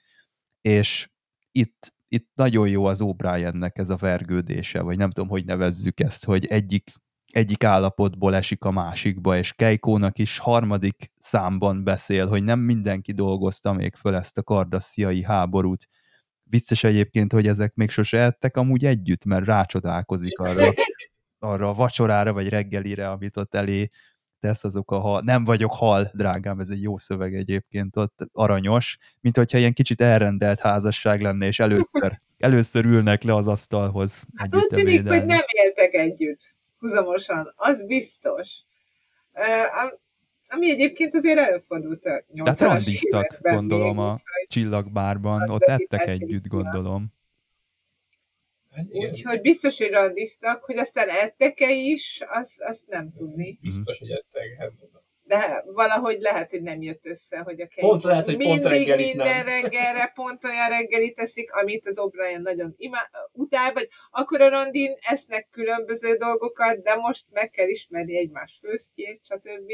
és 0.60 1.08
itt, 1.50 1.94
itt 2.08 2.30
nagyon 2.34 2.68
jó 2.68 2.84
az 2.84 3.00
O'Briennek 3.02 3.78
ez 3.78 3.90
a 3.90 3.96
vergődése, 3.96 4.80
vagy 4.80 4.96
nem 4.96 5.10
tudom, 5.10 5.30
hogy 5.30 5.44
nevezzük 5.44 6.00
ezt, 6.00 6.24
hogy 6.24 6.46
egyik, 6.46 6.92
egyik 7.32 7.64
állapotból 7.64 8.34
esik 8.34 8.64
a 8.64 8.70
másikba, 8.70 9.36
és 9.36 9.52
Keikónak 9.52 10.18
is 10.18 10.38
harmadik 10.38 11.12
számban 11.18 11.84
beszél, 11.84 12.28
hogy 12.28 12.42
nem 12.42 12.60
mindenki 12.60 13.12
dolgozta 13.12 13.72
még 13.72 13.94
föl 13.94 14.14
ezt 14.14 14.38
a 14.38 14.42
kardassziai 14.42 15.22
háborút. 15.22 15.88
Vicces 16.52 16.84
egyébként, 16.84 17.32
hogy 17.32 17.46
ezek 17.46 17.74
még 17.74 17.90
sose 17.90 18.18
ettek 18.18 18.56
amúgy 18.56 18.84
együtt, 18.84 19.24
mert 19.24 19.44
rácsodálkozik 19.44 20.38
arra, 20.38 20.72
arra 21.38 21.68
a 21.68 21.74
vacsorára 21.74 22.32
vagy 22.32 22.48
reggelire, 22.48 23.10
amit 23.10 23.36
ott 23.36 23.54
elé 23.54 23.90
tesz, 24.40 24.64
azok 24.64 24.90
a 24.90 24.98
hal. 24.98 25.20
Nem 25.24 25.44
vagyok 25.44 25.72
hal, 25.72 26.10
drágám, 26.14 26.60
ez 26.60 26.68
egy 26.68 26.82
jó 26.82 26.98
szöveg 26.98 27.34
egyébként 27.34 27.96
ott, 27.96 28.20
aranyos, 28.32 28.98
mint 29.20 29.36
hogyha 29.36 29.58
ilyen 29.58 29.72
kicsit 29.72 30.00
elrendelt 30.00 30.60
házasság 30.60 31.20
lenne, 31.20 31.46
és 31.46 31.58
először, 31.58 32.20
először 32.38 32.84
ülnek 32.84 33.22
le 33.22 33.34
az 33.34 33.48
asztalhoz. 33.48 34.24
Hát 34.36 34.54
úgy 34.54 34.66
tűnik, 34.66 35.08
hogy 35.08 35.24
nem 35.24 35.42
éltek 35.64 35.92
együtt 35.94 36.54
huzamosan, 36.78 37.52
az 37.54 37.86
biztos. 37.86 38.50
Ami 40.54 40.70
egyébként 40.70 41.14
azért 41.14 41.38
előfordult 41.38 42.04
a 42.04 42.24
80 42.32 42.54
Tehát 42.54 42.72
randiztak, 42.72 43.38
gondolom, 43.42 43.96
még, 43.96 44.06
a 44.06 44.20
csillagbárban, 44.46 45.50
ott 45.50 45.62
ettek 45.62 46.06
együtt, 46.06 46.46
gondolom. 46.46 47.12
Hát 48.70 48.86
Úgyhogy 48.90 49.40
biztos, 49.40 49.78
hogy 49.78 49.90
randiztak, 49.90 50.64
hogy 50.64 50.76
aztán 50.76 51.08
ettek-e 51.08 51.70
is, 51.70 52.22
azt, 52.26 52.60
azt 52.62 52.86
nem 52.86 53.12
tudni. 53.16 53.58
Biztos, 53.60 53.98
hogy 53.98 54.10
ettek. 54.10 54.56
Hát. 54.58 54.70
De 55.24 55.64
valahogy 55.66 56.20
lehet, 56.20 56.50
hogy 56.50 56.62
nem 56.62 56.82
jött 56.82 57.06
össze, 57.06 57.38
hogy 57.38 57.60
a 57.60 57.66
kej 57.66 57.88
pont 57.88 58.02
lehet, 58.02 58.24
hogy 58.24 58.36
mindig 58.36 58.60
pont 58.60 58.96
minden 58.96 59.44
nem. 59.44 59.46
reggelre 59.62 60.12
pont 60.14 60.44
olyan 60.44 60.68
reggelit 60.68 61.14
teszik, 61.14 61.52
amit 61.52 61.88
az 61.88 61.96
O'Brien 62.00 62.40
nagyon 62.40 62.74
imá- 62.76 63.10
utál, 63.32 63.72
vagy 63.72 63.88
akkor 64.10 64.40
a 64.40 64.48
randin 64.48 64.92
esznek 65.00 65.48
különböző 65.50 66.14
dolgokat, 66.14 66.82
de 66.82 66.94
most 66.94 67.26
meg 67.30 67.50
kell 67.50 67.68
ismerni 67.68 68.16
egymás 68.16 68.58
főztjét, 68.62 69.20
stb. 69.24 69.72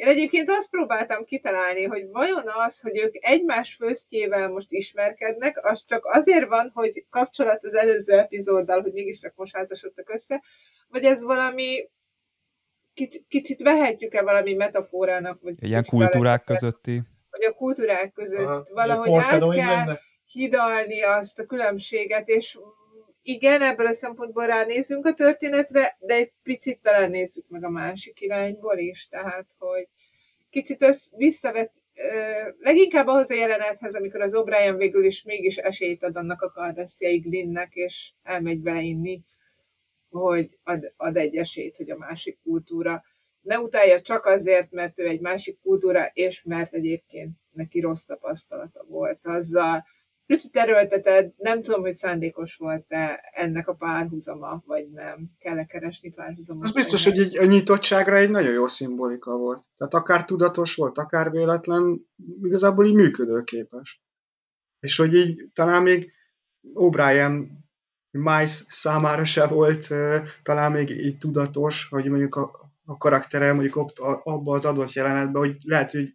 Én 0.00 0.06
egyébként 0.06 0.50
azt 0.50 0.70
próbáltam 0.70 1.24
kitalálni, 1.24 1.84
hogy 1.84 2.06
vajon 2.10 2.48
az, 2.66 2.80
hogy 2.80 2.98
ők 2.98 3.14
egymás 3.20 3.74
főztjével 3.74 4.48
most 4.48 4.70
ismerkednek, 4.70 5.64
az 5.64 5.84
csak 5.86 6.06
azért 6.06 6.48
van, 6.48 6.70
hogy 6.74 7.04
kapcsolat 7.10 7.64
az 7.64 7.74
előző 7.74 8.12
epizóddal, 8.18 8.80
hogy 8.80 8.92
mégiscsak 8.92 9.34
most 9.36 9.56
házasodtak 9.56 10.10
össze, 10.10 10.42
vagy 10.88 11.04
ez 11.04 11.22
valami 11.22 11.88
kicsit, 12.94 13.24
kicsit 13.28 13.62
vehetjük-e 13.62 14.22
valami 14.22 14.54
metaforának? 14.54 15.40
Vagy 15.42 15.62
Ilyen 15.62 15.84
kultúrák 15.84 16.44
közötti? 16.44 17.02
Vagy 17.30 17.44
a 17.44 17.52
kultúrák 17.52 18.12
között 18.12 18.46
Aha, 18.46 18.66
valahogy 18.72 19.10
át 19.14 19.54
kell 19.54 19.98
hidalni 20.26 21.02
azt 21.02 21.38
a 21.38 21.46
különbséget, 21.46 22.28
és 22.28 22.58
igen, 23.22 23.62
ebből 23.62 23.86
a 23.86 23.94
szempontból 23.94 24.46
ránézünk 24.46 25.06
a 25.06 25.12
történetre, 25.12 25.96
de 25.98 26.14
egy 26.14 26.32
picit 26.42 26.80
talán 26.82 27.10
nézzük 27.10 27.44
meg 27.48 27.64
a 27.64 27.70
másik 27.70 28.20
irányból 28.20 28.78
is, 28.78 29.08
tehát, 29.08 29.46
hogy 29.58 29.88
kicsit 30.50 30.82
össz, 30.82 31.06
visszavet, 31.16 31.72
leginkább 32.58 33.06
ahhoz 33.06 33.30
a 33.30 33.34
jelenethez, 33.34 33.94
amikor 33.94 34.20
az 34.20 34.32
O'Brien 34.34 34.74
végül 34.76 35.04
is 35.04 35.22
mégis 35.22 35.56
esélyt 35.56 36.02
ad 36.02 36.16
annak 36.16 36.42
a 36.42 36.50
Cardassiai 36.50 37.18
Glinnek, 37.18 37.74
és 37.74 38.12
elmegy 38.22 38.60
beleinni, 38.60 39.24
hogy 40.10 40.58
ad, 40.64 40.92
ad 40.96 41.16
egy 41.16 41.36
esélyt, 41.36 41.76
hogy 41.76 41.90
a 41.90 41.96
másik 41.96 42.38
kultúra 42.42 43.02
ne 43.40 43.58
utálja 43.58 44.00
csak 44.00 44.26
azért, 44.26 44.70
mert 44.70 44.98
ő 44.98 45.06
egy 45.06 45.20
másik 45.20 45.58
kultúra, 45.62 46.10
és 46.12 46.42
mert 46.42 46.74
egyébként 46.74 47.36
neki 47.52 47.80
rossz 47.80 48.02
tapasztalata 48.02 48.84
volt 48.88 49.18
azzal, 49.22 49.84
kicsit 50.30 50.56
erőlteted, 50.56 51.32
nem 51.36 51.62
tudom, 51.62 51.80
hogy 51.80 51.92
szándékos 51.92 52.56
volt-e 52.56 53.20
ennek 53.30 53.68
a 53.68 53.74
párhuzama, 53.74 54.62
vagy 54.66 54.84
nem. 54.92 55.30
Kell-e 55.38 55.64
keresni 55.64 56.10
párhuzamot? 56.10 56.64
Az 56.64 56.72
biztos, 56.72 57.04
hogy 57.04 57.18
egy, 57.18 57.38
a 57.38 57.44
nyitottságra 57.44 58.16
egy 58.16 58.30
nagyon 58.30 58.52
jó 58.52 58.66
szimbolika 58.66 59.36
volt. 59.36 59.64
Tehát 59.76 59.94
akár 59.94 60.24
tudatos 60.24 60.74
volt, 60.74 60.98
akár 60.98 61.30
véletlen, 61.30 62.06
igazából 62.42 62.86
így 62.86 62.94
működőképes. 62.94 64.02
És 64.80 64.96
hogy 64.96 65.14
így 65.14 65.50
talán 65.52 65.82
még 65.82 66.12
O'Brien 66.74 67.46
Mice 68.10 68.64
számára 68.68 69.24
se 69.24 69.46
volt 69.46 69.88
talán 70.42 70.72
még 70.72 70.90
így 70.90 71.18
tudatos, 71.18 71.88
hogy 71.88 72.04
mondjuk 72.04 72.34
a, 72.34 72.72
a 72.84 72.96
karaktere 72.96 73.52
mondjuk 73.52 73.76
ott, 73.76 73.98
abban 73.98 74.54
az 74.54 74.64
adott 74.64 74.92
jelenetben, 74.92 75.42
hogy 75.42 75.56
lehet, 75.64 75.90
hogy 75.90 76.14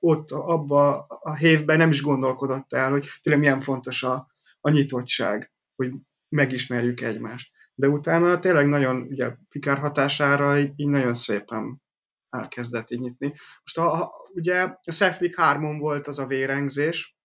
ott 0.00 0.30
abba 0.30 1.06
a 1.06 1.34
hévben 1.34 1.76
nem 1.76 1.90
is 1.90 2.02
gondolkodott 2.02 2.72
el, 2.72 2.90
hogy 2.90 3.08
tényleg 3.22 3.42
milyen 3.42 3.60
fontos 3.60 4.02
a, 4.02 4.28
a 4.60 4.70
nyitottság, 4.70 5.52
hogy 5.76 5.92
megismerjük 6.28 7.00
egymást. 7.00 7.52
De 7.74 7.88
utána 7.88 8.38
tényleg 8.38 8.66
nagyon, 8.66 9.02
ugye 9.02 9.36
Pikár 9.48 9.78
hatására 9.78 10.58
így, 10.58 10.72
így 10.76 10.88
nagyon 10.88 11.14
szépen 11.14 11.82
elkezdett 12.28 12.90
így 12.90 13.00
nyitni. 13.00 13.26
Most 13.62 13.78
a, 13.78 14.02
a, 14.02 14.10
ugye 14.34 14.62
a 14.62 14.92
Setlik 14.92 15.36
3 15.36 15.78
volt 15.78 16.06
az 16.06 16.18
a 16.18 16.26
vérengzés, 16.26 17.16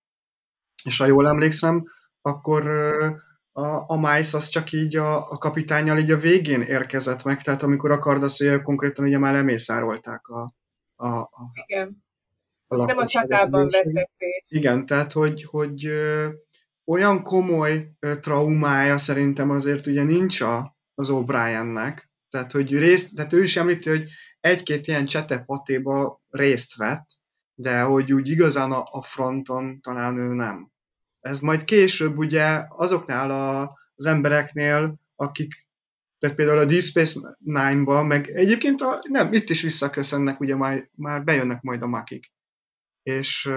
és 0.83 0.97
ha 0.97 1.05
jól 1.05 1.27
emlékszem, 1.27 1.83
akkor 2.21 2.67
a, 3.51 3.93
a 3.93 3.97
Mice 3.97 4.37
az 4.37 4.47
csak 4.47 4.71
így 4.71 4.95
a, 4.95 5.31
a 5.31 5.37
kapitányjal 5.37 5.97
így 5.97 6.11
a 6.11 6.17
végén 6.17 6.61
érkezett 6.61 7.23
meg, 7.23 7.41
tehát 7.41 7.61
amikor 7.61 7.91
a 7.91 7.99
kardaszélyek 7.99 8.61
konkrétan 8.61 9.05
ugye 9.05 9.17
már 9.17 9.33
lemészárolták 9.33 10.27
a, 10.27 10.53
a, 10.95 11.07
a, 11.19 11.51
Igen 11.65 12.07
a 12.77 12.85
nem 12.85 12.97
a 12.97 13.05
csatában 13.05 13.67
vettek 13.71 14.09
részt. 14.17 14.53
Igen, 14.53 14.85
tehát 14.85 15.11
hogy, 15.11 15.43
hogy 15.43 15.85
ö, 15.85 16.27
olyan 16.85 17.23
komoly 17.23 17.91
ö, 17.99 18.19
traumája 18.19 18.97
szerintem 18.97 19.49
azért 19.49 19.85
ugye 19.85 20.03
nincs 20.03 20.41
a, 20.41 20.77
az 20.95 21.07
O'Briennek, 21.11 22.09
tehát 22.29 22.51
hogy 22.51 22.77
részt, 22.77 23.15
tehát 23.15 23.33
ő 23.33 23.43
is 23.43 23.57
említi, 23.57 23.89
hogy 23.89 24.09
egy-két 24.39 24.87
ilyen 24.87 25.05
csetepatéba 25.05 26.21
részt 26.29 26.75
vett, 26.75 27.09
de 27.53 27.81
hogy 27.81 28.13
úgy 28.13 28.29
igazán 28.29 28.71
a, 28.71 28.87
a 28.91 29.01
fronton 29.01 29.81
talán 29.81 30.17
ő 30.17 30.33
nem. 30.33 30.71
Ez 31.19 31.39
majd 31.39 31.63
később 31.63 32.17
ugye 32.17 32.65
azoknál 32.69 33.31
a, 33.31 33.77
az 33.95 34.05
embereknél, 34.05 34.95
akik 35.15 35.67
tehát 36.19 36.35
például 36.35 36.59
a 36.59 36.65
Deep 36.65 36.81
Space 36.81 37.37
Nine-ba, 37.39 38.03
meg 38.03 38.29
egyébként 38.29 38.81
a, 38.81 38.99
nem, 39.09 39.33
itt 39.33 39.49
is 39.49 39.61
visszaköszönnek, 39.61 40.39
ugye 40.39 40.55
már, 40.55 40.89
már 40.95 41.23
bejönnek 41.23 41.61
majd 41.61 41.81
a 41.81 41.87
makik 41.87 42.31
és 43.09 43.49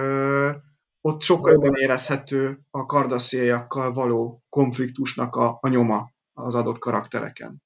ott 1.01 1.23
sokkal 1.23 1.53
jobban 1.53 1.74
érezhető 1.74 2.59
a 2.70 2.87
kardassziaiakkal 2.87 3.93
való 3.93 4.43
konfliktusnak 4.49 5.37
a, 5.37 5.59
a 5.61 5.69
nyoma 5.69 6.12
az 6.33 6.55
adott 6.55 6.79
karaktereken. 6.79 7.62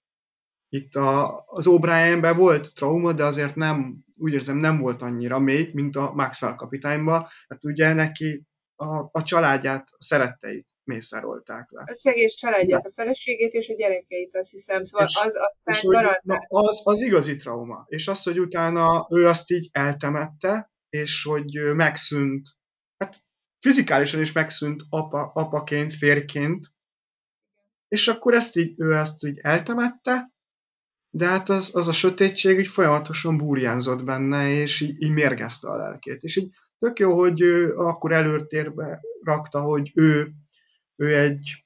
Itt 0.69 0.95
a, 0.95 1.45
az 1.47 1.65
O'Brienben 1.69 2.35
volt 2.37 2.75
trauma, 2.75 3.13
de 3.13 3.25
azért 3.25 3.55
nem, 3.55 4.05
úgy 4.19 4.33
érzem, 4.33 4.57
nem 4.57 4.79
volt 4.79 5.03
annyira 5.03 5.39
mély, 5.39 5.71
mint 5.73 5.97
a 5.97 6.13
Maxwell 6.15 6.55
kapitányban. 6.55 7.27
Hát 7.49 7.65
ugye 7.65 7.93
neki 7.93 8.47
a, 8.77 9.09
a 9.13 9.23
családját, 9.23 9.89
a 9.91 10.03
szeretteit 10.05 10.69
mészárolták 10.85 11.71
le. 11.71 11.81
A 11.81 11.95
szegés 11.97 12.35
családját, 12.35 12.85
a 12.85 12.91
feleségét 12.91 13.53
és 13.53 13.69
a 13.69 13.75
gyerekeit, 13.75 14.37
azt 14.37 14.51
hiszem, 14.51 14.85
szóval 14.85 15.07
és, 15.07 15.17
az 15.17 15.27
aztán 15.27 15.75
és 15.75 15.81
hogy, 15.81 16.21
na, 16.23 16.39
az, 16.49 16.81
az 16.85 17.01
igazi 17.01 17.35
trauma. 17.37 17.85
És 17.89 18.09
az, 18.09 18.23
hogy 18.23 18.41
utána 18.41 19.07
ő 19.11 19.27
azt 19.27 19.51
így 19.51 19.69
eltemette, 19.73 20.71
és 20.97 21.23
hogy 21.23 21.75
megszűnt, 21.75 22.49
hát 22.97 23.25
fizikálisan 23.61 24.21
is 24.21 24.33
megszűnt 24.33 24.83
apa, 24.89 25.31
apaként, 25.35 25.93
férként, 25.93 26.75
és 27.89 28.09
akkor 28.09 28.35
ezt 28.35 28.57
így, 28.57 28.75
ő 28.81 28.95
ezt 28.95 29.25
így 29.25 29.39
eltemette, 29.43 30.31
de 31.11 31.27
hát 31.27 31.49
az, 31.49 31.77
az 31.77 31.89
a 31.89 31.93
sötétség 31.93 32.59
így 32.59 32.69
folyamatosan 32.69 33.37
burjánzott 33.37 34.05
benne, 34.05 34.49
és 34.49 34.81
így, 34.81 35.03
így 35.03 35.11
mérgezte 35.11 35.69
a 35.69 35.77
lelkét. 35.77 36.23
És 36.23 36.37
így 36.37 36.51
tök 36.79 36.99
jó, 36.99 37.19
hogy 37.19 37.41
ő 37.41 37.77
akkor 37.77 38.13
előtérbe 38.13 39.01
rakta, 39.23 39.61
hogy 39.61 39.93
ő, 39.95 40.33
ő 40.97 41.17
egy, 41.17 41.65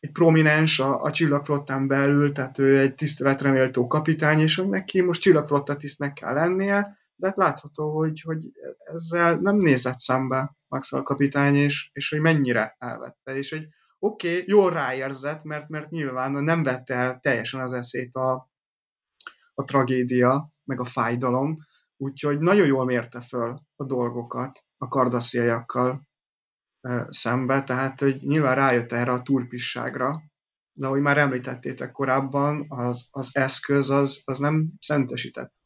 egy 0.00 0.12
prominens 0.12 0.78
a, 0.78 1.02
a 1.02 1.10
csillagflottán 1.10 1.86
belül, 1.86 2.32
tehát 2.32 2.58
ő 2.58 2.78
egy 2.78 2.94
tiszteletreméltó 2.94 3.86
kapitány, 3.86 4.40
és 4.40 4.56
hogy 4.56 4.68
neki 4.68 5.00
most 5.00 5.20
csillagflottatisztnek 5.20 6.12
kell 6.12 6.34
lennie, 6.34 6.98
de 7.20 7.26
hát 7.26 7.36
látható, 7.36 7.96
hogy, 7.96 8.20
hogy 8.20 8.50
ezzel 8.78 9.36
nem 9.36 9.56
nézett 9.56 9.98
szembe 9.98 10.56
Maxwell 10.68 11.02
kapitány, 11.02 11.54
és, 11.54 11.90
és 11.92 12.10
hogy 12.10 12.20
mennyire 12.20 12.76
elvette, 12.78 13.36
és 13.36 13.50
hogy 13.50 13.68
oké, 13.98 14.32
okay, 14.32 14.44
jól 14.46 14.70
ráérzett, 14.70 15.44
mert, 15.44 15.68
mert 15.68 15.90
nyilván 15.90 16.32
nem 16.32 16.62
vette 16.62 16.94
el 16.94 17.18
teljesen 17.18 17.60
az 17.60 17.72
eszét 17.72 18.14
a, 18.14 18.50
a 19.54 19.64
tragédia, 19.64 20.52
meg 20.64 20.80
a 20.80 20.84
fájdalom, 20.84 21.58
úgyhogy 21.96 22.38
nagyon 22.38 22.66
jól 22.66 22.84
mérte 22.84 23.20
föl 23.20 23.60
a 23.76 23.84
dolgokat 23.84 24.58
a 24.76 24.88
kardasziaiakkal 24.88 26.08
szembe, 27.08 27.64
tehát 27.64 28.00
hogy 28.00 28.22
nyilván 28.22 28.54
rájött 28.54 28.92
erre 28.92 29.12
a 29.12 29.22
turpisságra, 29.22 30.22
de 30.72 30.86
ahogy 30.86 31.00
már 31.00 31.18
említettétek 31.18 31.92
korábban, 31.92 32.64
az, 32.68 33.08
az 33.10 33.30
eszköz 33.32 33.90
az, 33.90 34.22
az 34.24 34.38
nem 34.38 34.72
szentesítette 34.78 35.59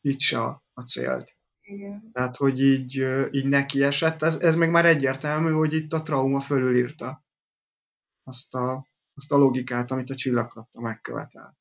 így 0.00 0.20
se 0.20 0.42
a, 0.42 0.62
célt. 0.86 1.36
Igen. 1.60 2.10
Tehát, 2.12 2.36
hogy 2.36 2.60
így, 2.60 2.94
így 3.30 3.48
neki 3.48 3.82
esett, 3.82 4.22
ez, 4.22 4.36
ez 4.36 4.54
meg 4.54 4.70
már 4.70 4.86
egyértelmű, 4.86 5.50
hogy 5.50 5.72
itt 5.72 5.92
a 5.92 6.02
trauma 6.02 6.40
fölülírta 6.40 7.24
azt 8.22 8.54
a, 8.54 8.86
azt 9.14 9.32
a 9.32 9.36
logikát, 9.36 9.90
amit 9.90 10.10
a 10.10 10.14
csillagkatta 10.14 10.80
megkövetel. 10.80 11.58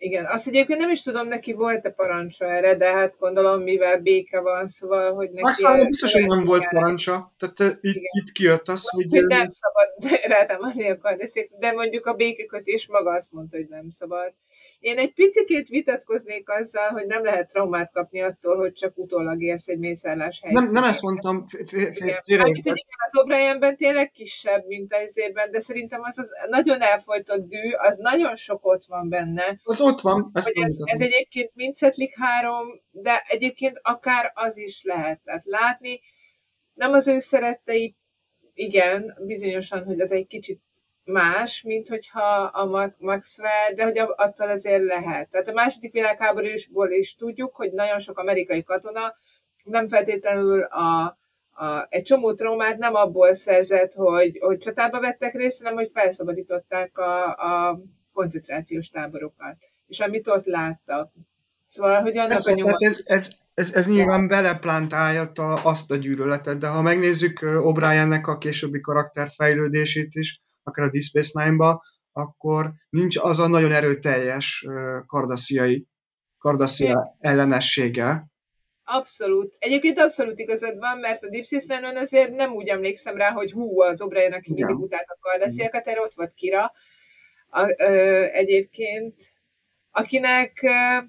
Igen, 0.00 0.24
azt 0.24 0.46
egyébként 0.46 0.80
nem 0.80 0.90
is 0.90 1.02
tudom, 1.02 1.28
neki 1.28 1.52
volt-e 1.52 1.90
parancsa 1.90 2.44
erre, 2.44 2.76
de 2.76 2.92
hát 2.92 3.16
gondolom, 3.18 3.62
mivel 3.62 4.00
béke 4.00 4.40
van, 4.40 4.68
szóval, 4.68 5.14
hogy 5.14 5.30
neki... 5.30 5.42
Maxwell 5.42 5.86
biztos, 5.86 6.12
hogy 6.12 6.26
nem 6.26 6.44
volt 6.44 6.68
parancsa, 6.68 7.34
tehát 7.38 7.78
itt, 7.80 8.02
itt 8.18 8.32
kijött 8.32 8.68
az, 8.68 8.88
hogy... 8.88 9.06
hogy 9.10 9.26
nem 9.26 9.48
szabad 9.50 9.88
rátámadni 10.36 10.90
a 10.90 10.98
kardeszék, 10.98 11.50
de 11.58 11.72
mondjuk 11.72 12.06
a 12.06 12.14
békekötés 12.14 12.86
maga 12.86 13.10
azt 13.10 13.32
mondta, 13.32 13.56
hogy 13.56 13.68
nem 13.68 13.90
szabad. 13.90 14.34
Én 14.80 14.98
egy 14.98 15.12
picit 15.12 15.68
vitatkoznék 15.68 16.48
azzal, 16.50 16.88
hogy 16.88 17.06
nem 17.06 17.24
lehet 17.24 17.48
traumát 17.48 17.92
kapni 17.92 18.20
attól, 18.20 18.56
hogy 18.56 18.72
csak 18.72 18.98
utólag 18.98 19.42
érsz 19.42 19.68
egy 19.68 19.78
mészárlás 19.78 20.40
helyszínén. 20.40 20.64
Nem, 20.64 20.82
nem 20.82 20.90
ezt 20.90 21.02
mondtam. 21.02 21.44
az 23.06 23.22
O'Brienben 23.22 23.76
tényleg 23.76 24.10
kisebb, 24.10 24.66
mint 24.66 24.94
az 24.94 25.18
évben, 25.18 25.50
de 25.50 25.60
szerintem 25.60 26.00
az, 26.02 26.18
az 26.18 26.28
nagyon 26.48 26.80
elfolytott 26.80 27.48
dű, 27.48 27.70
az 27.72 27.96
nagyon 27.96 28.36
sok 28.36 28.66
ott 28.66 28.84
van 28.84 29.08
benne. 29.08 29.60
Az 29.62 29.80
ott 29.80 30.00
van. 30.00 30.30
Ezt 30.32 30.48
ez, 30.48 30.72
ez 30.84 31.00
egyébként 31.00 31.50
mindsetlik 31.54 32.18
három, 32.18 32.66
de 32.90 33.24
egyébként 33.26 33.80
akár 33.82 34.32
az 34.34 34.58
is 34.58 34.82
lehet. 34.82 35.20
Tehát 35.24 35.44
látni, 35.44 36.00
nem 36.74 36.92
az 36.92 37.06
ő 37.06 37.20
szerettei, 37.20 37.96
igen, 38.54 39.18
bizonyosan, 39.26 39.84
hogy 39.84 40.00
az 40.00 40.12
egy 40.12 40.26
kicsit 40.26 40.60
más, 41.08 41.62
mint 41.62 41.88
hogyha 41.88 42.42
a 42.42 42.92
Maxwell, 42.98 43.72
de 43.74 43.84
hogy 43.84 43.98
attól 44.16 44.48
azért 44.48 44.84
lehet. 44.84 45.30
Tehát 45.30 45.48
a 45.48 45.52
második 45.52 45.92
világháborúsból 45.92 46.90
is 46.90 47.14
tudjuk, 47.14 47.56
hogy 47.56 47.72
nagyon 47.72 47.98
sok 47.98 48.18
amerikai 48.18 48.62
katona 48.62 49.14
nem 49.64 49.88
feltétlenül 49.88 50.62
a, 50.62 51.18
a, 51.50 51.86
egy 51.88 52.02
csomó 52.02 52.34
traumát 52.34 52.78
nem 52.78 52.94
abból 52.94 53.34
szerzett, 53.34 53.92
hogy, 53.92 54.38
hogy 54.40 54.58
csatába 54.58 55.00
vettek 55.00 55.34
részt, 55.34 55.62
hanem 55.62 55.76
hogy 55.78 55.90
felszabadították 55.92 56.98
a, 56.98 57.28
a 57.28 57.80
koncentrációs 58.12 58.88
táborokat, 58.88 59.56
és 59.86 60.00
amit 60.00 60.28
ott 60.28 60.44
láttak. 60.44 61.12
Szóval, 61.68 62.00
hogy 62.00 62.16
annak 62.16 62.28
Persze, 62.28 62.50
a 62.50 62.54
nyomat... 62.54 62.82
ez, 62.82 63.00
ez, 63.04 63.30
ez, 63.54 63.70
ez 63.72 63.86
nyilván 63.86 64.28
beleplántálja 64.28 65.30
azt 65.62 65.90
a 65.90 65.96
gyűlöletet, 65.96 66.58
de 66.58 66.66
ha 66.66 66.82
megnézzük 66.82 67.38
O'Briennek 67.42 68.24
a 68.26 68.38
későbbi 68.38 68.80
karakterfejlődését 68.80 70.14
is, 70.14 70.42
akár 70.68 70.84
a 70.84 70.90
Deep 70.90 71.02
Space 71.02 71.44
Nine-ba, 71.44 71.82
akkor 72.12 72.72
nincs 72.90 73.16
az 73.16 73.38
a 73.38 73.46
nagyon 73.46 73.72
erőteljes 73.72 74.66
kardasziai, 75.06 75.86
kardaszia 76.38 77.16
ellenessége. 77.20 78.26
Abszolút. 78.84 79.56
Egyébként 79.58 79.98
abszolút 79.98 80.38
igazad 80.38 80.78
van, 80.78 80.98
mert 80.98 81.22
a 81.22 81.28
Deep 81.28 81.44
Space 81.44 81.74
Nine-on 81.74 81.96
azért 81.96 82.30
nem 82.30 82.52
úgy 82.52 82.68
emlékszem 82.68 83.16
rá, 83.16 83.30
hogy 83.30 83.52
hú, 83.52 83.80
az 83.80 84.00
O'Brien, 84.04 84.32
aki 84.32 84.52
mindig 84.52 84.78
utált 84.78 85.06
a 85.06 85.18
kardasziakat, 85.20 85.86
erre 85.86 86.00
ott 86.00 86.14
volt 86.14 86.32
Kira. 86.32 86.72
A, 87.50 87.74
ö, 87.82 88.22
egyébként, 88.32 89.14
akinek, 89.90 90.58
ö, 90.62 91.04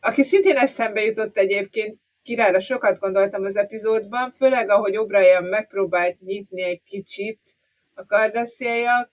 aki 0.00 0.22
szintén 0.22 0.56
eszembe 0.56 1.04
jutott 1.04 1.36
egyébként, 1.38 1.98
Kirára 2.22 2.60
sokat 2.60 2.98
gondoltam 2.98 3.44
az 3.44 3.56
epizódban, 3.56 4.30
főleg 4.30 4.68
ahogy 4.68 4.94
O'Brien 4.96 5.50
megpróbált 5.50 6.20
nyitni 6.20 6.62
egy 6.62 6.82
kicsit 6.82 7.40
a 7.96 8.06
kardasziaiak 8.06 9.10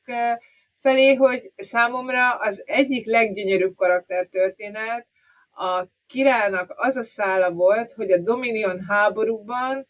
felé, 0.74 1.14
hogy 1.14 1.52
számomra 1.56 2.36
az 2.36 2.64
egyik 2.66 3.06
leggyönyörűbb 3.06 3.76
karaktertörténet 3.76 5.08
a 5.56 5.84
királynak 6.08 6.74
az 6.76 6.96
a 6.96 7.04
szála 7.04 7.52
volt, 7.52 7.92
hogy 7.92 8.12
a 8.12 8.18
Dominion 8.18 8.80
háborúban 8.88 9.88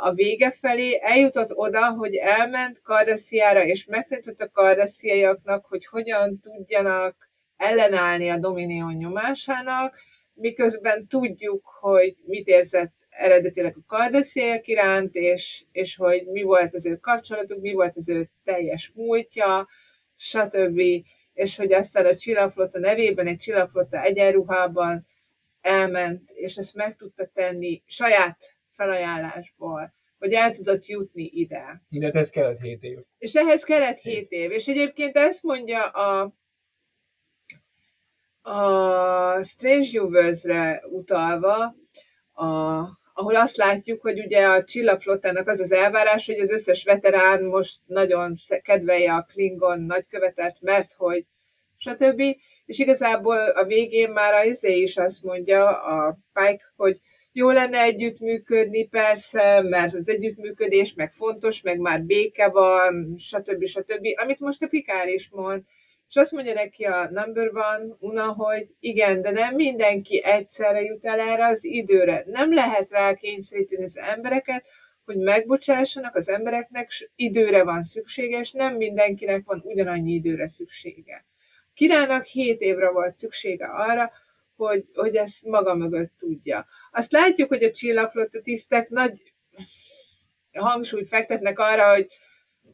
a 0.00 0.12
vége 0.12 0.50
felé 0.50 0.98
eljutott 1.02 1.50
oda, 1.54 1.90
hogy 1.90 2.14
elment 2.14 2.80
Kardasziára, 2.82 3.64
és 3.64 3.84
megtanított 3.84 4.40
a 4.40 4.50
kardasziaiaknak, 4.50 5.66
hogy 5.66 5.86
hogyan 5.86 6.40
tudjanak 6.40 7.30
ellenállni 7.56 8.28
a 8.28 8.38
Dominion 8.38 8.94
nyomásának, 8.94 9.98
miközben 10.34 11.06
tudjuk, 11.06 11.64
hogy 11.80 12.16
mit 12.26 12.46
érzett 12.46 12.94
eredetileg 13.16 13.76
a 13.76 13.84
kardesziaiak 13.86 14.66
iránt, 14.66 15.14
és, 15.14 15.64
és 15.72 15.96
hogy 15.96 16.26
mi 16.26 16.42
volt 16.42 16.74
az 16.74 16.86
ő 16.86 16.96
kapcsolatuk, 16.96 17.60
mi 17.60 17.72
volt 17.72 17.96
az 17.96 18.08
ő 18.08 18.30
teljes 18.44 18.92
múltja, 18.94 19.68
stb. 20.16 20.80
És 21.32 21.56
hogy 21.56 21.72
aztán 21.72 22.06
a 22.06 22.14
csillagflotta 22.14 22.78
nevében, 22.78 23.26
egy 23.26 23.36
csillagflotta 23.36 24.02
egyenruhában 24.02 25.06
elment, 25.60 26.30
és 26.30 26.56
ezt 26.56 26.74
meg 26.74 26.96
tudta 26.96 27.30
tenni 27.34 27.82
saját 27.86 28.56
felajánlásból, 28.70 29.94
hogy 30.18 30.32
el 30.32 30.50
tudott 30.50 30.86
jutni 30.86 31.30
ide. 31.32 31.82
De 31.90 32.10
ez 32.10 32.30
kellett 32.30 32.58
7 32.58 32.82
év. 32.82 32.98
És 33.18 33.34
ehhez 33.34 33.62
kellett 33.62 33.98
7 33.98 34.30
év. 34.30 34.50
És 34.50 34.66
egyébként 34.66 35.16
ezt 35.16 35.42
mondja 35.42 35.82
a, 35.84 36.34
a 38.50 39.42
Strange 39.42 39.88
New 39.92 40.08
utalva, 40.90 41.76
a, 42.32 42.80
ahol 43.18 43.36
azt 43.36 43.56
látjuk, 43.56 44.00
hogy 44.00 44.20
ugye 44.20 44.46
a 44.46 44.64
csillagflottának 44.64 45.48
az 45.48 45.60
az 45.60 45.72
elvárás, 45.72 46.26
hogy 46.26 46.38
az 46.38 46.50
összes 46.50 46.84
veterán 46.84 47.44
most 47.44 47.80
nagyon 47.86 48.34
kedvelje 48.62 49.12
a 49.12 49.26
Klingon 49.32 49.80
nagykövetet, 49.80 50.56
mert 50.60 50.92
hogy 50.96 51.24
stb. 51.76 52.22
És 52.66 52.78
igazából 52.78 53.38
a 53.38 53.64
végén 53.64 54.10
már 54.10 54.34
a 54.34 54.44
izé 54.44 54.80
is 54.80 54.96
azt 54.96 55.22
mondja, 55.22 55.68
a 55.68 56.18
Pike, 56.32 56.72
hogy 56.76 57.00
jó 57.32 57.50
lenne 57.50 57.78
együttműködni, 57.78 58.86
persze, 58.86 59.62
mert 59.62 59.94
az 59.94 60.08
együttműködés 60.08 60.94
meg 60.94 61.12
fontos, 61.12 61.60
meg 61.60 61.78
már 61.78 62.02
béke 62.02 62.48
van, 62.48 63.14
stb. 63.18 63.66
stb. 63.66 64.06
Amit 64.22 64.40
most 64.40 64.62
a 64.62 64.68
Pikár 64.68 65.08
is 65.08 65.28
mond, 65.32 65.62
és 66.08 66.16
azt 66.16 66.32
mondja 66.32 66.52
neki 66.52 66.84
a 66.84 67.10
number 67.10 67.48
one, 67.48 67.96
Una, 67.98 68.32
hogy 68.32 68.68
igen, 68.80 69.22
de 69.22 69.30
nem 69.30 69.54
mindenki 69.54 70.24
egyszerre 70.24 70.82
jut 70.82 71.04
el 71.04 71.20
erre 71.20 71.46
az 71.46 71.64
időre. 71.64 72.22
Nem 72.26 72.54
lehet 72.54 72.90
rá 72.90 73.14
kényszeríteni 73.14 73.84
az 73.84 73.96
embereket, 73.96 74.68
hogy 75.04 75.18
megbocsássanak 75.18 76.14
az 76.14 76.28
embereknek, 76.28 76.90
időre 77.14 77.64
van 77.64 77.84
szüksége, 77.84 78.38
és 78.38 78.50
nem 78.50 78.76
mindenkinek 78.76 79.42
van 79.44 79.62
ugyanannyi 79.64 80.12
időre 80.12 80.48
szüksége. 80.48 81.24
Királynak 81.74 82.24
7 82.24 82.60
évre 82.60 82.90
volt 82.90 83.18
szüksége 83.18 83.66
arra, 83.66 84.10
hogy, 84.56 84.84
hogy 84.94 85.16
ezt 85.16 85.42
maga 85.42 85.74
mögött 85.74 86.12
tudja. 86.18 86.66
Azt 86.92 87.12
látjuk, 87.12 87.48
hogy 87.48 87.62
a 87.62 87.70
csillagflotta 87.70 88.40
tisztek 88.40 88.88
nagy 88.88 89.34
hangsúlyt 90.52 91.08
fektetnek 91.08 91.58
arra, 91.58 91.92
hogy 91.94 92.06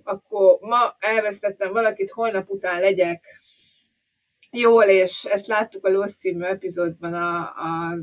akkor 0.04 0.58
ma 0.60 0.96
elvesztettem 0.98 1.72
valakit, 1.72 2.10
holnap 2.10 2.50
után 2.50 2.80
legyek 2.80 3.24
jól, 4.50 4.84
és 4.84 5.24
ezt 5.24 5.46
láttuk 5.46 5.86
a 5.86 5.90
Lost 5.90 6.18
című 6.18 6.44
epizódban 6.44 7.14
a, 7.14 7.38
a 7.38 7.96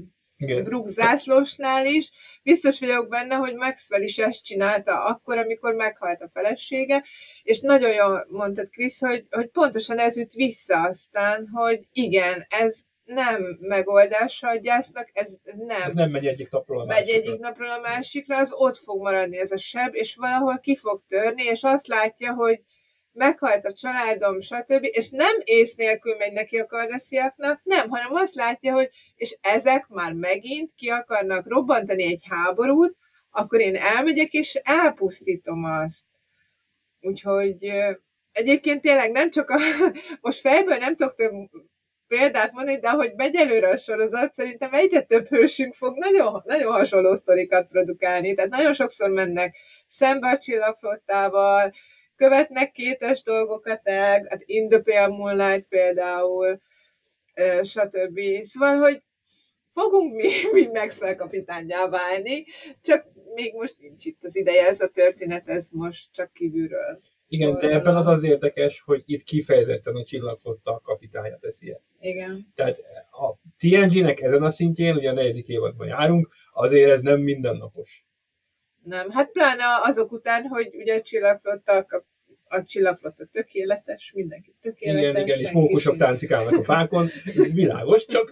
Brook 0.63 0.87
zászlósnál 0.87 1.85
is. 1.85 2.11
Biztos 2.43 2.79
vagyok 2.79 3.07
benne, 3.07 3.35
hogy 3.35 3.55
Maxwell 3.55 4.01
is 4.01 4.17
ezt 4.17 4.43
csinálta 4.43 5.03
akkor, 5.03 5.37
amikor 5.37 5.73
meghalt 5.73 6.21
a 6.21 6.29
felesége, 6.33 7.03
és 7.43 7.59
nagyon 7.59 7.93
jól 7.93 8.27
mondtad, 8.29 8.69
Krisz, 8.69 8.99
hogy, 8.99 9.25
hogy 9.29 9.47
pontosan 9.47 9.97
ez 9.97 10.17
üt 10.17 10.33
vissza 10.33 10.81
aztán, 10.81 11.47
hogy 11.47 11.79
igen, 11.91 12.45
ez 12.49 12.81
nem 13.13 13.57
megoldása 13.59 14.47
a 14.47 14.55
gyásznak, 14.55 15.09
ez 15.13 15.37
nem. 15.55 15.81
Ez 15.81 15.93
nem 15.93 16.11
megy 16.11 16.25
egyik 16.25 16.49
napról 16.49 16.81
a 16.81 16.85
másikra. 16.85 17.13
Megy 17.13 17.21
egyik 17.21 17.39
napról 17.39 17.69
a 17.69 17.79
másikra, 17.79 18.37
az 18.37 18.53
ott 18.53 18.77
fog 18.77 19.01
maradni 19.01 19.37
ez 19.37 19.51
a 19.51 19.57
seb, 19.57 19.95
és 19.95 20.15
valahol 20.15 20.59
ki 20.59 20.75
fog 20.75 21.01
törni, 21.07 21.43
és 21.43 21.63
azt 21.63 21.87
látja, 21.87 22.33
hogy 22.33 22.61
meghalt 23.11 23.65
a 23.65 23.73
családom, 23.73 24.39
stb. 24.39 24.87
És 24.91 25.09
nem 25.09 25.35
ész 25.43 25.75
nélkül 25.75 26.15
megy 26.15 26.33
neki 26.33 26.57
a 26.57 26.65
kardasziaknak, 26.65 27.61
nem, 27.63 27.89
hanem 27.89 28.13
azt 28.13 28.35
látja, 28.35 28.73
hogy 28.73 28.89
és 29.15 29.37
ezek 29.41 29.87
már 29.87 30.13
megint 30.13 30.71
ki 30.75 30.89
akarnak 30.89 31.47
robbantani 31.47 32.03
egy 32.03 32.23
háborút, 32.29 32.95
akkor 33.29 33.59
én 33.59 33.75
elmegyek 33.75 34.31
és 34.31 34.55
elpusztítom 34.55 35.63
azt. 35.63 36.05
Úgyhogy 37.01 37.71
egyébként 38.31 38.81
tényleg 38.81 39.11
nem 39.11 39.31
csak 39.31 39.49
a, 39.49 39.57
most 40.21 40.39
fejből 40.39 40.77
nem 40.77 40.95
tudok 40.95 41.15
több 41.15 41.33
példát 42.09 42.51
mondani, 42.51 42.79
de 42.79 42.89
hogy 42.89 43.13
megy 43.15 43.35
előre 43.35 43.67
a 43.67 43.77
sorozat, 43.77 44.33
szerintem 44.33 44.73
egyre 44.73 45.01
több 45.01 45.27
hősünk 45.27 45.73
fog 45.73 45.97
nagyon, 45.97 46.43
nagyon 46.45 46.71
hasonló 46.71 47.15
sztorikat 47.15 47.67
produkálni. 47.67 48.33
Tehát 48.33 48.51
nagyon 48.51 48.73
sokszor 48.73 49.09
mennek 49.09 49.55
szembe 49.87 50.29
a 50.29 50.37
csillagflottával, 50.37 51.71
követnek 52.15 52.71
kétes 52.71 53.23
dolgokat 53.23 53.79
el, 53.83 54.25
hát 54.29 54.43
In 54.45 54.69
the 54.69 54.79
Pale 54.79 55.07
Moonlight 55.07 55.67
például, 55.67 56.61
stb. 57.63 58.19
Szóval, 58.43 58.77
hogy 58.77 59.03
fogunk 59.69 60.15
mi, 60.15 60.31
mi 60.53 60.65
Maxwell 60.65 61.15
kapitányá 61.15 61.87
válni, 61.87 62.45
csak 62.81 63.07
még 63.33 63.53
most 63.53 63.79
nincs 63.79 64.05
itt 64.05 64.23
az 64.23 64.35
ideje, 64.35 64.67
ez 64.67 64.81
a 64.81 64.87
történet, 64.87 65.47
ez 65.47 65.69
most 65.69 66.13
csak 66.13 66.33
kívülről. 66.33 66.99
Igen, 67.31 67.53
de 67.53 67.69
ebben 67.69 67.95
az 67.95 68.07
az 68.07 68.23
érdekes, 68.23 68.81
hogy 68.85 69.03
itt 69.05 69.23
kifejezetten 69.23 69.95
a 69.95 70.03
csillagflotta 70.03 70.81
kapitánya 70.83 71.37
teszi 71.37 71.71
ezt. 71.71 71.93
Igen. 71.99 72.51
Tehát 72.55 72.77
a 73.11 73.35
TNG-nek 73.57 74.21
ezen 74.21 74.43
a 74.43 74.49
szintjén, 74.49 74.95
ugye 74.95 75.09
a 75.09 75.13
negyedik 75.13 75.47
évadban 75.47 75.87
járunk, 75.87 76.29
azért 76.53 76.89
ez 76.89 77.01
nem 77.01 77.21
mindennapos. 77.21 78.05
Nem, 78.83 79.09
hát 79.09 79.31
pláne 79.31 79.63
azok 79.83 80.11
után, 80.11 80.43
hogy 80.47 80.75
ugye 80.75 80.95
a 80.95 81.01
csillagflotta 81.01 81.85
a 82.49 82.63
csillagflotta 82.63 83.25
tökéletes, 83.31 84.11
mindenki 84.15 84.55
tökéletes. 84.61 85.09
Igen, 85.09 85.27
igen, 85.27 85.39
és 85.39 85.51
mókusok 85.51 85.97
táncikálnak 85.97 86.57
a 86.57 86.63
fákon, 86.63 87.07
világos, 87.53 88.05
csak 88.05 88.31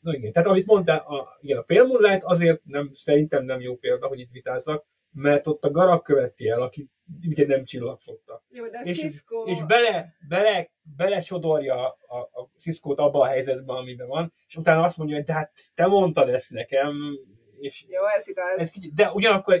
Na 0.00 0.14
igen, 0.14 0.32
tehát 0.32 0.48
amit 0.48 0.66
mondtál, 0.66 0.98
a, 0.98 1.38
igen, 1.40 1.58
a 1.58 1.62
Pale 1.62 1.82
Moonlight 1.82 2.22
azért 2.24 2.64
nem, 2.64 2.90
szerintem 2.92 3.44
nem 3.44 3.60
jó 3.60 3.76
példa, 3.76 4.06
hogy 4.06 4.18
itt 4.18 4.30
vitázzak, 4.30 4.86
mert 5.12 5.46
ott 5.46 5.64
a 5.64 5.70
garak 5.70 6.02
követi 6.02 6.48
el, 6.48 6.62
aki 6.62 6.90
ugye 7.28 7.46
nem 7.46 7.64
csillagfogta. 7.64 8.44
Jó, 8.48 8.68
de 8.68 8.80
és, 8.84 8.98
Cisco... 8.98 9.44
és 9.44 9.64
bele, 9.64 10.16
bele, 10.28 10.70
bele 10.96 11.20
sodorja 11.20 11.88
a, 11.88 12.18
a 12.18 12.50
Cisco-t 12.58 12.98
abba 12.98 13.20
a 13.20 13.26
helyzetbe, 13.26 13.72
amiben 13.72 14.08
van, 14.08 14.32
és 14.46 14.56
utána 14.56 14.82
azt 14.82 14.96
mondja, 14.96 15.16
hogy 15.16 15.24
de 15.24 15.32
hát 15.32 15.52
te 15.74 15.86
mondtad 15.86 16.28
ezt 16.28 16.50
nekem, 16.50 17.18
és 17.58 17.84
Jó, 17.88 18.06
ez 18.16 18.28
igaz. 18.28 18.58
Ez 18.58 18.70
kicsit, 18.70 18.94
de 18.94 19.10
ugyanakkor, 19.10 19.58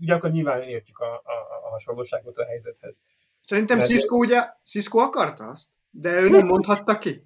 ugyanakkor 0.00 0.30
nyilván 0.30 0.62
értjük 0.62 0.98
a, 0.98 1.14
a, 1.14 1.64
a 1.64 1.68
hasonlóságot 1.68 2.38
a 2.38 2.44
helyzethez. 2.44 3.00
Szerintem 3.40 3.76
mert 3.76 3.88
Cisco 3.88 4.16
ugye, 4.16 4.42
Cisco 4.62 4.98
akarta 4.98 5.44
azt, 5.44 5.68
de 5.90 6.20
ő 6.20 6.28
nem 6.28 6.46
mondhatta 6.46 6.98
ki. 6.98 7.24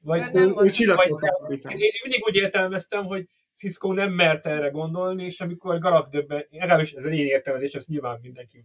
Vagy, 0.00 0.20
ő, 0.32 0.40
ő, 0.40 0.54
ő 0.58 0.70
Én 0.78 1.90
mindig 2.02 2.24
úgy 2.24 2.34
értelmeztem, 2.34 3.04
hogy 3.04 3.28
Cisco 3.58 3.92
nem 3.92 4.12
mert 4.12 4.46
erre 4.46 4.68
gondolni, 4.68 5.24
és 5.24 5.40
amikor 5.40 5.78
Garak 5.78 6.08
döbben, 6.08 6.46
legalábbis 6.50 6.92
ez 6.92 7.04
az 7.04 7.12
én 7.12 7.26
értelmezés, 7.26 7.74
ezt 7.74 7.88
nyilván 7.88 8.18
mindenki 8.22 8.64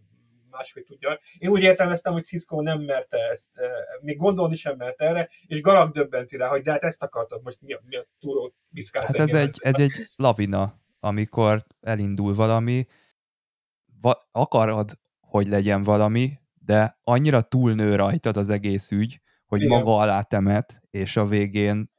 máshogy 0.50 0.84
tudja. 0.84 1.18
Én 1.38 1.50
úgy 1.50 1.62
értelmeztem, 1.62 2.12
hogy 2.12 2.24
Cisco 2.24 2.60
nem 2.60 2.80
merte 2.80 3.18
ezt, 3.30 3.48
eh, 3.56 3.70
még 4.00 4.16
gondolni 4.16 4.54
sem 4.54 4.76
mert 4.76 5.00
erre, 5.00 5.28
és 5.46 5.60
Garak 5.60 5.92
döbbenti 5.92 6.36
rá, 6.36 6.48
hogy 6.48 6.62
de 6.62 6.70
hát 6.70 6.84
ezt 6.84 7.02
akartad, 7.02 7.42
most 7.42 7.60
mi 7.60 7.72
a, 7.72 7.80
mi 7.88 7.96
a 7.96 8.04
túró 8.18 8.54
biszkálsz 8.68 9.06
Hát 9.06 9.18
ez 9.18 9.34
egy, 9.34 9.56
ez 9.60 9.78
egy 9.78 9.92
lavina, 10.16 10.80
amikor 11.00 11.64
elindul 11.80 12.34
valami, 12.34 12.86
va- 14.00 14.26
akarod, 14.32 14.98
hogy 15.20 15.48
legyen 15.48 15.82
valami, 15.82 16.38
de 16.64 16.98
annyira 17.02 17.42
túlnő 17.42 17.94
rajtad 17.94 18.36
az 18.36 18.50
egész 18.50 18.90
ügy, 18.90 19.20
hogy 19.46 19.62
Igen. 19.62 19.78
maga 19.78 19.96
alá 19.96 20.22
temet, 20.22 20.82
és 20.90 21.16
a 21.16 21.26
végén 21.26 21.92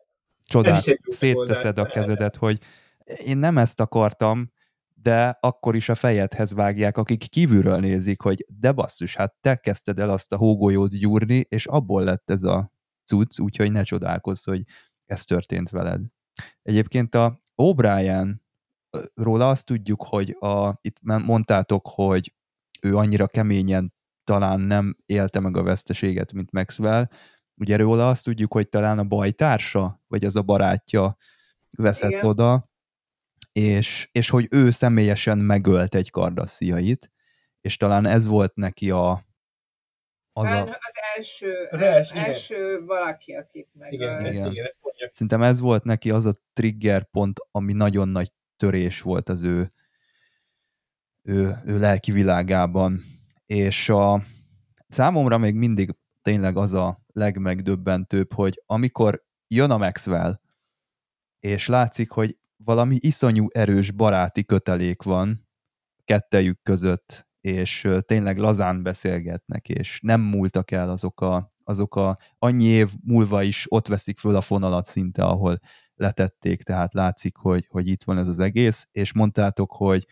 csodál, 0.47 0.81
szétteszed 1.07 1.77
a 1.77 1.85
kezedet, 1.85 2.35
hogy 2.35 2.59
én 3.05 3.37
nem 3.37 3.57
ezt 3.57 3.79
akartam, 3.79 4.51
de 4.93 5.37
akkor 5.39 5.75
is 5.75 5.89
a 5.89 5.95
fejedhez 5.95 6.53
vágják, 6.53 6.97
akik 6.97 7.29
kívülről 7.29 7.79
nézik, 7.79 8.21
hogy 8.21 8.45
de 8.47 8.71
basszus, 8.71 9.15
hát 9.15 9.35
te 9.41 9.55
kezdted 9.55 9.99
el 9.99 10.09
azt 10.09 10.33
a 10.33 10.37
hógolyót 10.37 10.97
gyúrni, 10.97 11.45
és 11.49 11.65
abból 11.65 12.03
lett 12.03 12.29
ez 12.29 12.43
a 12.43 12.71
cucc, 13.03 13.39
úgyhogy 13.39 13.71
ne 13.71 13.83
csodálkozz, 13.83 14.43
hogy 14.45 14.63
ez 15.05 15.23
történt 15.23 15.69
veled. 15.69 16.01
Egyébként 16.61 17.15
a 17.15 17.39
O'Brien 17.55 18.35
róla 19.13 19.49
azt 19.49 19.65
tudjuk, 19.65 20.03
hogy 20.03 20.37
a, 20.39 20.79
itt 20.81 20.97
mondtátok, 21.01 21.87
hogy 21.87 22.33
ő 22.81 22.97
annyira 22.97 23.27
keményen 23.27 23.93
talán 24.23 24.59
nem 24.59 24.97
élte 25.05 25.39
meg 25.39 25.57
a 25.57 25.63
veszteséget, 25.63 26.33
mint 26.33 26.51
Maxwell. 26.51 27.07
Ugye 27.55 27.77
róla 27.77 28.09
azt 28.09 28.23
tudjuk, 28.23 28.53
hogy 28.53 28.69
talán 28.69 28.99
a 28.99 29.03
bajtársa, 29.03 30.03
vagy 30.07 30.25
az 30.25 30.35
a 30.35 30.41
barátja 30.41 31.17
veszett 31.77 32.09
Igen. 32.09 32.25
oda, 32.25 32.63
és, 33.59 34.09
és 34.11 34.29
hogy 34.29 34.47
ő 34.51 34.71
személyesen 34.71 35.37
megölt 35.37 35.95
egy 35.95 36.11
kardassziait, 36.11 37.11
és 37.61 37.77
talán 37.77 38.05
ez 38.05 38.25
volt 38.25 38.55
neki 38.55 38.89
a 38.89 39.25
az, 40.33 40.49
a... 40.49 40.61
az 40.63 40.99
első, 41.17 41.67
az 41.71 41.81
első, 41.81 42.15
első 42.15 42.83
valaki, 42.85 43.33
akit 43.33 43.69
megölt. 43.73 44.19
Igen, 44.21 44.33
igen. 44.33 44.51
igen 44.51 44.67
Szerintem 45.11 45.41
ez 45.41 45.59
volt 45.59 45.83
neki 45.83 46.11
az 46.11 46.25
a 46.25 46.33
trigger 46.53 47.09
pont, 47.09 47.39
ami 47.51 47.73
nagyon 47.73 48.09
nagy 48.09 48.31
törés 48.57 49.01
volt 49.01 49.29
az 49.29 49.43
ő, 49.43 49.73
ő, 51.21 51.61
ő 51.65 51.79
lelki 51.79 52.11
világában. 52.11 53.03
És 53.45 53.89
a, 53.89 54.23
számomra 54.87 55.37
még 55.37 55.55
mindig 55.55 55.95
tényleg 56.21 56.57
az 56.57 56.73
a 56.73 56.99
legmegdöbbentőbb, 57.13 58.33
hogy 58.33 58.63
amikor 58.65 59.25
jön 59.47 59.71
a 59.71 59.77
Maxwell, 59.77 60.39
és 61.39 61.67
látszik, 61.67 62.11
hogy 62.11 62.37
valami 62.65 62.97
iszonyú 62.99 63.47
erős 63.49 63.91
baráti 63.91 64.45
kötelék 64.45 65.01
van 65.01 65.47
kettejük 66.03 66.59
között, 66.63 67.27
és 67.41 67.87
tényleg 67.99 68.37
lazán 68.37 68.83
beszélgetnek, 68.83 69.69
és 69.69 69.99
nem 70.01 70.21
múltak 70.21 70.71
el 70.71 70.89
azok 70.89 71.21
a, 71.21 71.49
azok 71.63 71.95
a 71.95 72.17
annyi 72.39 72.63
év 72.63 72.89
múlva 73.03 73.43
is 73.43 73.65
ott 73.69 73.87
veszik 73.87 74.19
föl 74.19 74.35
a 74.35 74.41
fonalat 74.41 74.85
szinte, 74.85 75.23
ahol 75.23 75.59
letették, 75.95 76.63
tehát 76.63 76.93
látszik, 76.93 77.35
hogy, 77.37 77.67
hogy 77.69 77.87
itt 77.87 78.03
van 78.03 78.17
ez 78.17 78.27
az 78.27 78.39
egész, 78.39 78.87
és 78.91 79.13
mondtátok, 79.13 79.71
hogy 79.71 80.05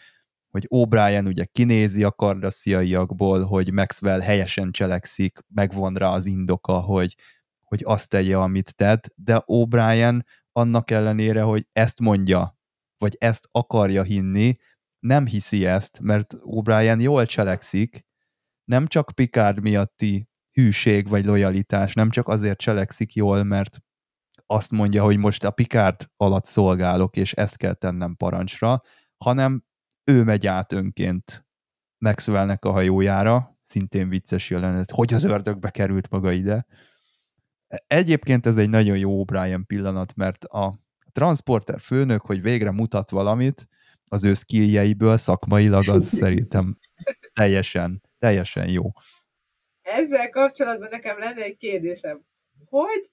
hogy 0.54 0.68
O'Brien 0.70 1.26
ugye 1.26 1.46
kinézi 1.46 2.04
a 2.04 2.12
kardassziaiakból, 2.12 3.44
hogy 3.44 3.72
Maxwell 3.72 4.20
helyesen 4.20 4.72
cselekszik, 4.72 5.40
megvon 5.54 5.94
rá 5.94 6.08
az 6.08 6.26
indoka, 6.26 6.80
hogy, 6.80 7.16
hogy 7.62 7.82
azt 7.86 8.10
tegye, 8.10 8.38
amit 8.38 8.76
tett, 8.76 9.14
de 9.16 9.44
O'Brien 9.46 10.22
annak 10.54 10.92
ellenére, 10.92 11.42
hogy 11.42 11.68
ezt 11.72 12.00
mondja, 12.00 12.58
vagy 12.98 13.16
ezt 13.20 13.48
akarja 13.52 14.04
hinni, 14.04 14.56
nem 15.00 15.26
hiszi 15.26 15.66
ezt, 15.66 16.00
mert 16.00 16.34
O'Brien 16.40 17.02
jól 17.02 17.26
cselekszik, 17.26 18.06
nem 18.64 18.88
csak 18.88 19.12
Picard 19.16 19.62
miatti 19.62 20.30
hűség 20.52 21.08
vagy 21.08 21.26
lojalitás, 21.26 21.94
nem 21.94 22.10
csak 22.10 22.28
azért 22.28 22.58
cselekszik 22.58 23.14
jól, 23.14 23.44
mert 23.44 23.80
azt 24.46 24.72
mondja, 24.72 25.04
hogy 25.04 25.18
most 25.18 25.44
a 25.44 25.52
Picard 25.52 26.10
alatt 26.18 26.46
szolgálok, 26.46 27.16
és 27.16 27.34
ezt 27.34 27.58
kell 27.58 27.74
tennem 27.74 28.16
parancsra, 28.16 28.82
hanem 29.18 29.64
ő 30.04 30.24
megy 30.24 30.48
át 30.48 30.72
önként 30.72 31.48
Maxwellnek 31.98 32.66
a 32.66 32.72
hajójára, 32.72 33.58
szintén 33.62 34.10
vicces 34.10 34.50
jelenet, 34.50 34.92
hogy 34.92 35.14
az 35.14 35.24
ördögbe 35.24 35.70
került 35.70 36.10
maga 36.10 36.32
ide. 36.32 36.66
Egyébként 37.88 38.46
ez 38.46 38.58
egy 38.58 38.70
nagyon 38.70 38.98
jó 38.98 39.26
O'Brien 39.26 39.64
pillanat, 39.68 40.16
mert 40.16 40.44
a 40.44 40.80
transporter 41.12 41.80
főnök, 41.80 42.22
hogy 42.22 42.42
végre 42.42 42.72
mutat 42.72 43.10
valamit 43.10 43.68
az 44.08 44.24
ő 44.24 44.34
skilljeiből 44.34 45.18
szakmailag, 45.18 45.90
az 45.90 46.08
szerintem 46.22 46.78
teljesen, 47.34 48.04
teljesen 48.20 48.70
jó. 48.70 48.92
Ezzel 49.82 50.30
kapcsolatban 50.30 50.88
nekem 50.92 51.20
lenne 51.20 51.44
egy 51.44 51.56
kérdésem. 51.56 52.26
Hogy 52.66 53.12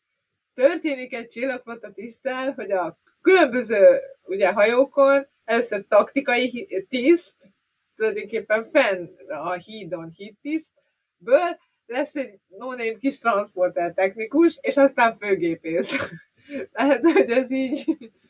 történik 0.55 1.15
egy 1.15 1.29
csillagflotta 1.29 1.93
tisztel, 1.93 2.53
hogy 2.53 2.71
a 2.71 2.99
különböző 3.21 3.99
ugye, 4.23 4.53
hajókon 4.53 5.27
először 5.45 5.87
taktikai 5.89 6.85
tiszt, 6.89 7.49
tulajdonképpen 7.95 8.65
fenn 8.65 9.09
a 9.29 9.53
hídon 9.53 10.11
hittisztből 10.17 11.59
lesz 11.91 12.15
egy 12.15 12.39
no 12.49 12.69
kis 12.99 13.19
transporter 13.19 13.93
technikus, 13.93 14.59
és 14.61 14.77
aztán 14.77 15.17
főgépész. 15.17 15.97
Tehát, 16.73 17.03
hogy 17.03 17.31
ez 17.31 17.51
így 17.51 17.85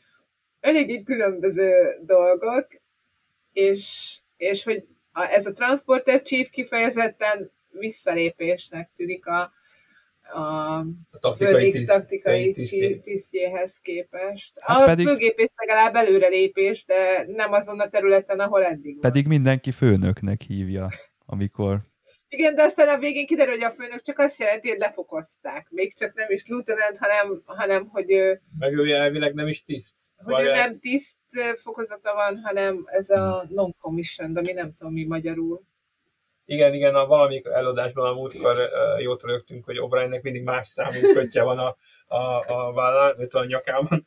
elég 0.59 0.89
így 0.89 1.03
különböző 1.03 1.71
dolgok, 2.01 2.67
és, 3.53 4.13
és 4.37 4.63
hogy 4.63 4.83
a, 5.11 5.21
ez 5.21 5.45
a 5.45 5.51
transporter 5.51 6.21
chief 6.21 6.49
kifejezetten 6.49 7.51
visszalépésnek 7.71 8.89
tűnik 8.95 9.25
a, 9.25 9.51
a, 10.33 10.77
a 11.19 11.31
Földix 11.31 11.83
taktikai 11.83 12.53
tisztjéhez 13.01 13.79
képest. 13.79 14.59
Hát 14.59 14.81
a 14.81 14.85
pedig, 14.85 15.07
főgépész 15.07 15.51
legalább 15.55 15.95
előrelépés, 15.95 16.85
de 16.85 17.25
nem 17.27 17.51
azon 17.51 17.79
a 17.79 17.89
területen, 17.89 18.39
ahol 18.39 18.63
eddig 18.63 18.99
Pedig 18.99 19.27
mindenki 19.27 19.71
főnöknek 19.71 20.41
hívja, 20.41 20.89
amikor 21.25 21.90
Igen, 22.33 22.55
de 22.55 22.63
aztán 22.63 22.87
a 22.87 22.97
végén 22.97 23.25
kiderül, 23.25 23.53
hogy 23.53 23.63
a 23.63 23.71
főnök 23.71 24.01
csak 24.01 24.19
azt 24.19 24.39
jelenti, 24.39 24.69
hogy 24.69 24.79
lefokozták. 24.79 25.67
Még 25.69 25.93
csak 25.97 26.13
nem 26.13 26.31
is 26.31 26.47
lieutenant, 26.47 26.97
hanem, 26.97 27.41
hanem 27.45 27.87
hogy 27.87 28.11
ő... 28.11 28.41
Meg 28.59 28.73
ő 28.73 28.93
elvileg 28.93 29.33
nem 29.33 29.47
is 29.47 29.63
tiszt. 29.63 29.97
Hogy 30.17 30.33
Vagy 30.33 30.45
ő 30.45 30.51
nem 30.51 30.79
tiszt 30.79 31.17
fokozata 31.55 32.13
van, 32.13 32.39
hanem 32.43 32.83
ez 32.85 33.09
a 33.09 33.45
non-commissioned, 33.49 34.37
ami 34.37 34.51
nem 34.51 34.75
tudom 34.77 34.93
mi 34.93 35.03
magyarul. 35.05 35.61
Igen, 36.45 36.73
igen, 36.73 36.95
a 36.95 37.05
valamik 37.05 37.45
előadásban 37.45 38.05
a 38.05 38.13
múltkor 38.13 38.57
uh, 38.57 39.01
jót 39.01 39.23
rögtünk, 39.23 39.65
hogy 39.65 39.77
O'Briennek 39.79 40.21
mindig 40.21 40.43
más 40.43 40.67
számú 40.67 40.99
kötje 41.13 41.43
van 41.43 41.59
a, 41.59 41.75
a, 42.07 42.43
a 42.47 42.73
vállán, 42.73 43.27
a 43.31 43.45
nyakában. 43.45 44.05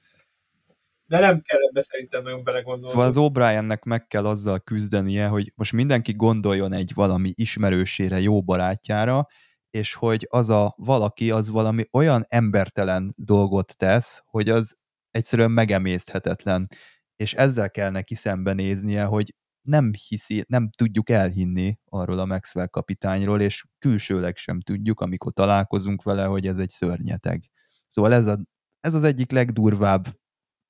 De 1.06 1.18
nem 1.18 1.40
kell 1.40 1.58
ebbe 1.70 1.80
szerintem 1.80 2.22
nagyon 2.22 2.44
belegondolni. 2.44 2.86
Szóval 2.86 3.06
az 3.06 3.16
O'Briennek 3.18 3.82
meg 3.84 4.06
kell 4.06 4.26
azzal 4.26 4.60
küzdenie, 4.60 5.26
hogy 5.26 5.52
most 5.54 5.72
mindenki 5.72 6.12
gondoljon 6.12 6.72
egy 6.72 6.94
valami 6.94 7.32
ismerősére, 7.34 8.20
jó 8.20 8.42
barátjára, 8.42 9.26
és 9.70 9.94
hogy 9.94 10.26
az 10.30 10.50
a 10.50 10.74
valaki 10.76 11.30
az 11.30 11.50
valami 11.50 11.84
olyan 11.92 12.24
embertelen 12.28 13.14
dolgot 13.16 13.76
tesz, 13.76 14.22
hogy 14.26 14.48
az 14.48 14.78
egyszerűen 15.10 15.50
megemészthetetlen. 15.50 16.68
És 17.16 17.34
ezzel 17.34 17.70
kell 17.70 17.90
neki 17.90 18.14
szembenéznie, 18.14 19.04
hogy 19.04 19.34
nem 19.66 19.90
hiszi, 20.08 20.44
nem 20.48 20.70
tudjuk 20.70 21.10
elhinni 21.10 21.78
arról 21.84 22.18
a 22.18 22.24
Maxwell 22.24 22.66
kapitányról, 22.66 23.40
és 23.40 23.64
külsőleg 23.78 24.36
sem 24.36 24.60
tudjuk, 24.60 25.00
amikor 25.00 25.32
találkozunk 25.32 26.02
vele, 26.02 26.24
hogy 26.24 26.46
ez 26.46 26.58
egy 26.58 26.68
szörnyeteg. 26.68 27.50
Szóval 27.88 28.12
ez, 28.14 28.26
a, 28.26 28.38
ez 28.80 28.94
az 28.94 29.04
egyik 29.04 29.30
legdurvább 29.30 30.06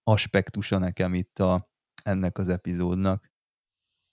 aspektusa 0.04 0.78
nekem 0.78 1.14
itt 1.14 1.38
a, 1.38 1.68
ennek 2.04 2.38
az 2.38 2.48
epizódnak. 2.48 3.32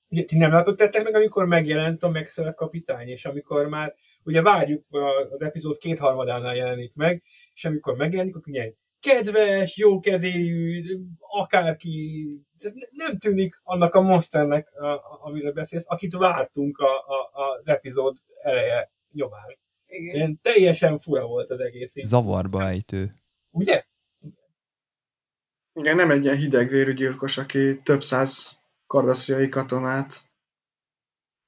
Ugye 0.09 0.23
ti 0.23 0.37
nem 0.37 0.51
lepődtettek 0.51 1.03
meg, 1.03 1.15
amikor 1.15 1.45
megjelent 1.45 2.03
a 2.03 2.09
Maxwell 2.09 2.53
kapitány, 2.53 3.07
és 3.07 3.25
amikor 3.25 3.67
már, 3.67 3.95
ugye 4.23 4.41
várjuk, 4.41 4.85
az 5.29 5.41
epizód 5.41 5.77
kétharmadánál 5.77 6.55
jelenik 6.55 6.93
meg, 6.93 7.23
és 7.53 7.65
amikor 7.65 7.95
megjelenik, 7.95 8.35
akkor 8.35 8.53
ugye 8.53 8.73
kedves, 8.99 9.77
jókedélyű, 9.77 10.83
akárki, 11.19 12.25
nem 12.91 13.17
tűnik 13.17 13.59
annak 13.63 13.95
a 13.95 14.01
monsternek, 14.01 14.69
amiről 15.21 15.51
beszélsz, 15.51 15.85
akit 15.87 16.13
vártunk 16.13 16.77
a, 16.77 16.97
a, 16.97 17.31
az 17.33 17.67
epizód 17.67 18.17
eleje 18.43 18.91
nyomán. 19.11 19.57
Igen. 19.85 20.15
Ilyen 20.15 20.39
teljesen 20.41 20.99
fura 20.99 21.25
volt 21.25 21.49
az 21.49 21.59
egész. 21.59 21.93
Zavarba 22.03 22.63
ejtő. 22.67 23.11
Ugye? 23.49 23.83
Igen, 25.81 25.95
nem 25.95 26.11
egy 26.11 26.23
ilyen 26.23 26.37
hidegvérű 26.37 26.93
gyilkos, 26.93 27.37
aki 27.37 27.79
több 27.83 28.03
száz 28.03 28.57
kardasziai 28.87 29.49
katonát 29.49 30.23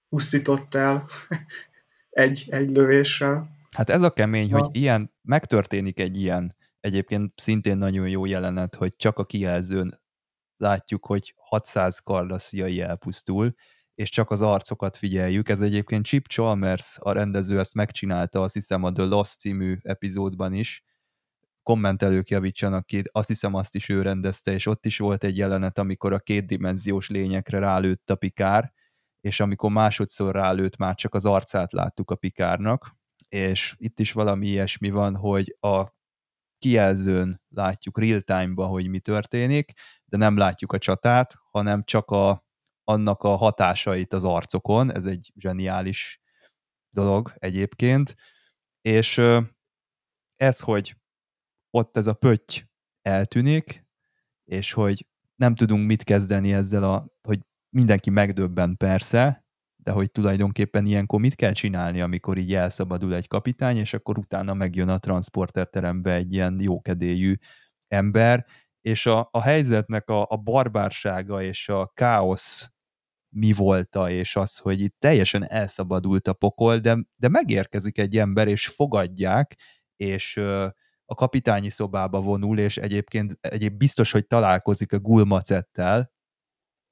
pusztított 0.09 0.73
el 0.73 1.07
egy, 2.09 2.45
egy 2.49 2.69
lövéssel. 2.69 3.49
Hát 3.71 3.89
ez 3.89 4.01
a 4.01 4.09
kemény, 4.09 4.49
ja. 4.49 4.57
hogy 4.57 4.75
ilyen, 4.75 5.13
megtörténik 5.21 5.99
egy 5.99 6.17
ilyen, 6.17 6.55
egyébként 6.79 7.33
szintén 7.35 7.77
nagyon 7.77 8.09
jó 8.09 8.25
jelenet, 8.25 8.75
hogy 8.75 8.95
csak 8.95 9.17
a 9.17 9.25
kijelzőn 9.25 10.01
látjuk, 10.57 11.05
hogy 11.05 11.33
600 11.37 11.99
kardasziai 11.99 12.81
elpusztul, 12.81 13.53
és 13.95 14.09
csak 14.09 14.31
az 14.31 14.41
arcokat 14.41 14.97
figyeljük. 14.97 15.49
Ez 15.49 15.61
egyébként 15.61 16.05
Chip 16.05 16.27
Chalmers, 16.27 16.97
a 16.99 17.11
rendező 17.11 17.59
ezt 17.59 17.73
megcsinálta, 17.73 18.41
azt 18.41 18.53
hiszem 18.53 18.83
a 18.83 18.91
The 18.91 19.03
Lost 19.03 19.39
című 19.39 19.77
epizódban 19.81 20.53
is, 20.53 20.83
kommentelők 21.63 22.29
javítsanak 22.29 22.85
ki, 22.85 23.01
azt 23.11 23.27
hiszem 23.27 23.53
azt 23.53 23.75
is 23.75 23.89
ő 23.89 24.01
rendezte, 24.01 24.51
és 24.51 24.65
ott 24.65 24.85
is 24.85 24.97
volt 24.97 25.23
egy 25.23 25.37
jelenet, 25.37 25.77
amikor 25.77 26.13
a 26.13 26.19
kétdimenziós 26.19 27.09
lényekre 27.09 27.59
rálőtt 27.59 28.09
a 28.09 28.15
pikár, 28.15 28.73
és 29.21 29.39
amikor 29.39 29.71
másodszor 29.71 30.35
rálőtt, 30.35 30.77
már 30.77 30.95
csak 30.95 31.13
az 31.13 31.25
arcát 31.25 31.73
láttuk 31.73 32.11
a 32.11 32.15
pikárnak, 32.15 32.95
és 33.29 33.75
itt 33.77 33.99
is 33.99 34.11
valami 34.11 34.47
ilyesmi 34.47 34.89
van, 34.89 35.15
hogy 35.15 35.57
a 35.59 35.93
kijelzőn 36.57 37.41
látjuk 37.49 37.99
real-time-ba, 37.99 38.65
hogy 38.65 38.87
mi 38.87 38.99
történik, 38.99 39.71
de 40.05 40.17
nem 40.17 40.37
látjuk 40.37 40.71
a 40.71 40.77
csatát, 40.77 41.35
hanem 41.51 41.83
csak 41.83 42.11
a, 42.11 42.45
annak 42.83 43.23
a 43.23 43.35
hatásait 43.35 44.13
az 44.13 44.23
arcokon, 44.23 44.93
ez 44.93 45.05
egy 45.05 45.31
zseniális 45.35 46.21
dolog 46.89 47.33
egyébként, 47.35 48.15
és 48.81 49.21
ez, 50.35 50.59
hogy 50.59 50.95
ott 51.73 51.97
ez 51.97 52.07
a 52.07 52.13
pötty 52.13 52.61
eltűnik, 53.01 53.85
és 54.43 54.71
hogy 54.71 55.07
nem 55.35 55.55
tudunk 55.55 55.87
mit 55.87 56.03
kezdeni 56.03 56.53
ezzel, 56.53 56.83
a, 56.83 57.07
hogy 57.21 57.39
mindenki 57.69 58.09
megdöbben 58.09 58.77
persze, 58.77 59.45
de 59.75 59.91
hogy 59.91 60.11
tulajdonképpen 60.11 60.85
ilyenkor 60.85 61.19
mit 61.19 61.35
kell 61.35 61.51
csinálni, 61.51 62.01
amikor 62.01 62.37
így 62.37 62.53
elszabadul 62.53 63.15
egy 63.15 63.27
kapitány, 63.27 63.77
és 63.77 63.93
akkor 63.93 64.17
utána 64.17 64.53
megjön 64.53 64.89
a 64.89 64.97
transporterterembe 64.97 66.13
egy 66.13 66.33
ilyen 66.33 66.59
jókedélyű 66.61 67.35
ember, 67.87 68.45
és 68.81 69.05
a, 69.05 69.27
a 69.31 69.41
helyzetnek 69.41 70.09
a, 70.09 70.25
a 70.29 70.37
barbársága 70.37 71.41
és 71.41 71.69
a 71.69 71.91
káosz 71.93 72.71
mi 73.29 73.53
volta, 73.53 74.09
és 74.09 74.35
az, 74.35 74.57
hogy 74.57 74.81
itt 74.81 74.95
teljesen 74.99 75.49
elszabadult 75.49 76.27
a 76.27 76.33
pokol, 76.33 76.77
de, 76.77 76.97
de 77.15 77.27
megérkezik 77.29 77.97
egy 77.97 78.17
ember, 78.17 78.47
és 78.47 78.67
fogadják, 78.67 79.59
és 79.95 80.41
a 81.05 81.15
kapitányi 81.15 81.69
szobába 81.69 82.21
vonul, 82.21 82.59
és 82.59 82.77
egyébként 82.77 83.37
egyéb 83.41 83.77
biztos, 83.77 84.11
hogy 84.11 84.27
találkozik 84.27 84.93
a 84.93 84.99
gulmacettel, 84.99 86.11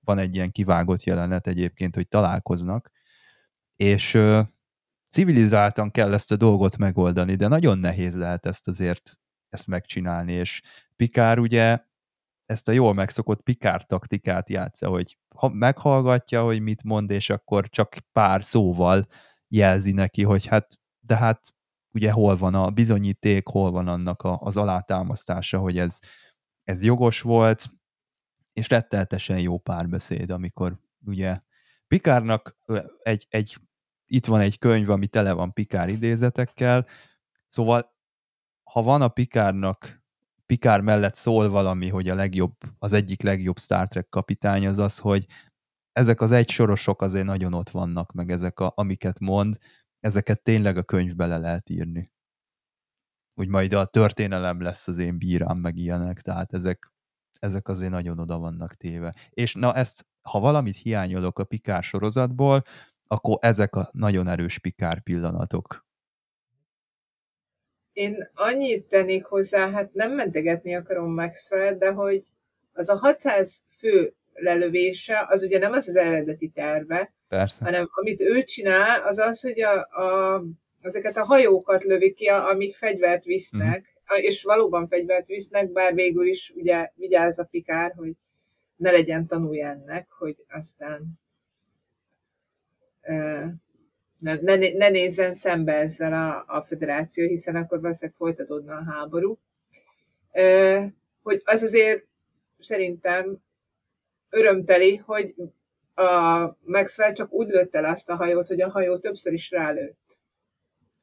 van 0.05 0.17
egy 0.17 0.35
ilyen 0.35 0.51
kivágott 0.51 1.03
jelenet 1.03 1.47
egyébként, 1.47 1.95
hogy 1.95 2.07
találkoznak, 2.07 2.91
és 3.75 4.13
ö, 4.13 4.41
civilizáltan 5.09 5.91
kell 5.91 6.13
ezt 6.13 6.31
a 6.31 6.35
dolgot 6.35 6.77
megoldani, 6.77 7.35
de 7.35 7.47
nagyon 7.47 7.79
nehéz 7.79 8.15
lehet 8.15 8.45
ezt 8.45 8.67
azért 8.67 9.19
ezt 9.49 9.67
megcsinálni, 9.67 10.31
és 10.31 10.61
Pikár 10.95 11.39
ugye 11.39 11.79
ezt 12.45 12.67
a 12.67 12.71
jól 12.71 12.93
megszokott 12.93 13.41
Pikár 13.41 13.85
taktikát 13.85 14.49
játsza, 14.49 14.89
hogy 14.89 15.17
ha 15.35 15.49
meghallgatja, 15.49 16.43
hogy 16.43 16.61
mit 16.61 16.83
mond, 16.83 17.09
és 17.09 17.29
akkor 17.29 17.69
csak 17.69 17.97
pár 18.11 18.43
szóval 18.43 19.05
jelzi 19.47 19.91
neki, 19.91 20.23
hogy 20.23 20.45
hát, 20.45 20.79
de 20.99 21.15
hát 21.15 21.53
ugye 21.93 22.11
hol 22.11 22.35
van 22.35 22.55
a 22.55 22.69
bizonyíték, 22.69 23.47
hol 23.47 23.71
van 23.71 23.87
annak 23.87 24.21
a, 24.21 24.39
az 24.41 24.57
alátámasztása, 24.57 25.59
hogy 25.59 25.77
ez, 25.77 25.99
ez 26.63 26.83
jogos 26.83 27.21
volt, 27.21 27.69
és 28.53 28.69
retteltesen 28.69 29.39
jó 29.39 29.57
párbeszéd, 29.57 30.29
amikor 30.29 30.79
ugye 31.05 31.39
Pikárnak 31.87 32.57
egy, 33.03 33.25
egy, 33.29 33.57
itt 34.05 34.25
van 34.25 34.39
egy 34.39 34.57
könyv, 34.57 34.89
ami 34.89 35.07
tele 35.07 35.33
van 35.33 35.53
Pikár 35.53 35.89
idézetekkel, 35.89 36.87
szóval 37.47 37.95
ha 38.63 38.81
van 38.81 39.01
a 39.01 39.07
Pikárnak 39.07 40.01
Pikár 40.45 40.81
mellett 40.81 41.15
szól 41.15 41.49
valami, 41.49 41.89
hogy 41.89 42.09
a 42.09 42.15
legjobb, 42.15 42.55
az 42.79 42.93
egyik 42.93 43.21
legjobb 43.21 43.59
Star 43.59 43.87
Trek 43.87 44.09
kapitány 44.09 44.67
az 44.67 44.77
az, 44.77 44.97
hogy 44.97 45.25
ezek 45.91 46.21
az 46.21 46.31
egy 46.31 46.49
sorosok 46.49 47.01
azért 47.01 47.25
nagyon 47.25 47.53
ott 47.53 47.69
vannak, 47.69 48.11
meg 48.11 48.31
ezek, 48.31 48.59
a, 48.59 48.73
amiket 48.75 49.19
mond, 49.19 49.57
ezeket 50.01 50.41
tényleg 50.41 50.77
a 50.77 50.83
könyvbe 50.83 51.25
le 51.25 51.37
lehet 51.37 51.69
írni. 51.69 52.11
Úgy 53.33 53.47
majd 53.47 53.73
a 53.73 53.85
történelem 53.85 54.61
lesz 54.61 54.87
az 54.87 54.97
én 54.97 55.17
bírám, 55.17 55.57
meg 55.57 55.77
ilyenek, 55.77 56.21
tehát 56.21 56.53
ezek, 56.53 56.91
ezek 57.39 57.67
azért 57.67 57.91
nagyon 57.91 58.19
oda 58.19 58.37
vannak 58.37 58.75
téve. 58.75 59.15
És 59.29 59.53
na 59.53 59.75
ezt, 59.75 60.05
ha 60.21 60.39
valamit 60.39 60.75
hiányolok 60.75 61.39
a 61.39 61.43
Pikár 61.43 61.83
sorozatból, 61.83 62.63
akkor 63.07 63.37
ezek 63.41 63.75
a 63.75 63.89
nagyon 63.93 64.27
erős 64.27 64.59
Pikár 64.59 65.03
pillanatok. 65.03 65.85
Én 67.93 68.29
annyit 68.33 68.87
tennék 68.87 69.25
hozzá, 69.25 69.71
hát 69.71 69.93
nem 69.93 70.13
mentegetni 70.13 70.75
akarom 70.75 71.13
Maxwell, 71.13 71.73
de 71.73 71.91
hogy 71.93 72.23
az 72.73 72.89
a 72.89 72.97
600 72.97 73.63
fő 73.67 74.15
lelövése, 74.41 75.25
az 75.27 75.43
ugye 75.43 75.59
nem 75.59 75.71
az 75.71 75.87
az 75.87 75.95
eredeti 75.95 76.49
terve, 76.49 77.13
Persze. 77.27 77.63
hanem 77.63 77.89
amit 77.91 78.21
ő 78.21 78.43
csinál, 78.43 79.01
az 79.01 79.17
az, 79.17 79.41
hogy 79.41 79.61
a, 79.61 80.01
a, 80.01 80.43
ezeket 80.81 81.17
a 81.17 81.25
hajókat 81.25 81.83
lövi 81.83 82.13
ki, 82.13 82.27
amik 82.27 82.75
fegyvert 82.75 83.23
visznek, 83.23 83.85
uh-huh. 84.03 84.23
és 84.23 84.43
valóban 84.43 84.87
fegyvert 84.87 85.27
visznek, 85.27 85.71
bár 85.71 85.93
végül 85.93 86.25
is 86.25 86.51
ugye 86.55 86.91
vigyáz 86.95 87.39
a 87.39 87.43
pikár, 87.43 87.93
hogy 87.97 88.13
ne 88.75 88.91
legyen 88.91 89.27
tanulja 89.27 89.67
ennek, 89.67 90.09
hogy 90.09 90.35
aztán 90.49 91.19
ne, 94.19 94.35
ne, 94.41 94.55
ne 94.55 94.89
nézzen 94.89 95.33
szembe 95.33 95.73
ezzel 95.73 96.13
a, 96.13 96.57
a 96.57 96.61
federáció, 96.61 97.27
hiszen 97.27 97.55
akkor 97.55 97.81
valószínűleg 97.81 98.15
folytatódna 98.15 98.75
a 98.75 98.91
háború. 98.91 99.39
Hogy 101.23 101.41
az 101.43 101.63
azért 101.63 102.05
szerintem 102.59 103.43
örömteli, 104.31 104.95
hogy 104.95 105.35
a 105.93 106.45
Maxwell 106.65 107.13
csak 107.13 107.31
úgy 107.31 107.47
lőtte 107.47 107.81
le 107.81 107.89
azt 107.89 108.09
a 108.09 108.15
hajót, 108.15 108.47
hogy 108.47 108.61
a 108.61 108.69
hajó 108.69 108.97
többször 108.97 109.33
is 109.33 109.51
rálőtt. 109.51 110.19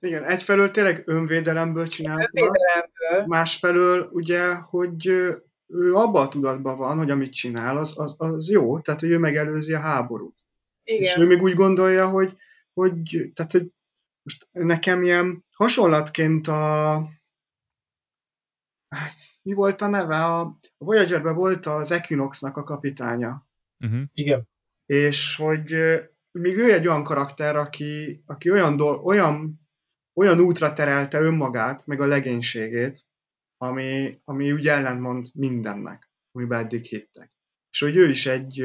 Igen, 0.00 0.24
egyfelől 0.24 0.70
tényleg 0.70 1.02
önvédelemből 1.06 1.86
csinálta 1.86 2.30
önvédelemből. 2.32 3.18
Azt, 3.18 3.26
másfelől 3.26 4.08
ugye, 4.12 4.54
hogy 4.54 5.06
ő 5.66 5.94
abban 5.94 6.26
a 6.26 6.28
tudatban 6.28 6.76
van, 6.76 6.96
hogy 6.96 7.10
amit 7.10 7.32
csinál, 7.32 7.76
az, 7.76 7.92
az, 7.96 8.14
az 8.18 8.50
jó, 8.50 8.80
tehát 8.80 9.00
hogy 9.00 9.10
ő 9.10 9.18
megelőzi 9.18 9.72
a 9.72 9.78
háborút. 9.78 10.38
Igen. 10.82 11.02
És 11.02 11.16
ő 11.16 11.26
még 11.26 11.42
úgy 11.42 11.54
gondolja, 11.54 12.08
hogy, 12.08 12.36
hogy, 12.72 13.30
tehát, 13.34 13.52
hogy 13.52 13.72
most 14.22 14.48
nekem 14.52 15.02
ilyen 15.02 15.44
hasonlatként 15.52 16.46
a 16.46 17.02
mi 19.48 19.54
volt 19.54 19.80
a 19.80 19.86
neve? 19.86 20.24
A 20.24 20.58
Voyager-ben 20.78 21.34
volt 21.34 21.66
az 21.66 21.90
Equinox-nak 21.90 22.56
a 22.56 22.64
kapitánya. 22.64 23.48
Uh-huh. 23.84 24.02
Igen. 24.12 24.48
És 24.86 25.36
hogy 25.36 25.64
még 26.30 26.56
ő 26.56 26.72
egy 26.72 26.86
olyan 26.86 27.02
karakter, 27.02 27.56
aki, 27.56 28.22
aki 28.26 28.50
olyan, 28.50 28.76
dol, 28.76 28.96
olyan, 28.96 29.60
olyan 30.14 30.40
útra 30.40 30.72
terelte 30.72 31.20
önmagát, 31.20 31.86
meg 31.86 32.00
a 32.00 32.06
legénységét, 32.06 33.06
ami, 33.56 34.20
ami 34.24 34.52
úgy 34.52 34.68
ellentmond 34.68 35.26
mindennek, 35.34 36.10
amiben 36.32 36.64
eddig 36.64 36.84
hittek. 36.84 37.32
És 37.70 37.80
hogy 37.80 37.96
ő 37.96 38.08
is 38.08 38.26
egy, 38.26 38.60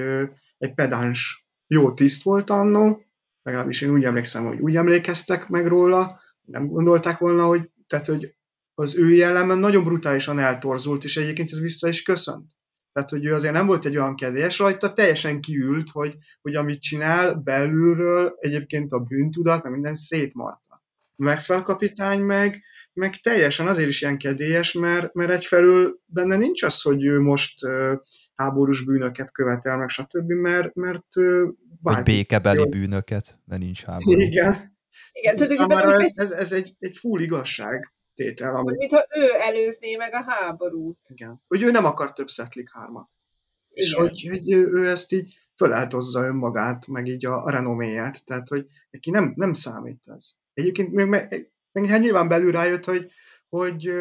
egy 0.58 0.74
pedáns 0.74 1.48
jó 1.68 1.94
tiszt 1.94 2.24
volt 2.24 2.50
annó, 2.50 3.06
legalábbis 3.42 3.82
én 3.82 3.92
úgy 3.92 4.04
emlékszem, 4.04 4.46
hogy 4.46 4.60
úgy 4.60 4.76
emlékeztek 4.76 5.48
meg 5.48 5.68
róla, 5.68 6.22
nem 6.42 6.68
gondolták 6.68 7.18
volna, 7.18 7.46
hogy, 7.46 7.72
tehát, 7.88 8.06
hogy 8.06 8.36
az 8.76 8.98
ő 8.98 9.10
jellemben 9.14 9.58
nagyon 9.58 9.84
brutálisan 9.84 10.40
eltorzult, 10.40 11.04
és 11.04 11.18
egyébként 11.18 11.52
ez 11.52 11.60
vissza 11.60 11.88
is 11.88 12.02
köszönt. 12.02 12.52
Tehát, 12.94 13.10
hogy 13.10 13.26
ő 13.26 13.34
azért 13.34 13.54
nem 13.54 13.66
volt 13.66 13.86
egy 13.86 13.98
olyan 13.98 14.16
kedélyes 14.16 14.60
rajta, 14.60 14.94
teljesen 14.94 15.42
kiült, 15.42 15.90
hogy, 15.90 16.16
hogy 16.42 16.56
amit 16.56 16.82
csinál 16.82 17.34
belülről, 17.34 18.36
egyébként 18.40 18.92
a 18.92 19.00
bűntudat, 19.00 19.64
meg 19.64 19.72
minden 19.72 19.96
szétmarta. 19.96 20.84
Maxwell 21.16 21.62
kapitány 21.62 22.22
meg, 22.22 22.64
meg 22.94 23.16
teljesen 23.16 23.68
azért 23.68 23.88
is 23.88 24.02
ilyen 24.02 24.18
kedélyes, 24.18 24.74
mert, 24.74 25.14
mert 25.14 25.32
egyfelől 25.32 26.00
benne 26.06 26.36
nincs 26.36 26.64
az, 26.64 26.82
hogy 26.82 27.04
ő 27.04 27.20
most 27.20 27.66
uh, 27.66 27.94
háborús 28.36 28.84
bűnöket 28.84 29.32
követel, 29.32 29.78
meg 29.78 29.90
stb., 29.90 30.32
mert, 30.32 30.76
mert 30.76 31.16
uh, 31.16 31.50
Vagy 31.82 32.04
békebeli 32.04 32.70
bűnöket, 32.70 33.40
mert 33.46 33.62
nincs 33.62 33.84
háború. 33.84 34.20
Igen. 34.20 34.72
Igen, 35.12 35.36
tudod, 35.36 35.72
ez, 35.72 36.18
ez, 36.18 36.32
ez, 36.32 36.52
egy, 36.52 36.74
egy 36.78 36.98
full 36.98 37.22
igazság 37.22 37.93
tétel. 38.16 38.56
Ami... 38.56 38.72
Mintha 38.78 39.06
ő 39.16 39.24
előzné 39.42 39.96
meg 39.96 40.14
a 40.14 40.24
háborút. 40.28 41.00
Igen. 41.08 41.44
Hogy 41.48 41.62
ő 41.62 41.72
nem 41.72 41.86
akar 41.86 42.14
több 42.14 42.30
Szetlik 42.30 42.70
hármat. 42.72 43.10
Igen. 43.70 43.88
És 43.88 43.94
hogy, 43.94 44.28
hogy 44.30 44.52
ő, 44.52 44.90
ezt 44.90 45.12
így 45.12 45.38
föláltozza 45.56 46.26
önmagát, 46.26 46.88
meg 46.88 47.08
így 47.08 47.26
a, 47.26 47.44
a 47.44 47.50
renoméját. 47.50 48.26
Tehát, 48.26 48.48
hogy 48.48 48.68
neki 48.90 49.10
nem, 49.10 49.34
nem 49.36 49.54
számít 49.54 50.08
ez. 50.16 50.32
Egyébként 50.54 50.92
még, 50.92 51.06
meg, 51.06 51.52
meg 51.72 51.86
hát 51.86 52.00
nyilván 52.00 52.28
belül 52.28 52.52
rájött, 52.52 52.86
hogy, 52.86 53.12
hogy, 53.50 53.92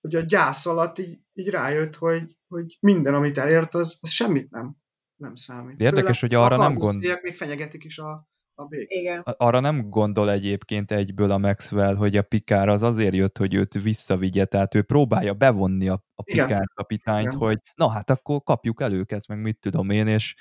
hogy 0.00 0.14
a 0.14 0.20
gyász 0.20 0.66
alatt 0.66 0.98
így, 0.98 1.18
így 1.32 1.48
rájött, 1.48 1.94
hogy, 1.94 2.36
hogy 2.48 2.76
minden, 2.80 3.14
amit 3.14 3.38
elért, 3.38 3.74
az, 3.74 3.98
az 4.00 4.10
semmit 4.10 4.50
nem, 4.50 4.76
nem 5.16 5.34
számít. 5.34 5.80
Érdekes, 5.80 6.18
Főleg, 6.18 6.38
hogy 6.38 6.52
arra 6.52 6.56
nem 6.56 6.74
gond... 6.74 7.20
még 7.22 7.34
fenyegetik 7.34 7.84
is 7.84 7.98
a, 7.98 8.28
a. 8.54 8.68
Igen. 8.70 9.22
Arra 9.24 9.60
nem 9.60 9.90
gondol 9.90 10.30
egyébként 10.30 10.90
egyből 10.90 11.30
a 11.30 11.38
Maxwell, 11.38 11.94
hogy 11.94 12.16
a 12.16 12.22
Pikár 12.22 12.68
az 12.68 12.82
azért 12.82 13.14
jött, 13.14 13.38
hogy 13.38 13.54
őt 13.54 13.82
visszavigye, 13.82 14.44
tehát 14.44 14.74
ő 14.74 14.82
próbálja 14.82 15.34
bevonni 15.34 15.88
a, 15.88 16.04
a 16.14 16.22
Pikár 16.22 16.64
kapitányt, 16.74 17.26
Igen. 17.26 17.38
hogy 17.38 17.58
na 17.74 17.88
hát 17.88 18.10
akkor 18.10 18.42
kapjuk 18.42 18.80
el 18.80 18.92
őket, 18.92 19.26
meg 19.26 19.40
mit 19.40 19.60
tudom 19.60 19.90
én, 19.90 20.06
és 20.06 20.34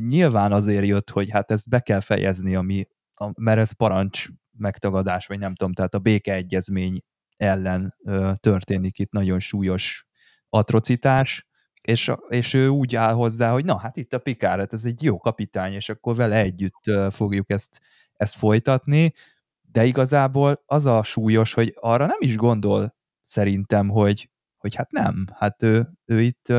nyilván 0.00 0.52
azért 0.52 0.86
jött, 0.86 1.10
hogy 1.10 1.30
hát 1.30 1.50
ezt 1.50 1.68
be 1.68 1.80
kell 1.80 2.00
fejezni, 2.00 2.54
ami, 2.54 2.84
a, 3.14 3.40
mert 3.40 3.58
ez 3.58 3.72
parancs 3.72 4.26
megtagadás, 4.58 5.26
vagy 5.26 5.38
nem 5.38 5.54
tudom, 5.54 5.72
tehát 5.72 5.94
a 5.94 5.98
békeegyezmény 5.98 7.00
ellen 7.36 7.94
ö, 8.04 8.32
történik 8.40 8.98
itt 8.98 9.10
nagyon 9.10 9.40
súlyos 9.40 10.06
atrocitás, 10.48 11.47
és, 11.80 12.12
és 12.28 12.54
ő 12.54 12.68
úgy 12.68 12.96
áll 12.96 13.12
hozzá, 13.12 13.52
hogy 13.52 13.64
na, 13.64 13.78
hát 13.78 13.96
itt 13.96 14.12
a 14.12 14.18
Pikáret, 14.18 14.72
ez 14.72 14.84
egy 14.84 15.02
jó 15.02 15.18
kapitány, 15.18 15.72
és 15.72 15.88
akkor 15.88 16.14
vele 16.14 16.36
együtt 16.36 17.10
fogjuk 17.10 17.50
ezt, 17.50 17.80
ezt 18.12 18.36
folytatni, 18.36 19.12
de 19.60 19.84
igazából 19.84 20.62
az 20.66 20.86
a 20.86 21.02
súlyos, 21.02 21.52
hogy 21.52 21.74
arra 21.80 22.06
nem 22.06 22.18
is 22.18 22.36
gondol 22.36 22.96
szerintem, 23.22 23.88
hogy, 23.88 24.30
hogy 24.56 24.74
hát 24.74 24.90
nem, 24.90 25.24
hát 25.34 25.62
ő, 25.62 25.88
ő 26.04 26.20
itt 26.20 26.52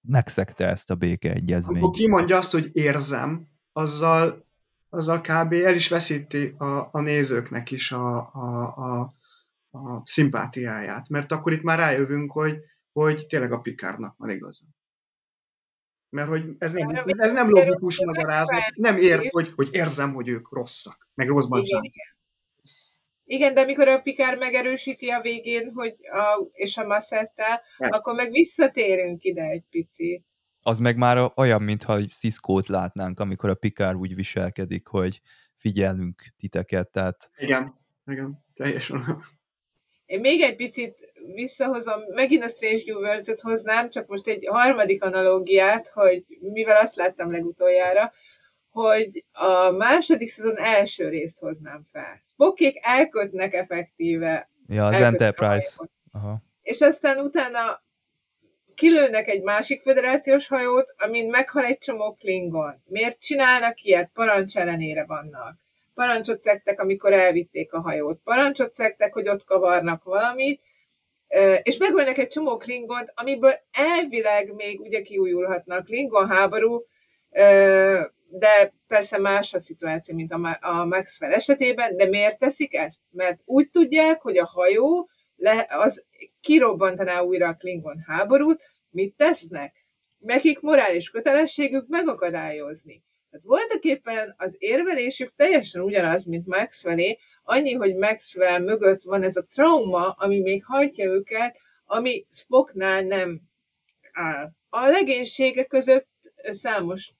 megszegte 0.00 0.66
ezt 0.66 0.90
a 0.90 0.94
békeegyezményt. 0.94 1.82
Akkor 1.82 1.94
kimondja 1.94 2.36
azt, 2.36 2.52
hogy 2.52 2.70
érzem, 2.72 3.48
azzal, 3.72 4.46
azzal 4.88 5.20
kb. 5.20 5.52
el 5.52 5.74
is 5.74 5.88
veszíti 5.88 6.54
a, 6.58 6.88
a 6.90 7.00
nézőknek 7.00 7.70
is 7.70 7.92
a, 7.92 8.32
a, 8.32 8.74
a, 8.76 9.14
a 9.78 10.02
szimpátiáját, 10.04 11.08
mert 11.08 11.32
akkor 11.32 11.52
itt 11.52 11.62
már 11.62 11.78
rájövünk, 11.78 12.32
hogy 12.32 12.56
hogy 12.92 13.26
tényleg 13.26 13.52
a 13.52 13.60
Pikárnak 13.60 14.16
van 14.16 14.30
igaza. 14.30 14.64
Mert 16.08 16.28
hogy 16.28 16.44
ez 16.58 16.72
nem, 16.72 16.88
ez, 16.88 17.18
ez 17.18 17.32
nem 17.32 17.50
logikus 17.50 18.04
magyarázat, 18.04 18.62
nem 18.74 18.96
ért, 18.96 19.30
hogy, 19.30 19.52
hogy 19.54 19.68
érzem, 19.72 20.14
hogy 20.14 20.28
ők 20.28 20.52
rosszak, 20.52 21.08
meg 21.14 21.28
rosszban 21.28 21.62
igen, 21.62 21.82
igen. 21.82 22.06
igen, 23.24 23.54
de 23.54 23.60
amikor 23.60 23.88
a 23.88 24.00
Pikár 24.00 24.38
megerősíti 24.38 25.08
a 25.08 25.20
végén, 25.20 25.72
hogy 25.74 25.94
a, 26.00 26.48
és 26.52 26.76
a 26.76 26.86
Massettel, 26.86 27.60
akkor 27.78 28.14
meg 28.14 28.30
visszatérünk 28.30 29.22
ide 29.22 29.42
egy 29.42 29.64
picit. 29.70 30.24
Az 30.62 30.78
meg 30.78 30.96
már 30.96 31.32
olyan, 31.36 31.62
mintha 31.62 32.08
Sziszkót 32.08 32.68
látnánk, 32.68 33.20
amikor 33.20 33.50
a 33.50 33.54
Pikár 33.54 33.94
úgy 33.94 34.14
viselkedik, 34.14 34.86
hogy 34.86 35.20
figyelünk 35.56 36.22
titeket, 36.36 36.90
tehát... 36.90 37.30
Igen, 37.36 37.74
igen, 38.06 38.44
teljesen. 38.54 39.22
Én 40.10 40.20
még 40.20 40.40
egy 40.42 40.56
picit 40.56 41.12
visszahozom, 41.34 42.00
megint 42.14 42.44
a 42.44 42.48
Strange 42.48 42.82
New 42.86 42.98
worlds 42.98 43.42
hoznám, 43.42 43.90
csak 43.90 44.06
most 44.06 44.26
egy 44.26 44.46
harmadik 44.46 45.02
analógiát, 45.04 45.88
hogy 45.88 46.24
mivel 46.40 46.76
azt 46.76 46.96
láttam 46.96 47.30
legutoljára, 47.30 48.12
hogy 48.70 49.24
a 49.32 49.70
második 49.70 50.30
szezon 50.30 50.58
első 50.58 51.08
részt 51.08 51.38
hoznám 51.38 51.84
fel. 51.92 52.20
Spockék 52.32 52.78
elkötnek 52.80 53.54
effektíve. 53.54 54.50
Ja, 54.66 54.86
az 54.86 54.94
Enterprise. 54.94 55.70
Aha. 56.12 56.42
És 56.62 56.80
aztán 56.80 57.18
utána 57.18 57.82
kilőnek 58.74 59.28
egy 59.28 59.42
másik 59.42 59.80
föderációs 59.80 60.46
hajót, 60.46 60.94
amin 60.98 61.28
meghal 61.28 61.64
egy 61.64 61.78
csomó 61.78 62.12
Klingon. 62.12 62.82
Miért 62.84 63.20
csinálnak 63.20 63.82
ilyet? 63.82 64.10
Parancs 64.14 64.56
ellenére 64.56 65.04
vannak 65.04 65.58
parancsot 66.00 66.42
szektek, 66.42 66.80
amikor 66.80 67.12
elvitték 67.12 67.72
a 67.72 67.80
hajót, 67.80 68.20
parancsot 68.24 68.74
szektek, 68.74 69.12
hogy 69.12 69.28
ott 69.28 69.44
kavarnak 69.44 70.04
valamit, 70.04 70.60
és 71.62 71.76
megölnek 71.76 72.18
egy 72.18 72.28
csomó 72.28 72.56
klingont, 72.56 73.12
amiből 73.14 73.52
elvileg 73.72 74.54
még 74.54 74.80
ugye 74.80 75.00
kiújulhatnak 75.00 75.84
klingon 75.84 76.28
háború, 76.28 76.86
de 78.28 78.72
persze 78.86 79.18
más 79.18 79.54
a 79.54 79.58
szituáció, 79.58 80.14
mint 80.14 80.32
a 80.60 80.84
Maxwell 80.84 81.32
esetében, 81.32 81.96
de 81.96 82.06
miért 82.06 82.38
teszik 82.38 82.74
ezt? 82.74 82.98
Mert 83.10 83.40
úgy 83.44 83.70
tudják, 83.70 84.20
hogy 84.20 84.38
a 84.38 84.46
hajó 84.46 85.08
le, 85.36 85.66
az 85.68 86.04
kirobbantaná 86.40 87.20
újra 87.20 87.48
a 87.48 87.56
Klingon 87.56 88.04
háborút, 88.06 88.62
mit 88.90 89.16
tesznek? 89.16 89.84
Nekik 90.18 90.60
morális 90.60 91.10
kötelességük 91.10 91.88
megakadályozni. 91.88 93.02
Tehát 93.30 93.46
voltak 93.46 93.84
éppen 93.84 94.34
az 94.38 94.56
érvelésük 94.58 95.32
teljesen 95.36 95.82
ugyanaz, 95.82 96.24
mint 96.24 96.46
Maxwellé, 96.46 97.18
annyi, 97.42 97.72
hogy 97.72 97.96
Maxwell 97.96 98.58
mögött 98.58 99.02
van 99.02 99.22
ez 99.22 99.36
a 99.36 99.46
trauma, 99.46 100.10
ami 100.10 100.40
még 100.40 100.64
hajtja 100.64 101.04
őket, 101.04 101.56
ami 101.86 102.26
Spocknál 102.30 103.02
nem 103.02 103.40
áll. 104.12 104.50
A 104.68 104.86
legénysége 104.86 105.64
között 105.64 106.08
számos 106.42 107.12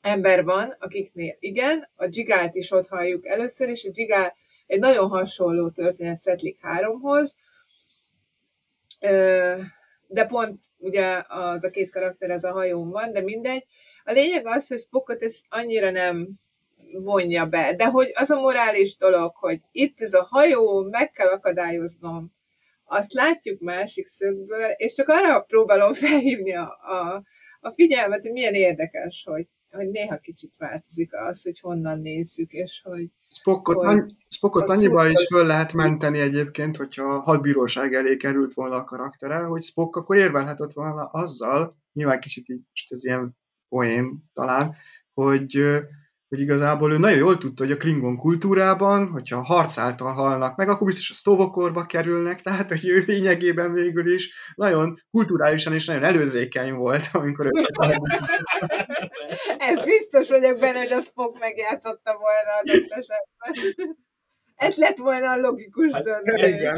ember 0.00 0.44
van, 0.44 0.74
akiknél 0.78 1.36
igen, 1.38 1.88
a 1.94 2.06
Gigált 2.06 2.54
is 2.54 2.70
ott 2.70 2.88
halljuk 2.88 3.26
először, 3.26 3.68
és 3.68 3.84
a 3.84 3.90
Gigál 3.90 4.34
egy 4.66 4.78
nagyon 4.78 5.08
hasonló 5.08 5.70
történet 5.70 6.20
Szetlik 6.20 6.58
3-hoz, 6.62 7.36
de 10.06 10.26
pont 10.26 10.60
ugye 10.78 11.22
az 11.28 11.64
a 11.64 11.70
két 11.70 11.90
karakter 11.90 12.30
az 12.30 12.44
a 12.44 12.52
hajón 12.52 12.90
van, 12.90 13.12
de 13.12 13.20
mindegy, 13.20 13.64
a 14.04 14.12
lényeg 14.12 14.46
az, 14.46 14.68
hogy 14.68 14.78
Spockot 14.78 15.22
ez 15.22 15.40
annyira 15.48 15.90
nem 15.90 16.28
vonja 16.92 17.46
be, 17.46 17.74
de 17.74 17.86
hogy 17.86 18.10
az 18.14 18.30
a 18.30 18.40
morális 18.40 18.96
dolog, 18.96 19.36
hogy 19.36 19.60
itt 19.72 20.00
ez 20.00 20.12
a 20.12 20.26
hajó, 20.30 20.82
meg 20.82 21.10
kell 21.10 21.28
akadályoznom, 21.28 22.32
azt 22.84 23.12
látjuk 23.12 23.60
másik 23.60 24.06
szögből, 24.06 24.70
és 24.76 24.94
csak 24.94 25.08
arra 25.08 25.40
próbálom 25.40 25.92
felhívni 26.04 26.54
a, 26.54 26.78
a, 26.82 27.22
a 27.60 27.70
figyelmet, 27.70 28.22
hogy 28.22 28.32
milyen 28.32 28.54
érdekes, 28.54 29.24
hogy, 29.30 29.48
hogy 29.70 29.90
néha 29.90 30.16
kicsit 30.16 30.54
változik 30.58 31.14
az, 31.14 31.42
hogy 31.42 31.60
honnan 31.60 32.00
nézzük, 32.00 32.52
és 32.52 32.80
hogy... 32.84 33.08
Spockot, 33.28 33.76
hogy, 33.76 33.86
annyi, 33.86 34.12
Spockot 34.28 34.68
annyiba 34.68 35.08
is 35.08 35.26
föl 35.26 35.46
lehet 35.46 35.72
menteni 35.72 36.20
egyébként, 36.20 36.76
hogyha 36.76 37.04
a 37.04 37.20
hadbíróság 37.20 37.94
elé 37.94 38.16
került 38.16 38.54
volna 38.54 38.76
a 38.76 38.84
karaktere, 38.84 39.36
hogy 39.36 39.62
Spock 39.62 39.96
akkor 39.96 40.16
érvelhetett 40.16 40.72
volna 40.72 41.04
azzal, 41.04 41.76
nyilván 41.92 42.20
kicsit 42.20 42.48
így, 42.48 42.60
most 42.70 42.92
ez 42.92 43.04
ilyen 43.04 43.36
poém 43.72 44.22
talán, 44.32 44.76
hogy, 45.14 45.64
hogy 46.28 46.40
igazából 46.40 46.92
ő 46.92 46.98
nagyon 46.98 47.18
jól 47.18 47.38
tudta, 47.38 47.62
hogy 47.62 47.72
a 47.72 47.76
Klingon 47.76 48.16
kultúrában, 48.16 49.08
hogyha 49.10 49.42
harc 49.42 49.78
által 49.78 50.12
halnak 50.12 50.56
meg, 50.56 50.68
akkor 50.68 50.86
biztos 50.86 51.10
a 51.10 51.14
sztovokorba 51.14 51.86
kerülnek, 51.86 52.40
tehát 52.46 52.68
hogy 52.68 52.88
ő 52.88 53.04
lényegében 53.06 53.72
végül 53.72 54.14
is 54.14 54.34
nagyon 54.54 55.00
kulturálisan 55.10 55.72
és 55.72 55.84
nagyon 55.84 56.04
előzékeny 56.04 56.72
volt, 56.74 57.08
amikor 57.12 57.46
ő 57.46 57.50
Ez 59.58 59.84
biztos 59.84 60.28
vagyok 60.28 60.58
benne, 60.58 60.78
hogy 60.78 60.92
az 60.92 61.10
fog 61.14 61.36
megjátszotta 61.38 62.18
volna 62.18 62.50
a. 62.60 64.10
Ez 64.62 64.76
lett 64.76 64.96
volna 64.96 65.30
a 65.30 65.36
logikus 65.36 65.92
Hát, 65.92 66.02
döntés. 66.02 66.54
Igen. 66.54 66.74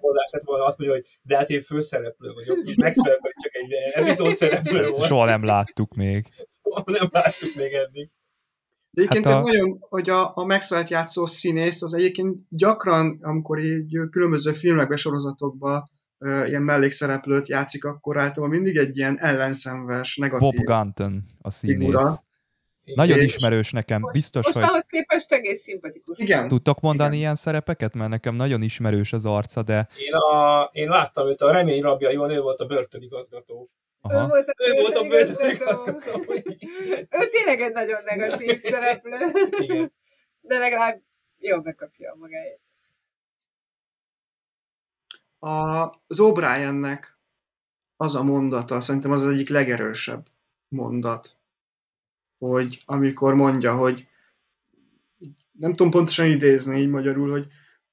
Mondás 0.00 0.30
lett 0.32 0.44
volna 0.44 0.64
azt 0.64 0.78
mondja, 0.78 0.96
hogy 0.96 1.06
de 1.22 1.36
hát 1.36 1.50
én 1.50 1.62
főszereplő 1.62 2.32
vagyok, 2.32 2.58
megszereplő 2.76 3.18
vagy 3.20 3.32
csak 3.42 3.54
egy 3.54 3.72
epizód 3.92 4.36
szereplő 4.36 4.88
volt. 4.88 5.04
soha 5.06 5.24
nem 5.24 5.44
láttuk 5.44 5.94
még. 5.94 6.26
Soha 6.62 6.82
nem 6.86 7.08
láttuk 7.10 7.54
még 7.54 7.72
eddig. 7.72 8.10
De 8.90 9.02
egyébként 9.02 9.24
Hát 9.24 9.34
hát 9.34 9.44
a- 9.44 9.48
ez 9.48 9.54
nagyon, 9.54 9.76
hogy 9.88 10.10
a, 10.10 10.36
a 10.36 10.44
Maxwell-t 10.44 10.88
játszó 10.90 11.26
színész, 11.26 11.82
az 11.82 11.94
egyébként 11.94 12.40
gyakran, 12.48 13.18
amikor 13.22 13.58
így 13.58 13.98
különböző 14.10 14.52
filmekben, 14.52 14.96
sorozatokban 14.96 15.90
ö, 16.18 16.46
ilyen 16.46 16.62
mellékszereplőt 16.62 17.48
játszik, 17.48 17.84
akkor 17.84 18.16
általában 18.16 18.56
mindig 18.56 18.76
egy 18.76 18.96
ilyen 18.96 19.18
ellenszenves, 19.18 20.16
negatív 20.16 20.50
Bob 20.50 20.64
Gunton 20.64 21.22
a 21.40 21.50
színész. 21.50 21.76
figura. 21.78 22.26
Nagyon 22.94 23.18
És- 23.18 23.24
ismerős 23.34 23.70
nekem, 23.70 24.00
Most, 24.00 24.14
biztos, 24.14 24.44
most 24.44 24.56
hogy 24.58 24.66
ahhoz 24.68 24.86
képest 24.86 25.32
egész 25.32 25.60
szimpatikus. 25.62 26.18
Igen. 26.18 26.48
tudtok 26.48 26.80
mondani 26.80 27.08
Igen. 27.08 27.20
ilyen 27.20 27.34
szerepeket, 27.34 27.94
mert 27.94 28.10
nekem 28.10 28.34
nagyon 28.34 28.62
ismerős 28.62 29.12
az 29.12 29.24
arca, 29.24 29.62
de 29.62 29.88
Én, 29.96 30.14
a, 30.14 30.68
én 30.72 30.88
láttam 30.88 31.26
őt, 31.28 31.40
a 31.40 31.50
remény 31.52 31.82
rabja, 31.82 32.10
jó 32.10 32.26
nő 32.26 32.40
volt 32.40 32.60
a 32.60 32.66
börtönigazgató. 32.66 33.70
Ő 34.10 34.14
aha, 34.16 34.28
volt 34.28 34.48
a 34.48 34.54
Ő 34.68 34.80
volt 34.80 34.94
a 34.96 35.02
börtönigazgató. 35.08 35.84
börtönigazgató. 35.84 36.32
Ő 37.10 37.28
tényleg 37.30 37.60
egy 37.60 37.72
nagyon 37.72 38.00
negatív 38.04 38.58
szereplő, 38.58 39.16
Igen. 39.58 39.92
de 40.40 40.58
legalább 40.58 41.00
jól 41.38 41.62
megkapja 41.62 42.12
a 42.12 42.16
magáét. 42.16 42.60
A, 45.38 45.48
az 46.06 46.18
O'Briennek 46.20 46.98
az 47.96 48.14
a 48.14 48.22
mondata, 48.22 48.80
szerintem 48.80 49.10
az 49.10 49.22
az 49.22 49.32
egyik 49.32 49.48
legerősebb 49.48 50.26
mondat, 50.68 51.37
hogy 52.38 52.82
amikor 52.84 53.34
mondja, 53.34 53.76
hogy 53.76 54.08
nem 55.52 55.70
tudom 55.70 55.90
pontosan 55.90 56.26
idézni 56.26 56.78
így 56.78 56.88
magyarul, 56.88 57.30
hogy 57.30 57.46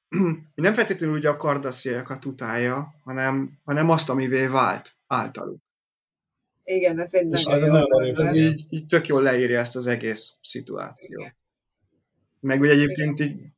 nem 0.55 0.73
feltétlenül 0.73 1.15
ugye 1.15 1.29
a 1.29 1.37
kardasziakat 1.37 2.25
utálja, 2.25 2.95
hanem, 3.03 3.59
hanem 3.63 3.89
azt, 3.89 4.09
amivé 4.09 4.45
vált 4.45 4.95
általuk. 5.07 5.63
Igen, 6.63 6.99
ez 6.99 7.13
egy 7.13 7.33
És 7.33 7.45
nagyon 7.45 7.75
jó 7.75 7.87
nagyon. 7.87 8.25
Ez 8.25 8.35
így, 8.35 8.65
így 8.69 8.85
tök 8.85 9.07
jól 9.07 9.21
leírja 9.21 9.59
ezt 9.59 9.75
az 9.75 9.87
egész 9.87 10.33
szituációt. 10.41 11.19
Igen. 11.19 11.35
Meg 12.39 12.61
ugye 12.61 12.71
egyébként 12.71 13.19
így 13.19 13.53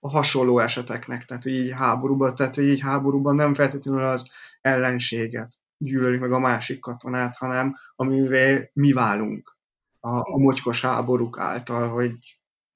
a 0.00 0.08
hasonló 0.08 0.58
eseteknek, 0.58 1.24
tehát 1.24 1.42
hogy 1.42 1.52
így 1.52 1.72
háborúban, 1.72 2.34
tehát 2.34 2.54
hogy 2.54 2.64
így 2.64 2.80
háborúban 2.80 3.34
nem 3.34 3.54
feltétlenül 3.54 4.04
az 4.04 4.30
ellenséget 4.60 5.52
gyűlölik 5.78 6.20
meg 6.20 6.32
a 6.32 6.38
másik 6.38 6.80
katonát, 6.80 7.36
hanem 7.36 7.76
amivé 7.96 8.70
mi 8.72 8.92
válunk 8.92 9.58
a, 10.00 10.32
a 10.32 10.38
mocskos 10.38 10.80
háborúk 10.80 11.38
által, 11.38 11.88
hogy 11.88 12.12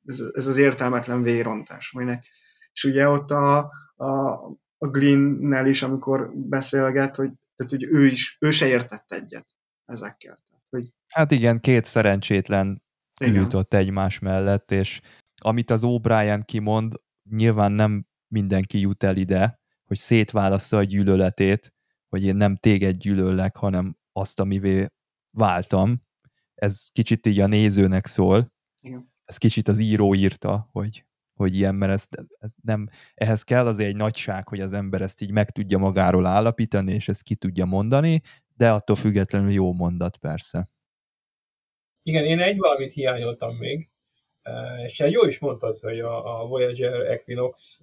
ez, 0.07 0.21
ez 0.33 0.47
az 0.47 0.57
értelmetlen 0.57 1.23
vérontás. 1.23 1.93
Aminek. 1.95 2.25
És 2.73 2.85
ugye 2.85 3.09
ott 3.09 3.31
a, 3.31 3.59
a, 3.97 4.31
a 4.79 4.89
Glynn-nel 4.89 5.67
is, 5.67 5.83
amikor 5.83 6.31
beszélget, 6.35 7.17
hogy, 7.17 7.31
tehát, 7.57 7.73
hogy 7.73 7.85
ő 7.85 8.07
is, 8.07 8.37
ő 8.41 8.51
se 8.51 8.67
értett 8.67 9.13
egyet 9.13 9.47
ezekkel. 9.85 10.43
Tehát, 10.49 10.65
hogy 10.71 10.93
hát 11.15 11.31
igen, 11.31 11.61
két 11.61 11.85
szerencsétlen 11.85 12.83
igen. 13.21 13.37
ült 13.37 13.55
ott 13.55 13.75
egymás 13.75 14.19
mellett, 14.19 14.71
és 14.71 15.01
amit 15.41 15.71
az 15.71 15.83
O'Brien 15.85 16.43
kimond, 16.45 16.95
nyilván 17.31 17.73
nem 17.73 18.07
mindenki 18.29 18.81
jut 18.81 19.03
el 19.03 19.17
ide, 19.17 19.61
hogy 19.85 19.97
szétválassza 19.97 20.77
a 20.77 20.83
gyűlöletét, 20.83 21.75
hogy 22.09 22.25
én 22.25 22.37
nem 22.37 22.57
téged 22.57 22.97
gyűlöllek, 22.97 23.57
hanem 23.57 23.97
azt, 24.13 24.41
amivé 24.41 24.87
váltam. 25.31 26.03
Ez 26.55 26.89
kicsit 26.93 27.27
így 27.27 27.41
a 27.41 27.47
nézőnek 27.47 28.07
szól. 28.07 28.53
Igen. 28.81 29.13
Ez 29.25 29.37
kicsit 29.37 29.69
az 29.69 29.79
író 29.79 30.15
írta, 30.15 30.69
hogy, 30.73 31.05
hogy 31.35 31.57
ilyen, 31.57 31.75
mert 31.75 31.93
ez 31.93 32.07
nem, 32.63 32.89
ehhez 33.15 33.43
kell 33.43 33.67
azért 33.67 33.89
egy 33.89 33.97
nagyság, 33.97 34.49
hogy 34.49 34.61
az 34.61 34.73
ember 34.73 35.03
ezt 35.03 35.21
így 35.21 35.31
meg 35.31 35.51
tudja 35.51 35.79
magáról 35.79 36.27
állapítani, 36.27 36.93
és 36.93 37.09
ezt 37.09 37.23
ki 37.23 37.35
tudja 37.35 37.65
mondani, 37.65 38.23
de 38.57 38.71
attól 38.71 38.97
függetlenül 38.97 39.51
jó 39.51 39.73
mondat 39.73 40.17
persze. 40.17 40.71
Igen, 42.03 42.25
én 42.25 42.41
egy 42.41 42.59
valamit 42.59 42.93
hiányoltam 42.93 43.57
még, 43.57 43.91
és 44.85 44.99
jó 44.99 45.25
is 45.25 45.39
mondtad, 45.39 45.79
hogy 45.79 46.01
a, 46.01 46.41
a 46.41 46.47
Voyager 46.47 47.01
Equinox 47.01 47.83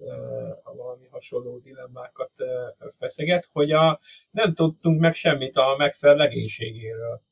a 0.62 0.74
valami 0.74 1.06
hasonló 1.10 1.58
dilemmákat 1.58 2.30
feszeget, 2.98 3.48
hogy 3.52 3.72
a, 3.72 4.00
nem 4.30 4.54
tudtunk 4.54 5.00
meg 5.00 5.14
semmit 5.14 5.56
a 5.56 5.74
Maxwell 5.78 6.16
legénységéről. 6.16 7.22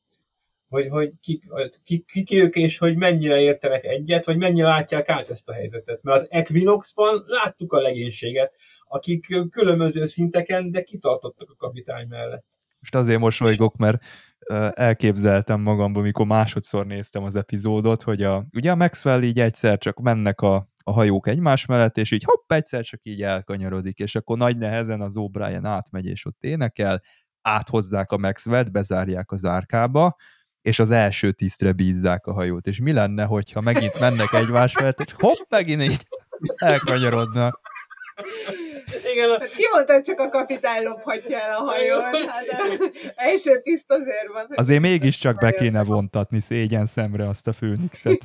Hogy, 0.71 0.89
hogy 0.89 1.13
kik, 1.21 1.45
kik, 1.85 2.05
kik 2.07 2.33
ők, 2.33 2.55
és 2.55 2.79
hogy 2.79 2.97
mennyire 2.97 3.41
értenek 3.41 3.85
egyet, 3.85 4.25
vagy 4.25 4.37
mennyire 4.37 4.67
látják 4.67 5.09
át 5.09 5.29
ezt 5.29 5.49
a 5.49 5.53
helyzetet. 5.53 6.03
Mert 6.03 6.19
az 6.19 6.27
Equinoxban 6.31 7.25
láttuk 7.27 7.73
a 7.73 7.81
legénységet, 7.81 8.57
akik 8.89 9.27
különböző 9.51 10.07
szinteken, 10.07 10.71
de 10.71 10.83
kitartottak 10.83 11.51
a 11.51 11.55
kapitány 11.57 12.07
mellett. 12.09 12.47
Most 12.81 12.95
azért 12.95 13.21
mosolygok, 13.21 13.77
mert 13.77 14.03
elképzeltem 14.75 15.61
magamban, 15.61 16.03
mikor 16.03 16.27
másodszor 16.27 16.87
néztem 16.87 17.23
az 17.23 17.37
epizódot, 17.37 18.03
hogy 18.03 18.23
a, 18.23 18.45
ugye 18.53 18.71
a 18.71 18.77
Maxwell 18.77 19.23
így 19.23 19.41
egyszer 19.41 19.79
csak 19.79 20.01
mennek 20.01 20.41
a, 20.41 20.71
a 20.85 20.93
hajók 20.93 21.29
egymás 21.29 21.67
mellett, 21.67 21.97
és 21.97 22.11
így 22.11 22.25
hopp, 22.25 22.53
egyszer 22.53 22.85
csak 22.85 23.05
így 23.05 23.23
elkanyarodik, 23.23 23.99
és 23.99 24.15
akkor 24.15 24.37
nagy 24.37 24.59
nehezen 24.59 25.01
az 25.01 25.15
O'Brien 25.19 25.61
átmegy, 25.63 26.07
és 26.07 26.27
ott 26.27 26.43
énekel, 26.43 27.03
áthozzák 27.43 28.13
a 28.13 28.19
Maxwell-t, 28.19 28.73
bezárják 28.73 29.31
az 29.31 29.45
árkába, 29.45 30.17
és 30.63 30.79
az 30.79 30.91
első 30.91 31.33
tisztre 31.33 31.73
bízzák 31.73 32.27
a 32.27 32.33
hajót. 32.33 32.67
És 32.67 32.81
mi 32.81 32.93
lenne, 32.93 33.25
hogyha 33.25 33.61
megint 33.61 34.01
mennek 34.01 34.33
egymás 34.33 34.73
mellett, 34.73 35.01
és 35.01 35.13
hopp, 35.17 35.39
megint 35.49 35.83
így 35.83 36.07
elkanyarodnak. 36.57 37.61
Igen, 39.13 39.31
a, 39.31 39.39
Hát 39.39 39.55
ki 39.55 39.67
mondta, 39.73 39.93
hogy 39.93 40.03
csak 40.03 40.21
a 40.21 40.29
kapitány 40.29 40.83
lophatja 40.83 41.39
el 41.41 41.57
a 41.57 41.61
hajón? 41.61 42.03
Hát 42.03 42.47
a 42.49 43.13
első 43.17 43.61
tiszt 43.61 43.93
azért 43.93 44.33
van. 44.33 44.47
Azért 44.49 44.81
mégiscsak 44.81 45.39
be 45.39 45.51
kéne 45.51 45.85
vontatni 45.85 46.41
szégyen 46.41 46.87
szemre 46.87 47.29
azt 47.29 47.47
a 47.47 47.53
főnixet. 47.53 48.19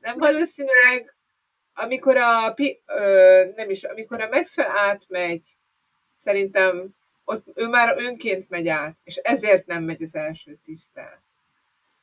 Nem 0.00 0.18
valószínűleg, 0.18 1.14
amikor 1.74 2.16
a, 2.16 2.52
pi- 2.54 2.82
ö, 2.86 3.42
nem 3.56 3.70
is, 3.70 3.84
amikor 3.84 4.20
a 4.20 4.28
Maxwell 4.30 4.68
átmegy, 4.68 5.56
szerintem 6.14 6.94
ott 7.30 7.46
ő 7.54 7.68
már 7.68 7.94
önként 7.98 8.48
megy 8.48 8.68
át, 8.68 8.96
és 9.02 9.16
ezért 9.16 9.66
nem 9.66 9.84
megy 9.84 10.02
az 10.02 10.14
első 10.14 10.58
tisztel. 10.64 11.22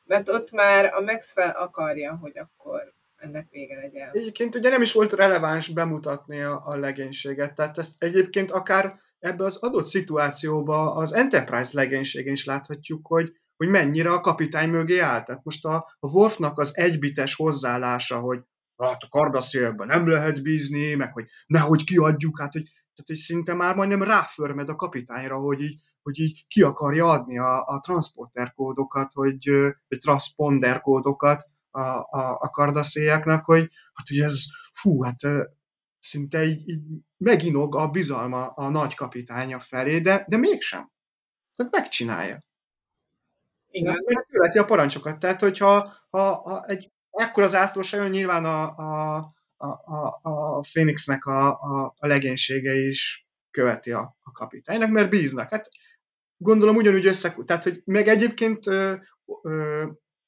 Mert 0.04 0.28
ott 0.28 0.50
már 0.50 0.84
a 0.94 1.00
Maxwell 1.00 1.50
akarja, 1.50 2.16
hogy 2.16 2.38
akkor 2.38 2.92
ennek 3.16 3.46
vége 3.50 3.76
legyen. 3.76 4.10
Egyébként 4.12 4.54
ugye 4.54 4.68
nem 4.68 4.82
is 4.82 4.92
volt 4.92 5.12
releváns 5.12 5.68
bemutatni 5.68 6.42
a, 6.42 6.62
a 6.66 6.76
legénységet, 6.76 7.54
tehát 7.54 7.78
ezt 7.78 7.92
egyébként 7.98 8.50
akár 8.50 9.00
ebbe 9.18 9.44
az 9.44 9.56
adott 9.56 9.86
szituációba 9.86 10.94
az 10.94 11.12
Enterprise 11.12 11.70
legénységén 11.72 12.32
is 12.32 12.44
láthatjuk, 12.44 13.06
hogy, 13.06 13.32
hogy 13.56 13.68
mennyire 13.68 14.10
a 14.10 14.20
kapitány 14.20 14.68
mögé 14.68 14.98
áll. 14.98 15.22
Tehát 15.22 15.44
most 15.44 15.64
a, 15.64 15.96
a 16.00 16.10
Worfnak 16.10 16.58
az 16.58 16.76
egybites 16.76 17.34
hozzáállása, 17.34 18.18
hogy 18.18 18.40
hát 18.76 19.02
a 19.02 19.08
kardaszélben 19.08 19.86
nem 19.86 20.08
lehet 20.08 20.42
bízni, 20.42 20.94
meg 20.94 21.12
hogy 21.12 21.24
nehogy 21.46 21.84
kiadjuk, 21.84 22.40
hát 22.40 22.52
hogy, 22.52 22.68
tehát, 22.98 23.22
hogy 23.22 23.36
szinte 23.36 23.54
már 23.54 23.74
majdnem 23.74 24.02
ráförmed 24.02 24.68
a 24.68 24.76
kapitányra, 24.76 25.38
hogy 25.38 25.60
így, 25.60 25.80
hogy 26.02 26.18
így 26.18 26.46
ki 26.48 26.62
akarja 26.62 27.10
adni 27.10 27.38
a, 27.38 27.64
a 27.66 27.80
transporter 27.80 28.52
kódokat, 28.52 29.12
hogy, 29.12 29.50
vagy 29.88 29.98
transponder 29.98 30.80
kódokat 30.80 31.48
a, 31.70 31.80
a, 31.80 32.38
a 32.40 32.50
kardaszélyeknek, 32.50 33.44
hogy 33.44 33.70
hát 33.92 34.08
hogy 34.08 34.18
ez, 34.18 34.44
fú, 34.72 35.02
hát 35.02 35.16
szinte 35.98 36.44
így, 36.44 36.68
így 36.68 36.82
meginog 37.16 37.76
a 37.76 37.88
bizalma 37.88 38.46
a 38.46 38.68
nagy 38.68 38.94
kapitánya 38.94 39.60
felé, 39.60 40.00
de, 40.00 40.24
de 40.28 40.36
mégsem. 40.36 40.90
Tehát 41.56 41.72
megcsinálja. 41.72 42.42
Igen, 43.70 43.96
mert 44.06 44.26
követi 44.30 44.58
a 44.58 44.64
parancsokat. 44.64 45.18
Tehát, 45.18 45.40
hogyha 45.40 45.92
ha, 46.10 46.34
ha 46.34 46.64
egy 46.64 46.92
ekkora 47.10 47.46
zászlós 47.46 47.92
jön, 47.92 48.10
nyilván 48.10 48.44
a, 48.44 48.76
a, 48.76 49.16
a, 49.66 50.20
a, 50.22 50.60
Phoenixnek 50.60 51.24
a, 51.24 51.48
a, 51.48 51.94
a 51.98 52.06
legénysége 52.06 52.74
is 52.74 53.26
követi 53.50 53.92
a, 53.92 54.16
a 54.22 54.32
kapitánynak, 54.32 54.90
mert 54.90 55.10
bíznak. 55.10 55.50
Hát 55.50 55.68
gondolom 56.36 56.76
ugyanúgy 56.76 57.06
össze... 57.06 57.34
Tehát, 57.44 57.62
hogy 57.62 57.82
meg 57.84 58.08
egyébként 58.08 58.64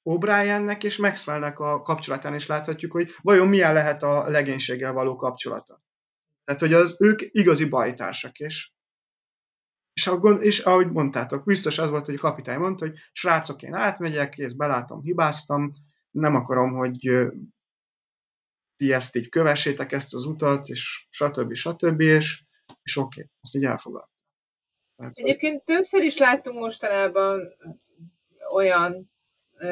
O'Briennek 0.02 0.82
és 0.82 0.96
Maxwellnek 0.96 1.58
a 1.58 1.82
kapcsolatán 1.82 2.34
is 2.34 2.46
láthatjuk, 2.46 2.92
hogy 2.92 3.10
vajon 3.22 3.48
milyen 3.48 3.72
lehet 3.72 4.02
a 4.02 4.30
legénységgel 4.30 4.92
való 4.92 5.16
kapcsolata. 5.16 5.82
Tehát, 6.44 6.60
hogy 6.60 6.72
az 6.72 7.02
ők 7.02 7.20
igazi 7.30 7.64
bajtársak, 7.64 8.38
és 8.38 8.70
és, 9.92 10.06
ahogy, 10.06 10.42
és 10.42 10.58
ahogy 10.58 10.90
mondtátok, 10.92 11.44
biztos 11.44 11.78
az 11.78 11.90
volt, 11.90 12.06
hogy 12.06 12.14
a 12.14 12.18
kapitány 12.18 12.58
mondta, 12.58 12.86
hogy 12.86 12.98
srácok, 13.12 13.62
én 13.62 13.74
átmegyek, 13.74 14.38
és 14.38 14.54
belátom, 14.54 15.02
hibáztam, 15.02 15.70
nem 16.10 16.34
akarom, 16.34 16.72
hogy 16.72 17.08
ti 18.80 18.92
ezt 18.92 19.16
így 19.16 19.28
kövessétek, 19.28 19.92
ezt 19.92 20.14
az 20.14 20.24
utat, 20.24 20.66
és 20.66 21.06
stb. 21.10 21.54
stb. 21.54 22.00
és, 22.00 22.42
és 22.82 22.96
oké, 22.96 23.20
okay, 23.20 23.32
ezt 23.42 23.54
így 23.54 23.64
elfogad. 23.64 24.08
Tehát, 24.96 25.12
hogy- 25.14 25.24
Egyébként 25.24 25.64
többször 25.64 26.02
is 26.02 26.16
láttunk 26.16 26.58
mostanában 26.58 27.56
olyan 28.52 29.10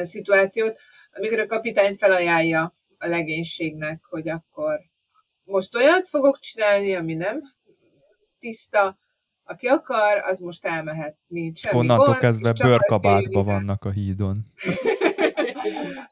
szituációt, 0.03 0.81
amikor 1.11 1.39
a 1.39 1.47
kapitány 1.47 1.97
felajánlja 1.97 2.75
a 2.99 3.07
legénységnek, 3.07 4.05
hogy 4.05 4.29
akkor 4.29 4.81
most 5.45 5.77
olyat 5.77 6.09
fogok 6.09 6.39
csinálni, 6.39 6.95
ami 6.95 7.15
nem 7.15 7.41
tiszta, 8.39 8.99
aki 9.45 9.67
akar, 9.67 10.19
az 10.19 10.39
most 10.39 10.65
elmehet, 10.65 11.19
nincs 11.27 11.59
semmi 11.59 11.79
Onnantól 11.79 12.07
gond, 12.07 12.19
kezdve 12.19 12.53
bőrkabátban 12.53 13.45
vannak 13.45 13.85
a 13.85 13.91
hídon. 13.91 14.47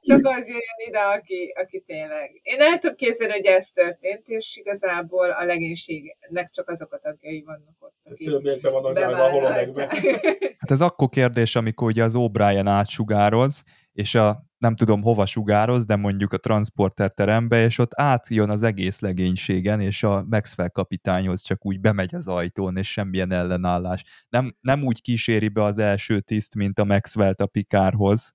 csak 0.01 0.27
az 0.27 0.47
jöjjön 0.47 0.87
ide, 0.87 0.99
aki, 0.99 1.53
aki 1.63 1.81
tényleg. 1.81 2.41
Én 2.43 2.61
el 2.61 2.79
tudom 2.79 2.97
képzelni, 2.97 3.33
hogy 3.33 3.47
ez 3.47 3.71
történt, 3.71 4.27
és 4.27 4.57
igazából 4.57 5.31
a 5.31 5.45
legénységnek 5.45 6.51
csak 6.51 6.71
azok 6.71 6.93
a 6.93 6.99
tagjai 6.99 7.43
vannak 7.47 7.77
ott, 7.79 7.95
akik 8.05 8.29
Többiekben 8.29 8.73
vannak 8.73 8.95
zárva 8.95 9.25
a 9.25 9.31
holodekbe. 9.31 9.89
Hát 10.59 10.71
ez 10.71 10.81
akkor 10.81 11.09
kérdés, 11.09 11.57
amikor 11.57 11.89
ugye 11.89 12.05
az 12.05 12.15
O'Brien 12.17 12.65
átsugároz, 12.67 13.63
és 13.93 14.15
a 14.15 14.47
nem 14.59 14.77
tudom 14.77 15.03
hova 15.03 15.27
sugároz, 15.27 15.87
de 15.87 15.97
mondjuk 15.97 16.33
a 16.33 16.39
transporter 16.39 17.11
terembe, 17.11 17.65
és 17.65 17.79
ott 17.79 18.01
átjön 18.01 18.51
az 18.51 18.63
egész 18.63 19.01
legénységen, 19.01 19.81
és 19.81 20.03
a 20.03 20.25
Maxwell 20.29 20.69
kapitányhoz 20.69 21.43
csak 21.43 21.67
úgy 21.67 21.81
bemegy 21.81 22.15
az 22.15 22.29
ajtón, 22.29 22.77
és 22.77 22.93
semmilyen 22.93 23.33
ellenállás. 23.33 24.05
Nem, 24.29 24.57
nem 24.61 24.83
úgy 24.85 25.01
kíséri 25.01 25.49
be 25.49 25.63
az 25.63 25.79
első 25.79 26.21
tiszt, 26.21 26.55
mint 26.55 26.79
a 26.79 26.85
Maxwell-t 26.85 27.41
a 27.41 27.47
Pikárhoz, 27.47 28.35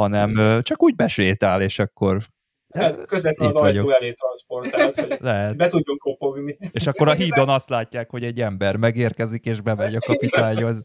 hanem 0.00 0.30
hmm. 0.30 0.62
csak 0.62 0.82
úgy 0.82 0.94
besétál, 0.94 1.62
és 1.62 1.78
akkor 1.78 2.18
Hát 2.74 3.04
közvetlenül 3.04 3.56
az 3.56 3.62
ajtó 3.62 3.90
elé 3.90 4.12
transportált, 4.12 5.00
hogy 5.00 5.16
Lehet. 5.20 5.56
be 5.56 5.68
tudjon 5.68 5.98
kopogni. 5.98 6.58
És 6.72 6.86
akkor 6.86 7.08
a 7.08 7.12
hídon 7.12 7.48
azt 7.48 7.68
látják, 7.68 8.10
hogy 8.10 8.24
egy 8.24 8.40
ember 8.40 8.76
megérkezik, 8.76 9.44
és 9.44 9.60
bemegy 9.60 9.94
a 9.94 9.98
kapitányhoz. 10.06 10.82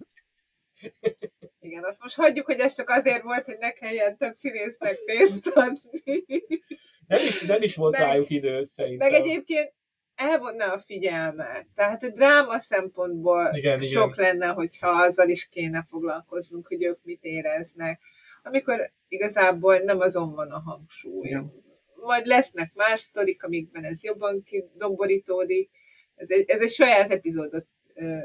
Igen, 1.59 1.83
azt 1.83 2.01
most 2.01 2.15
hagyjuk, 2.15 2.45
hogy 2.45 2.59
ez 2.59 2.75
csak 2.75 2.89
azért 2.89 3.21
volt, 3.21 3.45
hogy 3.45 3.57
ne 3.59 3.71
kelljen 3.71 4.17
több 4.17 4.33
színésznek 4.33 4.97
pénzt 5.05 5.47
adni. 5.47 6.25
Nem 7.07 7.21
is, 7.27 7.41
nem 7.41 7.61
is 7.61 7.75
volt 7.75 7.97
meg, 7.97 8.07
rájuk 8.07 8.29
idő, 8.29 8.65
szerintem. 8.65 9.11
Meg 9.11 9.21
egyébként 9.21 9.73
elvonna 10.15 10.71
a 10.71 10.77
figyelmet. 10.77 11.67
Tehát 11.75 12.03
a 12.03 12.09
dráma 12.09 12.59
szempontból 12.59 13.49
igen, 13.53 13.79
sok 13.79 14.15
igen. 14.17 14.25
lenne, 14.25 14.53
hogyha 14.53 14.87
azzal 14.87 15.29
is 15.29 15.47
kéne 15.47 15.85
foglalkoznunk, 15.87 16.67
hogy 16.67 16.83
ők 16.83 16.99
mit 17.03 17.23
éreznek. 17.23 18.01
Amikor 18.45 18.91
igazából 19.07 19.77
nem 19.77 19.99
azon 19.99 20.33
van 20.33 20.51
a 20.51 20.59
hangsúly. 20.59 21.27
Igen. 21.27 21.63
Majd 21.95 22.25
lesznek 22.25 22.71
más 22.75 22.99
sztorik, 22.99 23.43
amikben 23.43 23.83
ez 23.83 24.03
jobban 24.03 24.43
kidomborítódik. 24.43 25.69
Ez 26.15 26.29
egy, 26.29 26.49
ez 26.49 26.61
egy 26.61 26.69
saját 26.69 27.11
epizódot 27.11 27.67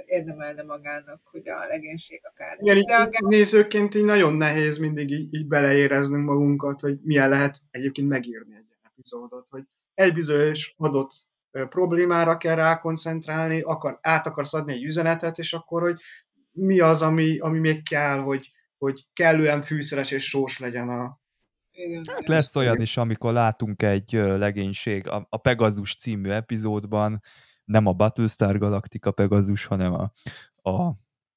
érdemelne 0.07 0.63
magának, 0.63 1.21
hogy 1.25 1.49
a 1.49 1.67
legénység 1.67 2.21
akár. 2.25 2.59
Igen, 2.61 2.77
így, 2.77 2.91
így 3.11 3.29
nézőként 3.29 3.95
így 3.95 4.05
nagyon 4.05 4.35
nehéz 4.35 4.79
mindig 4.79 5.11
így, 5.11 5.35
így 5.35 5.47
beleéreznünk 5.47 6.25
magunkat, 6.25 6.81
hogy 6.81 6.99
milyen 7.03 7.29
lehet 7.29 7.57
egyébként 7.71 8.09
megírni 8.09 8.55
egy 8.57 8.77
epizódot, 8.83 9.49
hogy 9.49 9.63
egy 9.95 10.13
bizonyos 10.13 10.75
adott 10.77 11.11
problémára 11.51 12.37
kell 12.37 12.55
rákoncentrálni, 12.55 13.61
akar, 13.61 13.99
át 14.03 14.27
akarsz 14.27 14.55
adni 14.55 14.73
egy 14.73 14.85
üzenetet, 14.85 15.39
és 15.39 15.53
akkor, 15.53 15.83
hogy 15.83 16.01
mi 16.53 16.81
az, 16.81 17.03
ami, 17.03 17.39
ami 17.39 17.59
még 17.59 17.89
kell, 17.89 18.19
hogy, 18.19 18.51
hogy 18.81 19.07
kellően 19.13 19.63
fűszeres 19.63 20.11
és 20.11 20.25
sós 20.25 20.59
legyen 20.59 20.89
a, 20.89 21.21
igen, 21.71 22.05
hát 22.07 22.29
lesz 22.29 22.57
olyan 22.57 22.81
is, 22.81 22.97
amikor 22.97 23.33
látunk 23.33 23.83
egy 23.83 24.13
legénység, 24.13 25.09
a, 25.09 25.27
a 25.29 25.37
Pegazus 25.37 25.95
című 25.95 26.31
epizódban, 26.31 27.23
nem 27.65 27.87
a 27.87 27.93
Battlestar 27.93 28.59
Galactica 28.59 29.11
Pegasus, 29.11 29.65
hanem 29.65 29.93
a, 29.93 30.13
a 30.71 30.93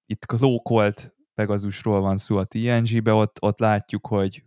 itt 0.05 0.25
lókolt 0.39 1.15
Pegazusról 1.33 2.01
van 2.01 2.17
szó 2.17 2.37
a 2.37 2.43
TNG-be, 2.43 3.13
ott, 3.13 3.37
ott 3.41 3.59
látjuk, 3.59 4.07
hogy 4.07 4.43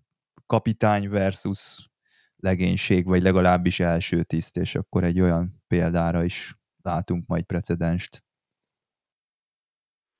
kapitány 0.46 1.08
versus 1.08 1.90
legénység, 2.36 3.06
vagy 3.06 3.22
legalábbis 3.22 3.80
első 3.80 4.22
tiszt, 4.22 4.56
és 4.56 4.74
akkor 4.74 5.04
egy 5.04 5.20
olyan 5.20 5.62
példára 5.66 6.24
is 6.24 6.54
látunk 6.82 7.26
majd 7.26 7.44
precedenst. 7.44 8.24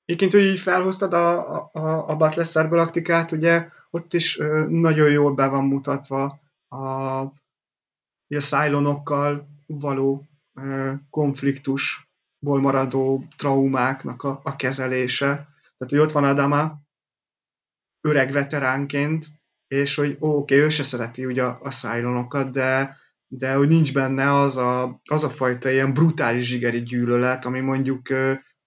Egyébként, 0.07 0.31
hogy 0.31 0.51
így 0.51 0.59
felhoztad 0.59 1.13
a, 1.13 1.55
a, 1.71 2.09
a 2.09 2.15
Battlestar 2.15 2.67
Galacticát, 2.67 3.31
ugye 3.31 3.69
ott 3.89 4.13
is 4.13 4.37
nagyon 4.67 5.11
jól 5.11 5.33
be 5.33 5.47
van 5.47 5.65
mutatva 5.65 6.39
a, 6.67 6.77
a 6.77 7.33
Cylonokkal 8.27 9.47
való 9.65 10.25
konfliktusból 11.09 12.61
maradó 12.61 13.27
traumáknak 13.37 14.23
a, 14.23 14.39
a 14.43 14.55
kezelése. 14.55 15.27
Tehát, 15.77 15.93
hogy 15.93 15.97
ott 15.97 16.11
van 16.11 16.23
Adama, 16.23 16.79
öreg 18.01 18.31
veteránként, 18.31 19.25
és 19.67 19.95
hogy 19.95 20.17
oké, 20.19 20.55
okay, 20.55 20.57
ő 20.57 20.69
se 20.69 20.83
szereti 20.83 21.25
ugye 21.25 21.43
a, 21.43 21.59
a 21.61 21.71
szájlonokat, 21.71 22.51
de, 22.51 22.97
de 23.27 23.53
hogy 23.53 23.67
nincs 23.67 23.93
benne 23.93 24.33
az 24.33 24.57
a, 24.57 25.01
az 25.09 25.23
a 25.23 25.29
fajta 25.29 25.69
ilyen 25.69 25.93
brutális 25.93 26.47
zsigeri 26.47 26.83
gyűlölet, 26.83 27.45
ami 27.45 27.59
mondjuk 27.59 28.09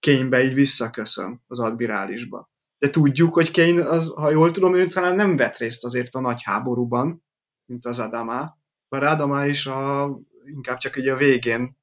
Kénybe 0.01 0.43
így 0.43 0.53
visszaköszön 0.53 1.41
az 1.47 1.59
admirálisba. 1.59 2.49
De 2.77 2.89
tudjuk, 2.89 3.33
hogy 3.33 3.51
Kane, 3.51 3.83
az, 3.83 4.13
ha 4.15 4.29
jól 4.29 4.51
tudom, 4.51 4.75
ő 4.75 4.85
talán 4.85 5.15
nem 5.15 5.37
vett 5.37 5.57
részt 5.57 5.83
azért 5.83 6.15
a 6.15 6.19
nagy 6.19 6.41
háborúban, 6.43 7.23
mint 7.65 7.85
az 7.85 7.99
Adama, 7.99 8.57
bár 8.89 9.03
Adama 9.03 9.45
is 9.45 9.65
a, 9.65 10.09
inkább 10.45 10.77
csak 10.77 10.95
ugye 10.95 11.13
a 11.13 11.17
végén 11.17 11.77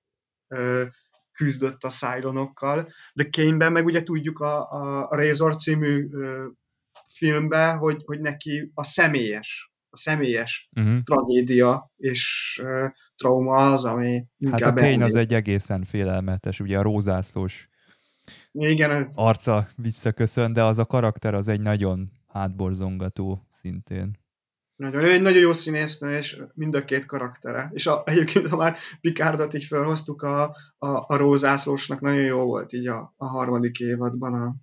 küzdött 1.32 1.84
a 1.84 1.88
Cylonokkal, 1.88 2.92
de 3.14 3.28
Kane-ben 3.30 3.72
meg 3.72 3.84
ugye 3.84 4.02
tudjuk 4.02 4.38
a, 4.38 4.70
a 5.08 5.16
Razor 5.16 5.56
című 5.56 6.08
filmben, 7.08 7.78
hogy, 7.78 8.02
hogy 8.04 8.20
neki 8.20 8.70
a 8.74 8.84
személyes, 8.84 9.72
a 9.90 9.96
személyes 9.96 10.68
uh-huh. 10.76 11.02
tragédia 11.02 11.92
és 11.96 12.60
uh, 12.62 12.90
trauma 13.16 13.72
az, 13.72 13.84
ami 13.84 14.26
Hát 14.50 14.60
a 14.60 14.74
Kane 14.74 15.04
az 15.04 15.14
egy 15.14 15.34
egészen 15.34 15.84
félelmetes, 15.84 16.60
ugye 16.60 16.78
a 16.78 16.82
rózászlós 16.82 17.68
Igen, 18.52 19.08
arca 19.14 19.68
visszaköszön, 19.76 20.52
de 20.52 20.64
az 20.64 20.78
a 20.78 20.84
karakter 20.84 21.34
az 21.34 21.48
egy 21.48 21.60
nagyon 21.60 22.10
hátborzongató 22.26 23.46
szintén. 23.50 24.16
Nagyon, 24.76 25.04
ő 25.04 25.12
egy 25.12 25.22
nagyon 25.22 25.40
jó 25.40 25.52
színésznő, 25.52 26.16
és 26.16 26.42
mind 26.54 26.74
a 26.74 26.84
két 26.84 27.06
karaktere. 27.06 27.70
És 27.72 27.86
a, 27.86 28.02
egyébként, 28.06 28.48
ha 28.48 28.56
már 28.56 28.76
Picardot 29.00 29.54
így 29.54 29.64
felhoztuk, 29.64 30.22
a, 30.22 30.42
a, 30.78 30.88
a 30.88 31.16
Rózászlósnak 31.16 32.00
nagyon 32.00 32.24
jó 32.24 32.44
volt 32.44 32.72
így 32.72 32.86
a, 32.86 33.14
a 33.16 33.26
harmadik 33.26 33.78
évadban 33.78 34.34
a, 34.34 34.56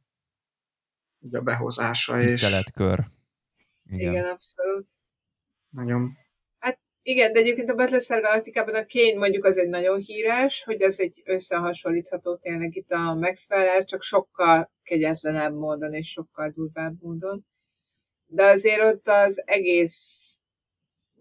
így 1.19 1.35
a 1.35 1.41
behozása. 1.41 2.17
Tiszteletkör. 2.17 2.99
És... 2.99 4.01
Igen. 4.01 4.11
igen, 4.11 4.25
abszolút. 4.25 4.87
Nagyon. 5.69 6.17
Igen, 7.07 7.33
de 7.33 7.39
egyébként 7.39 7.69
a 7.69 7.75
Battlestar 7.75 8.21
Galacticában 8.21 8.75
a 8.75 8.85
Kane 8.85 9.17
mondjuk 9.17 9.45
az 9.45 9.57
egy 9.57 9.69
nagyon 9.69 9.99
híres, 9.99 10.63
hogy 10.63 10.81
az 10.83 10.99
egy 10.99 11.21
összehasonlítható 11.25 12.35
tényleg 12.35 12.75
itt 12.75 12.91
a 12.91 13.13
maxwell 13.13 13.83
csak 13.83 14.01
sokkal 14.01 14.71
kegyetlenebb 14.83 15.55
módon 15.55 15.93
és 15.93 16.11
sokkal 16.11 16.49
durvább 16.49 16.93
módon. 17.01 17.45
De 18.25 18.43
azért 18.43 18.81
ott 18.81 19.07
az 19.07 19.43
egész 19.45 20.39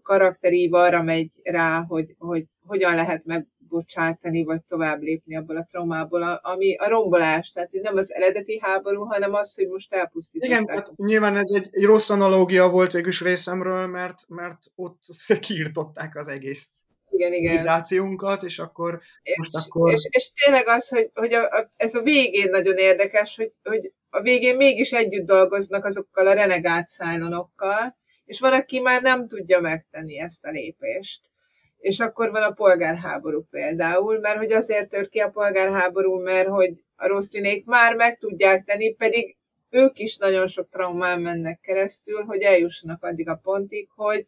karakterív 0.01 0.73
arra 0.73 1.01
megy 1.01 1.29
rá, 1.43 1.83
hogy, 1.87 2.15
hogy 2.17 2.45
hogyan 2.59 2.95
lehet 2.95 3.25
megbocsátani, 3.69 4.43
vagy 4.43 4.63
tovább 4.63 5.01
lépni 5.01 5.35
abból 5.35 5.57
a 5.57 5.63
traumából, 5.63 6.23
ami 6.23 6.75
a 6.75 6.89
rombolás, 6.89 7.51
tehát 7.51 7.71
hogy 7.71 7.81
nem 7.81 7.95
az 7.95 8.13
eredeti 8.13 8.59
háború, 8.61 9.03
hanem 9.03 9.33
az, 9.33 9.55
hogy 9.55 9.67
most 9.67 9.93
elpusztították. 9.93 10.61
Igen, 10.61 10.75
hát 10.75 10.91
nyilván 10.95 11.37
ez 11.37 11.49
egy, 11.53 11.69
egy 11.71 11.83
rossz 11.83 12.09
analógia 12.09 12.69
volt 12.69 12.91
végülis 12.91 13.21
részemről, 13.21 13.87
mert, 13.87 14.19
mert 14.27 14.59
ott 14.75 15.01
kiirtották 15.39 16.15
az 16.15 16.27
egész 16.27 16.69
igen, 17.09 17.33
igen. 17.33 17.53
és 18.43 18.59
akkor 18.59 19.01
és, 19.21 19.37
most 19.37 19.55
akkor... 19.55 19.93
És, 19.93 20.07
és 20.09 20.31
tényleg 20.31 20.67
az, 20.67 20.87
hogy, 20.89 21.11
hogy 21.13 21.33
a, 21.33 21.43
a, 21.43 21.71
ez 21.75 21.95
a 21.95 22.01
végén 22.01 22.49
nagyon 22.49 22.77
érdekes, 22.77 23.35
hogy, 23.35 23.51
hogy 23.63 23.91
a 24.09 24.21
végén 24.21 24.55
mégis 24.55 24.91
együtt 24.91 25.25
dolgoznak 25.25 25.85
azokkal 25.85 26.27
a 26.27 26.33
renegált 26.33 26.89
szájlonokkal, 26.89 27.97
és 28.25 28.39
van, 28.39 28.53
aki 28.53 28.79
már 28.79 29.01
nem 29.01 29.27
tudja 29.27 29.59
megtenni 29.59 30.19
ezt 30.19 30.45
a 30.45 30.49
lépést. 30.49 31.31
És 31.85 31.99
akkor 31.99 32.31
van 32.31 32.43
a 32.43 32.51
polgárháború 32.51 33.45
például, 33.49 34.19
mert 34.19 34.37
hogy 34.37 34.51
azért 34.51 34.89
tör 34.89 35.09
ki 35.09 35.19
a 35.19 35.29
polgárháború, 35.29 36.21
mert 36.21 36.47
hogy 36.47 36.83
a 36.95 37.07
rosszinék 37.07 37.65
már 37.65 37.95
meg 37.95 38.17
tudják 38.17 38.63
tenni, 38.63 38.93
pedig 38.93 39.37
ők 39.69 39.99
is 39.99 40.17
nagyon 40.17 40.47
sok 40.47 40.69
traumán 40.69 41.21
mennek 41.21 41.59
keresztül, 41.59 42.23
hogy 42.23 42.41
eljussanak 42.41 43.03
addig 43.03 43.29
a 43.29 43.35
pontig, 43.35 43.89
hogy 43.95 44.25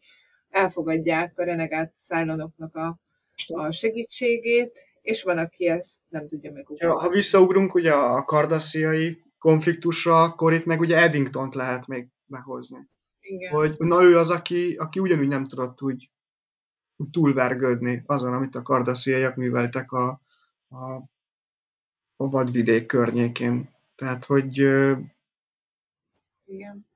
elfogadják 0.48 1.38
a 1.38 1.44
renegát 1.44 1.92
szájlonoknak 1.94 2.76
a, 2.76 2.98
a 3.46 3.70
segítségét, 3.70 4.78
és 5.02 5.22
van, 5.22 5.38
aki 5.38 5.68
ezt 5.68 5.98
nem 6.08 6.28
tudja 6.28 6.52
megugrani. 6.52 6.92
Ja, 6.92 6.98
ha 6.98 7.08
visszaugrunk 7.08 7.74
ugye 7.74 7.92
a 7.92 8.24
kardasziai 8.24 9.22
konfliktusra, 9.38 10.22
akkor 10.22 10.52
itt 10.52 10.64
meg 10.64 10.80
ugye 10.80 10.96
Eddington-t 10.96 11.54
lehet 11.54 11.86
még 11.86 12.06
behozni. 12.24 12.88
Igen. 13.20 13.52
Hogy 13.52 13.74
na 13.78 14.02
ő 14.02 14.18
az, 14.18 14.30
aki, 14.30 14.74
aki 14.76 14.98
ugyanúgy 14.98 15.28
nem 15.28 15.46
tudott 15.46 15.82
úgy, 15.82 16.10
úgy 16.98 17.10
túlvergődni 17.10 18.02
azon, 18.06 18.32
amit 18.32 18.54
a 18.54 18.62
kardasziaiak 18.62 19.36
műveltek 19.36 19.92
a, 19.92 20.20
a, 20.68 20.92
a 22.16 22.28
vadvidék 22.28 22.86
környékén. 22.86 23.74
Tehát, 23.94 24.24
hogy... 24.24 24.56
Igen. 26.44 26.86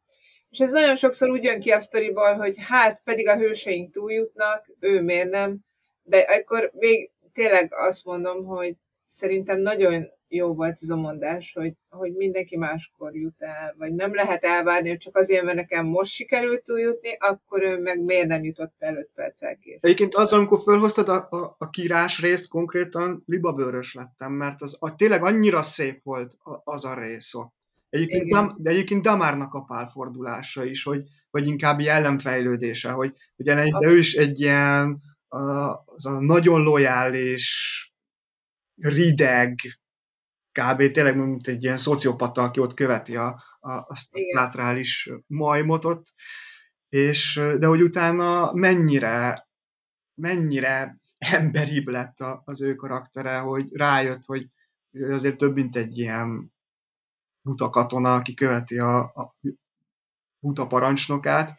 És 0.51 0.59
ez 0.59 0.71
nagyon 0.71 0.97
sokszor 0.97 1.31
úgy 1.31 1.45
jön 1.45 1.61
ki 1.61 1.71
a 1.71 1.81
sztoriból, 1.81 2.35
hogy 2.35 2.55
hát 2.59 3.03
pedig 3.05 3.29
a 3.29 3.37
hőseink 3.37 3.93
túljutnak, 3.93 4.67
ő 4.81 5.03
miért 5.03 5.31
nem, 5.31 5.59
de 6.03 6.19
akkor 6.19 6.71
még 6.75 7.11
tényleg 7.33 7.73
azt 7.75 8.05
mondom, 8.05 8.45
hogy 8.45 8.77
szerintem 9.07 9.61
nagyon 9.61 10.11
jó 10.35 10.55
volt 10.55 10.79
ez 10.81 10.89
a 10.89 10.97
mondás, 10.97 11.53
hogy, 11.53 11.75
hogy 11.89 12.13
mindenki 12.13 12.57
máskor 12.57 13.17
jut 13.17 13.35
el, 13.39 13.75
vagy 13.79 13.93
nem 13.93 14.15
lehet 14.15 14.45
elvárni, 14.45 14.89
hogy 14.89 14.99
csak 14.99 15.17
azért, 15.17 15.45
mert 15.45 15.57
nekem 15.57 15.87
most 15.87 16.13
sikerült 16.13 16.63
túljutni, 16.63 17.09
akkor 17.19 17.63
ő 17.63 17.79
meg 17.79 18.05
miért 18.05 18.27
nem 18.27 18.45
jutott 18.45 18.75
el 18.79 18.97
5 18.97 19.11
perccel 19.15 19.57
később. 19.57 19.85
Egyébként 19.85 20.15
az, 20.15 20.33
amikor 20.33 20.61
felhoztad 20.65 21.09
a, 21.09 21.29
a, 21.31 21.57
a 21.59 21.71
kírás 21.71 22.21
részt, 22.21 22.49
konkrétan 22.49 23.23
libabőrös 23.27 23.95
lettem, 23.95 24.33
mert 24.33 24.63
az 24.63 24.77
a, 24.79 24.95
tényleg 24.95 25.23
annyira 25.23 25.63
szép 25.63 26.01
volt 26.03 26.37
az 26.65 26.85
a 26.85 26.95
rész 26.95 27.35
ott. 27.35 27.55
Egyébként, 27.89 28.31
Dam, 28.31 28.57
de 28.59 28.71
egyébként 28.71 29.03
Damárnak 29.03 29.55
a 29.55 29.63
pálfordulása 29.63 30.65
is, 30.65 30.83
hogy, 30.83 31.03
vagy 31.31 31.47
inkább 31.47 31.81
jellemfejlődése, 31.81 32.91
hogy 32.91 33.17
ugye 33.37 33.59
egy, 33.59 33.73
de 33.73 33.91
ő 33.91 33.99
is 33.99 34.15
egy 34.15 34.41
ilyen 34.41 35.01
az 35.85 36.07
a 36.07 36.21
nagyon 36.21 36.63
lojális, 36.63 37.77
rideg, 38.77 39.59
kb. 40.53 40.91
tényleg 40.91 41.17
mint 41.17 41.47
egy 41.47 41.63
ilyen 41.63 41.77
szociopata, 41.77 42.43
aki 42.43 42.61
ott 42.61 42.75
követi 42.75 43.17
a, 43.17 43.43
a, 43.61 43.73
azt 43.87 44.15
a 44.15 44.19
látrális 44.35 45.11
majmot 45.27 45.85
ott, 45.85 46.13
és, 46.89 47.41
de 47.59 47.67
hogy 47.67 47.83
utána 47.83 48.53
mennyire, 48.53 49.49
mennyire 50.15 51.01
emberibb 51.19 51.87
lett 51.87 52.17
az 52.45 52.63
ő 52.63 52.75
karaktere, 52.75 53.39
hogy 53.39 53.67
rájött, 53.73 54.25
hogy 54.25 54.49
azért 55.11 55.37
több, 55.37 55.55
mint 55.55 55.77
egy 55.77 55.99
ilyen 55.99 56.53
buta 57.43 57.69
katona, 57.69 58.15
aki 58.15 58.35
követi 58.35 58.79
a, 58.79 58.99
a 58.99 59.37
buta 60.39 60.67
parancsnokát, 60.67 61.59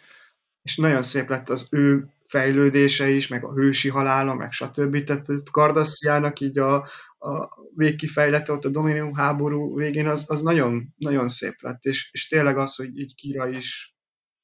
és 0.61 0.77
nagyon 0.77 1.01
szép 1.01 1.29
lett 1.29 1.49
az 1.49 1.67
ő 1.71 2.13
fejlődése 2.25 3.09
is, 3.09 3.27
meg 3.27 3.43
a 3.43 3.53
hősi 3.53 3.89
halála, 3.89 4.33
meg 4.33 4.51
stb. 4.51 5.03
Tehát 5.03 5.25
Kardassziának 5.51 6.39
így 6.39 6.59
a, 6.59 6.87
a 7.23 7.49
végkifejlete 7.75 8.51
ott 8.51 8.65
a 8.65 8.69
Dominium 8.69 9.13
háború 9.13 9.75
végén, 9.75 10.07
az, 10.07 10.23
az 10.27 10.41
nagyon, 10.41 10.93
nagyon 10.97 11.27
szép 11.27 11.61
lett, 11.61 11.83
és, 11.83 12.09
és 12.11 12.27
tényleg 12.27 12.57
az, 12.57 12.75
hogy 12.75 12.97
így 12.97 13.15
Kira 13.15 13.47
is 13.47 13.95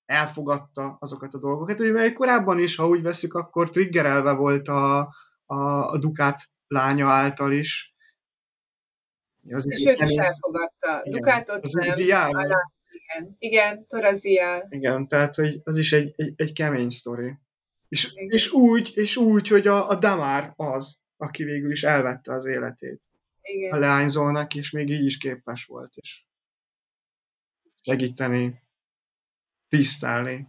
elfogadta 0.05 0.97
azokat 0.99 1.33
a 1.33 1.37
dolgokat, 1.37 1.79
ugye 1.79 2.13
korábban 2.13 2.59
is, 2.59 2.75
ha 2.75 2.87
úgy 2.87 3.01
veszük, 3.01 3.33
akkor 3.33 3.69
triggerelve 3.69 4.31
volt 4.31 4.67
a, 4.67 4.99
a, 5.45 5.55
a 5.91 5.97
Dukát 5.97 6.39
lánya 6.67 7.07
által 7.07 7.51
is. 7.51 7.95
Az 9.49 9.71
és 9.71 9.85
őt 9.85 10.01
is 10.01 10.15
elfogadta. 10.15 11.01
Igen. 11.03 11.19
Dukátot 11.19 11.63
az 11.63 11.73
nem. 11.73 11.91
Ziál, 11.91 12.29
igen, 12.89 13.35
igen, 13.37 13.87
Toraziál. 13.87 14.67
Igen, 14.69 15.07
tehát 15.07 15.35
hogy 15.35 15.61
az 15.63 15.77
is 15.77 15.93
egy, 15.93 16.13
egy, 16.15 16.33
egy 16.35 16.53
kemény 16.53 16.89
sztori. 16.89 17.33
És, 17.87 18.13
és, 18.13 18.51
úgy, 18.51 18.91
és 18.93 19.17
úgy, 19.17 19.47
hogy 19.47 19.67
a, 19.67 19.89
a 19.89 19.95
Damár 19.95 20.53
az, 20.55 20.98
aki 21.19 21.43
végül 21.43 21.71
is 21.71 21.83
elvette 21.83 22.33
az 22.33 22.45
életét. 22.45 23.03
Igen. 23.41 23.73
A 23.73 23.77
leányzónak, 23.77 24.55
és 24.55 24.71
még 24.71 24.89
így 24.89 25.05
is 25.05 25.17
képes 25.17 25.65
volt, 25.65 25.95
és 25.95 26.23
segíteni, 27.81 28.61
tisztelni. 29.67 30.47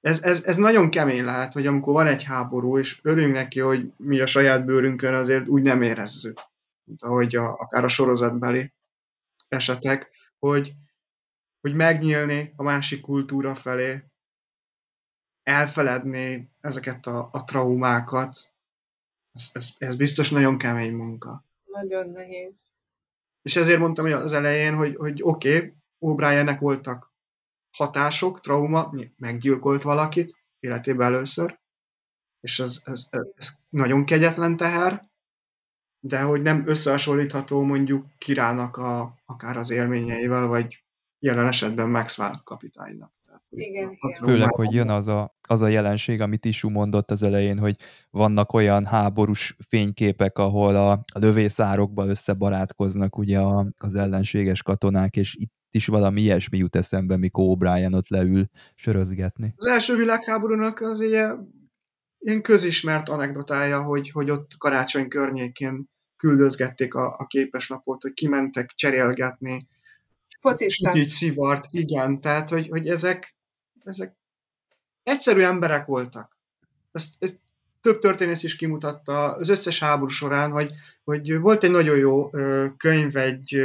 Ez, 0.00 0.22
ez, 0.22 0.44
ez 0.44 0.56
nagyon 0.56 0.90
kemény 0.90 1.24
lehet, 1.24 1.52
hogy 1.52 1.66
amikor 1.66 1.92
van 1.92 2.06
egy 2.06 2.22
háború, 2.22 2.78
és 2.78 3.00
örülünk 3.02 3.34
neki, 3.34 3.60
hogy 3.60 3.92
mi 3.96 4.20
a 4.20 4.26
saját 4.26 4.64
bőrünkön 4.64 5.14
azért 5.14 5.48
úgy 5.48 5.62
nem 5.62 5.82
érezzük, 5.82 6.40
mint 6.84 7.02
ahogy 7.02 7.36
a, 7.36 7.58
akár 7.58 7.84
a 7.84 7.88
sorozatbeli 7.88 8.72
esetek, 9.48 10.10
hogy, 10.38 10.74
hogy 11.60 11.74
megnyílni 11.74 12.52
a 12.56 12.62
másik 12.62 13.00
kultúra 13.00 13.54
felé, 13.54 14.04
elfeledni 15.42 16.50
ezeket 16.60 17.06
a, 17.06 17.28
a 17.32 17.44
traumákat, 17.44 18.53
ez, 19.34 19.50
ez, 19.52 19.68
ez 19.78 19.96
biztos 19.96 20.30
nagyon 20.30 20.58
kemény 20.58 20.92
munka. 20.92 21.44
Nagyon 21.64 22.08
nehéz. 22.08 22.60
És 23.42 23.56
ezért 23.56 23.78
mondtam 23.78 24.04
hogy 24.04 24.14
az 24.14 24.32
elején, 24.32 24.74
hogy, 24.74 24.96
hogy 24.96 25.22
oké, 25.22 25.56
okay, 25.56 25.72
O'Briennek 25.98 26.56
voltak 26.60 27.12
hatások, 27.76 28.40
trauma, 28.40 28.94
meggyilkolt 29.16 29.82
valakit 29.82 30.38
életében 30.60 31.06
először, 31.06 31.58
és 32.40 32.58
ez, 32.58 32.82
ez, 32.84 33.06
ez, 33.10 33.26
ez 33.34 33.48
nagyon 33.68 34.04
kegyetlen 34.04 34.56
teher, 34.56 35.08
de 36.00 36.22
hogy 36.22 36.42
nem 36.42 36.68
összehasonlítható 36.68 37.62
mondjuk 37.62 38.06
királynak 38.18 38.76
a, 38.76 39.14
akár 39.24 39.56
az 39.56 39.70
élményeivel, 39.70 40.46
vagy 40.46 40.84
jelen 41.18 41.46
esetben 41.46 41.90
Maxwell 41.90 42.40
kapitánynak. 42.44 43.13
Igen, 43.54 43.90
igen. 43.90 44.24
Főleg, 44.24 44.50
hogy 44.54 44.72
jön 44.72 44.90
az 44.90 45.08
a, 45.08 45.36
az 45.48 45.62
a 45.62 45.68
jelenség, 45.68 46.20
amit 46.20 46.44
Isu 46.44 46.68
mondott 46.68 47.10
az 47.10 47.22
elején, 47.22 47.58
hogy 47.58 47.76
vannak 48.10 48.52
olyan 48.52 48.84
háborús 48.84 49.56
fényképek, 49.68 50.38
ahol 50.38 50.74
a, 50.76 50.90
a 50.90 51.18
lövészárokba 51.18 52.06
összebarátkoznak 52.06 53.18
ugye 53.18 53.38
a, 53.38 53.66
az 53.78 53.94
ellenséges 53.94 54.62
katonák, 54.62 55.16
és 55.16 55.34
itt 55.34 55.52
is 55.70 55.86
valami 55.86 56.20
ilyesmi 56.20 56.58
jut 56.58 56.76
eszembe, 56.76 57.16
mikor 57.16 57.56
O'Brien 57.58 57.94
ott 57.94 58.08
leül 58.08 58.48
sörözgetni. 58.74 59.54
Az 59.56 59.66
első 59.66 59.96
világháborúnak 59.96 60.80
az 60.80 61.00
ugye 61.00 61.30
ilyen 62.18 62.42
közismert 62.42 63.08
anekdotája, 63.08 63.82
hogy, 63.82 64.10
hogy 64.10 64.30
ott 64.30 64.50
karácsony 64.58 65.08
környékén 65.08 65.88
küldözgették 66.16 66.94
a, 66.94 67.14
a 67.18 67.26
képeslapot, 67.26 68.02
hogy 68.02 68.12
kimentek 68.12 68.70
cserélgetni, 68.74 69.68
Focista. 70.44 70.96
Így 70.96 71.08
szivart, 71.08 71.66
igen, 71.70 72.20
tehát, 72.20 72.48
hogy, 72.48 72.68
hogy 72.68 72.88
ezek, 72.88 73.33
ezek 73.84 74.16
egyszerű 75.02 75.42
emberek 75.42 75.86
voltak. 75.86 76.38
Ezt, 76.92 77.14
ezt 77.18 77.40
több 77.80 77.98
történész 77.98 78.42
is 78.42 78.56
kimutatta 78.56 79.34
az 79.34 79.48
összes 79.48 79.78
háború 79.78 80.10
során, 80.10 80.50
hogy, 80.50 80.72
hogy 81.04 81.38
volt 81.38 81.62
egy 81.62 81.70
nagyon 81.70 81.96
jó 81.96 82.30
könyv, 82.76 83.16
egy 83.16 83.62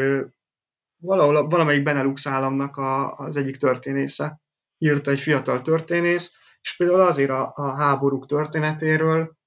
valahol 0.97 1.47
valamelyik 1.47 1.83
Benelux 1.83 2.27
államnak 2.27 2.77
a, 2.77 3.11
az 3.15 3.35
egyik 3.35 3.57
történésze. 3.57 4.41
Írta 4.77 5.11
egy 5.11 5.19
fiatal 5.19 5.61
történész, 5.61 6.37
és 6.61 6.75
például 6.75 6.99
azért 6.99 7.29
a, 7.29 7.51
a 7.55 7.75
háborúk 7.75 8.25
történetéről, 8.25 9.37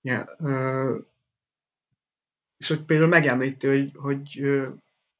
yeah, 0.00 1.02
és 2.56 2.68
hogy 2.68 2.84
például 2.84 3.08
megemlíti, 3.08 3.66
hogy, 3.66 3.92
hogy 3.94 4.40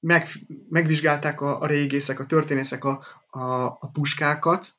meg, 0.01 0.29
megvizsgálták 0.69 1.41
a, 1.41 1.61
a 1.61 1.67
régészek, 1.67 2.21
a 2.21 2.27
történészek 2.27 2.85
a, 2.85 3.05
a, 3.35 3.65
a 3.67 3.91
puskákat, 3.93 4.77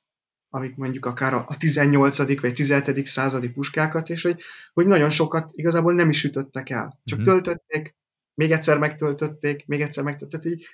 amik 0.49 0.75
mondjuk 0.75 1.05
akár 1.05 1.33
a, 1.33 1.43
a 1.47 1.57
18. 1.57 2.41
vagy 2.41 2.53
17. 2.53 3.05
századi 3.05 3.49
puskákat, 3.49 4.09
és 4.09 4.21
hogy, 4.21 4.41
hogy 4.73 4.85
nagyon 4.85 5.09
sokat 5.09 5.51
igazából 5.53 5.93
nem 5.93 6.09
is 6.09 6.23
ütöttek 6.23 6.69
el. 6.69 6.99
Csak 7.03 7.19
mm-hmm. 7.19 7.31
töltötték, 7.31 7.95
még 8.33 8.51
egyszer 8.51 8.77
megtöltötték, 8.77 9.65
még 9.65 9.81
egyszer 9.81 10.03
megtöltötték. 10.03 10.51
Így 10.53 10.67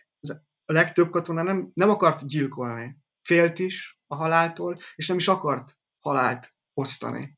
a 0.66 0.74
legtöbb 0.74 1.10
katona 1.10 1.44
nem, 1.44 1.72
nem 1.74 1.90
akart 1.90 2.28
gyilkolni. 2.28 2.98
Félt 3.22 3.60
is 3.60 4.00
a 4.08 4.16
haláltól, 4.16 4.78
és 4.96 5.08
nem 5.08 5.18
is 5.18 5.28
akart 5.28 5.78
halált 6.00 6.54
osztani. 6.74 7.38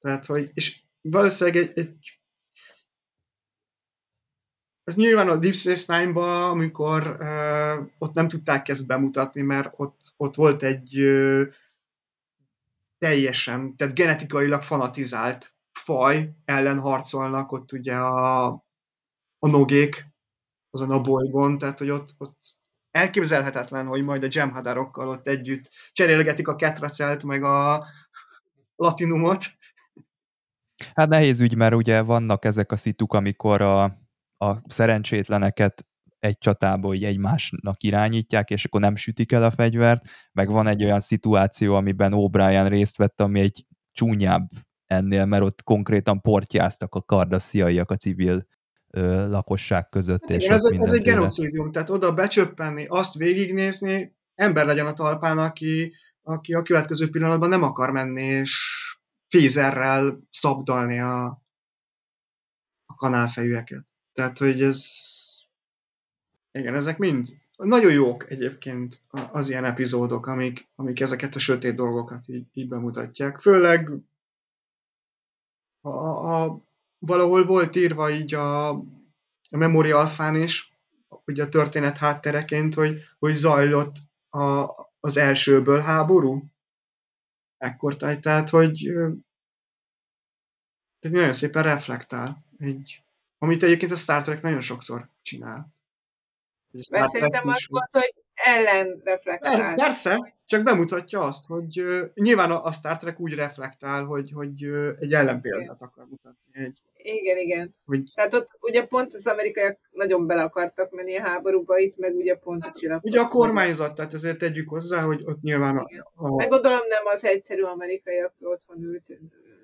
Tehát, 0.00 0.26
hogy, 0.26 0.50
és 0.54 0.82
valószínűleg 1.00 1.62
egy, 1.62 1.78
egy 1.78 2.20
ez 4.86 4.94
nyilván 4.94 5.28
a 5.28 5.36
Deep 5.36 5.54
Space 5.54 5.98
Nine-ba, 5.98 6.50
amikor 6.50 7.16
uh, 7.20 7.88
ott 7.98 8.14
nem 8.14 8.28
tudták 8.28 8.68
ezt 8.68 8.86
bemutatni, 8.86 9.42
mert 9.42 9.72
ott, 9.76 10.14
ott 10.16 10.34
volt 10.34 10.62
egy 10.62 11.00
uh, 11.00 11.46
teljesen, 12.98 13.76
tehát 13.76 13.94
genetikailag 13.94 14.62
fanatizált 14.62 15.54
faj 15.72 16.30
ellen 16.44 16.78
harcolnak, 16.78 17.52
ott 17.52 17.72
ugye 17.72 17.94
a, 17.94 18.46
a 19.38 19.48
nogék 19.48 20.06
azon 20.70 20.90
a 20.90 21.00
bolygón, 21.00 21.58
tehát 21.58 21.78
hogy 21.78 21.90
ott, 21.90 22.14
ott 22.18 22.38
elképzelhetetlen, 22.90 23.86
hogy 23.86 24.02
majd 24.02 24.22
a 24.22 24.28
Jemhadarokkal 24.30 25.08
ott 25.08 25.26
együtt 25.26 25.70
cserélgetik 25.92 26.48
a 26.48 26.56
ketracelt, 26.56 27.24
meg 27.24 27.42
a 27.42 27.86
latinumot. 28.76 29.44
Hát 30.94 31.08
nehéz 31.08 31.40
ügy, 31.40 31.56
mert 31.56 31.74
ugye 31.74 32.02
vannak 32.02 32.44
ezek 32.44 32.72
a 32.72 32.76
szituk, 32.76 33.14
amikor 33.14 33.62
a 33.62 34.05
a 34.38 34.70
szerencsétleneket 34.72 35.86
egy 36.18 36.38
csatába 36.38 36.94
így 36.94 37.04
egymásnak 37.04 37.82
irányítják, 37.82 38.50
és 38.50 38.64
akkor 38.64 38.80
nem 38.80 38.96
sütik 38.96 39.32
el 39.32 39.42
a 39.42 39.50
fegyvert, 39.50 40.04
meg 40.32 40.50
van 40.50 40.66
egy 40.66 40.84
olyan 40.84 41.00
szituáció, 41.00 41.74
amiben 41.74 42.12
O'Brien 42.14 42.66
részt 42.68 42.96
vett, 42.96 43.20
ami 43.20 43.40
egy 43.40 43.66
csúnyább 43.92 44.48
ennél, 44.86 45.24
mert 45.24 45.42
ott 45.42 45.62
konkrétan 45.62 46.20
portyáztak 46.20 46.94
a 46.94 47.02
kardasziaiak 47.02 47.90
a 47.90 47.96
civil 47.96 48.46
ö, 48.90 49.28
lakosság 49.28 49.88
között. 49.88 50.20
Hát 50.20 50.30
és 50.30 50.46
ez, 50.46 50.64
ez 50.64 50.92
egy 50.92 51.02
genocidium, 51.02 51.72
tehát 51.72 51.90
oda 51.90 52.14
becsöppenni, 52.14 52.86
azt 52.86 53.14
végignézni, 53.14 54.16
ember 54.34 54.66
legyen 54.66 54.86
a 54.86 54.92
talpán, 54.92 55.38
aki, 55.38 55.94
aki 56.22 56.52
a 56.52 56.62
következő 56.62 57.10
pillanatban 57.10 57.48
nem 57.48 57.62
akar 57.62 57.90
menni, 57.90 58.22
és 58.22 58.52
fézerrel 59.28 60.18
szabdalni 60.30 61.00
a, 61.00 61.24
a 62.86 62.94
kanálfejűeket. 62.94 63.86
Tehát, 64.16 64.38
hogy 64.38 64.62
ez... 64.62 64.84
Igen, 66.52 66.74
ezek 66.74 66.98
mind 66.98 67.26
nagyon 67.56 67.92
jók 67.92 68.30
egyébként 68.30 69.02
az 69.32 69.48
ilyen 69.48 69.64
epizódok, 69.64 70.26
amik, 70.26 70.68
amik 70.74 71.00
ezeket 71.00 71.34
a 71.34 71.38
sötét 71.38 71.74
dolgokat 71.74 72.28
így, 72.28 72.46
így 72.52 72.68
bemutatják. 72.68 73.38
Főleg 73.38 73.90
a, 75.80 75.88
a, 75.88 76.62
valahol 76.98 77.44
volt 77.44 77.76
írva 77.76 78.10
így 78.10 78.34
a, 78.34 78.68
a 78.68 78.84
Memorial 79.50 80.00
Alfán 80.00 80.34
is, 80.36 80.78
ugye 81.24 81.42
a 81.42 81.48
történet 81.48 81.96
háttereként, 81.96 82.74
hogy, 82.74 83.02
hogy 83.18 83.34
zajlott 83.34 83.96
a, 84.28 84.68
az 85.00 85.16
elsőből 85.16 85.78
háború. 85.78 86.42
Ekkor 87.56 87.96
tehát, 87.96 88.48
hogy 88.48 88.92
tehát 90.98 91.16
nagyon 91.16 91.32
szépen 91.32 91.62
reflektál. 91.62 92.44
Egy, 92.58 93.05
amit 93.46 93.62
egyébként 93.62 93.92
a 93.92 93.96
Star 93.96 94.22
Trek 94.22 94.42
nagyon 94.42 94.60
sokszor 94.60 95.08
csinál. 95.22 95.74
Mert 96.90 97.10
szerintem 97.10 97.48
az 97.48 97.66
volt, 97.68 97.88
hogy 97.90 98.14
ellen 98.34 99.00
reflektál. 99.04 99.74
Persze, 99.74 100.34
csak 100.46 100.62
bemutatja 100.62 101.20
azt, 101.24 101.46
hogy 101.46 101.80
uh, 101.80 102.00
nyilván 102.14 102.50
a, 102.50 102.64
a 102.64 102.72
Star 102.72 102.96
Trek 102.96 103.20
úgy 103.20 103.34
reflektál, 103.34 104.04
hogy, 104.04 104.30
hogy 104.34 104.66
uh, 104.66 104.96
egy 105.00 105.12
ellenpéldát 105.12 105.82
akar 105.82 106.06
mutatni. 106.08 106.38
Egy, 106.52 106.78
igen, 106.94 107.36
igen. 107.36 107.74
Hogy... 107.84 108.12
Tehát 108.14 108.34
ott 108.34 108.48
ugye 108.60 108.86
pont 108.86 109.14
az 109.14 109.26
amerikaiak 109.26 109.78
nagyon 109.90 110.26
bele 110.26 110.42
akartak 110.42 110.90
menni 110.90 111.16
a 111.16 111.22
háborúba, 111.22 111.78
itt 111.78 111.96
meg 111.96 112.14
ugye 112.14 112.34
pont 112.34 112.64
a 112.64 112.70
csillag. 112.70 113.04
Ugye 113.04 113.20
a 113.20 113.28
kormányzat, 113.28 113.94
tehát 113.94 114.14
ezért 114.14 114.38
tegyük 114.38 114.68
hozzá, 114.68 115.02
hogy 115.02 115.22
ott 115.24 115.40
nyilván 115.40 115.76
a... 115.76 115.86
a... 116.14 116.34
Meg 116.34 116.48
gondolom 116.48 116.86
nem 116.88 117.06
az 117.06 117.24
egyszerű 117.24 117.62
amerikaiak 117.62 118.34
otthon 118.40 118.82
ült, 118.82 119.20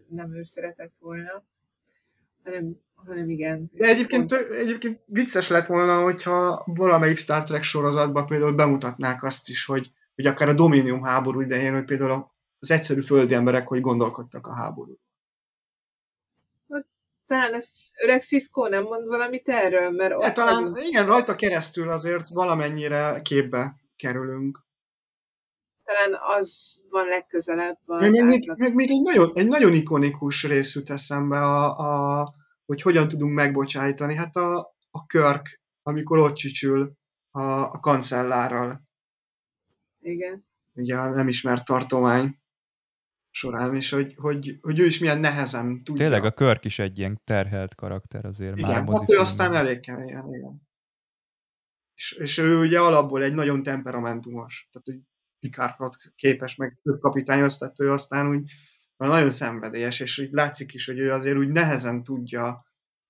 nem 0.09 0.35
ő 0.35 0.43
szeretett 0.43 0.95
volna, 1.01 1.45
hanem 2.45 2.81
hanem 3.07 3.31
igen. 3.31 3.71
De 3.73 3.89
egyébként, 3.89 4.35
pont... 4.35 4.51
egyébként 4.51 5.01
vicces 5.07 5.49
lett 5.49 5.67
volna, 5.67 6.03
hogyha 6.03 6.63
valamelyik 6.67 7.17
Star 7.19 7.43
Trek 7.43 7.63
sorozatban 7.63 8.27
például 8.27 8.53
bemutatnák 8.53 9.23
azt 9.23 9.49
is, 9.49 9.65
hogy, 9.65 9.91
hogy 10.15 10.27
akár 10.27 10.49
a 10.49 10.53
Dominium 10.53 11.03
háború 11.03 11.41
idején, 11.41 11.73
hogy 11.73 11.85
például 11.85 12.31
az 12.59 12.71
egyszerű 12.71 13.03
földi 13.03 13.35
emberek 13.35 13.69
hogy 13.69 13.81
gondolkodtak 13.81 14.47
a 14.47 14.55
háború. 14.55 14.99
Hát, 16.71 16.87
talán 17.27 17.55
ez 17.55 17.93
öreg 18.03 18.23
Cisco 18.23 18.69
nem 18.69 18.83
mond 18.83 19.07
valamit 19.07 19.49
erről, 19.49 19.91
mert 19.91 20.15
ott 20.15 20.33
talán, 20.33 20.63
vagyunk. 20.63 20.87
igen, 20.87 21.07
rajta 21.07 21.35
keresztül 21.35 21.89
azért 21.89 22.29
valamennyire 22.29 23.21
képbe 23.23 23.77
kerülünk. 23.97 24.61
Talán 25.85 26.19
az 26.39 26.83
van 26.91 27.07
legközelebb 27.07 27.79
az 27.85 28.01
még, 28.01 28.25
még, 28.25 28.53
még, 28.57 28.75
még 28.75 28.91
egy, 28.91 29.03
nagyon, 29.03 29.33
egy 29.35 29.47
nagyon 29.47 29.75
ikonikus 29.75 30.45
rész 30.45 30.75
jut 30.75 30.91
eszembe 30.91 31.39
a, 31.39 31.79
a 32.21 32.35
hogy 32.73 32.83
hogyan 32.83 33.09
tudunk 33.09 33.35
megbocsájtani. 33.35 34.17
Hát 34.17 34.37
a, 34.37 34.59
a 34.91 35.07
Körk, 35.07 35.61
amikor 35.83 36.19
ott 36.19 36.35
csücsül 36.35 36.97
a, 37.31 37.43
a 37.43 37.81
kancellárral. 37.81 38.83
Igen. 40.01 40.47
Ugye 40.73 40.97
a 40.97 41.11
nem 41.11 41.29
ismert 41.29 41.65
tartomány 41.65 42.41
során, 43.31 43.75
és 43.75 43.91
hogy, 43.91 44.15
hogy, 44.17 44.59
hogy 44.61 44.79
ő 44.79 44.85
is 44.85 44.99
milyen 44.99 45.19
nehezen 45.19 45.85
tudja. 45.85 46.05
Tényleg 46.05 46.25
a 46.25 46.31
Körk 46.31 46.65
is 46.65 46.79
egy 46.79 46.99
ilyen 46.99 47.21
terhelt 47.25 47.75
karakter 47.75 48.25
azért 48.25 48.57
igen, 48.57 48.85
már 48.85 48.99
hát 48.99 49.11
ő 49.11 49.17
aztán 49.17 49.55
elég 49.55 49.81
keményen, 49.81 50.35
igen. 50.35 50.69
És, 51.95 52.13
és 52.13 52.39
ő 52.39 52.59
ugye 52.59 52.81
alapból 52.81 53.23
egy 53.23 53.35
nagyon 53.35 53.63
temperamentumos, 53.63 54.69
tehát 54.71 54.87
hogy 54.87 55.01
Picard 55.39 55.95
képes 56.15 56.57
meg 56.57 56.79
több 56.83 57.01
kapitányhoz, 57.01 57.59
tehát 57.59 57.81
ő 57.81 57.91
aztán 57.91 58.29
úgy 58.29 58.51
nagyon 59.07 59.31
szenvedélyes, 59.31 60.01
és 60.01 60.19
úgy 60.19 60.33
látszik 60.33 60.75
is, 60.75 60.87
hogy 60.87 60.99
ő 60.99 61.13
azért 61.13 61.37
úgy 61.37 61.49
nehezen 61.49 62.03
tudja, 62.03 62.67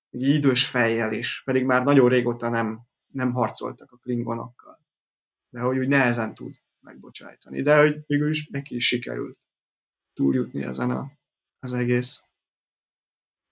egy 0.09 0.21
idős 0.21 0.65
fejjel 0.65 1.13
is, 1.13 1.41
pedig 1.45 1.63
már 1.63 1.83
nagyon 1.83 2.09
régóta 2.09 2.49
nem, 2.49 2.81
nem 3.07 3.33
harcoltak 3.33 3.91
a 3.91 3.97
klingonokkal. 3.97 4.79
De 5.49 5.59
hogy 5.59 5.77
úgy 5.77 5.87
nehezen 5.87 6.33
tud 6.33 6.55
megbocsájtani. 6.79 7.61
De 7.61 7.79
hogy 7.79 8.03
végül 8.07 8.29
is 8.29 8.47
neki 8.47 8.75
is 8.75 8.87
sikerült 8.87 9.37
túljutni 10.13 10.63
ezen 10.63 10.91
a, 10.91 11.11
az 11.59 11.73
egész 11.73 12.21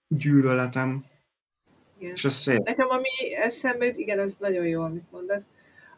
gyűlöletem. 0.08 1.04
Igen. 1.98 2.14
És 2.14 2.24
ez 2.24 2.34
szép. 2.34 2.58
Nekem 2.58 2.88
ami 2.88 3.34
eszembe 3.34 3.84
jut, 3.84 3.98
igen, 3.98 4.18
ez 4.18 4.36
nagyon 4.36 4.66
jó, 4.66 4.82
amit 4.82 5.10
mondasz. 5.10 5.48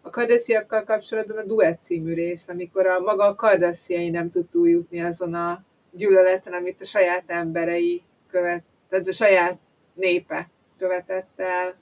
A 0.00 0.10
kardasziakkal 0.10 0.84
kapcsolatban 0.84 1.36
a 1.36 1.44
Duet 1.44 1.82
című 1.82 2.14
rész, 2.14 2.48
amikor 2.48 2.86
a 2.86 3.00
maga 3.00 3.24
a 3.24 3.34
kardasziai 3.34 4.08
nem 4.08 4.30
tud 4.30 4.48
túljutni 4.48 5.00
azon 5.00 5.34
a 5.34 5.64
gyűlöleten, 5.96 6.52
amit 6.52 6.80
a 6.80 6.84
saját 6.84 7.24
emberei 7.26 8.02
követ, 8.30 8.64
tehát 8.88 9.06
a 9.06 9.12
saját 9.12 9.58
népe 9.94 10.50
követett 10.78 11.40
el, 11.40 11.74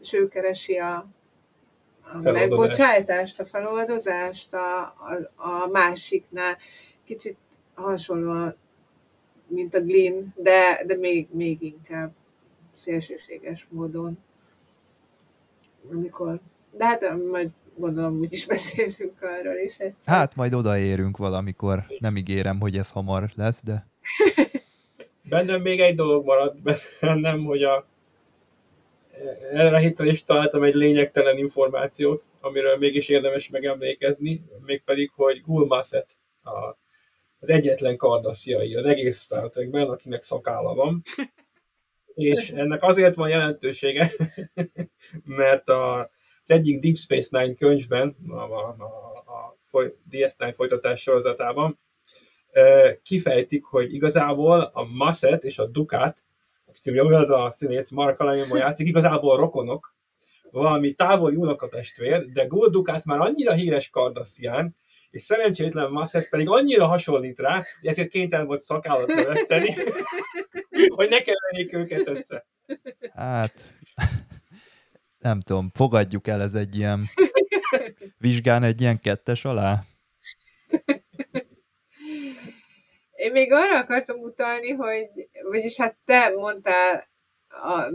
és 0.00 0.12
ő 0.12 0.28
keresi 0.28 0.78
a, 0.78 1.06
a 2.02 2.30
megbocsájtást, 2.30 3.40
a 3.40 3.44
feloldozást 3.44 4.54
a, 4.54 4.82
a, 4.82 5.32
a 5.36 5.66
másiknál. 5.66 6.58
Kicsit 7.04 7.36
hasonló, 7.74 8.52
mint 9.46 9.74
a 9.74 9.80
Glyn, 9.80 10.32
de, 10.36 10.84
de 10.86 10.96
még, 10.96 11.28
még 11.30 11.62
inkább 11.62 12.12
szélsőséges 12.72 13.66
módon. 13.70 14.18
Amikor, 15.90 16.40
de 16.70 16.84
hát 16.84 17.16
majd 17.30 17.50
gondolom 17.76 18.18
úgyis 18.18 18.46
beszélünk 18.46 19.22
arról 19.22 19.56
is 19.56 19.76
egyszer. 19.76 20.14
Hát 20.14 20.34
majd 20.34 20.54
odaérünk 20.54 21.16
valamikor. 21.16 21.84
Nem 21.98 22.16
ígérem, 22.16 22.60
hogy 22.60 22.76
ez 22.76 22.90
hamar 22.90 23.30
lesz, 23.34 23.62
de... 23.64 23.86
Bennem 25.30 25.62
még 25.62 25.80
egy 25.80 25.94
dolog 25.94 26.24
maradt 26.24 26.56
bennem, 27.00 27.44
hogy 27.44 27.62
a 27.62 27.86
erre 29.52 29.76
a 29.76 29.78
héten 29.78 30.06
is 30.06 30.24
találtam 30.24 30.62
egy 30.62 30.74
lényegtelen 30.74 31.38
információt, 31.38 32.22
amiről 32.40 32.76
mégis 32.76 33.08
érdemes 33.08 33.48
megemlékezni, 33.48 34.44
mégpedig, 34.64 35.10
hogy 35.14 35.42
Gulmaset 35.42 36.06
a, 36.42 36.76
az 37.40 37.50
egyetlen 37.50 37.96
kardasziai 37.96 38.74
az 38.74 38.84
egész 38.84 39.22
Star 39.22 39.50
Trekben, 39.50 39.88
akinek 39.88 40.22
szakálla 40.22 40.74
van. 40.74 41.02
És 42.14 42.50
ennek 42.50 42.82
azért 42.82 43.14
van 43.14 43.28
jelentősége, 43.28 44.10
mert 45.24 45.68
a, 45.68 46.10
az 46.44 46.50
egyik 46.50 46.80
Deep 46.80 46.96
Space 46.96 47.28
Nine 47.30 47.54
könyvben, 47.54 48.16
a, 48.28 48.34
a, 48.34 48.76
a, 48.78 49.78
a 49.78 49.92
DS9 50.10 50.52
folytatás 50.54 51.00
sorozatában 51.00 51.78
kifejtik, 53.02 53.64
hogy 53.64 53.94
igazából 53.94 54.60
a 54.72 54.84
Masset 54.84 55.44
és 55.44 55.58
a 55.58 55.68
Dukat, 55.68 56.20
aki 56.66 56.98
az 56.98 57.30
a 57.30 57.50
színész, 57.50 57.90
Mark 57.90 58.20
Alamimo 58.20 58.56
játszik, 58.56 58.86
igazából 58.86 59.36
rokonok, 59.36 59.94
valami 60.50 60.92
távoli 60.92 61.36
unokatestvér, 61.36 62.26
de 62.32 62.46
Gold 62.46 62.72
Dukat 62.72 63.04
már 63.04 63.18
annyira 63.18 63.52
híres 63.52 63.90
Kardassian, 63.90 64.76
és 65.10 65.22
szerencsétlen 65.22 65.90
Masset 65.90 66.28
pedig 66.28 66.48
annyira 66.48 66.86
hasonlít 66.86 67.38
rá, 67.38 67.54
hogy 67.54 67.88
ezért 67.88 68.08
kénytelen 68.08 68.46
volt 68.46 68.62
szakállat 68.62 69.06
növeszteni, 69.06 69.74
hogy 70.96 71.08
ne 71.08 71.18
keverjék 71.18 71.74
őket 71.74 72.08
össze. 72.08 72.46
Hát, 73.14 73.74
nem 75.24 75.40
tudom, 75.40 75.70
fogadjuk 75.74 76.26
el 76.26 76.42
ez 76.42 76.54
egy 76.54 76.76
ilyen 76.76 77.08
vizsgán 78.24 78.62
egy 78.62 78.80
ilyen 78.80 79.00
kettes 79.00 79.44
alá? 79.44 79.84
Én 83.12 83.32
még 83.32 83.52
arra 83.52 83.78
akartam 83.78 84.18
utalni, 84.18 84.70
hogy, 84.70 85.08
vagyis 85.50 85.76
hát 85.76 85.96
te 86.04 86.28
mondtál 86.36 87.04
a, 87.48 87.88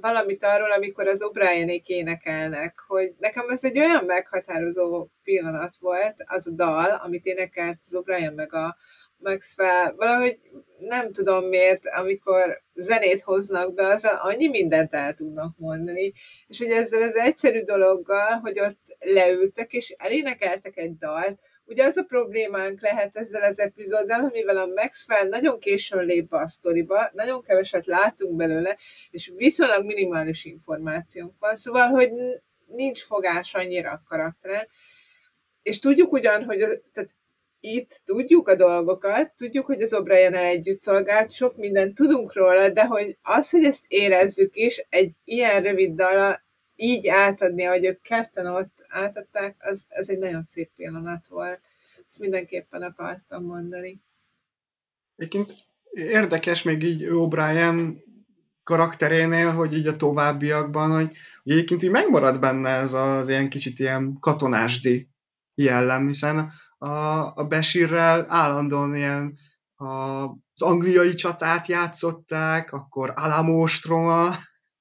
valamit 0.00 0.44
arról, 0.44 0.72
amikor 0.72 1.06
az 1.06 1.24
O'Brienék 1.24 1.86
énekelnek, 1.86 2.78
hogy 2.86 3.14
nekem 3.18 3.48
ez 3.48 3.64
egy 3.64 3.78
olyan 3.78 4.04
meghatározó 4.04 5.08
pillanat 5.22 5.76
volt, 5.76 6.14
az 6.24 6.46
a 6.46 6.50
dal, 6.50 6.90
amit 6.90 7.24
énekelt 7.24 7.78
az 7.84 8.02
O'Brien 8.02 8.34
meg 8.34 8.54
a 8.54 8.76
Maxwell, 9.22 9.92
valahogy 9.96 10.38
nem 10.78 11.12
tudom 11.12 11.44
miért, 11.44 11.86
amikor 11.86 12.62
zenét 12.74 13.20
hoznak 13.20 13.74
be, 13.74 13.86
az 13.86 14.04
annyi 14.18 14.48
mindent 14.48 14.94
el 14.94 15.14
tudnak 15.14 15.54
mondani, 15.58 16.12
és 16.46 16.58
hogy 16.58 16.70
ezzel 16.70 17.02
az 17.02 17.14
egyszerű 17.14 17.62
dologgal, 17.62 18.38
hogy 18.38 18.60
ott 18.60 18.96
leültek 18.98 19.72
és 19.72 19.94
elénekeltek 19.98 20.76
egy 20.76 20.96
dalt, 20.96 21.38
ugye 21.64 21.84
az 21.84 21.96
a 21.96 22.02
problémánk 22.02 22.80
lehet 22.80 23.16
ezzel 23.16 23.42
az 23.42 23.58
epizóddal, 23.58 24.30
mivel 24.32 24.56
a 24.56 24.66
Maxwell 24.66 25.28
nagyon 25.28 25.58
későn 25.58 26.04
lép 26.04 26.28
be 26.28 26.38
a 26.38 26.48
sztoriba, 26.48 27.10
nagyon 27.12 27.42
keveset 27.42 27.86
látunk 27.86 28.36
belőle, 28.36 28.76
és 29.10 29.32
viszonylag 29.36 29.84
minimális 29.84 30.44
információnk 30.44 31.34
van, 31.38 31.56
szóval, 31.56 31.86
hogy 31.86 32.12
nincs 32.66 33.02
fogás 33.02 33.54
annyira 33.54 33.90
a 33.90 34.02
karaktere, 34.08 34.66
és 35.62 35.78
tudjuk 35.78 36.12
ugyan, 36.12 36.44
hogy 36.44 36.58
tehát 36.92 37.14
itt 37.64 38.02
tudjuk 38.04 38.48
a 38.48 38.56
dolgokat, 38.56 39.32
tudjuk, 39.36 39.66
hogy 39.66 39.82
az 39.82 39.94
O'Brien 39.94 40.34
együtt 40.34 40.80
szolgált, 40.80 41.32
sok 41.32 41.56
mindent 41.56 41.94
tudunk 41.94 42.34
róla, 42.34 42.68
de 42.68 42.86
hogy 42.86 43.16
az, 43.22 43.50
hogy 43.50 43.64
ezt 43.64 43.84
érezzük 43.88 44.56
is, 44.56 44.86
egy 44.88 45.14
ilyen 45.24 45.62
rövid 45.62 45.94
dala 45.94 46.42
így 46.76 47.08
átadni, 47.08 47.64
ahogy 47.64 47.84
ők 47.84 48.00
ketten 48.00 48.46
ott 48.46 48.84
átadták, 48.88 49.56
az, 49.58 49.86
az 49.88 50.10
egy 50.10 50.18
nagyon 50.18 50.42
szép 50.42 50.70
pillanat 50.76 51.26
volt. 51.26 51.60
Ezt 52.08 52.18
mindenképpen 52.18 52.82
akartam 52.82 53.44
mondani. 53.44 54.00
Egyébként 55.16 55.54
érdekes 55.90 56.62
még 56.62 56.82
így 56.82 57.06
O'Brien 57.08 57.94
karakterénél, 58.62 59.50
hogy 59.50 59.76
így 59.76 59.86
a 59.86 59.96
továbbiakban, 59.96 60.90
hogy, 60.90 61.16
hogy 61.42 61.52
egyébként 61.52 61.82
így 61.82 61.90
megmarad 61.90 62.40
benne 62.40 62.70
ez 62.70 62.92
az 62.92 63.28
ilyen 63.28 63.48
kicsit 63.48 63.78
ilyen 63.78 64.16
katonásdi 64.20 65.08
jellem, 65.54 66.06
hiszen 66.06 66.52
a, 66.82 67.32
a 67.36 67.44
Besirrel 67.44 68.24
állandóan 68.28 68.96
ilyen 68.96 69.38
a, 69.74 69.84
az 70.54 70.62
angliai 70.62 71.14
csatát 71.14 71.66
játszották, 71.66 72.72
akkor 72.72 73.12
Alamóstroma, 73.16 74.36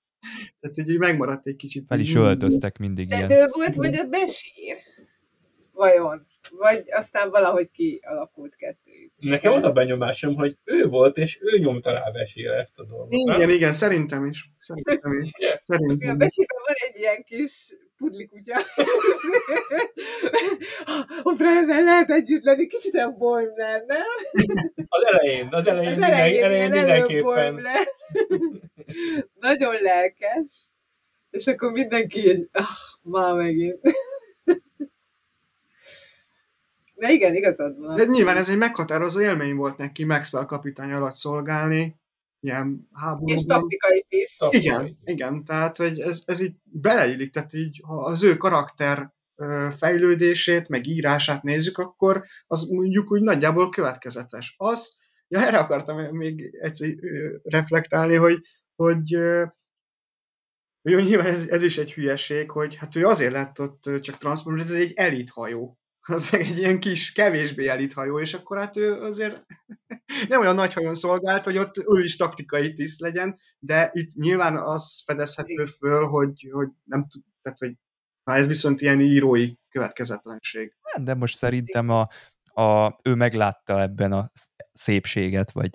tehát 0.60 0.90
így 0.90 0.98
megmaradt 0.98 1.48
egy 1.48 1.56
kicsit. 1.56 1.88
Fel 1.88 2.00
is 2.00 2.16
öltöztek 2.16 2.78
mindig 2.78 3.08
De 3.08 3.16
ilyen. 3.16 3.32
ő 3.32 3.48
volt, 3.52 3.76
vagy 3.76 3.96
a 3.96 4.08
Besír? 4.08 4.78
Vajon? 5.72 6.22
Vagy 6.58 6.84
aztán 6.92 7.30
valahogy 7.30 7.72
kialakult 7.72 8.56
kettőjük? 8.56 8.91
Nekem 9.22 9.54
az 9.54 9.64
a 9.64 9.72
benyomásom, 9.72 10.36
hogy 10.36 10.58
ő 10.64 10.88
volt, 10.88 11.18
és 11.18 11.40
ő 11.42 11.58
nyomta 11.58 11.92
rá 11.92 12.10
Besire 12.10 12.54
ezt 12.54 12.80
a 12.80 12.84
dolgot. 12.84 13.12
Igen, 13.12 13.40
nem? 13.40 13.50
igen, 13.50 13.72
szerintem 13.72 14.26
is. 14.26 14.52
Szerintem 14.58 15.22
is. 15.22 15.32
A 15.34 15.62
Szerintem 15.64 15.98
is. 15.98 16.18
Besírben 16.18 16.62
van 16.66 16.76
egy 16.90 17.00
ilyen 17.00 17.24
kis 17.24 17.76
pudlikutya. 17.98 18.58
a 21.24 21.34
Brennel 21.38 21.84
lehet 21.84 22.10
együtt 22.10 22.44
lenni, 22.44 22.68
kicsit 22.68 22.94
olyan 22.94 23.18
Boimler, 23.18 23.84
nem? 23.88 24.02
Az 24.88 25.06
elején, 25.06 25.48
az 25.52 25.68
elején, 25.68 25.88
Az 25.88 25.94
minden, 25.94 26.14
elején 26.14 26.44
elején 26.44 26.70
mindenképpen. 26.70 27.68
Nagyon 29.40 29.76
lelkes. 29.82 30.70
És 31.30 31.48
akkor 31.48 31.72
mindenki 31.72 32.50
ah, 32.52 32.66
már 33.02 33.36
megint. 33.36 33.80
De 37.02 37.10
igen, 37.10 37.36
igazad 37.36 37.80
van. 37.80 37.96
De 37.96 38.04
nyilván 38.04 38.38
ez 38.38 38.50
egy 38.50 38.58
meghatározó 38.58 39.22
élmény 39.22 39.56
volt 39.56 39.78
neki 39.78 40.04
Maxwell 40.04 40.46
kapitány 40.46 40.92
alatt 40.92 41.16
szolgálni, 41.16 42.00
ilyen 42.40 42.88
háborúban. 42.94 43.36
És 43.36 43.44
taktikai 43.46 44.06
tiszt. 44.08 44.40
Taktikai. 44.40 44.66
Igen, 44.66 44.98
igen, 45.04 45.44
tehát 45.44 45.78
hogy 45.78 46.00
ez, 46.00 46.22
ez 46.26 46.40
így 46.40 46.56
beleillik, 46.64 47.32
tehát 47.32 47.54
így, 47.54 47.82
ha 47.84 48.04
az 48.04 48.24
ő 48.24 48.38
karakter 48.38 49.14
fejlődését, 49.78 50.70
meg 50.70 50.88
írását 50.88 51.44
nézzük, 51.44 51.78
akkor 51.78 52.26
az 52.48 52.70
mondjuk 52.70 53.12
úgy 53.12 53.22
nagyjából 53.22 53.70
következetes. 53.70 54.56
Az, 54.58 54.98
ja, 55.28 55.40
erre 55.40 55.58
akartam 55.58 56.16
még 56.16 56.58
egyszer 56.62 56.90
reflektálni, 57.44 58.16
hogy, 58.16 58.42
hogy 58.76 59.10
jó, 60.82 61.00
nyilván 61.00 61.26
ez, 61.26 61.48
ez 61.48 61.62
is 61.62 61.78
egy 61.78 61.94
hülyeség, 61.94 62.52
hogy 62.52 62.76
hát 62.76 62.96
ő 62.96 63.06
azért 63.06 63.32
lett 63.32 63.60
ott 63.60 63.90
csak 64.02 64.18
transport, 64.18 64.58
mert 64.58 64.70
ez 64.70 64.76
egy 64.76 64.94
elit 64.96 65.30
hajó. 65.30 65.76
Az 66.12 66.30
meg 66.32 66.42
egy 66.42 66.58
ilyen 66.58 66.80
kis, 66.80 67.12
kevésbé 67.12 67.68
elit 67.68 67.94
hajó, 67.94 68.20
és 68.20 68.34
akkor 68.34 68.58
hát 68.58 68.78
ő 68.78 68.94
azért 68.94 69.46
nem 70.30 70.40
olyan 70.40 70.56
nagy 70.56 70.74
hajón 70.74 70.96
szolgált, 70.96 71.44
hogy 71.44 71.58
ott 71.58 71.78
ő 71.78 72.04
is 72.04 72.16
taktikai 72.16 72.74
tiszt 72.74 73.00
legyen, 73.00 73.40
de 73.60 73.90
itt 73.94 74.14
nyilván 74.14 74.58
az 74.58 75.02
fedezhető 75.06 75.66
föl, 75.66 76.08
hogy, 76.08 76.50
hogy 76.52 76.70
nem 76.84 77.08
tud, 77.08 77.22
tehát 77.42 77.60
hogy 77.60 77.74
na 78.24 78.36
ez 78.36 78.48
viszont 78.48 78.82
ilyen 78.82 79.02
írói 79.02 79.54
következetlenség. 79.70 80.74
Hát, 80.84 81.04
De 81.04 81.14
most 81.14 81.36
szerintem 81.36 81.90
a, 81.90 82.10
a, 82.62 82.98
ő 83.04 83.16
meglátta 83.16 83.82
ebben 83.82 84.12
a 84.12 84.32
szépséget, 84.74 85.52
vagy 85.52 85.70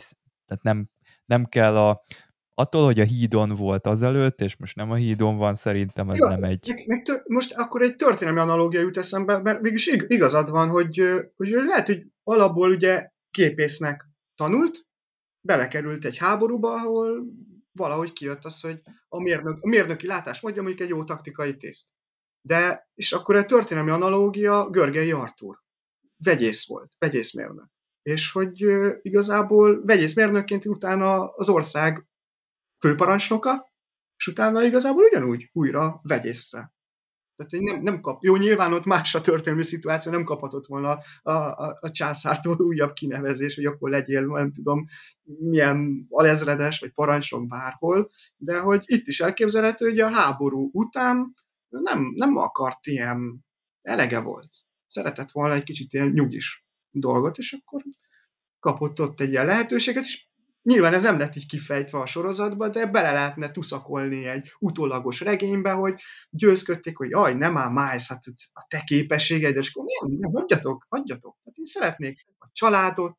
tehát 0.46 0.62
nem, 0.62 0.88
nem 1.24 1.44
kell 1.44 1.76
a, 1.76 2.02
attól, 2.58 2.84
hogy 2.84 3.00
a 3.00 3.04
hídon 3.04 3.54
volt 3.54 3.86
azelőtt, 3.86 4.40
és 4.40 4.56
most 4.56 4.76
nem 4.76 4.90
a 4.90 4.94
hídon 4.94 5.36
van, 5.36 5.54
szerintem 5.54 6.10
ez 6.10 6.16
Jó, 6.16 6.28
nem 6.28 6.44
egy... 6.44 6.68
Meg, 6.68 6.86
meg 6.86 7.02
tör, 7.02 7.22
most 7.26 7.52
akkor 7.52 7.82
egy 7.82 7.94
történelmi 7.94 8.40
analógia 8.40 8.80
jut 8.80 8.96
eszembe, 8.96 9.38
mert 9.38 9.60
mégis 9.60 9.86
ig- 9.86 10.10
igazad 10.10 10.50
van, 10.50 10.68
hogy, 10.68 11.02
hogy 11.36 11.48
lehet, 11.48 11.86
hogy 11.86 12.06
alapból 12.22 12.70
ugye 12.70 13.10
képésznek 13.30 14.08
tanult, 14.34 14.86
belekerült 15.40 16.04
egy 16.04 16.16
háborúba, 16.16 16.72
ahol 16.72 17.24
valahogy 17.72 18.12
kijött 18.12 18.44
az, 18.44 18.60
hogy 18.60 18.80
a, 19.08 19.22
mérnök, 19.22 19.58
a 19.60 19.68
mérnöki 19.68 20.06
látás 20.06 20.40
mondja 20.40 20.62
mondjuk 20.62 20.82
egy 20.82 20.94
jó 20.94 21.04
taktikai 21.04 21.56
tiszt. 21.56 21.88
De, 22.40 22.88
és 22.94 23.12
akkor 23.12 23.36
egy 23.36 23.46
történelmi 23.46 23.90
analógia 23.90 24.70
Görgei 24.70 25.12
Artúr. 25.12 25.58
Vegyész 26.24 26.66
volt, 26.66 26.92
vegyészmérnök. 26.98 27.68
És 28.02 28.32
hogy 28.32 28.64
igazából 29.02 29.84
vegyészmérnökként 29.84 30.66
utána 30.66 31.28
az 31.28 31.48
ország 31.48 32.06
főparancsnoka, 32.78 33.72
és 34.16 34.26
utána 34.26 34.62
igazából 34.62 35.04
ugyanúgy 35.04 35.50
újra 35.52 36.00
vegyészre. 36.02 36.74
Tehát 37.36 37.64
nem, 37.64 37.82
nem 37.82 38.00
kap, 38.00 38.22
jó, 38.22 38.36
nyilván 38.36 38.72
ott 38.72 38.84
más 38.84 39.14
a 39.14 39.20
történelmi 39.20 39.64
szituáció, 39.64 40.12
nem 40.12 40.24
kaphatott 40.24 40.66
volna 40.66 40.98
a, 41.22 41.32
a, 41.32 41.76
a 41.80 41.90
császártól 41.90 42.60
újabb 42.60 42.92
kinevezés, 42.92 43.54
hogy 43.54 43.64
akkor 43.64 43.90
legyél, 43.90 44.26
nem 44.26 44.52
tudom, 44.52 44.84
milyen 45.22 46.06
alezredes, 46.08 46.80
vagy 46.80 46.92
parancsnok 46.92 47.46
bárhol, 47.46 48.10
de 48.36 48.58
hogy 48.58 48.82
itt 48.86 49.06
is 49.06 49.20
elképzelhető, 49.20 49.88
hogy 49.88 50.00
a 50.00 50.14
háború 50.14 50.70
után 50.72 51.34
nem, 51.68 52.12
nem 52.14 52.36
akart 52.36 52.86
ilyen, 52.86 53.44
elege 53.82 54.20
volt. 54.20 54.48
Szeretett 54.86 55.30
volna 55.30 55.54
egy 55.54 55.62
kicsit 55.64 55.92
ilyen 55.92 56.08
nyugis 56.08 56.66
dolgot, 56.90 57.38
és 57.38 57.52
akkor 57.52 57.82
kapott 58.58 59.00
ott 59.00 59.20
egy 59.20 59.30
ilyen 59.30 59.46
lehetőséget, 59.46 60.04
és 60.04 60.28
Nyilván 60.66 60.94
ez 60.94 61.02
nem 61.02 61.18
lett 61.18 61.36
így 61.36 61.46
kifejtve 61.46 61.98
a 61.98 62.06
sorozatba, 62.06 62.68
de 62.68 62.86
bele 62.86 63.12
lehetne 63.12 63.50
tuszakolni 63.50 64.26
egy 64.26 64.52
utólagos 64.58 65.20
regénybe, 65.20 65.70
hogy 65.70 66.00
győzködték, 66.30 66.96
hogy 66.96 67.10
jaj, 67.10 67.34
nem 67.34 67.56
áll 67.56 67.70
Miles, 67.70 68.08
hát 68.08 68.22
a 68.52 68.66
te 68.68 68.82
képességeid, 68.86 69.56
és 69.56 69.70
akkor 69.74 69.86
nem, 70.00 70.16
nem, 70.18 70.32
hagyjatok, 70.32 70.86
hagyjatok. 70.88 71.36
Hát 71.44 71.56
én 71.56 71.64
szeretnék 71.64 72.26
a 72.38 72.48
családot, 72.52 73.16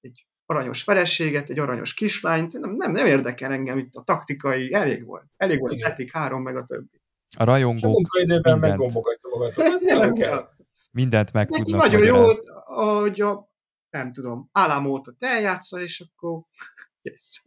egy 0.00 0.26
aranyos 0.46 0.82
feleséget, 0.82 1.50
egy 1.50 1.58
aranyos 1.58 1.94
kislányt, 1.94 2.52
nem, 2.52 2.70
nem, 2.70 2.90
nem 2.90 3.06
érdekel 3.06 3.52
engem 3.52 3.78
itt 3.78 3.94
a 3.94 4.02
taktikai, 4.02 4.72
elég 4.72 5.04
volt. 5.04 5.26
Elég 5.36 5.58
volt 5.58 5.72
az. 5.72 5.84
Epic 5.84 6.12
3 6.12 6.42
meg 6.42 6.56
a 6.56 6.64
többi. 6.64 7.00
A 7.28 7.28
És 7.30 7.36
a 7.36 7.44
rajongók 7.44 7.92
munkaidőben 7.92 8.58
meg 8.58 8.78
mindent. 8.78 9.56
Ez 9.56 9.80
nem 9.80 10.12
kell. 10.12 10.48
mindent 10.90 11.32
meg 11.32 11.48
Neki 11.48 11.62
tudnak 11.62 11.90
nagyon 11.90 12.04
jó, 12.04 12.22
hogy 13.00 13.20
a, 13.20 13.53
nem 13.94 14.12
tudom, 14.12 14.48
állámóta 14.52 15.14
eljátsza, 15.18 15.80
és 15.80 16.00
akkor 16.00 16.42
yes. 17.02 17.42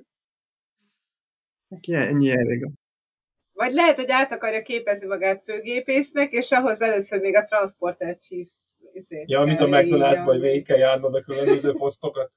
Neki 1.67 1.93
ennyi 1.93 2.29
elég. 2.29 2.67
Vagy 3.53 3.73
lehet, 3.73 3.95
hogy 3.95 4.11
át 4.11 4.31
akarja 4.31 4.61
képezni 4.61 5.07
magát 5.07 5.41
főgépésznek, 5.41 6.31
és 6.31 6.51
ahhoz 6.51 6.81
először 6.81 7.21
még 7.21 7.35
a 7.35 7.43
Transporter 7.43 8.17
Chief 8.17 8.49
izét 8.91 9.29
Ja, 9.29 9.41
mint 9.41 9.59
a 9.59 9.65
McDonald's-ban, 9.65 10.23
hogy 10.23 10.39
végig 10.39 10.65
kell 10.65 10.77
járnod 10.77 11.15
a 11.15 11.21
különböző 11.21 11.71
posztokat. 11.71 12.31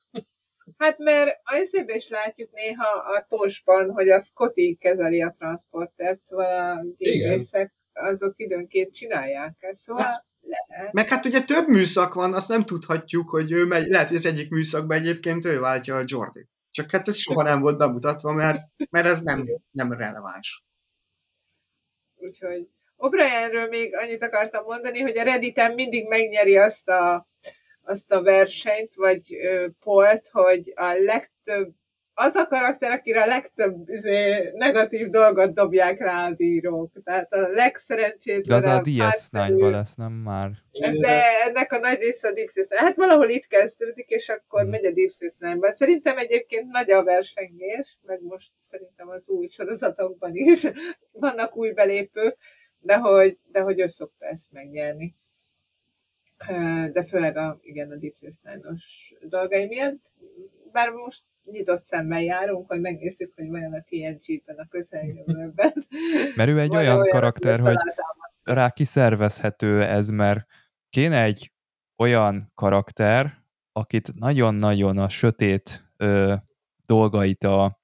Hát 0.76 0.98
mert 0.98 1.40
a 1.42 1.56
izében 1.62 1.96
is 1.96 2.08
látjuk 2.08 2.50
néha 2.52 2.88
a 2.88 3.26
tosban, 3.28 3.90
hogy 3.90 4.08
a 4.08 4.20
Scotty 4.20 4.76
kezeli 4.78 5.22
a 5.22 5.30
transportert, 5.30 6.22
szóval 6.22 6.78
a 6.78 6.84
gépészek 6.96 7.74
azok 7.92 8.38
időnként 8.38 8.94
csinálják 8.94 9.56
ezt, 9.58 9.82
szóval 9.82 10.02
Hát. 10.02 10.28
Meg 10.92 11.08
hát 11.08 11.24
ugye 11.24 11.42
több 11.42 11.68
műszak 11.68 12.14
van, 12.14 12.34
azt 12.34 12.48
nem 12.48 12.64
tudhatjuk, 12.64 13.30
hogy 13.30 13.52
ő 13.52 13.64
megy, 13.64 13.86
lehet, 13.86 14.08
hogy 14.08 14.16
az 14.16 14.26
egyik 14.26 14.50
műszakban 14.50 14.96
egyébként 14.96 15.44
ő 15.44 15.58
váltja 15.58 15.96
a 15.96 16.04
Jordi. 16.06 16.48
Csak 16.70 16.90
hát 16.90 17.08
ez 17.08 17.16
soha 17.16 17.42
nem 17.42 17.60
volt 17.60 17.78
bemutatva, 17.78 18.32
mert, 18.32 18.60
mert 18.90 19.06
ez 19.06 19.20
nem, 19.20 19.48
nem 19.70 19.92
releváns. 19.92 20.64
Úgyhogy 22.14 22.68
O'Brienről 22.96 23.68
még 23.68 23.96
annyit 23.96 24.22
akartam 24.22 24.64
mondani, 24.64 25.00
hogy 25.00 25.18
a 25.18 25.22
Redditen 25.22 25.74
mindig 25.74 26.08
megnyeri 26.08 26.56
azt 26.56 26.88
a, 26.88 27.28
azt 27.82 28.12
a 28.12 28.22
versenyt, 28.22 28.94
vagy 28.94 29.34
ö, 29.34 29.66
polt, 29.80 30.28
hogy 30.28 30.72
a 30.74 30.92
legtöbb 31.04 31.74
az 32.26 32.34
a 32.36 32.46
karakter, 32.46 32.90
akire 32.90 33.22
a 33.22 33.26
legtöbb 33.26 33.88
izé, 33.88 34.50
negatív 34.54 35.08
dolgot 35.08 35.54
dobják 35.54 35.98
rá 35.98 36.26
az 36.28 36.40
írók. 36.40 36.90
Tehát 37.04 37.32
a 37.32 37.36
De 37.40 37.46
az 37.46 37.54
legszerencsétlenebb. 37.54 38.80
a 38.80 38.82
DS9-ban 38.82 39.70
lesz, 39.70 39.94
nem 39.94 40.12
már? 40.12 40.50
De 41.00 41.22
ennek 41.46 41.72
a 41.72 41.78
nagy 41.78 41.98
része 41.98 42.28
a 42.28 42.32
Deep 42.32 42.48
Space 42.48 42.78
Hát 42.78 42.96
valahol 42.96 43.28
itt 43.28 43.46
kezdődik, 43.46 44.08
és 44.08 44.28
akkor 44.28 44.60
Hmm. 44.60 44.70
megy 44.70 44.84
a 44.86 44.90
Deep 44.90 45.10
Space 45.10 45.36
Nine-ba. 45.38 45.72
Szerintem 45.72 46.18
egyébként 46.18 46.70
nagy 46.70 46.90
a 46.90 47.04
versengés, 47.04 47.98
meg 48.02 48.22
most 48.22 48.50
szerintem 48.58 49.08
az 49.08 49.28
új 49.28 49.46
sorozatokban 49.46 50.30
is 50.34 50.66
vannak 51.12 51.56
új 51.56 51.70
belépők, 51.70 52.36
de 52.80 52.96
hogy, 52.96 53.38
de 53.52 53.60
hogy 53.60 53.80
ő 53.80 53.88
szokta 53.88 54.26
ezt 54.26 54.52
megnyerni. 54.52 55.14
De 56.92 57.04
főleg 57.04 57.36
a, 57.36 57.58
igen, 57.62 57.90
a 57.90 57.96
Deep 57.96 58.16
Space 58.16 58.38
Nine-os 58.42 59.14
dolgai 59.20 59.66
miatt. 59.66 60.12
Bár 60.72 60.90
most 60.90 61.22
nyitott 61.50 61.84
szemmel 61.84 62.22
járunk, 62.22 62.66
hogy 62.66 62.80
megnézzük, 62.80 63.34
hogy 63.34 63.48
vajon 63.48 63.72
a 63.72 63.80
TNG-ben 63.80 64.56
a 64.56 64.66
közeljövőben. 64.68 65.72
Mert 66.36 66.50
ő 66.50 66.60
egy 66.60 66.76
olyan 66.76 67.00
aki 67.00 67.10
karakter, 67.10 67.60
hogy 67.60 67.76
rá 68.44 68.70
kiszervezhető 68.70 69.82
ez, 69.82 70.08
mert 70.08 70.46
kéne 70.88 71.22
egy 71.22 71.52
olyan 71.96 72.52
karakter, 72.54 73.44
akit 73.72 74.14
nagyon-nagyon 74.14 74.98
a 74.98 75.08
sötét 75.08 75.92
ö, 75.96 76.34
dolgait 76.84 77.44
a, 77.44 77.80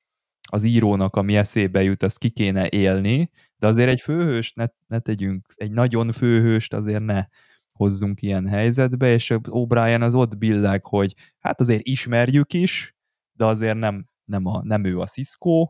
az 0.51 0.65
írónak, 0.65 1.17
ami 1.17 1.37
eszébe 1.37 1.83
jut, 1.83 2.03
azt 2.03 2.19
ki 2.19 2.31
kéne 2.31 2.69
élni, 2.69 3.31
de 3.57 3.67
azért 3.67 3.89
egy 3.89 4.01
főhőst 4.01 4.57
ne, 4.57 4.67
ne 4.87 4.99
tegyünk, 4.99 5.53
egy 5.55 5.73
nagyon 5.73 6.13
főhőst 6.13 6.73
azért 6.73 7.05
ne 7.05 7.25
hozzunk 7.73 8.23
ilyen 8.23 8.47
helyzetbe, 8.47 9.13
és 9.13 9.35
O'Brien 9.35 10.01
az 10.01 10.15
ott 10.15 10.39
billeg, 10.39 10.85
hogy 10.85 11.15
hát 11.39 11.61
azért 11.61 11.87
ismerjük 11.87 12.53
is, 12.53 12.96
de 13.37 13.45
azért 13.45 13.77
nem, 13.77 14.09
nem, 14.25 14.47
a, 14.47 14.63
nem 14.65 14.85
ő 14.85 14.99
a 14.99 15.07
Cisco, 15.07 15.69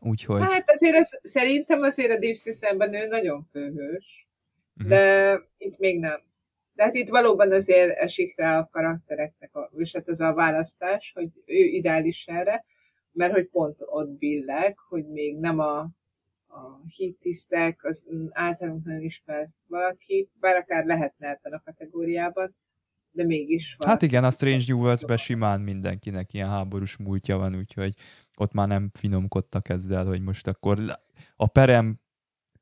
úgyhogy... 0.00 0.40
Hát 0.40 0.70
azért 0.70 0.96
az, 0.96 1.20
szerintem 1.22 1.82
azért 1.82 2.12
a 2.12 2.18
Deep 2.18 2.34
Systemben 2.34 2.94
ő 2.94 3.06
nagyon 3.06 3.48
főhős, 3.50 4.28
uh-huh. 4.76 4.90
de 4.90 5.38
itt 5.58 5.78
még 5.78 6.00
nem. 6.00 6.24
De 6.72 6.82
hát 6.82 6.94
itt 6.94 7.08
valóban 7.08 7.52
azért 7.52 7.98
esik 7.98 8.38
rá 8.38 8.58
a 8.58 8.68
karaktereknek, 8.72 9.54
a, 9.54 9.70
és 9.76 9.92
hát 9.92 10.08
ez 10.08 10.20
a 10.20 10.34
választás, 10.34 11.12
hogy 11.14 11.30
ő 11.34 11.64
ideális 11.64 12.26
erre, 12.26 12.64
mert 13.12 13.32
hogy 13.32 13.48
pont 13.48 13.76
ott 13.80 14.10
billeg, 14.10 14.78
hogy 14.78 15.08
még 15.08 15.38
nem 15.38 15.58
a, 15.58 15.78
a 16.46 16.80
hittisztek, 16.96 17.84
az 17.84 18.06
általunk 18.30 18.84
nagyon 18.84 19.00
ismert 19.00 19.50
valaki, 19.66 20.30
bár 20.40 20.56
akár 20.56 20.84
lehetne 20.84 21.28
ebben 21.28 21.52
a 21.52 21.62
kategóriában, 21.64 22.56
de 23.16 23.24
mégis 23.24 23.76
van. 23.78 23.88
Hát 23.88 24.02
igen, 24.02 24.24
a 24.24 24.30
Strange 24.30 24.64
New 24.66 24.78
worlds 24.78 25.22
simán 25.22 25.60
mindenkinek 25.60 26.34
ilyen 26.34 26.48
háborús 26.48 26.96
múltja 26.96 27.36
van, 27.36 27.56
úgyhogy 27.56 27.94
ott 28.36 28.52
már 28.52 28.68
nem 28.68 28.90
finomkodtak 28.92 29.68
ezzel, 29.68 30.04
hogy 30.04 30.22
most 30.22 30.46
akkor 30.46 30.78
a 31.36 31.46
perem 31.46 32.00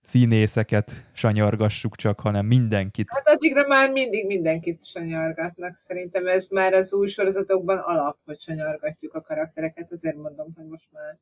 színészeket 0.02 1.10
sanyargassuk 1.14 1.97
csak, 1.97 2.20
hanem 2.20 2.47
mindenkit. 2.47 3.09
Hát 3.10 3.28
addigra 3.28 3.66
már 3.66 3.93
mindig 3.93 4.26
mindenkit 4.26 4.85
sanyargatnak. 4.85 5.76
Szerintem 5.76 6.26
ez 6.26 6.48
már 6.48 6.72
az 6.72 6.93
új 6.93 7.09
sorozatokban 7.09 7.78
alap, 7.78 8.18
hogy 8.24 8.40
sanyargatjuk 8.40 9.14
a 9.14 9.20
karaktereket. 9.20 9.93
Azért 9.93 10.16
mondom, 10.16 10.52
hogy 10.56 10.66
most 10.66 10.89
már 10.90 11.18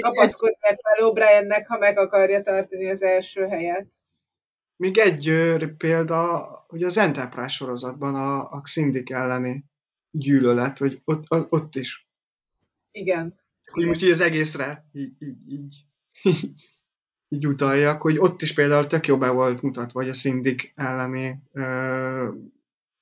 kapaszkodják 0.00 0.80
fel 0.82 1.10
O'Briennek, 1.10 1.64
ha 1.66 1.78
meg 1.78 1.98
akarja 1.98 2.42
tartani 2.42 2.90
az 2.90 3.02
első 3.02 3.46
helyet. 3.46 3.86
Még 4.76 4.98
egy 4.98 5.32
példa, 5.76 6.48
hogy 6.68 6.82
az 6.82 6.96
Enterprise 6.96 7.48
sorozatban 7.48 8.14
a, 8.14 8.50
a 8.50 8.60
Xindik 8.60 9.10
elleni 9.10 9.64
gyűlölet, 10.10 10.78
hogy 10.78 11.00
ott, 11.04 11.24
az, 11.28 11.46
ott 11.48 11.74
is. 11.74 12.08
Igen. 12.90 13.34
Hogy 13.70 13.86
most 13.86 14.02
így 14.02 14.10
az 14.10 14.20
egészre 14.20 14.88
így, 14.92 15.12
így, 15.18 15.46
így, 16.22 16.52
így 17.28 17.46
utaljak, 17.46 18.02
hogy 18.02 18.18
ott 18.18 18.42
is 18.42 18.54
például 18.54 18.86
tök 18.86 19.06
jobb 19.06 19.26
volt 19.26 19.62
mutatva, 19.62 20.00
hogy 20.00 20.08
a 20.08 20.14
Szindik 20.14 20.72
elleni 20.74 21.42
ö, 21.52 22.28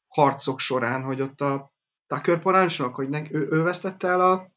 harcok 0.08 0.58
során, 0.58 1.02
hogy 1.02 1.20
ott 1.20 1.40
a 1.40 1.72
Tucker 2.06 2.40
parancsnok, 2.40 2.94
hogy 2.94 3.08
ne, 3.08 3.22
ő, 3.30 3.48
ő 3.50 3.62
vesztette 3.62 4.08
el 4.08 4.20
a... 4.20 4.52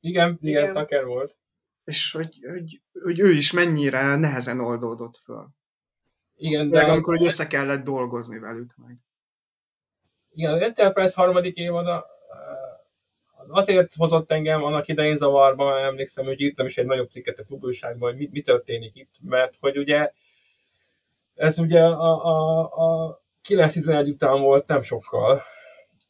Igen, 0.00 0.38
igen, 0.40 0.62
igen. 0.62 0.74
Tucker 0.74 1.04
volt. 1.04 1.36
És 1.84 2.12
hogy, 2.12 2.38
hogy, 2.48 2.82
hogy 3.02 3.20
ő 3.20 3.30
is 3.32 3.52
mennyire 3.52 4.16
nehezen 4.16 4.60
oldódott 4.60 5.16
föl. 5.16 5.48
Igen, 6.36 6.70
de... 6.70 6.84
amikor 6.84 7.16
hogy 7.16 7.26
össze 7.26 7.46
kellett 7.46 7.84
dolgozni 7.84 8.38
velük 8.38 8.74
meg. 8.76 8.96
Igen, 10.34 10.52
az 10.52 10.60
Enterprise 10.60 11.12
harmadik 11.14 11.56
évada 11.56 12.06
azért 13.48 13.94
hozott 13.94 14.30
engem 14.30 14.64
annak 14.64 14.88
idején 14.88 15.16
zavarba, 15.16 15.64
mert 15.64 15.86
emlékszem, 15.86 16.24
hogy 16.24 16.40
írtam 16.40 16.66
is 16.66 16.76
egy 16.76 16.86
nagyobb 16.86 17.10
cikket 17.10 17.38
a 17.38 17.44
klubújságban, 17.44 18.10
hogy 18.10 18.18
mi, 18.18 18.28
mi 18.32 18.40
történik 18.40 18.96
itt, 18.96 19.14
mert 19.20 19.54
hogy 19.60 19.78
ugye 19.78 20.12
ez 21.34 21.58
ugye 21.58 21.84
a, 21.84 22.26
a, 22.26 23.04
a 23.04 23.22
911 23.42 24.08
után 24.08 24.40
volt 24.40 24.66
nem 24.66 24.80
sokkal, 24.80 25.42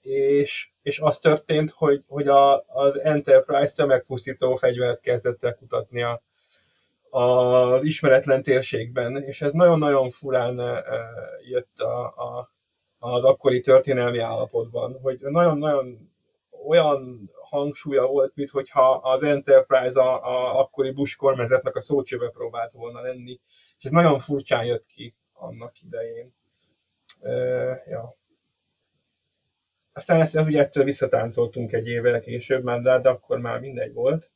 és, 0.02 0.70
és 0.82 0.98
az 0.98 1.18
történt, 1.18 1.70
hogy, 1.70 2.02
hogy 2.06 2.28
a, 2.28 2.64
az 2.66 2.98
Enterprise 3.00 3.74
tömegpusztító 3.74 4.54
fegyvert 4.54 5.00
kezdett 5.00 5.44
el 5.44 5.54
kutatni 5.54 6.02
a, 6.02 6.22
az 7.16 7.84
ismeretlen 7.84 8.42
térségben, 8.42 9.16
és 9.22 9.42
ez 9.42 9.52
nagyon-nagyon 9.52 10.10
furán 10.10 10.60
uh, 10.60 10.78
jött 11.48 11.78
a, 11.78 12.04
a, 12.06 12.50
az 12.98 13.24
akkori 13.24 13.60
történelmi 13.60 14.18
állapotban, 14.18 14.98
hogy 15.02 15.18
nagyon-nagyon 15.20 16.10
olyan 16.66 17.30
hangsúlya 17.42 18.06
volt, 18.06 18.32
mintha 18.34 18.94
az 18.94 19.22
Enterprise 19.22 20.00
a, 20.00 20.24
a 20.24 20.58
akkori 20.58 20.90
Bush 20.90 21.16
kormányzatnak 21.16 21.76
a 21.76 21.80
szócsöve 21.80 22.28
próbált 22.28 22.72
volna 22.72 23.00
lenni, 23.00 23.40
és 23.78 23.84
ez 23.84 23.90
nagyon 23.90 24.18
furcsán 24.18 24.64
jött 24.64 24.86
ki 24.86 25.14
annak 25.32 25.80
idején. 25.80 26.34
Uh, 27.20 27.76
ja. 27.88 28.16
Aztán 29.92 30.20
ezt 30.20 30.34
ugye 30.34 30.60
ettől 30.60 30.84
visszatáncoltunk 30.84 31.72
egy 31.72 31.86
évvel 31.86 32.20
később 32.20 32.64
már, 32.64 32.80
de, 32.80 33.00
de 33.00 33.08
akkor 33.08 33.38
már 33.38 33.60
mindegy 33.60 33.92
volt. 33.92 34.30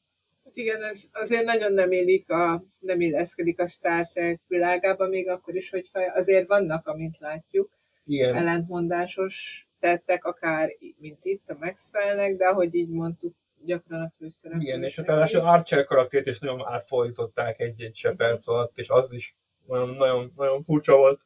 Hát 0.51 0.59
igen, 0.59 0.83
ez 0.83 1.11
azért 1.13 1.45
nagyon 1.45 1.73
nem 1.73 1.91
élik, 1.91 2.31
a, 2.31 2.65
nem 2.79 3.01
illeszkedik 3.01 3.61
a 3.61 3.67
Star 3.67 4.07
Trek 4.07 4.41
világába, 4.47 5.07
még 5.07 5.29
akkor 5.29 5.55
is, 5.55 5.71
hogyha 5.71 6.01
azért 6.15 6.49
vannak, 6.49 6.87
amint 6.87 7.19
látjuk, 7.19 7.71
igen. 8.05 8.35
ellentmondásos 8.35 9.67
tettek, 9.81 10.25
akár 10.25 10.71
mint 10.99 11.25
itt 11.25 11.51
a 11.51 11.57
Maxwellnek, 11.61 12.37
de 12.37 12.47
ahogy 12.47 12.75
így 12.75 12.89
mondtuk, 12.89 13.35
gyakran 13.65 14.01
a 14.01 14.13
főszereplő. 14.19 14.63
Igen, 14.63 14.83
és 14.83 14.99
utána 14.99 15.23
az 15.23 15.35
Archer 15.35 15.85
karaktért 15.85 16.27
is 16.27 16.39
nagyon 16.39 16.67
átfordították 16.67 17.61
egy-egy 17.61 17.95
se 17.95 18.13
perc 18.13 18.49
alatt, 18.49 18.79
és 18.79 18.89
az 18.89 19.13
is 19.13 19.35
nagyon, 19.67 19.89
nagyon, 19.89 20.33
nagyon 20.37 20.63
furcsa 20.63 20.97
volt. 20.97 21.21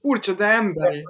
Furcsa, 0.00 0.32
de 0.32 0.44
ember. 0.44 1.02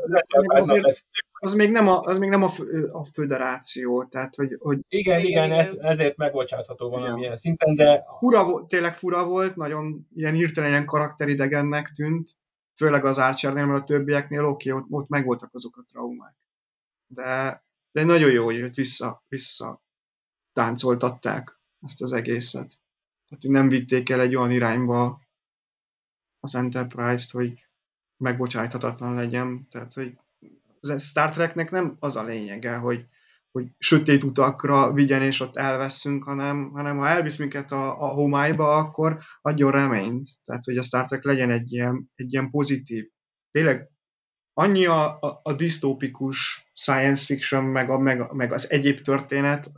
Azért, 0.46 1.06
az 1.40 1.54
még 1.54 1.70
nem 1.70 1.88
a, 1.88 2.00
az 2.00 2.18
még 2.18 2.28
nem 2.28 2.42
a, 2.42 2.50
a 2.92 3.04
föderáció, 3.04 4.04
tehát 4.04 4.34
hogy... 4.34 4.56
hogy 4.58 4.78
igen, 4.88 5.20
igen, 5.20 5.44
igen, 5.44 5.58
ez, 5.58 5.74
ezért 5.74 6.16
megbocsátható 6.16 6.88
valamilyen 6.88 7.18
igen. 7.18 7.36
szinten, 7.36 7.74
de... 7.74 8.04
Fura 8.18 8.44
volt, 8.44 8.68
tényleg 8.68 8.94
fura 8.94 9.24
volt, 9.24 9.56
nagyon 9.56 10.06
ilyen 10.14 10.34
hirtelen 10.34 10.70
ilyen 10.70 10.86
karakteridegennek 10.86 11.90
tűnt, 11.90 12.36
főleg 12.74 13.04
az 13.04 13.18
Archernél, 13.18 13.66
mert 13.66 13.80
a 13.80 13.84
többieknél 13.84 14.44
oké, 14.44 14.70
okay, 14.70 14.82
ott, 14.82 14.90
ott 14.90 15.08
megvoltak 15.08 15.54
azok 15.54 15.76
a 15.76 15.84
traumák. 15.92 16.36
De, 17.06 17.64
de 17.92 18.04
nagyon 18.04 18.30
jó, 18.30 18.44
hogy 18.44 18.74
vissza, 18.74 19.24
vissza 19.28 19.82
táncoltatták 20.52 21.60
ezt 21.86 22.02
az 22.02 22.12
egészet. 22.12 22.80
Tehát, 23.28 23.42
hogy 23.42 23.50
nem 23.50 23.68
vitték 23.68 24.10
el 24.10 24.20
egy 24.20 24.36
olyan 24.36 24.50
irányba 24.50 25.20
az 26.40 26.54
Enterprise-t, 26.54 27.30
hogy 27.30 27.68
megbocsájthatatlan 28.16 29.14
legyen. 29.14 29.68
Tehát, 29.70 29.92
hogy 29.92 30.18
a 30.80 30.98
Star 30.98 31.30
Treknek 31.30 31.70
nem 31.70 31.96
az 31.98 32.16
a 32.16 32.24
lényege, 32.24 32.76
hogy, 32.76 33.04
hogy 33.50 33.66
sötét 33.78 34.22
utakra 34.22 34.92
vigyen 34.92 35.22
és 35.22 35.40
ott 35.40 35.56
elveszünk, 35.56 36.24
hanem, 36.24 36.70
hanem 36.70 36.96
ha 36.96 37.08
elvisz 37.08 37.36
minket 37.36 37.72
a, 37.72 38.02
a 38.02 38.06
homályba, 38.06 38.76
akkor 38.76 39.18
adjon 39.42 39.70
reményt. 39.70 40.28
Tehát, 40.44 40.64
hogy 40.64 40.76
a 40.76 40.82
Star 40.82 41.04
Trek 41.04 41.24
legyen 41.24 41.50
egy 41.50 41.72
ilyen, 41.72 42.10
egy 42.14 42.32
ilyen 42.32 42.50
pozitív, 42.50 43.04
tényleg 43.50 43.88
annyi 44.54 44.86
a, 44.86 45.18
a, 45.20 45.40
a 45.42 45.52
disztópikus 45.52 46.66
science 46.74 47.24
fiction, 47.24 47.64
meg, 47.64 47.90
a, 47.90 47.98
meg, 47.98 48.32
meg 48.32 48.52
az 48.52 48.70
egyéb 48.70 49.00
történet, 49.00 49.70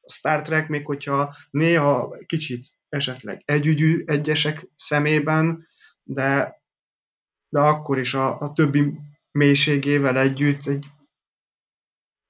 a 0.00 0.10
Star 0.12 0.42
Trek, 0.42 0.68
még 0.68 0.86
hogyha 0.86 1.36
néha 1.50 2.16
kicsit 2.26 2.66
esetleg 2.88 3.42
együgyű 3.44 4.02
egyesek 4.06 4.68
szemében, 4.76 5.66
de, 6.02 6.62
de 7.48 7.60
akkor 7.60 7.98
is 7.98 8.14
a, 8.14 8.38
a 8.38 8.52
többi 8.52 8.92
mélységével 9.36 10.18
együtt 10.18 10.66
egy, 10.66 10.86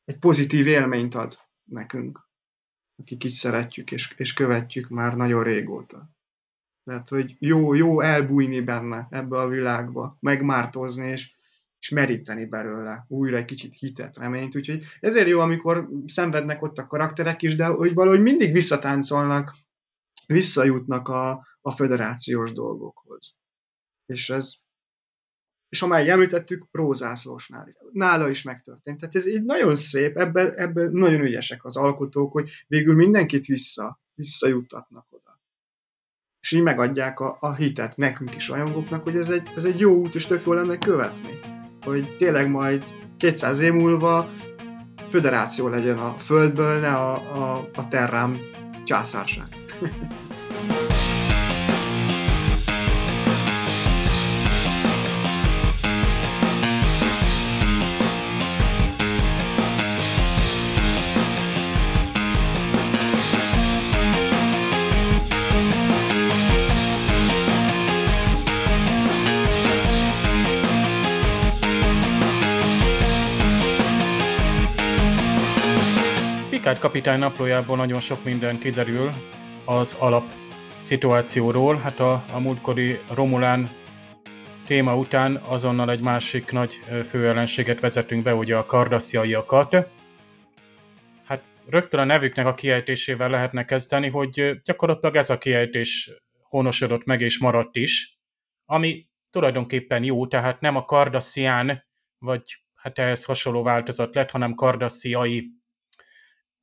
egy 0.04 0.18
pozitív 0.18 0.66
élményt 0.66 1.14
ad 1.14 1.38
nekünk, 1.64 2.28
akik 2.96 3.24
így 3.24 3.32
szeretjük 3.32 3.92
és, 3.92 4.14
és 4.16 4.32
követjük 4.32 4.88
már 4.88 5.16
nagyon 5.16 5.42
régóta. 5.42 6.10
Tehát, 6.84 7.08
hogy 7.08 7.36
jó, 7.38 7.74
jó 7.74 8.00
elbújni 8.00 8.60
benne 8.60 9.06
ebbe 9.10 9.38
a 9.38 9.48
világba, 9.48 10.16
megmártozni, 10.20 11.08
és, 11.08 11.34
és 11.78 11.88
meríteni 11.88 12.44
belőle 12.44 13.04
újra 13.08 13.36
egy 13.36 13.44
kicsit 13.44 13.74
hitet, 13.74 14.16
reményt. 14.16 14.56
Úgyhogy 14.56 14.84
ezért 15.00 15.28
jó, 15.28 15.40
amikor 15.40 15.88
szenvednek 16.06 16.62
ott 16.62 16.78
a 16.78 16.86
karakterek 16.86 17.42
is, 17.42 17.56
de 17.56 17.66
hogy 17.66 17.94
valahogy 17.94 18.22
mindig 18.22 18.52
visszatáncolnak, 18.52 19.54
visszajutnak 20.26 21.08
a, 21.08 21.46
a 21.60 21.70
föderációs 21.70 22.52
dolgokhoz. 22.52 23.36
És 24.06 24.30
ez, 24.30 24.65
és 25.68 25.84
már 25.84 26.08
említettük, 26.08 26.66
Rózászlósnál. 26.70 27.76
Nála 27.92 28.28
is 28.28 28.42
megtörtént. 28.42 29.00
Tehát 29.00 29.14
ez 29.14 29.26
így 29.26 29.44
nagyon 29.44 29.76
szép, 29.76 30.16
ebben, 30.16 30.52
ebben 30.52 30.90
nagyon 30.92 31.20
ügyesek 31.20 31.64
az 31.64 31.76
alkotók, 31.76 32.32
hogy 32.32 32.50
végül 32.66 32.94
mindenkit 32.94 33.46
vissza, 33.46 34.00
visszajuttatnak 34.14 35.06
oda. 35.10 35.40
És 36.40 36.52
így 36.52 36.62
megadják 36.62 37.20
a, 37.20 37.36
a 37.40 37.54
hitet 37.54 37.96
nekünk 37.96 38.34
is 38.34 38.48
rajongóknak, 38.48 39.02
hogy 39.02 39.16
ez 39.16 39.30
egy, 39.30 39.52
ez 39.56 39.64
egy 39.64 39.78
jó 39.78 39.94
út, 39.94 40.14
és 40.14 40.26
tök 40.26 40.46
jó 40.46 40.52
lenne 40.52 40.78
követni. 40.78 41.38
Hogy 41.80 42.16
tényleg 42.16 42.50
majd 42.50 42.84
200 43.16 43.58
év 43.58 43.72
múlva 43.72 44.30
föderáció 45.08 45.68
legyen 45.68 45.98
a 45.98 46.16
Földből, 46.16 46.80
ne 46.80 46.94
a, 46.94 47.14
a, 47.14 47.68
a 47.74 47.88
Terrám 47.88 48.38
császárság. 48.84 49.48
Picard 76.76 76.92
kapitány 76.92 77.18
naplójából 77.18 77.76
nagyon 77.76 78.00
sok 78.00 78.24
minden 78.24 78.58
kiderül 78.58 79.10
az 79.64 79.96
alap 79.98 80.24
szituációról. 80.76 81.76
Hát 81.76 82.00
a, 82.00 82.24
a 82.32 82.38
múltkori 82.38 82.98
Romulán 83.14 83.68
téma 84.66 84.96
után 84.96 85.36
azonnal 85.36 85.90
egy 85.90 86.00
másik 86.00 86.52
nagy 86.52 86.80
főellenséget 87.08 87.80
vezetünk 87.80 88.22
be, 88.22 88.34
ugye 88.34 88.56
a 88.56 88.66
kardassziaiakat. 88.66 89.76
Hát 91.24 91.42
rögtön 91.66 92.00
a 92.00 92.04
nevüknek 92.04 92.46
a 92.46 92.54
kiejtésével 92.54 93.28
lehetne 93.28 93.64
kezdeni, 93.64 94.08
hogy 94.08 94.60
gyakorlatilag 94.64 95.16
ez 95.16 95.30
a 95.30 95.38
kiejtés 95.38 96.10
honosodott 96.42 97.04
meg 97.04 97.20
és 97.20 97.38
maradt 97.38 97.76
is, 97.76 98.18
ami 98.64 99.08
tulajdonképpen 99.30 100.04
jó, 100.04 100.26
tehát 100.26 100.60
nem 100.60 100.76
a 100.76 100.84
kardasszián, 100.84 101.86
vagy 102.18 102.42
hát 102.74 102.98
ehhez 102.98 103.24
hasonló 103.24 103.62
változat 103.62 104.14
lett, 104.14 104.30
hanem 104.30 104.54
kardassziai. 104.54 105.55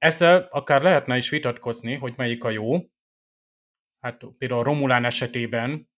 Ezzel 0.03 0.47
akár 0.51 0.81
lehetne 0.81 1.17
is 1.17 1.29
vitatkozni, 1.29 1.95
hogy 1.95 2.13
melyik 2.17 2.43
a 2.43 2.49
jó. 2.49 2.79
Hát 3.99 4.21
például 4.37 4.63
Romulán 4.63 5.05
esetében 5.05 5.89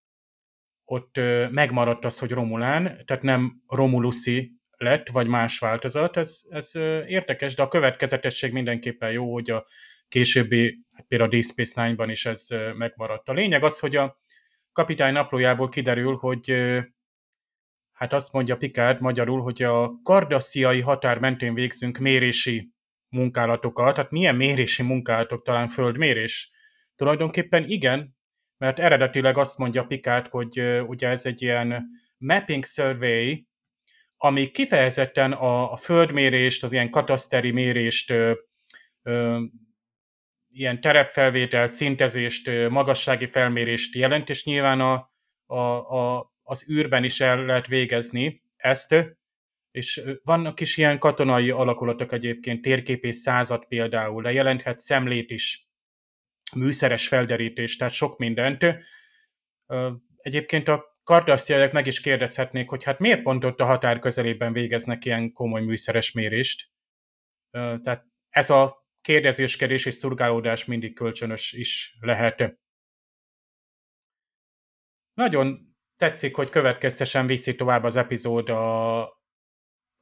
ott 0.83 1.15
megmaradt 1.51 2.05
az, 2.05 2.19
hogy 2.19 2.31
Romulán, 2.31 2.83
tehát 3.05 3.23
nem 3.23 3.61
Romuluszi 3.67 4.51
lett, 4.77 5.09
vagy 5.09 5.27
más 5.27 5.59
változat. 5.59 6.17
Ez, 6.17 6.41
ez 6.49 6.75
érdekes, 7.07 7.55
de 7.55 7.61
a 7.61 7.67
következetesség 7.67 8.51
mindenképpen 8.51 9.11
jó, 9.11 9.33
hogy 9.33 9.49
a 9.49 9.65
későbbi, 10.07 10.85
hát 10.91 11.05
például 11.07 11.29
a 11.29 11.33
Deep 11.33 11.45
Space 11.45 11.83
Nine-ban 11.83 12.09
is 12.09 12.25
ez 12.25 12.47
megmaradt. 12.77 13.29
A 13.29 13.33
lényeg 13.33 13.63
az, 13.63 13.79
hogy 13.79 13.95
a 13.95 14.19
kapitány 14.71 15.13
naplójából 15.13 15.69
kiderül, 15.69 16.15
hogy 16.15 16.73
hát 17.91 18.13
azt 18.13 18.33
mondja 18.33 18.57
Picard 18.57 19.01
magyarul, 19.01 19.41
hogy 19.41 19.63
a 19.63 19.99
kardassziai 20.03 20.81
határ 20.81 21.19
mentén 21.19 21.53
végzünk 21.53 21.97
mérési 21.97 22.73
munkálatokat. 23.09 23.95
Tehát 23.95 24.11
milyen 24.11 24.35
mérési 24.35 24.83
munkálatok? 24.83 25.43
Talán 25.43 25.67
földmérés? 25.67 26.51
Tulajdonképpen 26.95 27.63
igen, 27.67 28.15
mert 28.57 28.79
eredetileg 28.79 29.37
azt 29.37 29.57
mondja 29.57 29.85
Picard, 29.85 30.27
hogy 30.27 30.81
ugye 30.87 31.07
ez 31.07 31.25
egy 31.25 31.41
ilyen 31.41 31.85
mapping 32.17 32.65
survey, 32.65 33.47
ami 34.17 34.51
kifejezetten 34.51 35.31
a, 35.31 35.71
a 35.71 35.75
földmérést, 35.75 36.63
az 36.63 36.73
ilyen 36.73 36.89
kataszteri 36.89 37.51
mérést, 37.51 38.11
ö, 38.11 38.33
ö, 39.01 39.41
ilyen 40.49 40.81
terepfelvételt, 40.81 41.71
szintezést, 41.71 42.69
magassági 42.69 43.25
felmérést 43.25 43.95
jelent, 43.95 44.29
és 44.29 44.45
nyilván 44.45 44.81
a, 44.81 45.11
a, 45.45 45.59
a, 45.59 46.33
az 46.43 46.69
űrben 46.71 47.03
is 47.03 47.21
el 47.21 47.45
lehet 47.45 47.67
végezni 47.67 48.43
ezt, 48.55 49.17
és 49.75 50.03
vannak 50.23 50.59
is 50.59 50.77
ilyen 50.77 50.99
katonai 50.99 51.49
alakulatok 51.49 52.11
egyébként, 52.11 52.61
térképész 52.61 53.17
század 53.17 53.65
például, 53.67 54.21
de 54.21 54.31
jelenthet 54.31 54.79
szemlét 54.79 55.31
is, 55.31 55.69
műszeres 56.55 57.07
felderítés, 57.07 57.75
tehát 57.75 57.93
sok 57.93 58.17
mindent. 58.17 58.65
Egyébként 60.17 60.67
a 60.67 60.99
kardassziaiak 61.03 61.71
meg 61.71 61.87
is 61.87 62.01
kérdezhetnék, 62.01 62.69
hogy 62.69 62.83
hát 62.83 62.99
miért 62.99 63.21
pont 63.21 63.43
ott 63.43 63.59
a 63.59 63.65
határ 63.65 63.99
közelében 63.99 64.53
végeznek 64.53 65.05
ilyen 65.05 65.33
komoly 65.33 65.61
műszeres 65.61 66.11
mérést. 66.11 66.69
Tehát 67.51 68.05
ez 68.29 68.49
a 68.49 68.87
kérdezéskedés 69.01 69.85
és 69.85 69.93
szurgálódás 69.93 70.65
mindig 70.65 70.93
kölcsönös 70.93 71.53
is 71.53 71.97
lehet. 71.99 72.59
Nagyon 75.13 75.75
tetszik, 75.97 76.35
hogy 76.35 76.49
következtesen 76.49 77.27
viszi 77.27 77.55
tovább 77.55 77.83
az 77.83 77.95
epizód 77.95 78.49
a, 78.49 79.01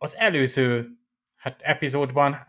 az 0.03 0.17
előző 0.17 0.89
hát 1.38 1.61
epizódban 1.61 2.45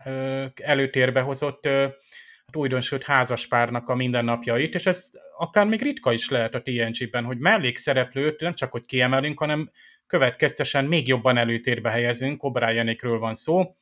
előtérbe 0.55 1.21
hozott 1.21 1.65
hát 1.65 2.55
újdonsült 2.55 3.03
házaspárnak 3.03 3.89
a 3.89 3.95
mindennapjait, 3.95 4.75
és 4.75 4.85
ez 4.85 5.09
akár 5.37 5.67
még 5.67 5.81
ritka 5.81 6.13
is 6.13 6.29
lehet 6.29 6.55
a 6.55 6.61
TNG-ben, 6.61 7.23
hogy 7.23 7.37
mellékszereplőt 7.37 8.41
nem 8.41 8.53
csak 8.53 8.71
hogy 8.71 8.85
kiemelünk, 8.85 9.39
hanem 9.39 9.71
következtesen 10.07 10.85
még 10.85 11.07
jobban 11.07 11.37
előtérbe 11.37 11.89
helyezünk, 11.89 12.41
O'Brienékről 12.43 13.17
van 13.19 13.33
szó. 13.33 13.75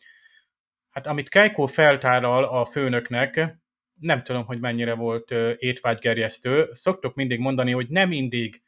Hát 0.89 1.07
amit 1.07 1.29
Keiko 1.29 1.65
feltáral 1.65 2.43
a 2.43 2.65
főnöknek, 2.65 3.57
nem 3.99 4.23
tudom, 4.23 4.45
hogy 4.45 4.59
mennyire 4.59 4.93
volt 4.93 5.31
étvágygerjesztő. 5.57 6.69
Szoktuk 6.71 7.15
mindig 7.15 7.39
mondani, 7.39 7.71
hogy 7.71 7.87
nem 7.89 8.09
mindig 8.09 8.61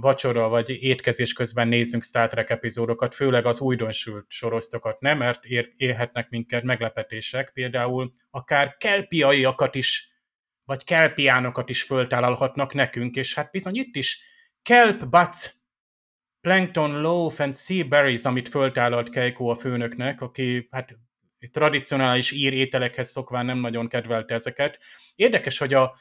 vacsora 0.00 0.48
vagy 0.48 0.70
étkezés 0.70 1.32
közben 1.32 1.68
nézzünk 1.68 2.02
Star 2.02 2.28
Trek 2.28 2.50
epizódokat, 2.50 3.14
főleg 3.14 3.46
az 3.46 3.60
újdonsült 3.60 4.24
sorosztokat, 4.28 5.00
nem? 5.00 5.18
Mert 5.18 5.44
ér, 5.44 5.72
érhetnek 5.76 6.28
minket 6.28 6.62
meglepetések, 6.62 7.50
például 7.52 8.12
akár 8.30 8.76
kelpiaiakat 8.76 9.74
is, 9.74 10.10
vagy 10.64 10.84
kelpiánokat 10.84 11.68
is 11.68 11.82
föltállalhatnak 11.82 12.74
nekünk, 12.74 13.16
és 13.16 13.34
hát 13.34 13.50
bizony 13.50 13.74
itt 13.74 13.96
is 13.96 14.22
kelp 14.62 15.08
butts, 15.08 15.50
plankton, 16.40 17.00
loaf 17.00 17.40
and 17.40 17.56
sea 17.56 17.84
berries, 17.84 18.24
amit 18.24 18.48
föltállalt 18.48 19.10
Keiko 19.10 19.48
a 19.48 19.56
főnöknek, 19.56 20.20
aki 20.20 20.68
hát 20.70 20.98
tradicionális 21.52 22.30
ír 22.30 22.52
ételekhez 22.52 23.10
szokván 23.10 23.46
nem 23.46 23.58
nagyon 23.58 23.88
kedvelte 23.88 24.34
ezeket. 24.34 24.78
Érdekes, 25.14 25.58
hogy 25.58 25.74
a 25.74 25.96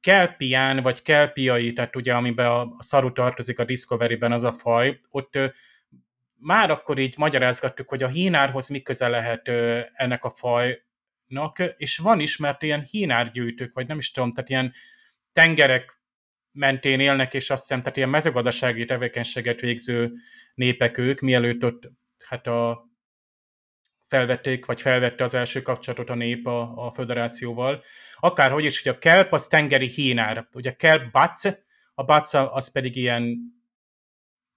kelpián, 0.00 0.82
vagy 0.82 1.02
kelpiai, 1.02 1.72
tehát 1.72 1.96
ugye 1.96 2.14
amiben 2.14 2.46
a, 2.46 2.76
szaru 2.78 3.12
tartozik 3.12 3.58
a 3.58 3.64
Discovery-ben 3.64 4.32
az 4.32 4.44
a 4.44 4.52
faj, 4.52 5.00
ott 5.10 5.38
már 6.38 6.70
akkor 6.70 6.98
így 6.98 7.14
magyarázgattuk, 7.16 7.88
hogy 7.88 8.02
a 8.02 8.08
hínárhoz 8.08 8.68
mi 8.68 8.82
köze 8.82 9.08
lehet 9.08 9.48
ennek 9.92 10.24
a 10.24 10.30
fajnak, 10.30 11.74
és 11.76 11.98
van 11.98 12.20
is, 12.20 12.36
mert 12.36 12.62
ilyen 12.62 12.82
hínárgyűjtők, 12.82 13.74
vagy 13.74 13.86
nem 13.86 13.98
is 13.98 14.10
tudom, 14.10 14.32
tehát 14.32 14.50
ilyen 14.50 14.72
tengerek 15.32 16.00
mentén 16.52 17.00
élnek, 17.00 17.34
és 17.34 17.50
azt 17.50 17.60
hiszem, 17.60 17.80
tehát 17.80 17.96
ilyen 17.96 18.08
mezőgazdasági 18.08 18.84
tevékenységet 18.84 19.60
végző 19.60 20.12
népek 20.54 20.98
ők, 20.98 21.20
mielőtt 21.20 21.64
ott 21.64 21.90
hát 22.24 22.46
a 22.46 22.86
felvették, 24.06 24.66
vagy 24.66 24.80
felvette 24.80 25.24
az 25.24 25.34
első 25.34 25.62
kapcsolatot 25.62 26.10
a 26.10 26.14
nép 26.14 26.46
a, 26.46 26.86
a 26.86 26.92
föderációval. 26.92 27.82
Akárhogy 28.16 28.64
is, 28.64 28.82
hogy 28.82 28.92
a 28.92 28.98
kelp 28.98 29.32
az 29.32 29.46
tengeri 29.46 29.86
hínár. 29.86 30.48
Ugye 30.52 30.72
kelp 30.72 31.10
bac, 31.10 31.44
a 31.94 32.04
bac 32.04 32.34
az 32.34 32.72
pedig 32.72 32.96
ilyen 32.96 33.38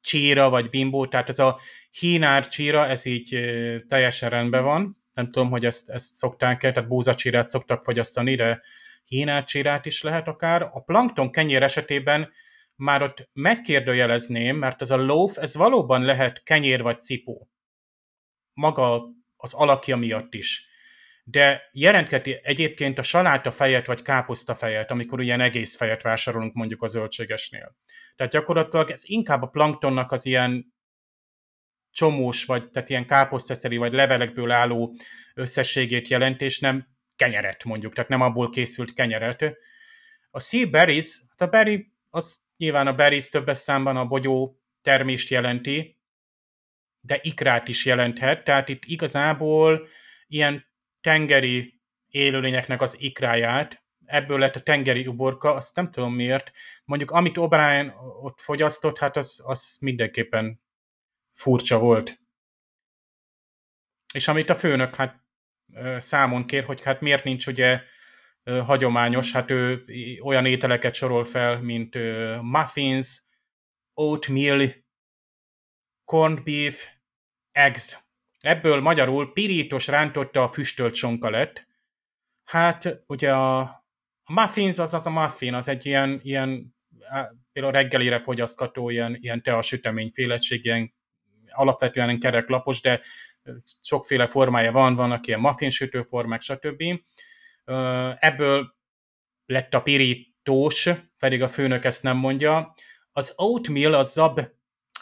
csíra, 0.01 0.49
vagy 0.49 0.69
bimbó, 0.69 1.07
tehát 1.07 1.30
ez 1.30 1.39
a 1.39 1.59
hínár 1.99 2.47
csíra, 2.47 2.85
ez 2.85 3.05
így 3.05 3.39
teljesen 3.88 4.30
rendben 4.30 4.63
van. 4.63 5.03
Nem 5.13 5.31
tudom, 5.31 5.49
hogy 5.49 5.65
ezt, 5.65 5.89
ezt 5.89 6.15
szokták-e, 6.15 6.71
tehát 6.71 6.89
búzacsírát 6.89 7.49
szoktak 7.49 7.84
fogyasztani, 7.84 8.35
de 8.35 8.61
hínárcsírát 9.05 9.85
is 9.85 10.01
lehet 10.01 10.27
akár. 10.27 10.61
A 10.61 10.84
plankton 10.84 11.31
kenyér 11.31 11.63
esetében 11.63 12.31
már 12.76 13.01
ott 13.01 13.30
megkérdőjelezném, 13.34 14.57
mert 14.57 14.81
ez 14.81 14.91
a 14.91 14.97
loaf, 14.97 15.38
ez 15.38 15.55
valóban 15.55 16.01
lehet 16.01 16.43
kenyér 16.43 16.81
vagy 16.81 16.99
cipó. 16.99 17.49
Maga 18.53 19.09
az 19.41 19.53
alakja 19.53 19.95
miatt 19.95 20.34
is. 20.34 20.68
De 21.24 21.70
jelentketi 21.72 22.40
egyébként 22.41 22.99
a 22.99 23.03
saláta 23.03 23.52
fejet 23.52 23.86
vagy 23.86 24.02
káposzta 24.02 24.56
fejet, 24.56 24.91
amikor 24.91 25.22
ilyen 25.22 25.41
egész 25.41 25.76
fejet 25.76 26.02
vásárolunk 26.02 26.53
mondjuk 26.53 26.82
a 26.82 26.88
zöldségesnél. 26.88 27.76
Tehát 28.16 28.32
gyakorlatilag 28.32 28.90
ez 28.90 29.02
inkább 29.06 29.41
a 29.41 29.48
planktonnak 29.48 30.11
az 30.11 30.26
ilyen 30.26 30.74
csomós, 31.91 32.45
vagy 32.45 32.70
tehát 32.70 32.90
ilyen 32.90 33.07
káposztaszeri, 33.07 33.78
vagy 33.78 33.94
levelekből 33.94 34.52
álló 34.52 34.95
összességét 35.34 36.07
jelent, 36.07 36.41
és 36.41 36.60
nem 36.60 36.88
kenyeret 37.16 37.64
mondjuk, 37.64 37.94
tehát 37.94 38.10
nem 38.10 38.22
abból 38.22 38.49
készült 38.49 38.94
kenyeret. 38.94 39.57
A 40.32 40.40
sea 40.40 40.70
berries, 40.70 41.22
hát 41.30 41.41
a 41.41 41.48
berry, 41.48 41.91
az 42.10 42.40
nyilván 42.57 42.88
a 42.88 42.94
berries 42.94 43.30
többes 43.30 43.57
számban 43.57 43.98
a 43.98 44.06
bogyó 44.06 44.60
termést 44.82 45.30
jelenti, 45.30 45.98
de 47.01 47.19
ikrát 47.21 47.67
is 47.67 47.85
jelenthet, 47.85 48.43
tehát 48.43 48.69
itt 48.69 48.84
igazából 48.85 49.88
ilyen 50.27 50.65
tengeri 51.01 51.80
élőlényeknek 52.07 52.81
az 52.81 52.95
ikráját, 52.99 53.84
ebből 54.05 54.39
lett 54.39 54.55
a 54.55 54.61
tengeri 54.61 55.07
uborka, 55.07 55.53
azt 55.53 55.76
nem 55.76 55.91
tudom 55.91 56.13
miért. 56.13 56.51
Mondjuk 56.85 57.11
amit 57.11 57.35
O'Brien 57.38 57.91
ott 58.21 58.39
fogyasztott, 58.39 58.97
hát 58.97 59.17
az, 59.17 59.43
az 59.45 59.77
mindenképpen 59.81 60.61
furcsa 61.34 61.80
volt. 61.80 62.19
És 64.13 64.27
amit 64.27 64.49
a 64.49 64.55
főnök 64.55 64.95
hát 64.95 65.23
számon 65.97 66.45
kér, 66.45 66.63
hogy 66.63 66.81
hát 66.81 67.01
miért 67.01 67.23
nincs 67.23 67.47
ugye 67.47 67.81
hagyományos, 68.43 69.31
hát 69.31 69.51
ő 69.51 69.85
olyan 70.21 70.45
ételeket 70.45 70.93
sorol 70.93 71.23
fel, 71.23 71.61
mint 71.61 71.97
muffins, 72.41 73.21
oatmeal, 73.93 74.73
corned 76.10 76.44
beef, 76.44 76.88
eggs. 77.52 78.03
Ebből 78.40 78.81
magyarul 78.81 79.34
pirítos 79.34 79.88
rántotta 79.88 80.44
a 80.44 80.48
füstölt 80.48 80.95
sonka 80.95 81.30
lett. 81.30 81.68
Hát 82.44 83.03
ugye 83.07 83.34
a, 83.34 83.60
a 84.23 84.31
muffins 84.34 84.77
az 84.77 84.94
az 84.94 85.06
a 85.06 85.10
muffin, 85.10 85.53
az 85.53 85.68
egy 85.68 85.86
ilyen, 85.86 86.19
ilyen 86.23 86.76
például 87.52 87.73
reggelire 87.73 88.22
fogyasztható 88.22 88.90
ilyen, 88.90 89.18
ilyen 89.19 89.44
tea 89.44 89.61
süteményféletség, 89.61 90.65
ilyen 90.65 90.94
alapvetően 91.49 92.19
kereklapos, 92.19 92.81
de 92.81 93.02
sokféle 93.81 94.27
formája 94.27 94.72
van, 94.72 94.95
vannak 94.95 95.27
ilyen 95.27 95.40
muffin 95.40 95.69
sütőformák, 95.69 96.41
stb. 96.41 96.84
Ebből 98.15 98.76
lett 99.45 99.73
a 99.73 99.81
pirít 99.81 100.36
tós, 100.44 100.90
pedig 101.18 101.41
a 101.41 101.49
főnök 101.49 101.86
ezt 101.86 102.03
nem 102.03 102.18
mondja. 102.18 102.73
Az 103.11 103.34
oatmeal, 103.38 103.94
az 103.94 104.11
zab, 104.11 104.57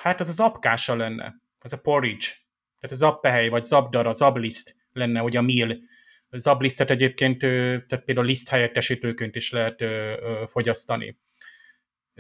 hát 0.08 0.20
az 0.20 0.28
az 0.28 0.40
apkása 0.40 0.96
lenne. 0.96 1.36
Az 1.60 1.74
a 1.74 1.82
porridge. 1.82 2.26
Tehát 2.80 2.96
a 2.96 3.00
zappehely, 3.00 3.50
vagy 3.50 3.64
zabdara, 3.64 4.12
zabliszt 4.12 4.76
lenne, 4.92 5.20
hogy 5.20 5.36
a 5.36 5.42
meal. 5.42 5.78
Zablisztet 6.30 6.90
egyébként, 6.90 7.40
tehát 7.40 8.04
például 8.06 8.28
liszt 8.28 8.50
helyettesítőként 8.50 9.36
is 9.36 9.52
lehet 9.52 9.84
fogyasztani 10.46 11.18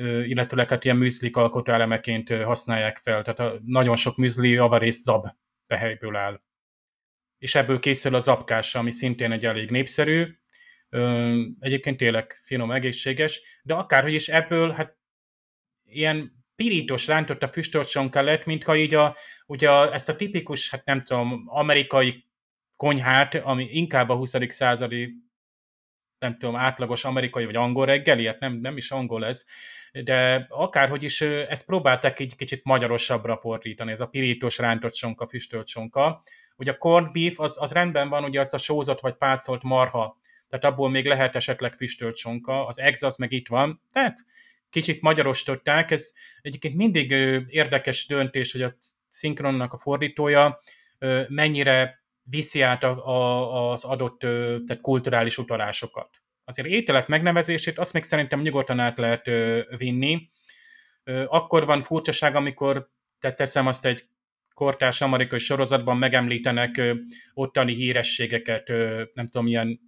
illetőleg 0.04 0.70
hát 0.70 0.84
ilyen 0.84 0.98
műzlik 0.98 1.36
alkotó 1.38 1.72
elemeként 1.72 2.30
használják 2.30 2.98
fel. 2.98 3.24
Tehát 3.24 3.40
a, 3.40 3.60
nagyon 3.66 3.96
sok 3.96 4.18
műzli 4.18 4.50
javarészt 4.50 5.04
zab 5.04 5.28
behelyből 5.68 6.16
áll. 6.16 6.42
És 7.38 7.56
ebből 7.56 7.80
készül 7.80 8.16
az 8.16 8.28
apkás, 8.28 8.76
ami 8.76 8.92
szintén 8.92 9.32
egy 9.32 9.46
elég 9.46 9.70
népszerű, 9.70 10.38
egyébként 11.60 11.98
tényleg 11.98 12.32
finom, 12.44 12.72
egészséges, 12.72 13.42
de 13.64 13.74
akárhogy 13.74 14.14
is 14.14 14.28
ebből, 14.28 14.72
hát 14.72 14.98
ilyen 15.84 16.37
pirítós 16.58 17.08
rántott 17.08 17.44
a 17.44 17.48
füstölcsonka 17.48 18.22
lett, 18.22 18.46
mintha 18.46 18.76
így 18.76 18.94
a, 18.94 19.16
ugye 19.46 19.72
a, 19.72 19.94
ezt 19.94 20.10
a 20.10 20.16
tipikus, 20.16 20.70
hát 20.70 20.86
nem 20.86 21.02
tudom, 21.02 21.44
amerikai 21.46 22.26
konyhát, 22.76 23.36
ami 23.36 23.68
inkább 23.72 24.10
a 24.10 24.16
20. 24.16 24.36
századi 24.48 25.26
nem 26.20 26.38
tudom, 26.38 26.56
átlagos 26.56 27.06
amerikai 27.06 27.46
vagy 27.46 27.56
angol 27.56 27.86
reggeli, 27.86 28.26
hát 28.26 28.40
nem, 28.40 28.54
nem 28.54 28.78
is 28.78 28.92
angol 28.92 29.26
ez, 29.26 29.46
de 29.92 30.46
akárhogy 30.50 31.04
is 31.04 31.22
ezt 31.22 31.66
próbálták 31.66 32.20
egy 32.20 32.36
kicsit 32.36 32.64
magyarosabbra 32.64 33.38
fordítani, 33.38 33.92
ez 33.92 34.02
a 34.02 34.08
pirítós 34.08 34.58
rántott 34.58 34.96
sonka, 34.96 35.28
füstölt 35.28 35.68
sonka. 35.68 36.22
Ugye 36.56 36.72
a 36.72 36.78
corned 36.78 37.12
beef, 37.12 37.40
az, 37.40 37.62
az 37.62 37.72
rendben 37.72 38.10
van, 38.10 38.24
ugye 38.24 38.40
az 38.40 38.54
a 38.54 38.58
sózott 38.58 39.00
vagy 39.00 39.16
pácolt 39.16 39.64
marha, 39.64 40.18
tehát 40.50 40.66
abból 40.66 40.90
még 40.90 41.06
lehet 41.06 41.36
esetleg 41.36 41.74
füstölt 41.74 42.16
sonka, 42.16 42.66
az 42.66 42.80
egz 42.80 43.04
az 43.04 43.16
meg 43.16 43.32
itt 43.32 43.48
van, 43.48 43.82
tehát 43.92 44.26
kicsit 44.70 45.02
magyarosították, 45.02 45.92
ez 45.92 46.12
egyébként 46.42 46.76
mindig 46.76 47.12
érdekes 47.48 48.06
döntés, 48.08 48.52
hogy 48.52 48.62
a 48.62 48.76
szinkronnak 49.08 49.74
a 49.74 49.78
fordítója 49.78 50.62
mennyire 51.28 52.06
viszi 52.24 52.62
át 52.62 52.84
a, 52.84 53.08
a, 53.08 53.72
az 53.72 53.84
adott 53.84 54.20
tehát 54.20 54.82
kulturális 54.82 55.38
utalásokat. 55.38 56.10
Azért 56.44 56.68
ételek 56.68 57.08
megnevezését 57.08 57.80
azt 57.80 57.94
még 57.94 58.04
szerintem 58.04 58.42
nyugodtan 58.42 58.80
át 58.80 58.98
lehet 58.98 59.26
vinni. 59.78 60.30
Akkor 61.26 61.66
van 61.66 61.82
furcsaság, 61.82 62.36
amikor 62.36 62.90
tehát 63.20 63.38
teszem 63.38 63.68
azt 63.68 63.86
egy 63.86 64.08
kortárs 64.54 65.02
amerikai 65.02 65.40
sorozatban 65.40 65.98
megemlítenek 65.98 66.82
ottani 67.34 67.74
hírességeket, 67.74 68.68
nem 69.14 69.26
tudom, 69.26 69.48
ilyen 69.48 69.80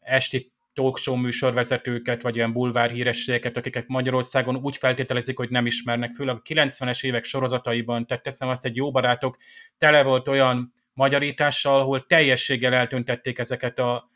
esti 0.00 0.53
talkshow 0.74 1.16
műsorvezetőket, 1.16 2.22
vagy 2.22 2.36
ilyen 2.36 2.52
bulvár 2.52 2.90
hírességeket, 2.90 3.56
akiket 3.56 3.88
Magyarországon 3.88 4.56
úgy 4.56 4.76
feltételezik, 4.76 5.36
hogy 5.36 5.50
nem 5.50 5.66
ismernek, 5.66 6.12
főleg 6.12 6.36
a 6.36 6.42
90-es 6.42 7.04
évek 7.04 7.24
sorozataiban, 7.24 8.06
tehát 8.06 8.22
teszem 8.22 8.48
azt 8.48 8.64
egy 8.64 8.76
jó 8.76 8.90
barátok, 8.90 9.36
tele 9.78 10.02
volt 10.02 10.28
olyan 10.28 10.74
magyarítással, 10.92 11.80
ahol 11.80 12.06
teljességgel 12.06 12.74
eltüntették 12.74 13.38
ezeket 13.38 13.78
a 13.78 14.10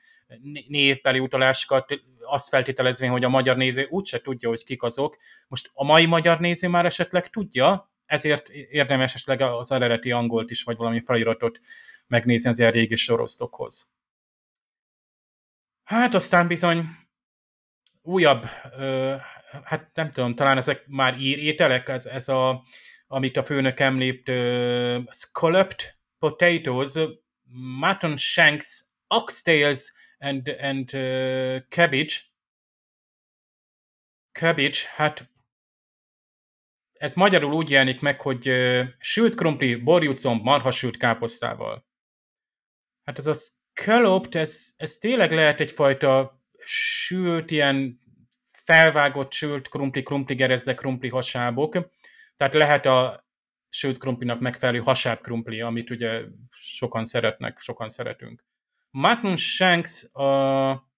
névbeli 0.69 1.19
utalásokat, 1.19 2.01
azt 2.21 2.49
feltételezvén, 2.49 3.11
hogy 3.11 3.25
a 3.25 3.29
magyar 3.29 3.57
néző 3.57 3.87
úgyse 3.91 4.21
tudja, 4.21 4.49
hogy 4.49 4.65
kik 4.65 4.83
azok. 4.83 5.17
Most 5.49 5.71
a 5.73 5.85
mai 5.85 6.07
magyar 6.07 6.41
néző 6.41 6.69
már 6.69 6.87
esetleg 6.87 7.31
tudja, 7.31 7.93
ezért 8.07 8.49
érdemes 8.49 9.15
esetleg 9.15 9.41
az 9.41 9.73
eredeti 9.73 10.11
angolt 10.11 10.51
is, 10.51 10.63
vagy 10.63 10.77
valami 10.77 11.01
feliratot 11.01 11.61
megnézni 12.07 12.49
az 12.51 12.59
ilyen 12.59 12.71
régi 12.71 12.97
sorosztokhoz. 12.97 13.98
Hát 15.89 16.15
aztán 16.15 16.47
bizony 16.47 16.87
újabb, 18.03 18.45
ö, 18.73 19.17
hát 19.65 19.91
nem 19.95 20.11
tudom, 20.11 20.35
talán 20.35 20.57
ezek 20.57 20.87
már 20.87 21.19
ír 21.19 21.39
ételek, 21.39 21.89
ez, 21.89 22.07
ez 22.07 22.29
a, 22.29 22.65
amit 23.07 23.37
a 23.37 23.45
főnök 23.45 23.81
említ, 23.81 24.29
uh, 24.29 25.05
scalloped 25.11 25.81
potatoes, 26.19 26.93
mutton 27.81 28.17
shanks, 28.17 28.85
oxtails 29.07 29.93
and, 30.19 30.49
and 30.61 30.95
uh, 30.95 31.61
cabbage. 31.69 32.15
Cabbage, 34.33 34.79
hát 34.97 35.31
ez 36.93 37.15
magyarul 37.15 37.53
úgy 37.53 37.71
jelenik 37.71 38.01
meg, 38.01 38.21
hogy 38.21 38.49
uh, 38.49 38.85
sült 38.99 39.35
krumpli, 39.35 39.75
borjúcomb, 39.75 40.43
marhasült 40.43 40.97
káposztával. 40.97 41.87
Hát 43.05 43.19
ez 43.19 43.27
a 43.27 43.35
scalloped, 43.79 44.35
ez, 44.35 44.75
ez 44.77 44.97
tényleg 44.97 45.33
lehet 45.33 45.61
egyfajta 45.61 46.43
sült, 46.65 47.51
ilyen 47.51 48.01
felvágott 48.65 49.33
sült 49.33 49.69
krumpli, 49.69 50.03
krumpli 50.03 50.35
gerezde, 50.35 50.75
krumpli 50.75 51.09
hasábok. 51.09 51.91
Tehát 52.37 52.55
lehet 52.55 52.87
a 52.87 53.27
sült 53.69 53.99
krumplinak 53.99 54.41
megfelelő 54.41 54.79
hasább 54.79 55.21
krumpli, 55.21 55.61
amit 55.61 55.91
ugye 55.91 56.23
sokan 56.51 57.05
szeretnek, 57.05 57.59
sokan 57.59 57.89
szeretünk. 57.89 58.45
Mutton 58.91 59.37
shanks, 59.37 60.15
a 60.15 60.91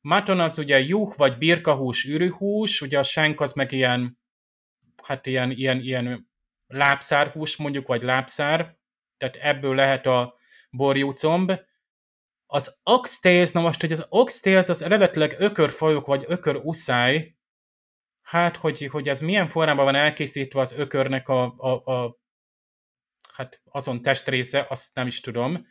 mutton 0.00 0.40
az 0.40 0.58
ugye 0.58 0.78
juh 0.80 1.16
vagy 1.16 1.38
birkahús, 1.38 2.04
ürühús, 2.04 2.80
ugye 2.80 2.98
a 2.98 3.02
shank 3.02 3.40
az 3.40 3.52
meg 3.52 3.72
ilyen, 3.72 4.18
hát 5.02 5.26
ilyen, 5.26 5.50
ilyen, 5.50 5.80
ilyen 5.80 6.30
lábszárhús 6.66 7.56
mondjuk, 7.56 7.86
vagy 7.86 8.02
lábszár, 8.02 8.78
tehát 9.16 9.36
ebből 9.36 9.74
lehet 9.74 10.06
a 10.06 10.38
borjúcomb. 10.70 11.68
Az 12.52 12.80
oxtails, 12.82 13.52
na 13.52 13.60
most, 13.60 13.80
hogy 13.80 13.92
az 13.92 14.06
oxtails 14.08 14.68
az 14.68 14.82
eredetileg 14.82 15.36
ökörfajok, 15.38 16.06
vagy 16.06 16.24
ököruszáj, 16.26 17.36
hát, 18.22 18.56
hogy, 18.56 18.86
hogy 18.86 19.08
ez 19.08 19.20
milyen 19.20 19.48
formában 19.48 19.84
van 19.84 19.94
elkészítve 19.94 20.60
az 20.60 20.72
ökörnek 20.72 21.28
a, 21.28 21.54
a, 21.56 21.92
a 21.92 22.20
hát 23.32 23.62
azon 23.64 24.02
testrésze, 24.02 24.66
azt 24.68 24.94
nem 24.94 25.06
is 25.06 25.20
tudom, 25.20 25.66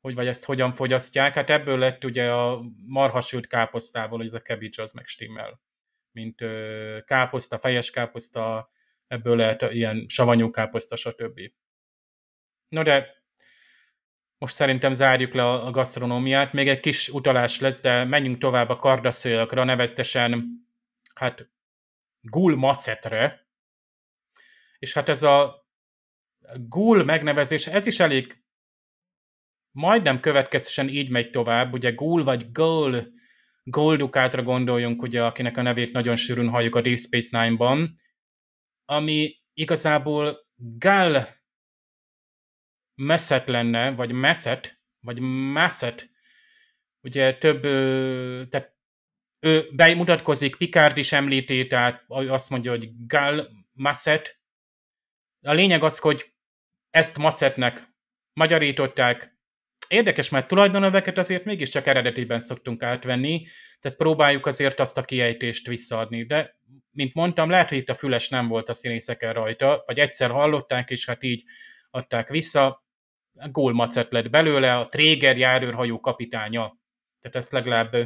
hogy 0.00 0.14
vagy 0.14 0.26
ezt 0.26 0.44
hogyan 0.44 0.72
fogyasztják. 0.72 1.34
Hát 1.34 1.50
ebből 1.50 1.78
lett 1.78 2.04
ugye 2.04 2.32
a 2.32 2.64
marhasült 2.86 3.46
káposztából, 3.46 4.18
hogy 4.18 4.26
ez 4.26 4.32
a 4.32 4.42
cabbage 4.42 4.82
az 4.82 4.92
meg 4.92 5.06
stimmel. 5.06 5.60
Mint 6.12 6.40
ö, 6.40 6.98
káposzta, 7.04 7.58
fejes 7.58 7.90
káposzta, 7.90 8.70
ebből 9.06 9.36
lehet 9.36 9.62
ilyen 9.62 10.06
savanyú 10.08 10.50
káposzta, 10.50 10.96
stb. 10.96 11.40
No 12.68 12.82
de 12.82 13.21
most 14.42 14.54
szerintem 14.54 14.92
zárjuk 14.92 15.34
le 15.34 15.50
a 15.50 15.70
gasztronómiát. 15.70 16.52
Még 16.52 16.68
egy 16.68 16.80
kis 16.80 17.08
utalás 17.08 17.60
lesz, 17.60 17.80
de 17.80 18.04
menjünk 18.04 18.38
tovább 18.38 18.68
a 18.68 18.76
kardaszélakra, 18.76 19.64
neveztesen 19.64 20.44
hát 21.14 21.50
gul 22.20 22.56
macetre. 22.56 23.46
És 24.78 24.92
hát 24.92 25.08
ez 25.08 25.22
a 25.22 25.66
gul 26.68 27.04
megnevezés, 27.04 27.66
ez 27.66 27.86
is 27.86 28.00
elég 28.00 28.44
majdnem 29.70 30.20
következtesen 30.20 30.88
így 30.88 31.10
megy 31.10 31.30
tovább, 31.30 31.72
ugye 31.72 31.90
Ghoul 31.90 32.24
vagy 32.24 32.52
Goal, 32.52 33.12
Goldukátra 33.62 34.42
gondoljunk, 34.42 35.02
ugye, 35.02 35.24
akinek 35.24 35.56
a 35.56 35.62
nevét 35.62 35.92
nagyon 35.92 36.16
sűrűn 36.16 36.48
halljuk 36.48 36.74
a 36.74 36.80
Deep 36.80 36.98
Space 36.98 37.42
Nine-ban, 37.42 38.00
ami 38.84 39.36
igazából 39.52 40.38
Gal 40.56 41.41
Messet 42.94 43.46
lenne, 43.46 43.90
vagy 43.90 44.12
Messet, 44.12 44.80
vagy 45.00 45.20
Messet, 45.52 46.10
ugye 47.00 47.38
több, 47.38 47.62
tehát 48.48 48.76
ő 49.40 49.68
bemutatkozik, 49.72 50.56
Picard 50.56 50.96
is 50.96 51.12
említi, 51.12 51.66
tehát 51.66 52.04
azt 52.08 52.50
mondja, 52.50 52.70
hogy 52.70 52.90
Gal 53.06 53.48
Masset. 53.72 54.40
A 55.40 55.52
lényeg 55.52 55.82
az, 55.82 55.98
hogy 55.98 56.34
ezt 56.90 57.18
Macetnek 57.18 57.88
magyarították, 58.32 59.32
Érdekes, 59.92 60.28
mert 60.28 60.48
tulajdonöveket 60.48 61.18
azért 61.18 61.44
mégiscsak 61.44 61.86
eredetiben 61.86 62.38
szoktunk 62.38 62.82
átvenni, 62.82 63.46
tehát 63.80 63.98
próbáljuk 63.98 64.46
azért 64.46 64.80
azt 64.80 64.98
a 64.98 65.02
kiejtést 65.02 65.66
visszaadni, 65.66 66.24
de 66.24 66.58
mint 66.90 67.14
mondtam, 67.14 67.50
lehet, 67.50 67.68
hogy 67.68 67.78
itt 67.78 67.88
a 67.88 67.94
füles 67.94 68.28
nem 68.28 68.48
volt 68.48 68.68
a 68.68 68.72
színészeken 68.72 69.32
rajta, 69.32 69.82
vagy 69.86 69.98
egyszer 69.98 70.30
hallották, 70.30 70.90
és 70.90 71.06
hát 71.06 71.22
így 71.22 71.42
adták 71.92 72.28
vissza. 72.28 72.84
Gólmacet 73.50 74.12
lett 74.12 74.30
belőle, 74.30 74.76
a 74.76 74.86
Tréger 74.86 75.38
járőrhajó 75.38 76.00
kapitánya. 76.00 76.76
Tehát 77.20 77.36
ezt 77.36 77.52
legalább 77.52 77.96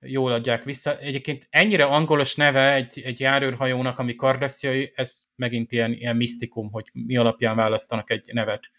jól 0.00 0.32
adják 0.32 0.64
vissza. 0.64 0.98
Egyébként 0.98 1.46
ennyire 1.50 1.84
angolos 1.84 2.34
neve 2.34 2.74
egy, 2.74 3.00
egy 3.04 3.20
járőrhajónak, 3.20 3.98
ami 3.98 4.14
kardaszjai, 4.14 4.92
ez 4.94 5.22
megint 5.34 5.72
ilyen, 5.72 5.92
ilyen 5.92 6.16
misztikum, 6.16 6.70
hogy 6.70 6.90
mi 6.92 7.16
alapján 7.16 7.56
választanak 7.56 8.10
egy 8.10 8.30
nevet. 8.32 8.70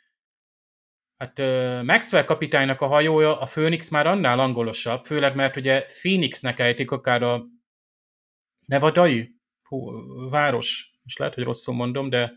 Hát 1.18 1.40
uh, 1.40 1.84
Maxwell 1.84 2.24
kapitánynak 2.24 2.82
a 2.82 2.88
hajója, 2.88 3.40
a 3.40 3.46
Phoenix 3.46 3.90
már 3.90 4.08
annál 4.08 4.40
angolosabb, 4.40 5.06
főleg 5.06 5.36
mert 5.36 5.56
ugye 5.56 5.86
Phoenixnek 6.02 6.60
ejtik 6.60 6.92
akár 6.92 7.24
a 7.24 7.46
nevadai 8.66 9.36
város, 10.30 10.92
és 11.04 11.18
lehet, 11.18 11.34
hogy 11.34 11.44
rosszul 11.44 11.76
mondom, 11.76 12.10
de 12.10 12.34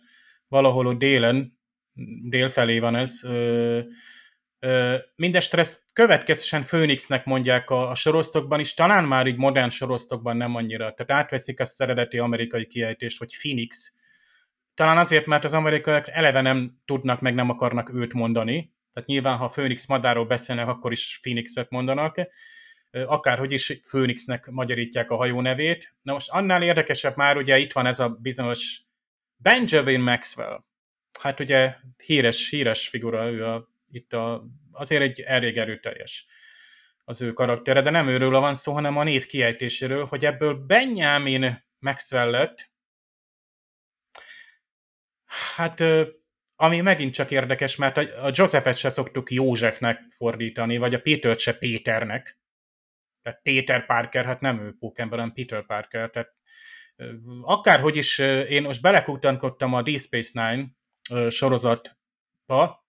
valahol 0.49 0.87
ott 0.87 0.99
délen, 0.99 1.59
dél 2.23 2.51
van 2.81 2.97
ez, 2.97 3.21
Mindestre 5.16 5.61
ezt 5.61 5.83
következősen 5.93 6.62
Phoenixnek 6.65 7.25
mondják 7.25 7.71
a, 7.71 7.91
a 7.91 7.95
sorosztokban 7.95 8.61
is, 8.61 8.75
talán 8.75 9.05
már 9.05 9.27
így 9.27 9.37
modern 9.37 9.69
sorosztokban 9.69 10.37
nem 10.37 10.55
annyira. 10.55 10.95
Tehát 10.95 11.23
átveszik 11.23 11.61
azt 11.61 11.81
eredeti 11.81 12.19
amerikai 12.19 12.66
kiejtést, 12.66 13.19
hogy 13.19 13.37
Phoenix. 13.39 13.93
Talán 14.75 14.99
azért, 14.99 15.27
mert 15.27 15.45
az 15.45 15.53
amerikaiak 15.53 16.09
eleve 16.09 16.41
nem 16.41 16.81
tudnak, 16.85 17.21
meg 17.21 17.35
nem 17.35 17.51
akarnak 17.51 17.95
őt 17.95 18.12
mondani. 18.12 18.73
Tehát 18.93 19.09
nyilván, 19.09 19.37
ha 19.37 19.49
Phoenix 19.49 19.87
madáról 19.87 20.27
beszélnek, 20.27 20.69
akkor 20.69 20.93
is 20.93 21.19
Phoenixet 21.23 21.71
mondanak. 21.71 22.16
Akárhogy 22.91 23.53
is 23.53 23.81
Phoenixnek 23.89 24.51
magyarítják 24.51 25.11
a 25.11 25.16
hajó 25.16 25.41
nevét. 25.41 25.95
Na 26.03 26.12
most 26.12 26.31
annál 26.31 26.62
érdekesebb 26.62 27.16
már, 27.16 27.37
ugye 27.37 27.59
itt 27.59 27.73
van 27.73 27.87
ez 27.87 28.01
a 28.01 28.09
bizonyos 28.09 28.83
Benjamin 29.37 30.01
Maxwell. 30.01 30.65
Hát 31.25 31.41
ugye 31.41 31.77
híres, 32.05 32.49
híres 32.49 32.89
figura 32.89 33.31
ő 33.31 33.47
a 33.47 33.69
itt 33.89 34.13
a, 34.13 34.45
azért 34.73 35.03
egy 35.03 35.21
elég 35.21 35.59
erőteljes 35.59 36.27
az 37.05 37.23
ő 37.23 37.33
karaktere, 37.33 37.81
de 37.83 37.91
nem 37.91 38.09
őről 38.09 38.41
van 38.41 38.55
szó, 38.55 38.73
hanem 38.73 38.97
a 38.97 39.03
név 39.03 39.27
kiejtéséről, 39.27 40.05
hogy 40.05 40.25
ebből 40.25 40.55
Benjamin 40.55 41.65
Maxwell 41.79 42.31
lett, 42.31 42.71
hát 45.57 45.83
ami 46.57 46.81
megint 46.81 47.15
csak 47.15 47.31
érdekes, 47.31 47.77
mert 47.77 47.97
a 47.97 48.31
Josephet 48.33 48.77
se 48.77 48.89
szoktuk 48.89 49.31
Józsefnek 49.31 50.01
fordítani, 50.09 50.77
vagy 50.77 50.95
a 50.95 51.01
Pétert 51.01 51.39
se 51.39 51.59
Péternek. 51.59 52.39
Tehát 53.23 53.43
Péter 53.43 53.87
Parker, 53.87 54.25
hát 54.25 54.41
nem 54.41 54.61
ő 54.61 54.77
pókember, 54.79 55.19
hanem 55.19 55.35
Peter 55.35 55.67
Parker. 55.67 56.11
Tehát 56.11 56.35
akárhogy 57.43 57.97
is, 57.97 58.19
én 58.49 58.63
most 58.63 58.81
belekutankodtam 58.81 59.75
a 59.75 59.83
Deep 59.83 60.01
Space 60.01 60.51
Nine 60.51 60.67
sorozatba, 61.28 62.85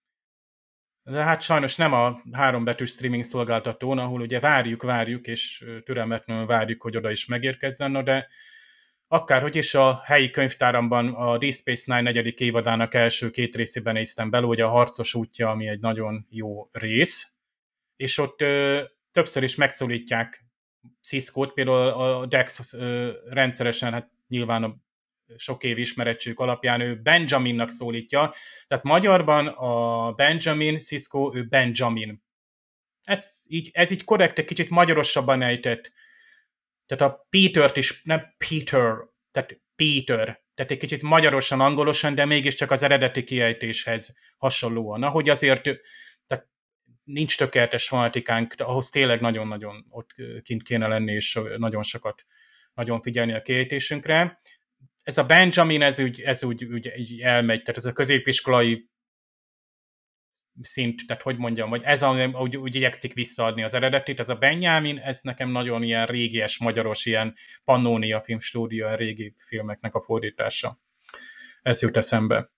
de 1.04 1.24
hát 1.24 1.42
sajnos 1.42 1.76
nem 1.76 1.94
a 1.94 2.22
hárombetűs 2.32 2.90
streaming 2.90 3.24
szolgáltatón, 3.24 3.98
ahol 3.98 4.22
ugye 4.22 4.40
várjuk, 4.40 4.84
várjuk, 4.84 5.28
és 5.28 5.66
türelmetlenül 5.84 6.46
várjuk, 6.46 6.82
hogy 6.82 6.98
oda 6.98 7.12
is 7.12 7.26
megérkezzen, 7.26 7.92
no, 7.92 8.04
de 8.04 8.28
akárhogy 9.08 9.56
is 9.56 9.74
a 9.74 10.02
helyi 10.04 10.30
könyvtáramban 10.30 11.14
a 11.14 11.38
Deep 11.38 11.54
Space 11.54 11.84
Nine 11.86 12.02
negyedik 12.02 12.40
évadának 12.40 12.94
első 12.94 13.30
két 13.30 13.56
részében 13.56 13.94
néztem 13.94 14.30
bele, 14.30 14.46
ugye 14.46 14.64
a 14.64 14.70
harcos 14.70 15.14
útja, 15.14 15.50
ami 15.50 15.68
egy 15.68 15.80
nagyon 15.80 16.26
jó 16.30 16.68
rész, 16.72 17.34
és 17.96 18.18
ott 18.18 18.42
ö, 18.42 18.84
többször 19.12 19.44
is 19.44 19.56
megszólítják 19.56 20.46
Cisco-t, 21.02 21.54
például 21.54 21.88
a 21.88 22.26
Dex 22.26 22.74
ö, 22.74 23.12
rendszeresen, 23.30 23.94
hát 23.94 24.12
nyilván 24.28 24.64
a 24.64 24.76
sok 25.38 25.64
év 25.64 25.78
ismerettség 25.78 26.40
alapján 26.40 26.82
ő 26.82 26.96
Benjaminnak 26.96 27.70
szólítja. 27.70 28.34
Tehát 28.68 28.84
magyarban 28.84 29.48
a 29.48 30.12
Benjamin, 30.12 30.80
Cisco, 30.80 31.32
ő 31.34 31.44
Benjamin. 31.44 32.24
Ez 33.04 33.40
így, 33.48 33.70
ez 33.74 33.92
így 33.92 34.04
korrekt, 34.04 34.40
egy 34.40 34.46
kicsit 34.46 34.70
magyarosabban 34.70 35.42
ejtett. 35.42 35.92
Tehát 36.86 37.14
a 37.14 37.28
Peter-t 37.30 37.78
is 37.78 38.02
nem 38.04 38.36
Peter, 38.38 38.96
tehát 39.32 39.62
Peter. 39.76 40.44
Tehát 40.54 40.72
egy 40.72 40.78
kicsit 40.78 41.02
magyarosan, 41.02 41.62
angolosan, 41.62 42.16
de 42.16 42.26
mégiscsak 42.26 42.72
az 42.72 42.84
eredeti 42.84 43.24
kiejtéshez 43.24 44.18
hasonlóan. 44.38 45.04
Ahogy 45.04 45.30
azért 45.30 45.64
tehát 46.28 46.48
nincs 47.04 47.38
tökéletes 47.38 47.88
fonetikánk, 47.88 48.54
ahhoz 48.58 48.90
tényleg 48.90 49.22
nagyon-nagyon 49.22 49.86
ott 49.90 50.10
kint 50.44 50.64
kéne 50.64 50.88
lenni, 50.88 51.14
és 51.14 51.40
nagyon 51.58 51.84
sokat 51.84 52.26
nagyon 52.74 53.02
figyelni 53.02 53.34
a 53.34 53.42
kiejtésünkre 53.42 54.40
ez 55.06 55.18
a 55.18 55.24
Benjamin, 55.24 55.82
ez 55.82 56.00
úgy, 56.00 56.22
ez 56.22 56.44
úgy, 56.44 56.64
úgy, 56.64 56.92
úgy 56.98 57.22
elmegy, 57.22 57.62
tehát 57.62 57.78
ez 57.78 57.86
a 57.86 57.94
középiskolai 57.94 58.90
szint, 60.62 61.02
tehát 61.08 61.22
hogy 61.22 61.38
mondjam, 61.38 61.70
hogy 61.70 61.82
ez 61.84 62.02
a, 62.02 62.28
úgy, 62.34 62.58
úgy 62.58 62.76
igyekszik 62.76 63.14
visszaadni 63.14 63.64
az 63.64 63.74
eredetit, 63.74 64.20
ez 64.20 64.30
a 64.30 64.36
Benjamin, 64.36 64.98
ez 64.98 65.22
nekem 65.22 65.50
nagyon 65.50 65.84
ilyen 65.84 66.06
régies, 66.06 66.58
magyaros, 66.58 67.06
ilyen 67.06 67.36
Pannonia 67.64 68.20
filmstúdió, 68.20 68.96
régi 68.96 69.34
filmeknek 69.38 69.96
a 69.96 70.02
fordítása. 70.02 70.80
Ez 71.62 71.82
jut 71.82 71.98
eszembe. 71.98 72.55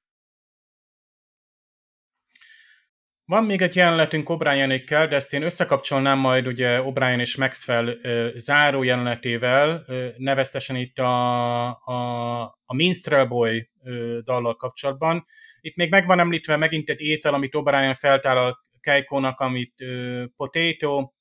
Van 3.29 3.43
még 3.43 3.61
egy 3.61 3.75
jelenetünk 3.75 4.27
O'Brienékkel, 4.29 5.05
de 5.09 5.15
ezt 5.15 5.33
én 5.33 5.43
összekapcsolnám 5.43 6.19
majd 6.19 6.47
ugye 6.47 6.79
O'Brien 6.83 7.19
és 7.19 7.35
Maxwell 7.35 7.87
ö, 8.01 8.29
záró 8.35 8.83
jelenetével, 8.83 9.83
ö, 9.87 10.07
neveztesen 10.17 10.75
itt 10.75 10.97
a, 10.97 11.67
a, 11.67 12.41
a 12.65 12.73
Minstrel 12.73 13.25
Boy 13.25 13.69
ö, 13.83 14.19
dallal 14.23 14.55
kapcsolatban. 14.55 15.25
Itt 15.61 15.75
még 15.75 15.89
meg 15.89 16.05
van 16.05 16.19
említve 16.19 16.57
megint 16.57 16.89
egy 16.89 16.99
étel, 16.99 17.33
amit 17.33 17.53
O'Brien 17.57 18.17
a 18.23 18.79
Keikónak, 18.79 19.39
amit 19.39 19.81
ö, 19.81 20.23
potato, 20.35 21.11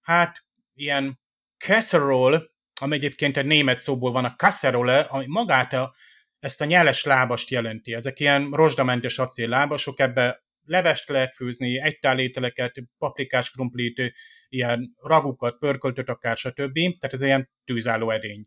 hát 0.00 0.44
ilyen 0.74 1.20
casserole, 1.58 2.42
ami 2.80 2.94
egyébként 2.94 3.36
egy 3.36 3.46
német 3.46 3.80
szóból 3.80 4.12
van, 4.12 4.24
a 4.24 4.34
casserole, 4.36 4.98
ami 4.98 5.24
magát 5.28 5.72
a, 5.72 5.94
ezt 6.38 6.60
a 6.60 6.64
nyeles 6.64 7.04
lábast 7.04 7.50
jelenti. 7.50 7.94
Ezek 7.94 8.20
ilyen 8.20 8.50
rozsdamentes 8.50 9.18
acél 9.18 9.48
lábasok, 9.48 10.00
ebbe 10.00 10.42
levest 10.64 11.08
lehet 11.08 11.34
főzni, 11.34 11.80
egytálételeket, 11.80 12.74
paprikás 12.98 13.50
krumplit, 13.50 14.12
ilyen 14.48 14.94
ragukat, 14.98 15.58
pörköltöt 15.58 16.08
akár, 16.08 16.36
stb. 16.36 16.74
Tehát 16.74 17.12
ez 17.12 17.22
ilyen 17.22 17.50
tűzálló 17.64 18.10
edény. 18.10 18.42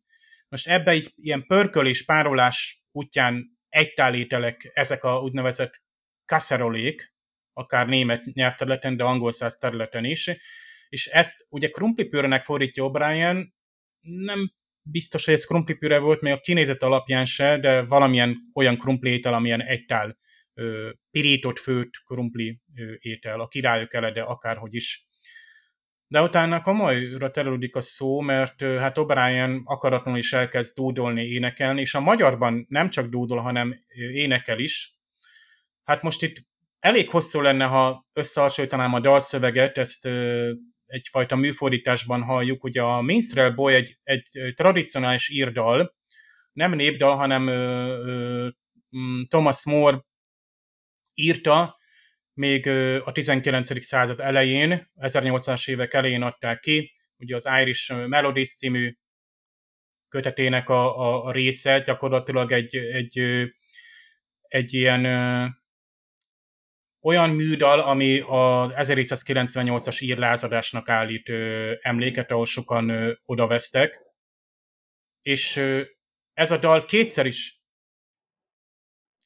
Most 0.50 0.68
ebbe 0.68 0.92
egy 0.92 1.14
ilyen 1.16 1.46
pörkölés, 1.46 2.06
párolás 2.06 2.84
útján 2.92 3.58
egytálételek, 3.70 4.72
ezek 4.74 5.04
a 5.04 5.22
úgynevezett 5.22 5.84
kasserolék, 6.26 7.14
akár 7.54 7.88
német 7.88 8.26
nyelvterületen, 8.34 8.98
de 8.98 9.04
angol 9.04 9.32
száz 9.32 9.58
területen 9.58 10.06
is, 10.06 10.32
és 10.90 11.06
ezt 11.08 11.46
ugye 11.50 11.70
krumplipűrenek 11.70 12.44
fordítja 12.44 12.84
O'Brien, 12.92 13.48
nem 14.02 14.54
biztos, 14.82 15.26
hogy 15.26 15.34
ez 15.34 15.46
krumplipűre 15.46 16.00
volt, 16.00 16.22
még 16.22 16.34
a 16.34 16.40
kinézet 16.40 16.84
alapján 16.84 17.26
se, 17.26 17.58
de 17.58 17.82
valamilyen 17.82 18.38
olyan 18.54 18.78
krumplétel, 18.78 19.34
amilyen 19.34 19.62
egytál 19.62 20.18
pirított 21.12 21.60
főt 21.60 21.90
krumpli 22.06 22.60
étel, 23.00 23.40
a 23.40 23.48
királyok 23.48 23.94
elede, 23.94 24.22
akárhogy 24.22 24.74
is. 24.74 25.08
De 26.08 26.22
utána 26.22 26.62
komolyra 26.62 27.32
terülődik 27.32 27.76
a 27.76 27.82
szó, 27.82 28.20
mert 28.20 28.62
hát 28.62 28.96
O'Brien 28.98 29.62
akaratlanul 29.64 30.20
is 30.20 30.34
elkezd 30.34 30.76
dúdolni, 30.76 31.24
énekelni, 31.24 31.82
és 31.82 31.96
a 31.96 32.00
magyarban 32.00 32.66
nem 32.70 32.90
csak 32.90 33.06
dúdol, 33.06 33.38
hanem 33.38 33.84
énekel 34.12 34.60
is. 34.60 35.00
Hát 35.84 36.02
most 36.02 36.24
itt 36.24 36.38
elég 36.80 37.10
hosszú 37.10 37.42
lenne, 37.42 37.66
ha 37.66 38.08
összehasonlítanám 38.14 38.94
a 38.94 39.00
dalszöveget, 39.00 39.78
ezt 39.78 40.10
egyfajta 40.86 41.36
műfordításban 41.36 42.22
halljuk. 42.22 42.64
Ugye 42.64 42.82
a 42.82 43.02
Minstrel 43.02 43.52
Boy 43.52 43.74
egy, 43.74 43.98
egy 44.04 44.54
tradicionális 44.56 45.30
írdal, 45.30 45.96
nem 46.54 46.74
népdal, 46.74 47.16
hanem 47.16 47.44
mm, 48.98 49.22
Thomas 49.28 49.66
More 49.66 50.06
írta, 51.16 51.78
még 52.34 52.68
a 53.04 53.12
19. 53.12 53.84
század 53.84 54.20
elején, 54.20 54.92
1800-as 54.96 55.70
évek 55.70 55.94
elején 55.94 56.22
adták 56.22 56.60
ki, 56.60 56.92
ugye 57.18 57.36
az 57.36 57.48
Irish 57.62 58.08
Melodies 58.08 58.56
című 58.58 58.98
kötetének 60.08 60.70
a, 60.70 61.00
a, 61.00 61.26
a 61.26 61.32
része, 61.32 61.80
gyakorlatilag 61.80 62.52
egy, 62.52 62.76
egy, 62.76 63.20
egy 64.42 64.74
ilyen 64.74 65.06
olyan 67.02 67.30
műdal, 67.30 67.80
ami 67.80 68.20
az 68.20 68.74
1798-as 68.76 70.04
írlázadásnak 70.04 70.90
állít 70.90 71.30
emléket, 71.80 72.32
ahol 72.32 72.46
sokan 72.46 73.18
odavesztek. 73.26 74.02
És 75.22 75.58
ez 76.34 76.52
a 76.52 76.58
dal 76.58 76.86
kétszer 76.86 77.26
is 77.26 77.62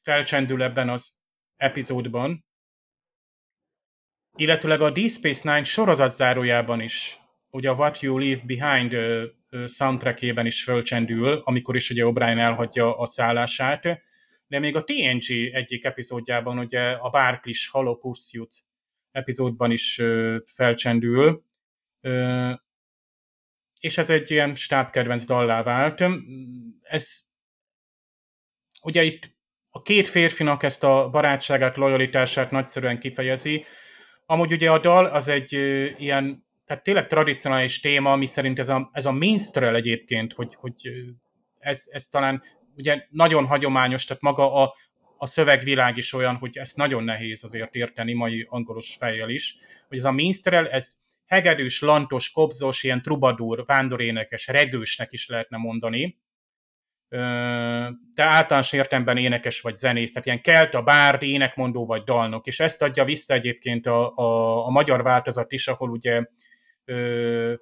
felcsendül 0.02 0.62
ebben 0.62 0.88
az 0.88 1.19
epizódban, 1.60 2.44
illetőleg 4.36 4.80
a 4.80 4.90
Deep 4.90 5.10
Space 5.10 5.52
Nine 5.52 5.64
sorozat 5.64 6.10
zárójában 6.10 6.80
is, 6.80 7.18
ugye 7.50 7.70
a 7.70 7.74
What 7.74 8.00
You 8.00 8.18
Leave 8.18 8.40
Behind 8.44 8.96
soundtrackében 9.68 10.46
is 10.46 10.62
fölcsendül, 10.62 11.40
amikor 11.44 11.76
is 11.76 11.90
ugye 11.90 12.02
O'Brien 12.06 12.38
elhagyja 12.38 12.98
a 12.98 13.06
szállását, 13.06 13.82
de 14.46 14.58
még 14.58 14.76
a 14.76 14.84
TNG 14.84 15.30
egyik 15.52 15.84
epizódjában, 15.84 16.58
ugye 16.58 16.90
a 16.90 17.10
Barclays 17.10 17.68
Hollow 17.68 17.96
Pursuit 17.96 18.54
epizódban 19.10 19.70
is 19.70 20.02
felcsendül, 20.46 21.44
és 23.80 23.98
ez 23.98 24.10
egy 24.10 24.30
ilyen 24.30 24.54
stábkedvenc 24.54 25.24
dallá 25.24 25.62
vált. 25.62 26.04
Ez 26.82 27.28
ugye 28.82 29.02
itt 29.02 29.38
a 29.70 29.82
két 29.82 30.08
férfinak 30.08 30.62
ezt 30.62 30.84
a 30.84 31.08
barátságát, 31.10 31.76
lojalitását 31.76 32.50
nagyszerűen 32.50 32.98
kifejezi. 32.98 33.64
Amúgy 34.26 34.52
ugye 34.52 34.70
a 34.70 34.78
dal 34.78 35.06
az 35.06 35.28
egy 35.28 35.52
ilyen, 35.98 36.46
tehát 36.66 36.82
tényleg 36.82 37.06
tradicionális 37.06 37.80
téma, 37.80 38.12
ami 38.12 38.26
szerint 38.26 38.58
ez 38.58 38.68
a, 38.68 38.90
ez 38.92 39.06
a 39.06 39.12
minstrel 39.12 39.74
egyébként, 39.74 40.32
hogy, 40.32 40.54
hogy 40.54 40.74
ez, 41.58 41.84
ez 41.90 42.08
talán 42.08 42.42
ugye 42.76 43.06
nagyon 43.10 43.46
hagyományos, 43.46 44.04
tehát 44.04 44.22
maga 44.22 44.52
a, 44.52 44.74
a 45.16 45.26
szövegvilág 45.26 45.96
is 45.96 46.12
olyan, 46.12 46.36
hogy 46.36 46.58
ezt 46.58 46.76
nagyon 46.76 47.04
nehéz 47.04 47.44
azért 47.44 47.74
érteni 47.74 48.12
mai 48.12 48.46
angolos 48.48 48.96
fejjel 48.98 49.28
is, 49.28 49.56
hogy 49.88 49.98
ez 49.98 50.04
a 50.04 50.12
minstrel, 50.12 50.68
ez 50.68 50.96
hegedűs, 51.26 51.80
lantos, 51.80 52.30
kobzos, 52.30 52.82
ilyen 52.82 53.02
trubadúr, 53.02 53.64
vándorénekes, 53.66 54.46
regősnek 54.46 55.12
is 55.12 55.28
lehetne 55.28 55.56
mondani, 55.56 56.18
de 57.10 58.22
általános 58.22 58.72
értemben 58.72 59.16
énekes 59.16 59.60
vagy 59.60 59.76
zenész, 59.76 60.12
tehát 60.12 60.26
ilyen 60.26 60.42
kelt 60.42 60.74
a 60.74 60.82
bárd, 60.82 61.22
énekmondó 61.22 61.86
vagy 61.86 62.02
dalnok, 62.02 62.46
és 62.46 62.60
ezt 62.60 62.82
adja 62.82 63.04
vissza 63.04 63.34
egyébként 63.34 63.86
a, 63.86 64.14
a, 64.14 64.66
a 64.66 64.70
magyar 64.70 65.02
változat 65.02 65.52
is, 65.52 65.68
ahol 65.68 65.90
ugye, 65.90 66.24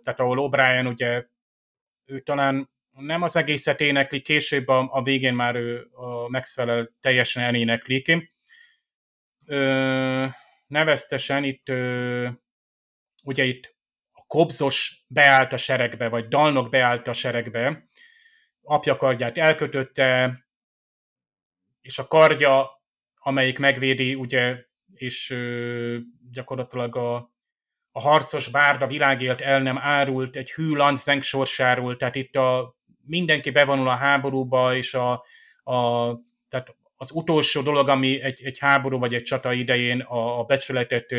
tehát 0.03 0.21
ahol 0.21 0.51
O'Brien 0.51 0.89
ugye, 0.89 1.25
ő 2.05 2.21
talán 2.21 2.71
nem 2.91 3.23
az 3.23 3.37
egészet 3.37 3.81
énekli, 3.81 4.21
később 4.21 4.69
a, 4.69 4.89
a 4.93 5.03
végén 5.03 5.35
már 5.35 5.55
ő 5.55 5.89
a 5.93 6.29
Maxwell 6.29 6.91
teljesen 7.01 7.43
eléneklik. 7.43 8.35
Ö, 9.47 10.27
neveztesen 10.67 11.45
itt 11.45 11.69
ö, 11.69 12.29
ugye 13.23 13.45
itt 13.45 13.77
a 14.13 14.25
kobzos 14.27 15.05
beállt 15.09 15.53
a 15.53 15.57
seregbe, 15.57 16.09
vagy 16.09 16.29
dalnok 16.29 16.71
beállt 16.71 17.09
a 17.09 17.13
seregbe, 17.13 17.88
apja 18.69 18.97
kardját 18.97 19.39
elkötötte, 19.39 20.39
és 21.81 21.99
a 21.99 22.07
kardja, 22.07 22.83
amelyik 23.19 23.59
megvédi, 23.59 24.15
ugye, 24.15 24.65
és 24.95 25.31
ö, 25.31 25.97
gyakorlatilag 26.31 26.97
a, 26.97 27.15
a 27.93 28.01
harcos 28.01 28.49
bárda 28.49 28.87
világélt 28.87 29.41
el 29.41 29.63
nem 29.63 29.79
árult, 29.79 30.37
egy 30.37 30.51
hű 30.51 30.75
lanczenk 30.75 31.23
sorsáról, 31.23 31.97
tehát 31.97 32.15
itt 32.15 32.37
a, 32.37 32.77
mindenki 33.05 33.51
bevonul 33.51 33.89
a 33.89 33.97
háborúba, 33.97 34.77
és 34.77 34.95
a, 34.95 35.13
a, 35.63 36.13
tehát 36.49 36.77
az 36.97 37.11
utolsó 37.11 37.61
dolog, 37.61 37.89
ami 37.89 38.21
egy, 38.21 38.43
egy 38.45 38.59
háború 38.59 38.99
vagy 38.99 39.15
egy 39.15 39.23
csata 39.23 39.53
idején 39.53 40.01
a, 40.01 40.39
a 40.39 40.45
becsületet 40.45 41.15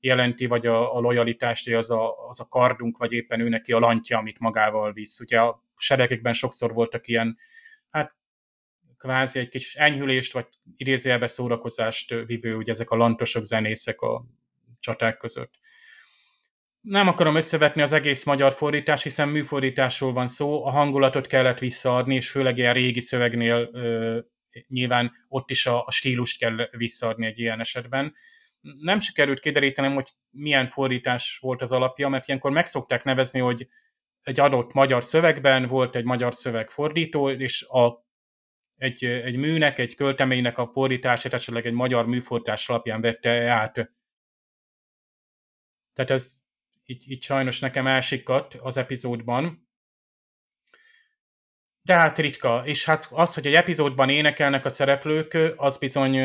jelenti, 0.00 0.46
vagy 0.46 0.66
a, 0.66 0.96
a 0.96 1.00
lojalitást, 1.00 1.64
hogy 1.64 1.74
az 1.74 1.90
a, 1.90 2.26
az 2.28 2.40
a 2.40 2.48
kardunk, 2.48 2.98
vagy 2.98 3.12
éppen 3.12 3.40
ő 3.40 3.48
neki 3.48 3.72
a 3.72 3.78
lantja, 3.78 4.18
amit 4.18 4.38
magával 4.38 4.92
visz. 4.92 5.20
Ugye 5.20 5.40
a 5.40 5.67
seregekben 5.78 6.32
sokszor 6.32 6.72
voltak 6.72 7.06
ilyen, 7.08 7.38
hát 7.90 8.16
kvázi 8.98 9.38
egy 9.38 9.48
kis 9.48 9.74
enyhülést, 9.74 10.32
vagy 10.32 10.46
idézőjelbe 10.76 11.26
szórakozást 11.26 12.14
vivő, 12.26 12.54
ugye 12.54 12.72
ezek 12.72 12.90
a 12.90 12.96
lantosok, 12.96 13.44
zenészek 13.44 14.00
a 14.00 14.24
csaták 14.80 15.16
között. 15.16 15.54
Nem 16.80 17.08
akarom 17.08 17.34
összevetni 17.34 17.82
az 17.82 17.92
egész 17.92 18.24
magyar 18.24 18.52
fordítás, 18.52 19.02
hiszen 19.02 19.28
műfordításról 19.28 20.12
van 20.12 20.26
szó, 20.26 20.66
a 20.66 20.70
hangulatot 20.70 21.26
kellett 21.26 21.58
visszaadni, 21.58 22.14
és 22.14 22.30
főleg 22.30 22.58
ilyen 22.58 22.74
régi 22.74 23.00
szövegnél 23.00 23.70
ö, 23.72 24.18
nyilván 24.68 25.12
ott 25.28 25.50
is 25.50 25.66
a, 25.66 25.84
a 25.84 25.90
stílust 25.90 26.38
kell 26.38 26.68
visszaadni 26.76 27.26
egy 27.26 27.38
ilyen 27.38 27.60
esetben. 27.60 28.14
Nem 28.80 28.98
sikerült 29.00 29.40
kiderítenem, 29.40 29.94
hogy 29.94 30.08
milyen 30.30 30.66
fordítás 30.66 31.38
volt 31.40 31.62
az 31.62 31.72
alapja, 31.72 32.08
mert 32.08 32.28
ilyenkor 32.28 32.50
megszokták 32.50 33.04
nevezni, 33.04 33.40
hogy 33.40 33.68
egy 34.22 34.40
adott 34.40 34.72
magyar 34.72 35.04
szövegben 35.04 35.66
volt 35.66 35.96
egy 35.96 36.04
magyar 36.04 36.34
szövegfordító, 36.34 37.30
és 37.30 37.62
a, 37.62 38.06
egy, 38.76 39.04
egy 39.04 39.36
műnek, 39.36 39.78
egy 39.78 39.94
költeménynek 39.94 40.58
a 40.58 40.70
fordítását 40.72 41.32
esetleg 41.32 41.66
egy 41.66 41.72
magyar 41.72 42.06
műfordítás 42.06 42.68
alapján 42.68 43.00
vette 43.00 43.48
át. 43.50 43.72
Tehát 45.92 46.10
ez 46.10 46.40
így, 46.86 47.10
így 47.10 47.22
sajnos 47.22 47.60
nekem 47.60 47.86
elsikadt 47.86 48.54
az 48.54 48.76
epizódban. 48.76 49.68
De 51.82 51.94
hát 51.94 52.18
ritka, 52.18 52.62
és 52.66 52.84
hát 52.84 53.08
az, 53.10 53.34
hogy 53.34 53.46
egy 53.46 53.54
epizódban 53.54 54.08
énekelnek 54.08 54.64
a 54.64 54.68
szereplők, 54.68 55.38
az 55.56 55.78
bizony 55.78 56.16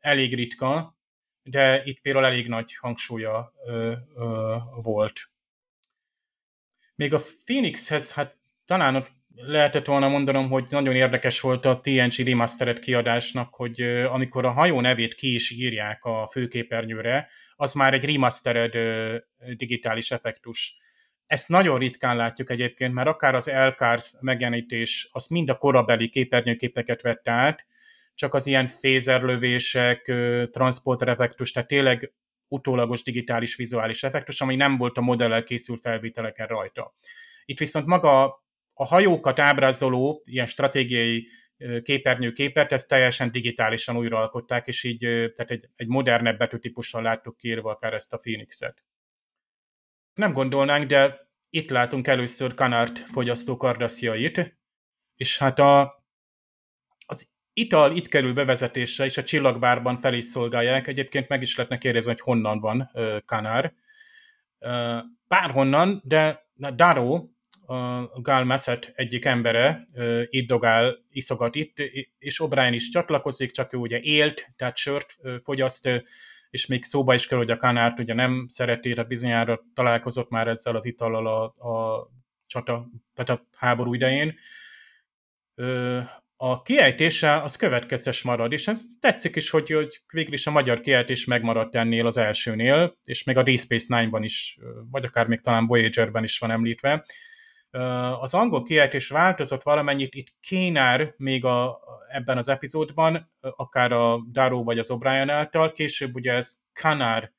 elég 0.00 0.34
ritka, 0.34 0.98
de 1.42 1.82
itt 1.84 2.00
például 2.00 2.24
elég 2.24 2.48
nagy 2.48 2.74
hangsúlya 2.74 3.52
ö, 3.66 3.92
ö, 4.14 4.56
volt. 4.82 5.31
Még 7.02 7.14
a 7.14 7.22
Phoenixhez, 7.44 8.12
hát 8.12 8.36
talán 8.64 9.06
lehetett 9.34 9.86
volna 9.86 10.08
mondanom, 10.08 10.48
hogy 10.48 10.64
nagyon 10.68 10.94
érdekes 10.94 11.40
volt 11.40 11.64
a 11.64 11.80
TNG 11.80 12.26
Remastered 12.26 12.78
kiadásnak, 12.78 13.54
hogy 13.54 13.80
amikor 14.10 14.44
a 14.44 14.50
hajó 14.50 14.80
nevét 14.80 15.14
ki 15.14 15.34
is 15.34 15.50
írják 15.50 16.04
a 16.04 16.28
főképernyőre, 16.32 17.28
az 17.56 17.72
már 17.72 17.94
egy 17.94 18.04
remastered 18.04 18.72
digitális 19.56 20.10
effektus. 20.10 20.76
Ezt 21.26 21.48
nagyon 21.48 21.78
ritkán 21.78 22.16
látjuk 22.16 22.50
egyébként, 22.50 22.94
mert 22.94 23.08
akár 23.08 23.34
az 23.34 23.48
Elcars 23.48 24.14
megjelenítés, 24.20 25.08
az 25.12 25.26
mind 25.26 25.50
a 25.50 25.58
korabeli 25.58 26.08
képernyőképeket 26.08 27.02
vette 27.02 27.30
át, 27.30 27.66
csak 28.14 28.34
az 28.34 28.46
ilyen 28.46 28.66
fézerlövések, 28.66 30.02
transporter 30.50 31.08
effektus, 31.08 31.52
tehát 31.52 31.68
tényleg 31.68 32.12
utólagos 32.52 33.02
digitális 33.02 33.56
vizuális 33.56 34.02
effektus, 34.02 34.40
ami 34.40 34.56
nem 34.56 34.76
volt 34.76 34.96
a 34.96 35.00
modellel 35.00 35.44
készült 35.44 35.80
felvételeken 35.80 36.46
rajta. 36.46 36.94
Itt 37.44 37.58
viszont 37.58 37.86
maga 37.86 38.24
a 38.72 38.84
hajókat 38.84 39.38
ábrázoló 39.38 40.22
ilyen 40.24 40.46
stratégiai 40.46 41.28
képernyőképet, 41.82 42.72
ezt 42.72 42.88
teljesen 42.88 43.30
digitálisan 43.30 43.96
újraalkották, 43.96 44.66
és 44.66 44.84
így 44.84 44.98
tehát 44.98 45.50
egy, 45.50 45.68
egy 45.74 45.88
modernebb 45.88 46.38
betűtípussal 46.38 47.02
láttuk 47.02 47.36
kiírva 47.36 47.70
akár 47.70 47.92
ezt 47.92 48.12
a 48.12 48.16
Phoenix-et. 48.16 48.84
Nem 50.14 50.32
gondolnánk, 50.32 50.84
de 50.84 51.30
itt 51.50 51.70
látunk 51.70 52.06
először 52.06 52.54
Canard 52.54 52.96
fogyasztó 52.96 53.56
kardasziait, 53.56 54.58
és 55.16 55.38
hát 55.38 55.58
a, 55.58 56.01
ital 57.52 57.96
itt 57.96 58.08
kerül 58.08 58.32
bevezetésre, 58.32 59.04
és 59.04 59.16
a 59.16 59.22
csillagbárban 59.22 59.96
fel 59.96 60.14
is 60.14 60.24
szolgálják. 60.24 60.86
Egyébként 60.86 61.28
meg 61.28 61.42
is 61.42 61.56
lehetne 61.56 61.78
kérdezni, 61.78 62.10
hogy 62.10 62.20
honnan 62.20 62.60
van 62.60 62.90
Kanár. 63.24 63.74
Bárhonnan, 65.28 66.02
de 66.04 66.46
Daro, 66.74 67.28
a 68.12 68.20
Gál 68.20 68.44
Messet 68.44 68.92
egyik 68.94 69.24
embere 69.24 69.88
itt 70.26 70.46
dogál, 70.46 70.98
iszogat 71.10 71.54
itt, 71.54 71.78
és 72.18 72.40
O'Brien 72.44 72.70
is 72.72 72.88
csatlakozik, 72.88 73.50
csak 73.50 73.72
ő 73.72 73.76
ugye 73.76 74.00
élt, 74.00 74.52
tehát 74.56 74.76
sört 74.76 75.16
fogyaszt, 75.42 75.88
és 76.50 76.66
még 76.66 76.84
szóba 76.84 77.14
is 77.14 77.26
kell, 77.26 77.38
hogy 77.38 77.50
a 77.50 77.56
Kanárt 77.56 77.98
ugye 77.98 78.14
nem 78.14 78.44
szereti, 78.48 78.92
tehát 78.92 79.08
bizonyára 79.08 79.64
találkozott 79.74 80.30
már 80.30 80.48
ezzel 80.48 80.76
az 80.76 80.84
itallal 80.84 81.26
a, 81.26 81.42
a 81.68 82.08
csata, 82.46 82.88
tehát 83.14 83.40
a 83.40 83.46
háború 83.56 83.94
idején 83.94 84.34
a 86.44 86.62
kiejtése 86.62 87.42
az 87.42 87.56
következtes 87.56 88.22
marad, 88.22 88.52
és 88.52 88.68
ez 88.68 88.80
tetszik 89.00 89.36
is, 89.36 89.50
hogy, 89.50 89.70
hogy 89.70 90.02
végül 90.12 90.32
is 90.32 90.46
a 90.46 90.50
magyar 90.50 90.80
kiejtés 90.80 91.24
megmaradt 91.24 91.74
ennél 91.74 92.06
az 92.06 92.16
elsőnél, 92.16 92.98
és 93.04 93.24
még 93.24 93.36
a 93.36 93.42
Deep 93.42 93.58
Space 93.58 93.98
Nine-ban 93.98 94.22
is, 94.22 94.58
vagy 94.90 95.04
akár 95.04 95.26
még 95.26 95.40
talán 95.40 95.66
Voyager-ben 95.66 96.22
is 96.22 96.38
van 96.38 96.50
említve. 96.50 97.04
Az 98.20 98.34
angol 98.34 98.62
kiejtés 98.62 99.08
változott 99.08 99.62
valamennyit, 99.62 100.14
itt 100.14 100.34
Kénár 100.40 101.14
még 101.16 101.44
a, 101.44 101.80
ebben 102.08 102.38
az 102.38 102.48
epizódban, 102.48 103.32
akár 103.40 103.92
a 103.92 104.26
Darrow 104.30 104.64
vagy 104.64 104.78
az 104.78 104.88
O'Brien 104.90 105.30
által, 105.30 105.72
később 105.72 106.14
ugye 106.14 106.32
ez 106.32 106.54
Kanár 106.72 107.32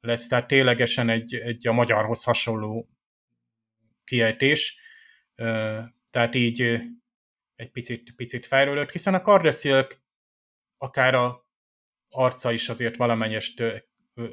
lesz, 0.00 0.26
tehát 0.26 0.46
ténylegesen 0.46 1.08
egy, 1.08 1.34
egy 1.34 1.66
a 1.66 1.72
magyarhoz 1.72 2.24
hasonló 2.24 2.88
kiejtés, 4.04 4.80
tehát 6.10 6.34
így 6.34 6.80
egy 7.56 7.70
picit, 7.70 8.14
picit 8.16 8.46
fejlődött, 8.46 8.90
hiszen 8.90 9.14
a 9.14 9.20
Cardessilk 9.20 10.00
akár 10.76 11.14
a 11.14 11.46
arca 12.08 12.52
is 12.52 12.68
azért 12.68 12.96
valamennyest 12.96 13.62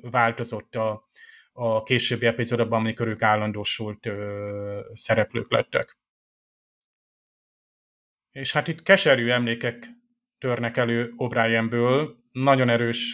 változott 0.02 0.76
a, 0.76 1.10
a 1.52 1.84
későbbi 1.84 2.26
epizódokban, 2.26 2.80
amikor 2.80 3.08
ők 3.08 3.22
állandósult 3.22 4.06
ö, 4.06 4.90
szereplők 4.94 5.52
lettek. 5.52 5.98
És 8.32 8.52
hát 8.52 8.68
itt 8.68 8.84
keserű 8.84 9.30
emlékek 9.30 9.90
törnek 10.38 10.78
elő 10.78 11.14
O'Brienből, 11.18 12.16
nagyon 12.32 12.70
erős 12.70 13.14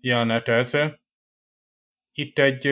jelenet 0.00 0.48
ez, 0.48 0.76
itt 2.16 2.38
egy, 2.38 2.66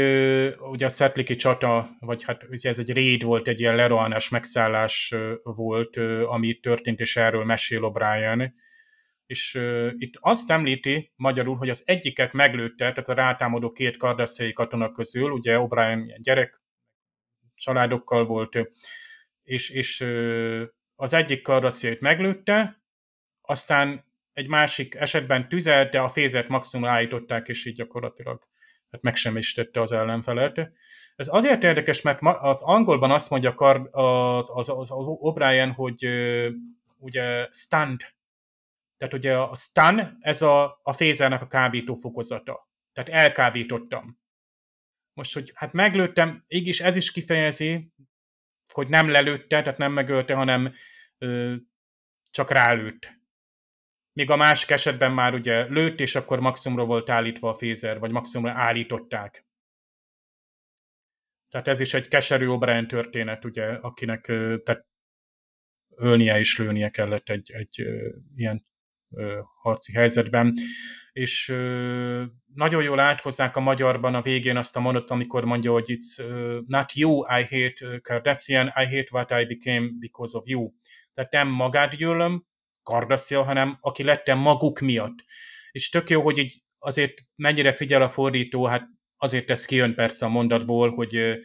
ugye 0.59 0.87
a 0.87 0.89
Szetliki 0.89 1.37
csata, 1.37 1.97
vagy 1.99 2.25
hát 2.25 2.45
ugye 2.51 2.69
ez 2.69 2.79
egy 2.79 2.93
raid 2.93 3.23
volt, 3.23 3.49
egy 3.49 3.61
ilyen 3.61 3.77
lerohanás, 3.77 4.29
megszállás 4.29 5.15
volt, 5.43 5.97
ami 6.27 6.55
történt, 6.55 7.01
és 7.01 7.17
erről 7.17 7.45
mesél 7.45 7.81
O'Brien. 7.83 8.53
És 9.27 9.59
itt 9.97 10.15
azt 10.21 10.51
említi 10.51 11.12
magyarul, 11.17 11.57
hogy 11.57 11.69
az 11.69 11.83
egyiket 11.87 12.33
meglőtte, 12.33 12.93
tehát 12.93 13.09
a 13.09 13.15
rátámadó 13.15 13.71
két 13.73 13.97
kardaszéi 13.97 14.53
katona 14.53 14.93
közül, 14.93 15.31
ugye 15.31 15.57
O'Brien 15.59 16.17
gyerek 16.17 16.61
családokkal 17.55 18.25
volt, 18.25 18.59
és, 19.43 19.71
és 19.71 20.01
az 20.95 21.12
egyik 21.12 21.43
kardaszéit 21.43 22.01
meglőtte, 22.01 22.83
aztán 23.41 24.05
egy 24.33 24.49
másik 24.49 24.95
esetben 24.95 25.49
tüzelt, 25.49 25.91
de 25.91 26.01
a 26.01 26.09
fézet 26.09 26.49
maximum 26.49 26.89
állították, 26.89 27.49
és 27.49 27.67
így 27.67 27.75
gyakorlatilag 27.75 28.51
hát 28.93 29.03
meg 29.03 29.15
sem 29.15 29.37
is 29.37 29.53
tette 29.53 29.81
az 29.81 29.93
ellenfelet. 29.93 30.71
Ez 31.17 31.29
azért 31.31 31.62
érdekes, 31.62 32.01
mert 32.03 32.19
az 32.23 32.62
angolban 32.62 33.11
azt 33.11 33.31
mondja 33.31 33.51
az, 33.51 34.51
az, 34.55 34.69
az, 34.69 34.91
az 34.91 35.07
O'Brien, 35.21 35.73
hogy 35.75 36.07
ugye 36.99 37.49
stand, 37.51 38.01
Tehát 38.97 39.15
ugye 39.15 39.37
a 39.37 39.55
stun, 39.55 40.17
ez 40.21 40.43
a, 40.43 40.81
a 40.83 40.93
fézernek 40.93 41.43
a 41.43 41.47
kábító 41.47 41.95
fokozata. 41.95 42.71
Tehát 42.93 43.11
elkábítottam. 43.11 44.21
Most, 45.15 45.35
hogy 45.35 45.53
hát 45.55 45.73
meglőttem, 45.73 46.45
így 46.49 46.67
is 46.67 46.81
ez 46.81 46.97
is 46.97 47.11
kifejezi, 47.11 47.93
hogy 48.73 48.89
nem 48.89 49.09
lelőtte, 49.09 49.62
tehát 49.62 49.79
nem 49.79 49.93
megölte, 49.93 50.35
hanem 50.35 50.75
ö, 51.19 51.55
csak 52.31 52.51
rálőtt. 52.51 53.22
Míg 54.12 54.31
a 54.31 54.36
másik 54.36 54.70
esetben 54.70 55.12
már 55.12 55.34
ugye 55.34 55.65
lőtt, 55.65 56.00
és 56.00 56.15
akkor 56.15 56.41
maximumra 56.41 56.84
volt 56.84 57.10
állítva 57.10 57.49
a 57.49 57.55
fézer, 57.55 57.99
vagy 57.99 58.10
maximumra 58.10 58.52
állították. 58.52 59.47
Tehát 61.49 61.68
ez 61.68 61.81
is 61.81 61.94
egy 61.94 62.08
keserű 62.08 62.47
O'Brien 62.49 62.86
történet, 62.86 63.44
ugye, 63.44 63.65
akinek 63.65 64.20
tehát 64.65 64.86
ölnie 65.97 66.39
és 66.39 66.58
lőnie 66.58 66.89
kellett 66.89 67.28
egy, 67.28 67.50
egy 67.52 67.82
ilyen 68.34 68.66
harci 69.62 69.92
helyzetben. 69.92 70.55
És 71.12 71.47
nagyon 72.55 72.82
jól 72.82 73.00
áthozzák 73.00 73.57
a 73.57 73.60
magyarban 73.60 74.15
a 74.15 74.23
végén 74.23 74.57
azt 74.57 74.76
a 74.76 74.81
mondat, 74.81 75.10
amikor 75.10 75.44
mondja, 75.44 75.73
hogy 75.73 75.84
it's 75.86 76.24
not 76.66 76.92
you 76.92 77.18
I 77.18 77.42
hate 77.42 78.00
Cardassian, 78.00 78.66
I 78.66 78.84
hate 78.84 79.08
what 79.10 79.31
I 79.31 79.55
became 79.55 79.89
because 79.99 80.36
of 80.36 80.47
you. 80.47 80.73
Tehát 81.15 81.32
nem 81.32 81.49
magát 81.49 81.97
gyűlöm, 81.97 82.47
Kardassia, 82.83 83.43
hanem 83.43 83.78
aki 83.81 84.02
lettem 84.02 84.39
maguk 84.39 84.81
miatt. 84.81 85.25
És 85.70 85.89
tök 85.89 86.11
jó, 86.11 86.23
hogy 86.23 86.39
így 86.39 86.62
azért 86.78 87.20
mennyire 87.36 87.73
figyel 87.73 88.02
a 88.02 88.09
fordító, 88.09 88.65
hát 88.65 88.89
azért 89.17 89.51
ez 89.51 89.65
kijön 89.65 89.94
persze 89.94 90.27
a 90.27 90.28
mondatból, 90.28 90.94
hogy 90.94 91.41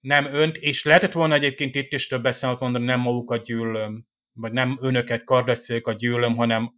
nem 0.00 0.24
önt, 0.24 0.56
és 0.56 0.84
lehetett 0.84 1.12
volna 1.12 1.34
egyébként 1.34 1.74
itt 1.74 1.92
is 1.92 2.06
több 2.06 2.22
beszélmet 2.22 2.60
mondani, 2.60 2.84
nem 2.84 3.00
magukat 3.00 3.44
gyűlöm, 3.44 4.06
vagy 4.32 4.52
nem 4.52 4.78
önöket, 4.80 5.24
kardasszékat 5.24 5.98
gyűlöm, 5.98 6.36
hanem 6.36 6.72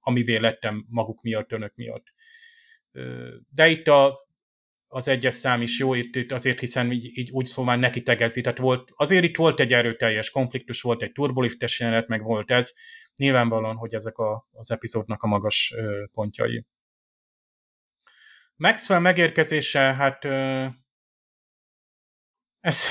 amivé 0.00 0.36
lettem 0.36 0.86
maguk 0.88 1.22
miatt, 1.22 1.52
önök 1.52 1.74
miatt. 1.74 2.04
De 3.48 3.68
itt 3.68 3.88
a, 3.88 4.21
az 4.94 5.08
egyes 5.08 5.34
szám 5.34 5.62
is 5.62 5.78
jó, 5.78 5.94
itt, 5.94 6.16
itt 6.16 6.32
azért 6.32 6.60
hiszen 6.60 6.92
így, 6.92 7.18
így 7.18 7.30
úgy 7.30 7.46
szóval 7.46 7.76
neki 7.76 8.02
tegezi, 8.02 8.40
tehát 8.40 8.58
volt, 8.58 8.90
azért 8.94 9.24
itt 9.24 9.36
volt 9.36 9.60
egy 9.60 9.72
erőteljes 9.72 10.30
konfliktus, 10.30 10.82
volt 10.82 11.02
egy 11.02 11.12
turboliftes 11.12 11.80
jelenet, 11.80 12.08
meg 12.08 12.22
volt 12.22 12.50
ez, 12.50 12.72
nyilvánvalóan, 13.16 13.76
hogy 13.76 13.94
ezek 13.94 14.18
a, 14.18 14.48
az 14.52 14.70
epizódnak 14.70 15.22
a 15.22 15.26
magas 15.26 15.74
pontjai. 16.12 16.66
Maxwell 18.56 18.98
megérkezése, 18.98 19.80
hát 19.80 20.24
ez, 22.60 22.84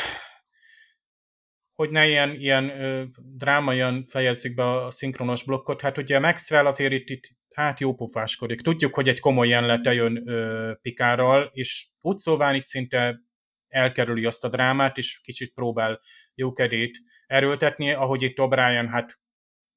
hogy 1.74 1.90
ne 1.90 2.08
ilyen, 2.08 2.36
ilyen 2.36 2.70
ö, 2.70 3.04
drámaian 3.18 4.04
fejezzük 4.04 4.56
be 4.56 4.70
a 4.70 4.92
szinkronos 4.92 5.44
blokkot, 5.44 5.82
hát 5.82 5.98
ugye 5.98 6.20
Maxwell 6.20 6.66
azért 6.66 6.94
itt, 6.94 7.10
itt 7.10 7.30
hát 7.54 7.80
jó 7.80 7.94
pofáskodik. 7.94 8.62
Tudjuk, 8.62 8.96
hogy 8.96 9.08
egy 9.08 9.20
komoly 9.20 9.48
jelenet 9.48 9.94
jön 9.94 10.30
ö, 10.30 10.74
Pikárral, 10.82 11.50
és 11.54 11.88
úgy 12.02 12.18
szóván 12.18 12.56
itt 12.56 12.66
szinte 12.66 13.20
elkerüli 13.68 14.26
azt 14.26 14.44
a 14.44 14.50
drámát, 14.50 14.98
és 14.98 15.20
kicsit 15.24 15.54
próbál 15.54 16.02
jókedét 16.36 16.98
erőltetni, 17.28 17.92
ahogy 17.92 18.22
itt 18.22 18.38
O'Brien, 18.38 18.88
hát 18.92 19.20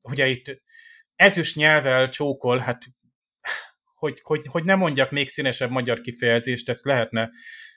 ugye 0.00 0.26
itt 0.26 0.62
ezüst 1.14 1.56
nyelvel 1.56 2.08
csókol, 2.08 2.58
hát 2.58 2.84
hogy, 3.94 4.20
hogy, 4.22 4.46
hogy 4.46 4.64
ne 4.64 4.74
mondjak 4.74 5.10
még 5.10 5.28
színesebb 5.28 5.70
magyar 5.70 6.00
kifejezést, 6.00 6.68
ezt 6.68 6.84
lehetne 6.84 7.30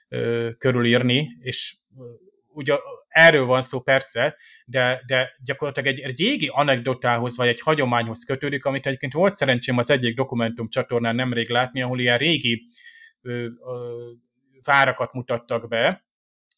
ö, 0.08 0.50
körülírni, 0.58 1.36
és 1.40 1.76
ugye 2.58 2.74
erről 3.08 3.44
van 3.44 3.62
szó 3.62 3.80
persze, 3.80 4.36
de, 4.64 5.02
de 5.06 5.36
gyakorlatilag 5.44 5.88
egy, 5.88 6.00
egy 6.00 6.18
régi 6.18 6.48
anekdotához 6.52 7.36
vagy 7.36 7.48
egy 7.48 7.60
hagyományhoz 7.60 8.24
kötődik, 8.24 8.64
amit 8.64 8.86
egyébként 8.86 9.12
volt 9.12 9.34
szerencsém 9.34 9.78
az 9.78 9.90
egyik 9.90 10.16
dokumentum 10.16 10.68
csatornán 10.68 11.14
nemrég 11.14 11.48
látni, 11.48 11.82
ahol 11.82 12.00
ilyen 12.00 12.18
régi 12.18 12.62
ö, 13.22 13.44
ö, 13.44 14.10
várakat 14.64 15.12
mutattak 15.12 15.68
be, 15.68 16.06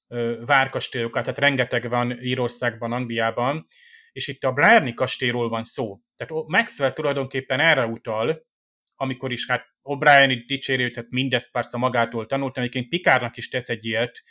ö, 0.08 0.42
várkastélyokat, 0.46 1.22
tehát 1.22 1.38
rengeteg 1.38 1.88
van 1.88 2.22
Írországban, 2.22 2.92
Angliában, 2.92 3.66
és 4.12 4.28
itt 4.28 4.44
a 4.44 4.52
Blarney 4.52 4.94
kastélyról 4.94 5.48
van 5.48 5.64
szó. 5.64 6.00
Tehát 6.16 6.44
Maxwell 6.46 6.92
tulajdonképpen 6.92 7.60
erre 7.60 7.86
utal, 7.86 8.46
amikor 8.94 9.32
is 9.32 9.46
hát 9.46 9.66
O'Brien 9.82 10.26
itt 10.30 10.46
dicséri, 10.46 10.90
tehát 10.90 11.10
mindezt 11.10 11.52
persze 11.52 11.76
magától 11.76 12.26
tanult, 12.26 12.58
egyébként 12.58 12.88
Pikárnak 12.88 13.36
is 13.36 13.48
tesz 13.48 13.68
egy 13.68 13.84
ilyet, 13.84 14.22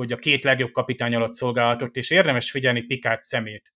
hogy 0.00 0.12
a 0.12 0.16
két 0.16 0.44
legjobb 0.44 0.72
kapitány 0.72 1.14
alatt 1.14 1.32
szolgálatot, 1.32 1.96
és 1.96 2.10
érdemes 2.10 2.50
figyelni 2.50 2.82
Pikárd 2.82 3.22
szemét. 3.22 3.72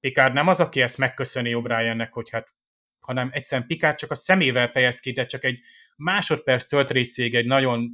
Pikárd 0.00 0.34
nem 0.34 0.48
az, 0.48 0.60
aki 0.60 0.80
ezt 0.80 0.98
megköszöni 0.98 1.52
O'Briennek, 1.54 2.08
hogy 2.10 2.30
hát, 2.30 2.54
hanem 3.00 3.30
egyszerűen 3.32 3.66
Pikárd 3.66 3.96
csak 3.96 4.10
a 4.10 4.14
szemével 4.14 4.70
fejez 4.70 5.00
ki, 5.00 5.12
de 5.12 5.26
csak 5.26 5.44
egy 5.44 5.60
másodperc 5.96 6.68
tölt 6.68 6.90
részég, 6.90 7.34
egy 7.34 7.46
nagyon 7.46 7.90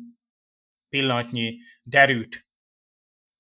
pillanatnyi 0.89 1.59
derűt, 1.83 2.47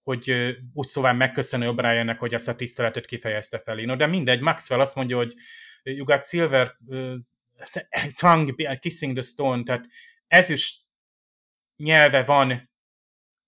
hogy 0.03 0.57
úgy 0.73 0.87
szóval 0.87 1.13
megköszönő 1.13 1.71
O'Briennek, 1.71 2.17
hogy 2.19 2.35
ezt 2.35 2.49
a 2.49 2.57
tiszteletet 2.57 3.07
kifejezte 3.07 3.59
felé. 3.59 3.85
No, 3.85 3.97
de 3.97 4.07
mindegy, 4.07 4.41
Maxwell 4.41 4.81
azt 4.81 4.97
mondja, 4.97 5.17
hogy 5.17 5.35
you 5.83 6.05
got 6.05 6.25
silver 6.25 6.77
uh, 6.87 7.15
tongue 8.15 8.77
kissing 8.77 9.13
the 9.13 9.23
stone, 9.23 9.63
tehát 9.63 9.87
ezüst 10.27 10.85
nyelve 11.77 12.25
van 12.25 12.75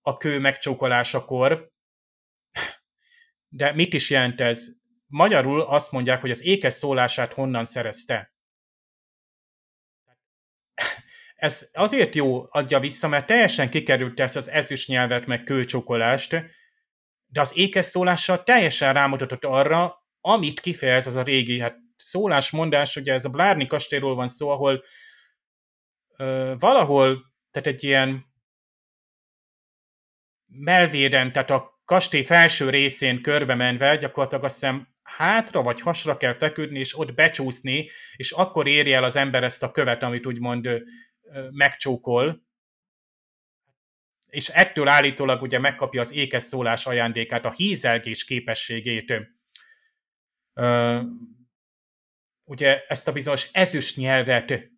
a 0.09 0.17
kő 0.17 0.39
megcsókolásakor, 0.39 1.71
de 3.47 3.73
mit 3.73 3.93
is 3.93 4.09
jelent 4.09 4.41
ez? 4.41 4.67
Magyarul 5.05 5.61
azt 5.61 5.91
mondják, 5.91 6.21
hogy 6.21 6.31
az 6.31 6.43
ékes 6.43 6.73
szólását 6.73 7.33
honnan 7.33 7.65
szerezte. 7.65 8.33
Ez 11.35 11.69
azért 11.73 12.15
jó 12.15 12.45
adja 12.49 12.79
vissza, 12.79 13.07
mert 13.07 13.25
teljesen 13.25 13.69
kikerült 13.69 14.19
ezt 14.19 14.35
az 14.35 14.49
ezüst 14.49 14.87
nyelvet, 14.87 15.25
meg 15.25 15.43
kőcsókolást, 15.43 16.31
de 17.25 17.41
az 17.41 17.57
ékes 17.57 17.85
szólással 17.85 18.43
teljesen 18.43 18.93
rámutatott 18.93 19.45
arra, 19.45 20.05
amit 20.21 20.59
kifejez 20.59 21.07
az 21.07 21.15
a 21.15 21.23
régi 21.23 21.59
hát 21.59 21.77
szólásmondás, 21.95 22.95
ugye 22.95 23.13
ez 23.13 23.25
a 23.25 23.29
Blárni 23.29 23.67
kastélyról 23.67 24.15
van 24.15 24.27
szó, 24.27 24.49
ahol 24.49 24.83
ö, 26.17 26.55
valahol, 26.59 27.33
tehát 27.51 27.67
egy 27.67 27.83
ilyen 27.83 28.28
melvéden, 30.49 31.31
tehát 31.31 31.49
a 31.49 31.81
kastély 31.85 32.23
felső 32.23 32.69
részén 32.69 33.21
körbe 33.21 33.55
menve, 33.55 33.97
gyakorlatilag 33.97 34.43
azt 34.43 34.53
hiszem 34.53 34.87
hátra 35.03 35.61
vagy 35.61 35.81
hasra 35.81 36.17
kell 36.17 36.37
feküdni, 36.37 36.79
és 36.79 36.97
ott 36.97 37.13
becsúszni, 37.13 37.89
és 38.15 38.31
akkor 38.31 38.67
érje 38.67 38.95
el 38.95 39.03
az 39.03 39.15
ember 39.15 39.43
ezt 39.43 39.63
a 39.63 39.71
követ, 39.71 40.03
amit 40.03 40.25
úgymond 40.25 40.83
megcsókol, 41.51 42.47
és 44.29 44.47
ettől 44.47 44.87
állítólag 44.87 45.41
ugye 45.41 45.59
megkapja 45.59 46.01
az 46.01 46.13
ékes 46.13 46.43
szólás 46.43 46.85
ajándékát, 46.85 47.45
a 47.45 47.51
hízelgés 47.51 48.25
képességét. 48.25 49.13
ugye 52.43 52.85
ezt 52.87 53.07
a 53.07 53.11
bizonyos 53.11 53.49
ezüst 53.51 53.97
nyelvet, 53.97 54.69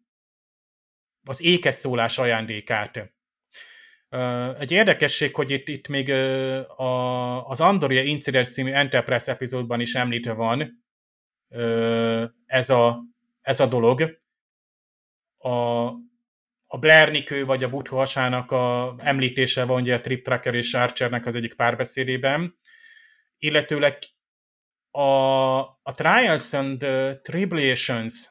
az 1.24 1.42
ékes 1.42 1.76
szólás 1.76 2.18
ajándékát. 2.18 3.14
Egy 4.60 4.72
érdekesség, 4.72 5.36
hogy 5.36 5.52
itt, 5.52 5.68
itt 5.68 5.88
még 5.88 6.10
a, 6.68 7.48
az 7.48 7.62
Andoria 7.62 8.02
Incident 8.02 8.46
című 8.46 8.72
Enterprise 8.72 9.32
epizódban 9.32 9.80
is 9.80 9.96
említve 9.96 10.34
van 10.34 10.84
ez 12.46 12.70
a, 12.70 13.04
ez 13.42 13.60
a 13.60 13.66
dolog. 13.66 14.20
A, 15.38 15.50
a 16.66 16.78
Blairnikő 16.80 17.46
vagy 17.46 17.64
a 17.64 17.70
Buthu 17.70 17.96
hasának 17.96 18.52
a 18.52 18.96
említése 18.98 19.66
van 19.66 19.82
ugye 19.82 19.96
a 19.96 20.02
Trip 20.02 20.24
Tracker 20.24 20.54
és 20.54 20.74
Archernek 20.74 21.26
az 21.26 21.36
egyik 21.36 21.56
párbeszédében, 21.56 22.58
illetőleg 23.38 23.98
a, 24.92 25.60
a 25.62 25.94
Trials 25.96 26.54
and 26.54 26.86
Tribulations 27.22 28.30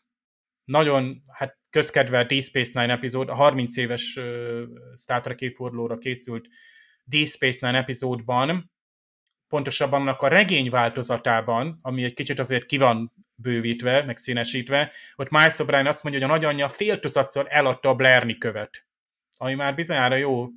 nagyon 0.64 1.22
hát 1.32 1.59
közkedvelt 1.70 2.28
Deep 2.28 2.42
Space 2.42 2.80
Nine 2.80 2.92
epizód, 2.92 3.28
a 3.28 3.34
30 3.34 3.76
éves 3.76 4.16
uh, 4.16 4.62
Star 4.96 5.20
Trek 5.20 5.40
évfordulóra 5.40 5.98
készült 5.98 6.48
Deep 7.04 7.26
Space 7.26 7.66
Nine 7.66 7.78
epizódban, 7.78 8.70
pontosabban 9.48 10.00
annak 10.00 10.22
a 10.22 10.28
regény 10.28 10.70
változatában, 10.70 11.78
ami 11.82 12.04
egy 12.04 12.14
kicsit 12.14 12.38
azért 12.38 12.66
ki 12.66 12.78
van 12.78 13.12
bővítve, 13.36 14.04
meg 14.04 14.16
színesítve, 14.16 14.92
ott 15.16 15.30
Miles 15.30 15.54
O'Brien 15.58 15.86
azt 15.86 16.02
mondja, 16.02 16.20
hogy 16.20 16.30
a 16.30 16.32
nagyanyja 16.32 16.68
fél 16.68 17.00
tucatszor 17.00 17.46
eladta 17.48 17.88
a 17.88 17.94
Blairni 17.94 18.38
követ, 18.38 18.86
ami 19.36 19.54
már 19.54 19.74
bizonyára 19.74 20.16
jó, 20.16 20.48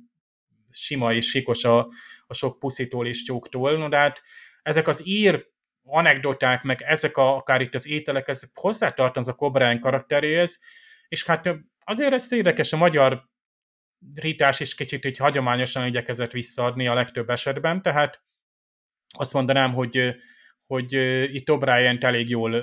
sima 0.70 1.12
és 1.12 1.28
sikos 1.28 1.64
a, 1.64 1.88
a 2.26 2.34
sok 2.34 2.58
puszitól 2.58 3.06
és 3.06 3.22
csóktól, 3.22 3.76
no, 3.76 3.88
de 3.88 3.96
hát 3.96 4.22
ezek 4.62 4.88
az 4.88 5.06
ír 5.06 5.46
anekdoták, 5.84 6.62
meg 6.62 6.82
ezek 6.82 7.16
a, 7.16 7.36
akár 7.36 7.60
itt 7.60 7.74
az 7.74 7.86
ételek, 7.86 8.28
ezek 8.28 8.50
hozzátartanak 8.54 9.40
a 9.40 9.50
O'Brien 9.50 9.78
karakteréhez, 9.80 10.60
és 11.14 11.24
hát 11.24 11.50
azért 11.84 12.12
ez 12.12 12.32
érdekes, 12.32 12.72
a 12.72 12.76
magyar 12.76 13.28
rítás 14.14 14.60
is 14.60 14.74
kicsit 14.74 15.04
így 15.04 15.16
hagyományosan 15.16 15.86
igyekezett 15.86 16.32
visszaadni 16.32 16.88
a 16.88 16.94
legtöbb 16.94 17.30
esetben, 17.30 17.82
tehát 17.82 18.22
azt 19.08 19.32
mondanám, 19.32 19.72
hogy, 19.72 20.14
hogy 20.66 20.92
itt 21.34 21.50
obrien 21.50 22.04
elég 22.04 22.28
jól 22.28 22.62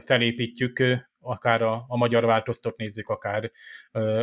felépítjük, 0.00 0.82
akár 1.20 1.62
a, 1.62 1.84
a 1.88 1.96
magyar 1.96 2.24
változtat 2.24 2.76
nézzük, 2.76 3.08
akár 3.08 3.50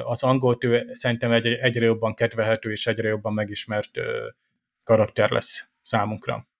az 0.04 0.24
angolt, 0.24 0.64
ő 0.64 0.90
szerintem 0.94 1.32
egy, 1.32 1.48
egyre 1.48 1.86
jobban 1.86 2.14
kedvelhető 2.14 2.72
és 2.72 2.88
egyre 2.88 3.08
jobban 3.08 3.34
megismert 3.34 3.92
karakter 4.84 5.30
lesz 5.30 5.74
számunkra. 5.82 6.51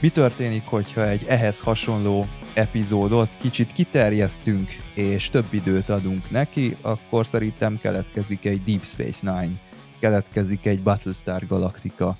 Mi 0.00 0.08
történik, 0.08 0.64
hogyha 0.64 1.08
egy 1.08 1.24
ehhez 1.28 1.60
hasonló 1.60 2.26
epizódot 2.54 3.36
kicsit 3.36 3.72
kiterjesztünk, 3.72 4.68
és 4.94 5.30
több 5.30 5.46
időt 5.50 5.88
adunk 5.88 6.30
neki, 6.30 6.74
akkor 6.82 7.26
szerintem 7.26 7.76
keletkezik 7.76 8.44
egy 8.44 8.62
Deep 8.62 8.84
Space 8.84 9.30
Nine, 9.32 9.54
keletkezik 9.98 10.66
egy 10.66 10.82
Battlestar 10.82 11.46
Galactica, 11.46 12.16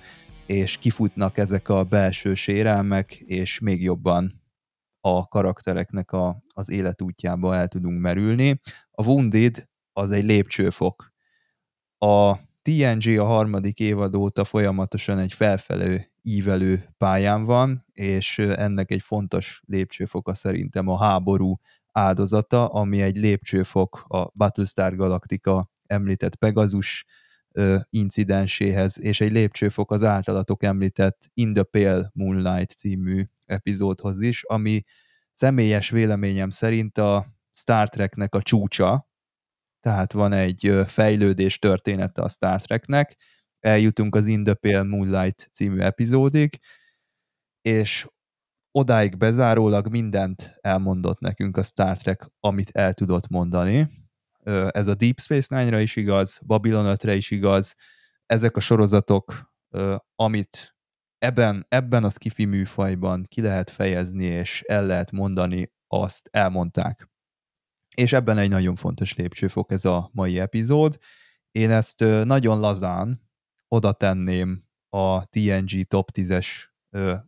és 0.46 0.76
kifutnak 0.76 1.38
ezek 1.38 1.68
a 1.68 1.84
belső 1.84 2.34
sérelmek, 2.34 3.12
és 3.14 3.58
még 3.58 3.82
jobban 3.82 4.42
a 5.00 5.28
karaktereknek 5.28 6.12
a, 6.12 6.42
az 6.54 6.70
életútjába 6.70 7.54
el 7.54 7.68
tudunk 7.68 8.00
merülni. 8.00 8.58
A 8.90 9.04
Wounded 9.04 9.68
az 9.92 10.10
egy 10.10 10.24
lépcsőfok. 10.24 11.12
A 11.98 12.36
TNG 12.62 13.18
a 13.18 13.24
harmadik 13.24 13.78
évad 13.78 14.14
óta 14.14 14.44
folyamatosan 14.44 15.18
egy 15.18 15.32
felfelő 15.32 16.09
ívelő 16.22 16.94
pályán 16.98 17.44
van, 17.44 17.84
és 17.92 18.38
ennek 18.38 18.90
egy 18.90 19.02
fontos 19.02 19.62
lépcsőfoka 19.66 20.34
szerintem 20.34 20.88
a 20.88 20.98
háború 20.98 21.60
áldozata, 21.92 22.66
ami 22.66 23.02
egy 23.02 23.16
lépcsőfok 23.16 24.04
a 24.08 24.30
Battlestar 24.34 24.96
Galactica 24.96 25.70
említett 25.86 26.34
Pegasus 26.34 27.04
incidenséhez, 27.88 29.00
és 29.00 29.20
egy 29.20 29.32
lépcsőfok 29.32 29.90
az 29.90 30.04
általatok 30.04 30.62
említett 30.62 31.30
In 31.34 31.52
the 31.52 31.62
Pale 31.62 32.10
Moonlight 32.14 32.70
című 32.70 33.24
epizódhoz 33.44 34.20
is, 34.20 34.44
ami 34.44 34.82
személyes 35.32 35.90
véleményem 35.90 36.50
szerint 36.50 36.98
a 36.98 37.26
Star 37.52 37.88
Treknek 37.88 38.34
a 38.34 38.42
csúcsa, 38.42 39.08
tehát 39.80 40.12
van 40.12 40.32
egy 40.32 40.74
fejlődés 40.86 41.58
története 41.58 42.22
a 42.22 42.28
Star 42.28 42.62
Treknek, 42.62 43.16
eljutunk 43.60 44.14
az 44.14 44.26
In 44.26 44.44
the 44.44 44.54
Pale 44.54 44.82
Moonlight 44.82 45.48
című 45.52 45.78
epizódig, 45.78 46.60
és 47.62 48.06
odáig 48.70 49.16
bezárólag 49.16 49.88
mindent 49.88 50.56
elmondott 50.60 51.18
nekünk 51.18 51.56
a 51.56 51.62
Star 51.62 51.98
Trek, 51.98 52.30
amit 52.40 52.70
el 52.70 52.94
tudott 52.94 53.28
mondani. 53.28 53.88
Ez 54.70 54.86
a 54.86 54.94
Deep 54.94 55.20
Space 55.20 55.56
Nine-ra 55.56 55.80
is 55.80 55.96
igaz, 55.96 56.40
Babylon 56.46 56.96
5-re 56.96 57.14
is 57.14 57.30
igaz, 57.30 57.74
ezek 58.26 58.56
a 58.56 58.60
sorozatok, 58.60 59.52
amit 60.14 60.76
ebben, 61.18 61.66
ebben 61.68 62.04
a 62.04 62.08
skifi 62.08 62.44
műfajban 62.44 63.24
ki 63.28 63.40
lehet 63.40 63.70
fejezni, 63.70 64.24
és 64.24 64.62
el 64.66 64.86
lehet 64.86 65.10
mondani, 65.10 65.72
azt 65.86 66.28
elmondták. 66.32 67.08
És 67.96 68.12
ebben 68.12 68.38
egy 68.38 68.48
nagyon 68.48 68.76
fontos 68.76 69.14
lépcsőfok 69.14 69.72
ez 69.72 69.84
a 69.84 70.10
mai 70.12 70.38
epizód. 70.38 70.98
Én 71.50 71.70
ezt 71.70 72.00
nagyon 72.24 72.60
lazán, 72.60 73.29
oda 73.72 73.92
tenném 73.92 74.64
a 74.88 75.24
TNG 75.24 75.86
top 75.86 76.10
10-es 76.12 76.46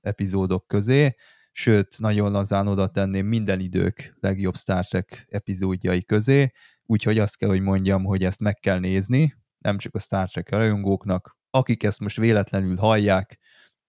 epizódok 0.00 0.66
közé, 0.66 1.14
sőt, 1.52 1.98
nagyon 1.98 2.30
lazán 2.30 2.66
oda 2.66 2.86
tenném 2.86 3.26
minden 3.26 3.60
idők 3.60 4.16
legjobb 4.20 4.56
Star 4.56 4.86
Trek 4.86 5.26
epizódjai 5.28 6.04
közé, 6.04 6.50
úgyhogy 6.82 7.18
azt 7.18 7.36
kell, 7.36 7.48
hogy 7.48 7.60
mondjam, 7.60 8.04
hogy 8.04 8.24
ezt 8.24 8.40
meg 8.40 8.54
kell 8.54 8.78
nézni, 8.78 9.34
nem 9.58 9.78
csak 9.78 9.94
a 9.94 9.98
Star 9.98 10.30
Trek 10.30 10.50
rajongóknak, 10.50 11.36
akik 11.50 11.82
ezt 11.82 12.00
most 12.00 12.16
véletlenül 12.16 12.76
hallják, 12.76 13.38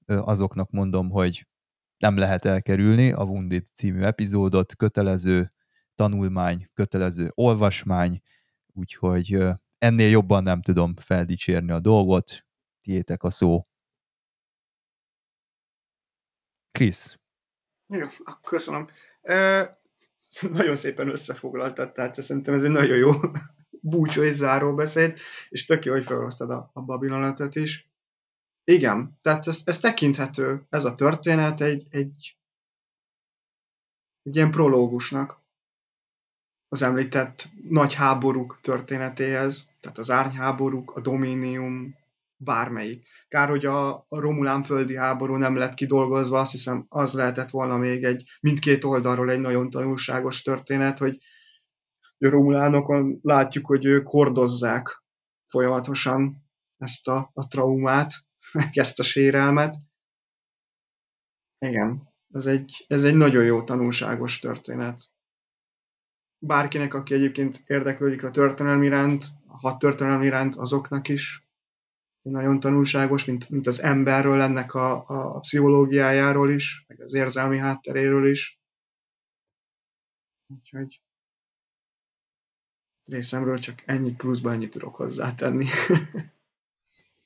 azoknak 0.06 0.70
mondom, 0.70 1.10
hogy 1.10 1.48
nem 1.98 2.18
lehet 2.18 2.46
elkerülni 2.46 3.12
a 3.12 3.24
Wounded 3.24 3.66
című 3.66 4.02
epizódot, 4.02 4.76
kötelező 4.76 5.54
tanulmány, 5.96 6.70
kötelező 6.74 7.32
olvasmány, 7.34 8.22
úgyhogy 8.74 9.44
ennél 9.84 10.10
jobban 10.10 10.44
nem 10.44 10.62
tudom 10.62 10.96
feldicsérni 10.96 11.72
a 11.72 11.80
dolgot, 11.80 12.46
tiétek 12.82 13.24
a 13.24 13.30
szó. 13.30 13.68
Krisz. 16.72 17.20
Jó, 17.88 18.08
köszönöm. 18.42 18.88
E, 19.22 19.82
nagyon 20.42 20.76
szépen 20.76 21.10
összefoglaltad, 21.10 21.92
tehát 21.92 22.22
szerintem 22.22 22.54
ez 22.54 22.64
egy 22.64 22.70
nagyon 22.70 22.98
jó 22.98 23.12
búcsú 23.92 24.22
és 24.22 24.34
záróbeszéd, 24.36 25.18
és 25.50 25.66
tök 25.66 25.86
jó, 25.86 25.94
hogy 25.94 26.06
felhoztad 26.06 26.50
a, 26.50 26.70
a 26.74 26.82
Babilonetet 26.82 27.56
is. 27.56 27.92
Igen, 28.64 29.18
tehát 29.22 29.48
ez, 29.48 29.62
ez 29.66 29.80
tekinthető, 29.80 30.66
ez 30.70 30.86
a 30.86 30.94
történet 30.94 31.62
egy, 31.62 31.88
egy, 31.90 32.38
egy 34.22 34.36
ilyen 34.36 34.52
prológusnak 34.52 35.42
az 36.68 36.82
említett 36.82 37.50
nagy 37.70 37.94
háborúk 37.94 38.60
történetéhez, 38.62 39.73
tehát 39.84 39.98
az 39.98 40.12
árnyháborúk, 40.12 40.92
a 40.96 41.02
dominium, 41.02 41.96
bármelyik. 42.38 43.08
Kár, 43.28 43.50
hogy 43.50 43.66
a, 43.66 43.94
a 43.94 44.20
Romulán 44.20 44.64
földi 44.64 44.96
háború 44.96 45.36
nem 45.36 45.56
lett 45.56 45.74
kidolgozva, 45.74 46.40
azt 46.40 46.52
hiszem 46.52 46.86
az 46.90 47.14
lehetett 47.14 47.50
volna 47.50 47.78
még 47.78 48.04
egy 48.04 48.30
mindkét 48.40 48.84
oldalról 48.84 49.30
egy 49.30 49.40
nagyon 49.40 49.70
tanulságos 49.70 50.42
történet, 50.42 50.98
hogy 50.98 51.18
a 52.18 52.30
Romulánokon 52.30 53.20
látjuk, 53.22 53.66
hogy 53.66 53.86
ők 53.86 54.08
hordozzák 54.08 55.04
folyamatosan 55.48 56.44
ezt 56.78 57.08
a, 57.08 57.30
a 57.34 57.48
traumát, 57.48 58.12
meg 58.54 58.78
ezt 58.78 59.00
a 59.00 59.04
sérelmet. 59.04 59.76
Igen, 61.60 62.14
ez 62.34 62.46
egy, 62.46 62.86
ez 62.88 63.04
egy 63.04 63.16
nagyon 63.16 63.44
jó 63.44 63.64
tanulságos 63.64 64.40
történet 64.40 65.12
bárkinek, 66.46 66.94
aki 66.94 67.14
egyébként 67.14 67.64
érdeklődik 67.66 68.24
a 68.24 68.32
történelmi 68.32 68.86
iránt, 68.86 69.26
a 69.54 69.58
hat 69.58 69.80
történelmi 69.80 70.26
iránt, 70.26 70.56
azoknak 70.56 71.08
is 71.08 71.48
nagyon 72.22 72.60
tanulságos, 72.60 73.26
mint, 73.26 73.50
mint 73.50 73.68
az 73.68 73.82
emberről, 73.82 74.42
ennek 74.42 74.74
a, 74.74 75.04
a 75.08 75.40
pszichológiájáról 75.40 76.52
is, 76.52 76.86
meg 76.88 77.02
az 77.02 77.14
érzelmi 77.14 77.58
hátteréről 77.58 78.30
is. 78.30 78.60
Úgyhogy 80.48 81.02
részemről 83.06 83.60
csak 83.60 83.84
ennyi 83.86 84.12
pluszba 84.12 84.52
ennyit 84.52 84.72
tudok 84.72 84.96
hozzátenni. 84.96 85.66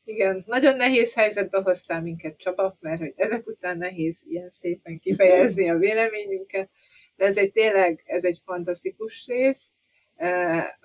Igen, 0.04 0.44
nagyon 0.46 0.76
nehéz 0.76 1.14
helyzetbe 1.14 1.62
hoztál 1.62 2.02
minket, 2.02 2.38
Csaba, 2.38 2.78
mert 2.80 3.00
hogy 3.00 3.14
ezek 3.16 3.48
után 3.48 3.78
nehéz 3.78 4.22
ilyen 4.24 4.50
szépen 4.50 5.00
kifejezni 5.00 5.70
a 5.70 5.78
véleményünket, 5.78 6.70
de 7.16 7.26
ez 7.26 7.38
egy 7.38 7.52
tényleg, 7.52 8.02
ez 8.06 8.24
egy 8.24 8.40
fantasztikus 8.44 9.26
rész, 9.26 9.74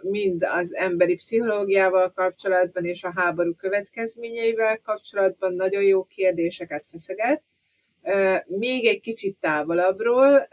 mind 0.02 0.42
az 0.42 0.74
emberi 0.74 1.14
pszichológiával 1.14 2.12
kapcsolatban 2.12 2.84
és 2.84 3.02
a 3.02 3.12
háború 3.16 3.54
következményeivel 3.54 4.78
kapcsolatban 4.78 5.54
nagyon 5.54 5.82
jó 5.82 6.04
kérdéseket 6.04 6.86
feszeget. 6.90 7.42
Még 8.46 8.86
egy 8.86 9.00
kicsit 9.00 9.36
távolabbról, 9.40 10.46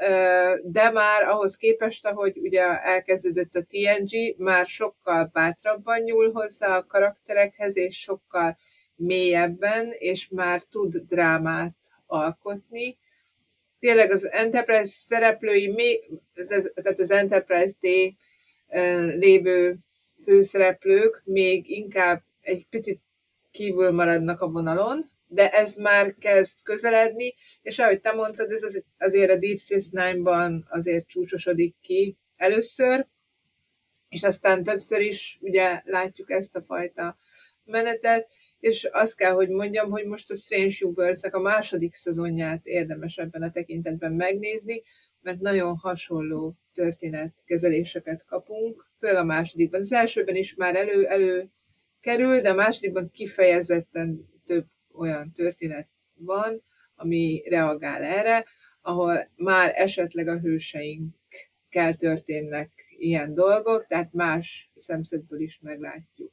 de 0.64 0.91
már 0.91 1.24
ahhoz 1.24 1.56
képest, 1.56 2.06
ahogy 2.06 2.38
ugye 2.38 2.61
elkezdődött 2.82 3.56
a 3.56 3.66
TNG, 3.67 4.35
már 4.38 4.66
sokkal 4.67 5.30
bátrabban 5.33 5.99
nyúl 5.99 6.32
hozzá 6.32 6.77
a 6.77 6.85
karakterekhez, 6.85 7.77
és 7.77 7.99
sokkal 7.99 8.58
mélyebben, 8.95 9.90
és 9.91 10.27
már 10.27 10.61
tud 10.61 10.95
drámát 10.95 11.75
alkotni 12.06 12.98
tényleg 13.80 14.11
az 14.11 14.32
Enterprise 14.32 14.85
szereplői, 14.85 15.67
még, 15.67 16.09
tehát 16.74 16.99
az 16.99 17.11
Enterprise 17.11 17.74
D 17.80 17.88
lévő 19.16 19.78
főszereplők 20.24 21.22
még 21.26 21.70
inkább 21.70 22.24
egy 22.42 22.68
picit 22.70 23.02
kívül 23.52 23.92
maradnak 23.92 24.42
a 24.42 24.50
vonalon, 24.50 25.12
de 25.28 25.50
ez 25.50 25.76
már 25.76 26.16
kezd 26.20 26.58
közeledni, 26.64 27.34
és 27.62 27.80
ahogy 27.80 28.00
te 28.00 28.12
mondtad, 28.12 28.52
ez 28.52 28.84
azért 28.98 29.32
a 29.32 29.36
Deep 29.36 29.60
Space 29.60 29.90
Nine-ban 29.92 30.66
azért 30.70 31.08
csúcsosodik 31.08 31.76
ki 31.82 32.18
először, 32.38 33.08
és 34.10 34.24
aztán 34.24 34.64
többször 34.64 35.02
is 35.02 35.38
ugye 35.42 35.82
látjuk 35.86 36.32
ezt 36.32 36.56
a 36.56 36.64
fajta 36.64 37.18
menetet, 37.66 38.30
és 38.60 38.84
azt 38.92 39.16
kell, 39.16 39.32
hogy 39.32 39.50
mondjam, 39.50 39.90
hogy 39.90 40.06
most 40.06 40.32
a 40.32 40.36
Strange 40.36 40.76
Universe 40.82 41.28
a 41.28 41.40
második 41.40 41.94
szezonját 41.94 42.66
érdemes 42.66 43.18
ebben 43.18 43.42
a 43.42 43.52
tekintetben 43.52 44.12
megnézni, 44.12 44.84
mert 45.22 45.40
nagyon 45.40 45.78
hasonló 45.78 46.56
történetkezeléseket 46.74 48.26
kapunk, 48.26 48.88
főleg 49.00 49.18
a 49.18 49.24
másodikban. 49.24 49.80
Az 49.80 49.92
elsőben 49.92 50.36
is 50.36 50.56
már 50.56 50.76
elő, 50.76 51.06
elő 51.06 51.50
kerül, 52.00 52.42
de 52.42 52.50
a 52.50 52.54
másodikban 52.54 53.12
kifejezetten 53.12 54.30
több 54.46 54.66
olyan 54.94 55.32
történet 55.32 55.90
van, 56.14 56.64
ami 56.96 57.44
reagál 57.50 58.04
erre, 58.04 58.46
ahol 58.82 59.30
már 59.36 59.72
esetleg 59.76 60.28
a 60.28 60.40
hőseinkkel 60.40 61.94
történnek 61.98 62.72
ilyen 62.98 63.34
dolgok, 63.34 63.88
tehát 63.88 64.14
más 64.14 64.72
szemszögből 64.76 65.40
is 65.40 65.60
meglátjuk 65.62 66.32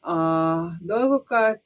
a 0.00 0.66
dolgokat. 0.80 1.62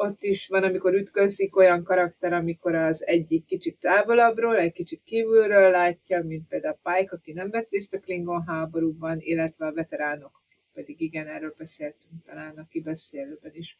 Ott 0.00 0.22
is 0.22 0.48
van, 0.48 0.62
amikor 0.62 0.94
ütközik 0.94 1.56
olyan 1.56 1.84
karakter, 1.84 2.32
amikor 2.32 2.74
az 2.74 3.06
egyik 3.06 3.44
kicsit 3.44 3.78
távolabbról, 3.80 4.56
egy 4.56 4.72
kicsit 4.72 5.02
kívülről 5.04 5.70
látja, 5.70 6.22
mint 6.22 6.48
például 6.48 6.78
Pike, 6.82 7.14
aki 7.16 7.32
nem 7.32 7.50
vett 7.50 7.70
részt 7.70 7.94
a 7.94 8.00
Klingon 8.00 8.46
háborúban, 8.46 9.18
illetve 9.20 9.66
a 9.66 9.72
veteránok, 9.72 10.42
pedig 10.74 11.00
igen, 11.00 11.26
erről 11.26 11.54
beszéltünk 11.56 12.24
talán 12.26 12.56
a 12.56 12.66
kibeszélőben 12.66 13.54
is. 13.54 13.78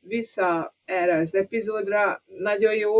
Vissza 0.00 0.76
erre 0.84 1.16
az 1.16 1.34
epizódra, 1.34 2.22
nagyon 2.26 2.74
jó 2.74 2.92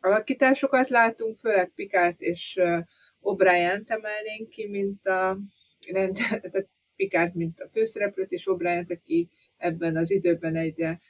alakításokat 0.00 0.88
látunk, 0.88 1.40
főleg 1.40 1.72
Pikát 1.74 2.20
és 2.20 2.58
O'Brien 3.22 3.82
emelnénk 3.86 4.48
ki, 4.48 4.68
mint 4.68 5.06
a 5.06 5.38
tehát 5.92 6.68
Pikát, 6.96 7.34
mint 7.34 7.60
a 7.60 7.68
főszereplőt, 7.72 8.30
és 8.32 8.44
O'Brien, 8.46 8.90
aki 8.90 9.28
ebben 9.56 9.96
az 9.96 10.10
időben 10.10 10.56
egyre 10.56 11.00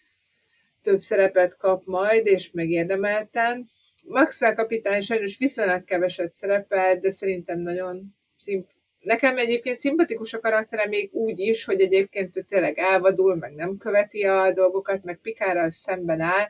több 0.85 1.01
szerepet 1.01 1.57
kap 1.57 1.83
majd, 1.87 2.27
és 2.27 2.51
megérdemelten. 2.51 3.69
Maxwell 4.07 4.55
kapitány 4.55 5.03
sajnos 5.03 5.39
viszonylag 5.39 5.85
keveset 5.85 6.37
szerepel, 6.37 6.99
de 6.99 7.11
szerintem 7.11 7.61
nagyon 7.61 8.17
szimp- 8.39 8.73
Nekem 9.01 9.39
egyébként 9.39 9.79
szimpatikus 9.79 10.33
a 10.33 10.39
karaktere 10.39 10.87
még 10.87 11.11
úgy 11.13 11.39
is, 11.39 11.65
hogy 11.65 11.81
egyébként 11.81 12.37
ő 12.37 12.41
tényleg 12.41 12.79
elvadul, 12.79 13.35
meg 13.37 13.55
nem 13.55 13.77
követi 13.77 14.25
a 14.25 14.53
dolgokat, 14.53 15.05
meg 15.05 15.19
Pikárral 15.23 15.71
szemben 15.71 16.21
áll, 16.21 16.49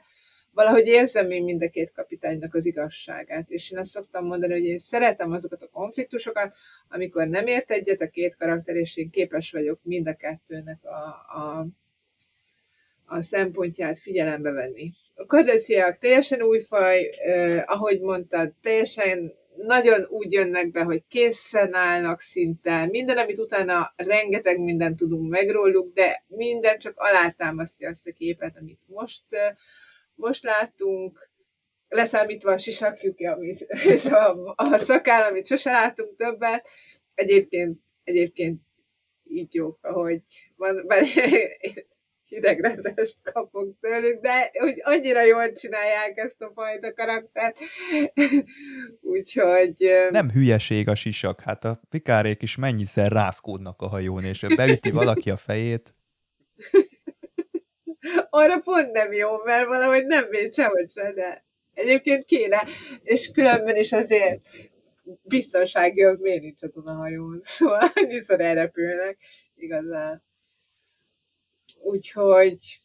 valahogy 0.55 0.87
érzem 0.87 1.31
én 1.31 1.45
mind 1.45 1.63
a 1.63 1.69
két 1.69 1.93
kapitánynak 1.93 2.55
az 2.55 2.67
igazságát, 2.67 3.51
és 3.51 3.71
én 3.71 3.79
azt 3.79 3.91
szoktam 3.91 4.27
mondani, 4.27 4.53
hogy 4.53 4.65
én 4.65 4.79
szeretem 4.79 5.33
azokat 5.33 5.63
a 5.63 5.69
konfliktusokat, 5.69 6.55
amikor 6.89 7.29
nem 7.29 7.47
ért 7.47 7.71
egyet 7.71 8.01
a 8.01 8.09
két 8.09 8.37
karakter, 8.37 8.77
és 8.77 8.97
én 8.97 9.11
képes 9.11 9.51
vagyok 9.51 9.81
mind 9.83 10.09
a 10.09 10.15
kettőnek 10.15 10.85
a, 10.85 11.07
a, 11.39 11.67
a 13.15 13.23
szempontját 13.23 13.99
figyelembe 13.99 14.51
venni. 14.51 14.91
A 15.15 15.27
kardesziák 15.27 15.99
teljesen 15.99 16.43
új 16.43 16.61
faj, 16.61 17.09
eh, 17.17 17.63
ahogy 17.67 18.01
mondtad, 18.01 18.55
teljesen 18.63 19.33
nagyon 19.57 20.05
úgy 20.09 20.33
jönnek 20.33 20.71
be, 20.71 20.83
hogy 20.83 21.03
készen 21.09 21.75
állnak 21.75 22.21
szinte. 22.21 22.87
Minden, 22.87 23.19
amit 23.19 23.39
utána 23.39 23.93
rengeteg 24.07 24.61
mindent 24.61 24.97
tudunk 24.97 25.31
meg 25.31 25.51
róluk, 25.51 25.95
de 25.95 26.25
minden 26.27 26.79
csak 26.79 26.93
alátámasztja 26.97 27.89
azt 27.89 28.07
a 28.07 28.13
képet, 28.13 28.57
amit 28.59 28.81
most 28.87 29.23
most 30.15 30.45
láttunk, 30.45 31.31
leszámítva 31.89 32.53
a 32.53 32.59
sisakjuk, 32.59 33.21
amit, 33.21 33.61
és 33.95 34.05
a, 34.05 34.55
a 34.55 34.79
szakáll, 34.79 35.23
amit 35.23 35.47
sose 35.47 35.71
látunk 35.71 36.17
többet, 36.17 36.69
egyébként, 37.15 37.81
egyébként 38.05 38.61
így 39.25 39.55
jók, 39.55 39.79
ahogy 39.83 40.23
van, 40.57 40.85
bár 40.87 41.05
hidegrezést 42.45 43.33
kapunk 43.33 43.77
tőlük, 43.81 44.21
de 44.21 44.51
úgy 44.61 44.81
annyira 44.83 45.23
jól 45.23 45.53
csinálják 45.53 46.17
ezt 46.17 46.43
a 46.43 46.53
fajta 46.55 46.93
karaktert, 46.93 47.59
úgyhogy... 49.15 49.93
Nem 50.11 50.31
hülyeség 50.31 50.89
a 50.89 50.95
sisak, 50.95 51.41
hát 51.41 51.65
a 51.65 51.81
pikárék 51.91 52.43
is 52.43 52.57
mennyiszer 52.57 53.13
rászkódnak 53.13 53.83
a 53.83 53.89
hajón, 53.89 54.25
és 54.25 54.47
beüti 54.57 54.91
valaki 54.91 55.31
a 55.31 55.37
fejét. 55.37 55.95
Arra 58.31 58.59
pont 58.59 58.93
nem 58.93 59.13
jó, 59.13 59.43
mert 59.45 59.67
valahogy 59.67 60.07
nem 60.07 60.25
véd 60.31 60.55
sehogy 60.55 60.91
se, 60.91 61.13
de 61.13 61.45
egyébként 61.73 62.25
kéne, 62.25 62.63
és 63.03 63.31
különben 63.31 63.77
is 63.77 63.93
azért 63.93 64.41
biztonsági 65.23 66.05
miért 66.21 66.43
nincs 66.43 66.63
azon 66.63 66.87
a 66.87 66.95
hajón, 66.95 67.41
szóval 67.55 67.89
annyiszor 67.95 68.41
elrepülnek, 68.41 69.19
igazán. 69.55 70.23
Úgyhogy 71.85 72.79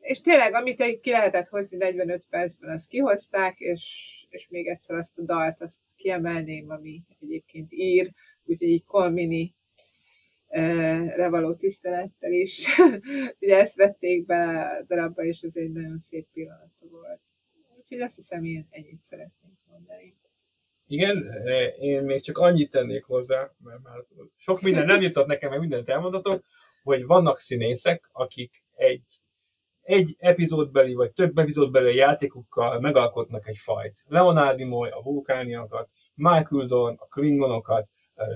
és 0.00 0.20
tényleg, 0.20 0.54
amit 0.54 1.00
ki 1.00 1.10
lehetett 1.10 1.48
hozni 1.48 1.76
45 1.76 2.26
percben, 2.30 2.70
azt 2.70 2.88
kihozták, 2.88 3.58
és, 3.58 4.24
és 4.28 4.48
még 4.48 4.66
egyszer 4.66 4.96
azt 4.96 5.18
a 5.18 5.22
dalt, 5.22 5.60
azt 5.60 5.78
kiemelném, 5.96 6.70
ami 6.70 7.02
egyébként 7.20 7.72
ír, 7.72 8.12
úgyhogy 8.44 8.68
így 8.68 8.84
Colmini 8.84 9.54
re 11.16 11.28
való 11.28 11.54
tisztelettel 11.54 12.32
is. 12.32 12.66
Ugye 13.40 13.56
ezt 13.56 13.76
vették 13.76 14.26
be 14.26 14.44
a 14.44 14.82
darabba, 14.82 15.22
és 15.22 15.40
ez 15.40 15.56
egy 15.56 15.72
nagyon 15.72 15.98
szép 15.98 16.26
pillanat 16.32 16.72
volt. 16.78 17.20
Úgyhogy 17.78 18.00
azt 18.00 18.16
hiszem, 18.16 18.44
én 18.44 18.66
ennyit 18.70 19.02
szeretnék 19.02 19.58
mondani. 19.70 20.16
Igen, 20.86 21.24
én 21.80 22.02
még 22.02 22.20
csak 22.20 22.38
annyit 22.38 22.70
tennék 22.70 23.04
hozzá, 23.04 23.54
mert 23.64 23.82
már 23.82 24.04
sok 24.36 24.60
minden 24.60 24.86
nem 24.86 25.00
jutott 25.00 25.26
nekem, 25.26 25.48
mert 25.48 25.60
mindent 25.60 25.88
elmondatok, 25.88 26.44
hogy 26.88 27.06
vannak 27.06 27.38
színészek, 27.38 28.08
akik 28.12 28.62
egy, 28.74 29.06
egy 29.80 30.14
epizódbeli 30.18 30.94
vagy 30.94 31.12
több 31.12 31.38
epizódbeli 31.38 31.96
játékokkal 31.96 32.80
megalkotnak 32.80 33.48
egy 33.48 33.56
fajt. 33.58 34.04
Leonard 34.06 34.56
Nimoy 34.56 34.88
a 34.88 35.02
vulkániakat, 35.02 35.90
Michael 36.14 36.66
Dorn 36.66 36.94
a 36.98 37.06
klingonokat, 37.06 37.88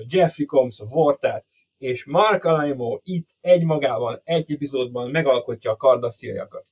Jeffrey 0.06 0.46
Combs 0.46 0.80
a 0.80 0.84
Vortát, 0.84 1.44
és 1.78 2.04
Mark 2.04 2.44
Alaimo 2.44 3.00
itt 3.02 3.28
egymagában, 3.40 4.20
egy 4.24 4.52
epizódban 4.52 5.10
megalkotja 5.10 5.70
a 5.70 5.76
kardassziaiakat. 5.76 6.66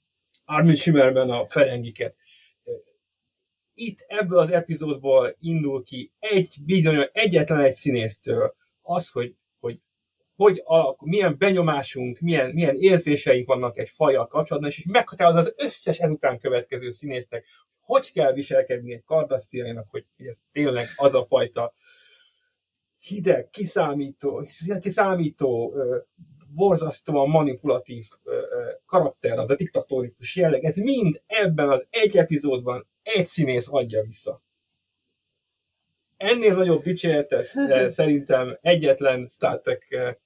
Armin 0.44 0.74
Schimmerben 0.74 1.30
a 1.30 1.46
ferengiket. 1.46 2.16
Itt 3.74 4.04
ebből 4.08 4.38
az 4.38 4.50
epizódból 4.50 5.36
indul 5.38 5.82
ki 5.82 6.12
egy 6.18 6.54
bizonyos, 6.64 7.08
egyetlen 7.12 7.60
egy 7.60 7.72
színésztől 7.72 8.54
az, 8.82 9.10
hogy 9.10 9.34
hogy, 10.40 10.62
alakul, 10.64 11.08
milyen 11.08 11.38
benyomásunk, 11.38 12.18
milyen, 12.18 12.50
milyen 12.50 12.76
érzéseink 12.76 13.46
vannak 13.46 13.78
egy 13.78 13.90
fajjal 13.90 14.26
kapcsolatban, 14.26 14.70
és 14.70 14.86
meghatároz 14.90 15.34
az 15.34 15.54
összes 15.56 15.98
ezután 15.98 16.38
következő 16.38 16.90
színésznek, 16.90 17.44
hogy 17.80 18.12
kell 18.12 18.32
viselkedni 18.32 18.92
egy 18.92 19.04
kardassziainak, 19.04 19.86
hogy 19.90 20.04
ez 20.16 20.38
tényleg 20.52 20.84
az 20.96 21.14
a 21.14 21.24
fajta 21.24 21.74
hideg, 22.98 23.50
kiszámító, 23.50 24.44
kiszámító 24.80 25.74
borzasztóan 26.54 27.28
manipulatív 27.28 28.06
karakter, 28.86 29.38
az 29.38 29.50
a 29.50 29.54
diktatórikus 29.54 30.36
jelleg, 30.36 30.64
ez 30.64 30.76
mind 30.76 31.22
ebben 31.26 31.68
az 31.68 31.86
egy 31.90 32.16
epizódban 32.16 32.88
egy 33.02 33.26
színész 33.26 33.68
adja 33.70 34.02
vissza. 34.02 34.42
Ennél 36.16 36.54
nagyobb 36.54 36.82
dicséretet 36.82 37.46
szerintem 37.90 38.58
egyetlen 38.60 39.26
Star 39.26 39.60
Trek 39.60 40.18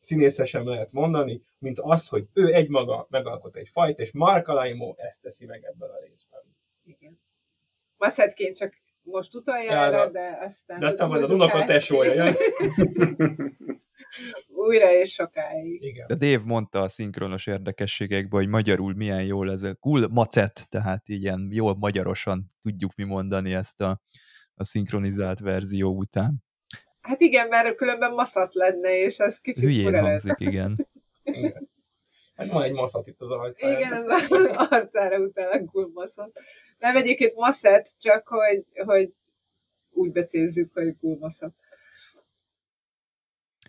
színésze 0.00 0.44
sem 0.44 0.68
lehet 0.68 0.92
mondani, 0.92 1.42
mint 1.58 1.78
azt, 1.78 2.08
hogy 2.08 2.26
ő 2.32 2.54
egymaga 2.54 3.06
megalkot 3.10 3.56
egy 3.56 3.68
fajt, 3.68 3.98
és 3.98 4.12
Mark 4.12 4.48
Alaimo 4.48 4.94
ezt 4.96 5.22
teszi 5.22 5.46
meg 5.46 5.64
ebben 5.64 5.90
a 5.90 6.00
részben. 6.06 6.56
Igen. 6.84 7.20
Maszetként 7.96 8.56
csak 8.56 8.74
most 9.02 9.34
utoljára, 9.34 10.10
de 10.10 10.38
aztán... 10.40 10.80
De 10.80 10.86
aztán 10.86 11.08
majd 11.08 11.22
az 11.22 11.30
unoka 11.30 11.64
tesója, 11.64 12.32
Újra 14.48 14.92
és 14.92 15.12
sokáig. 15.12 15.82
Igen. 15.82 16.06
De 16.06 16.14
Dave 16.14 16.44
mondta 16.44 16.80
a 16.82 16.88
szinkronos 16.88 17.46
érdekességekben, 17.46 18.40
hogy 18.40 18.48
magyarul 18.48 18.94
milyen 18.94 19.24
jól 19.24 19.50
ez 19.50 19.62
a 19.62 19.74
cool 19.74 20.08
macet, 20.08 20.68
tehát 20.68 21.08
ilyen 21.08 21.48
jól 21.52 21.76
magyarosan 21.76 22.52
tudjuk 22.60 22.94
mi 22.94 23.04
mondani 23.04 23.54
ezt 23.54 23.80
a, 23.80 24.02
a 24.54 24.64
szinkronizált 24.64 25.38
verzió 25.38 25.96
után. 25.96 26.44
Hát 27.00 27.20
igen, 27.20 27.48
mert 27.48 27.74
különben 27.74 28.12
maszat 28.12 28.54
lenne, 28.54 28.98
és 28.98 29.18
ez 29.18 29.38
kicsit 29.40 29.64
Hülyén 29.64 30.00
hangzik, 30.00 30.34
igen. 30.38 30.86
igen. 31.22 31.68
Hát 32.36 32.50
van 32.50 32.62
egy 32.62 32.72
maszat 32.72 33.06
itt 33.06 33.20
az 33.20 33.30
arcára. 33.30 33.78
Igen, 33.78 34.10
az 34.10 34.30
arcára 34.70 35.18
utána 35.18 35.64
cool 35.64 35.90
maszat. 35.94 36.38
Nem 36.78 36.96
egyébként 36.96 37.34
maszet, 37.34 37.90
csak 37.98 38.28
hogy, 38.28 38.64
hogy 38.84 39.12
úgy 39.90 40.12
becézzük, 40.12 40.72
hogy 40.72 40.96
cool 41.00 41.16
maszat. 41.18 41.54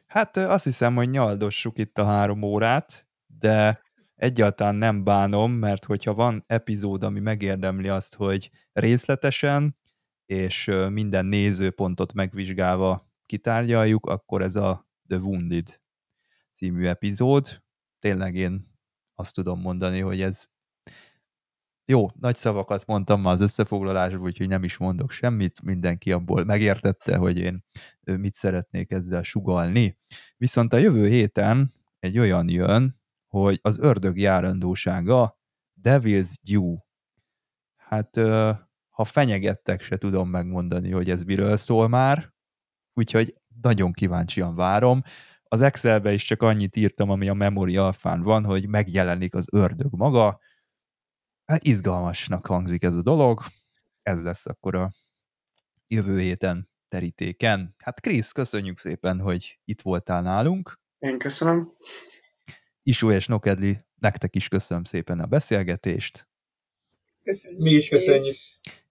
Hát 0.07 0.37
azt 0.37 0.63
hiszem, 0.63 0.95
hogy 0.95 1.09
nyaldossuk 1.09 1.77
itt 1.77 1.97
a 1.97 2.05
három 2.05 2.41
órát, 2.41 3.07
de 3.39 3.81
egyáltalán 4.15 4.75
nem 4.75 5.03
bánom, 5.03 5.51
mert 5.51 5.85
hogyha 5.85 6.13
van 6.13 6.43
epizód, 6.47 7.03
ami 7.03 7.19
megérdemli 7.19 7.87
azt, 7.87 8.15
hogy 8.15 8.49
részletesen 8.73 9.77
és 10.25 10.71
minden 10.89 11.25
nézőpontot 11.25 12.13
megvizsgálva 12.13 13.10
kitárgyaljuk, 13.31 14.05
akkor 14.05 14.41
ez 14.41 14.55
a 14.55 14.87
The 15.07 15.17
Wounded 15.17 15.81
című 16.51 16.85
epizód. 16.85 17.63
Tényleg 17.99 18.35
én 18.35 18.77
azt 19.15 19.35
tudom 19.35 19.59
mondani, 19.59 19.99
hogy 19.99 20.21
ez 20.21 20.45
jó, 21.85 22.07
nagy 22.19 22.35
szavakat 22.35 22.85
mondtam 22.85 23.21
már 23.21 23.33
az 23.33 23.41
összefoglalásban, 23.41 24.21
úgyhogy 24.21 24.47
nem 24.47 24.63
is 24.63 24.77
mondok 24.77 25.11
semmit, 25.11 25.61
mindenki 25.61 26.11
abból 26.11 26.43
megértette, 26.43 27.17
hogy 27.17 27.37
én 27.37 27.63
mit 27.99 28.33
szeretnék 28.33 28.91
ezzel 28.91 29.23
sugalni. 29.23 29.97
Viszont 30.37 30.73
a 30.73 30.77
jövő 30.77 31.07
héten 31.07 31.73
egy 31.99 32.19
olyan 32.19 32.49
jön, 32.49 33.01
hogy 33.27 33.59
az 33.61 33.79
ördög 33.79 34.17
járandósága 34.17 35.39
Devil's 35.83 36.35
Due. 36.41 36.85
Hát 37.75 38.15
ha 38.89 39.03
fenyegettek, 39.03 39.81
se 39.81 39.97
tudom 39.97 40.29
megmondani, 40.29 40.91
hogy 40.91 41.09
ez 41.09 41.23
miről 41.23 41.57
szól 41.57 41.87
már, 41.87 42.33
úgyhogy 42.93 43.35
nagyon 43.61 43.91
kíváncsian 43.91 44.55
várom. 44.55 45.01
Az 45.43 45.61
Excelbe 45.61 46.13
is 46.13 46.23
csak 46.23 46.41
annyit 46.41 46.75
írtam, 46.75 47.09
ami 47.09 47.29
a 47.29 47.33
Memory 47.33 47.77
alfán 47.77 48.21
van, 48.21 48.45
hogy 48.45 48.67
megjelenik 48.67 49.35
az 49.35 49.47
ördög 49.51 49.91
maga. 49.91 50.39
Hát 51.45 51.63
izgalmasnak 51.63 52.45
hangzik 52.47 52.83
ez 52.83 52.95
a 52.95 53.01
dolog. 53.01 53.41
Ez 54.01 54.21
lesz 54.21 54.45
akkor 54.45 54.75
a 54.75 54.91
jövő 55.87 56.19
héten 56.19 56.69
terítéken. 56.87 57.75
Hát 57.77 57.99
Krisz, 57.99 58.31
köszönjük 58.31 58.77
szépen, 58.77 59.19
hogy 59.19 59.59
itt 59.65 59.81
voltál 59.81 60.21
nálunk. 60.21 60.79
Én 60.99 61.17
köszönöm. 61.17 61.73
Isó 62.83 63.11
és 63.11 63.27
Nokedli, 63.27 63.77
nektek 63.95 64.35
is 64.35 64.47
köszönöm 64.47 64.83
szépen 64.83 65.19
a 65.19 65.25
beszélgetést. 65.25 66.27
Köszönjük. 67.23 67.61
Mi 67.61 67.71
is 67.71 67.89
köszönjük. 67.89 68.35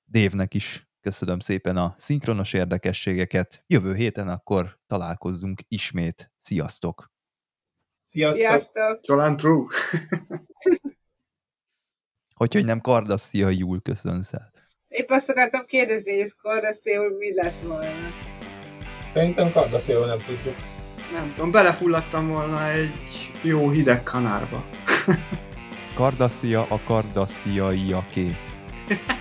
Dévnek 0.05 0.55
is 0.55 0.90
köszönöm 1.01 1.39
szépen 1.39 1.77
a 1.77 1.95
szinkronos 1.99 2.53
érdekességeket. 2.53 3.65
Jövő 3.67 3.95
héten 3.95 4.29
akkor 4.29 4.79
találkozzunk 4.87 5.61
ismét. 5.69 6.33
Sziasztok! 6.39 7.13
Sziasztok! 8.05 8.47
Sziasztok! 8.47 9.01
Talán 9.01 9.37
true. 9.37 9.67
Hogy, 12.35 12.55
hogy 12.55 12.65
nem 12.65 12.81
Kardasszia 12.81 13.49
Júl 13.49 13.81
köszönsz 13.83 14.33
el. 14.33 14.53
Épp 14.89 15.09
azt 15.09 15.31
akartam 15.31 15.65
kérdezni, 15.67 16.11
hogy 16.11 16.21
ez 16.21 16.33
Kardaszéul 16.33 17.17
mi 17.17 17.35
lett 17.35 17.61
volna. 17.61 18.09
Szerintem 19.11 19.53
Kardaszéul 19.53 20.07
nem 20.07 20.19
tudjuk. 20.19 20.55
Nem 21.13 21.35
tudom, 21.35 21.51
belefulladtam 21.51 22.29
volna 22.29 22.71
egy 22.71 23.31
jó 23.43 23.71
hideg 23.71 24.03
kanárba. 24.03 24.65
Kardasszia 25.95 26.67
a 26.69 26.81
Kardassziaiaké. 26.85 28.37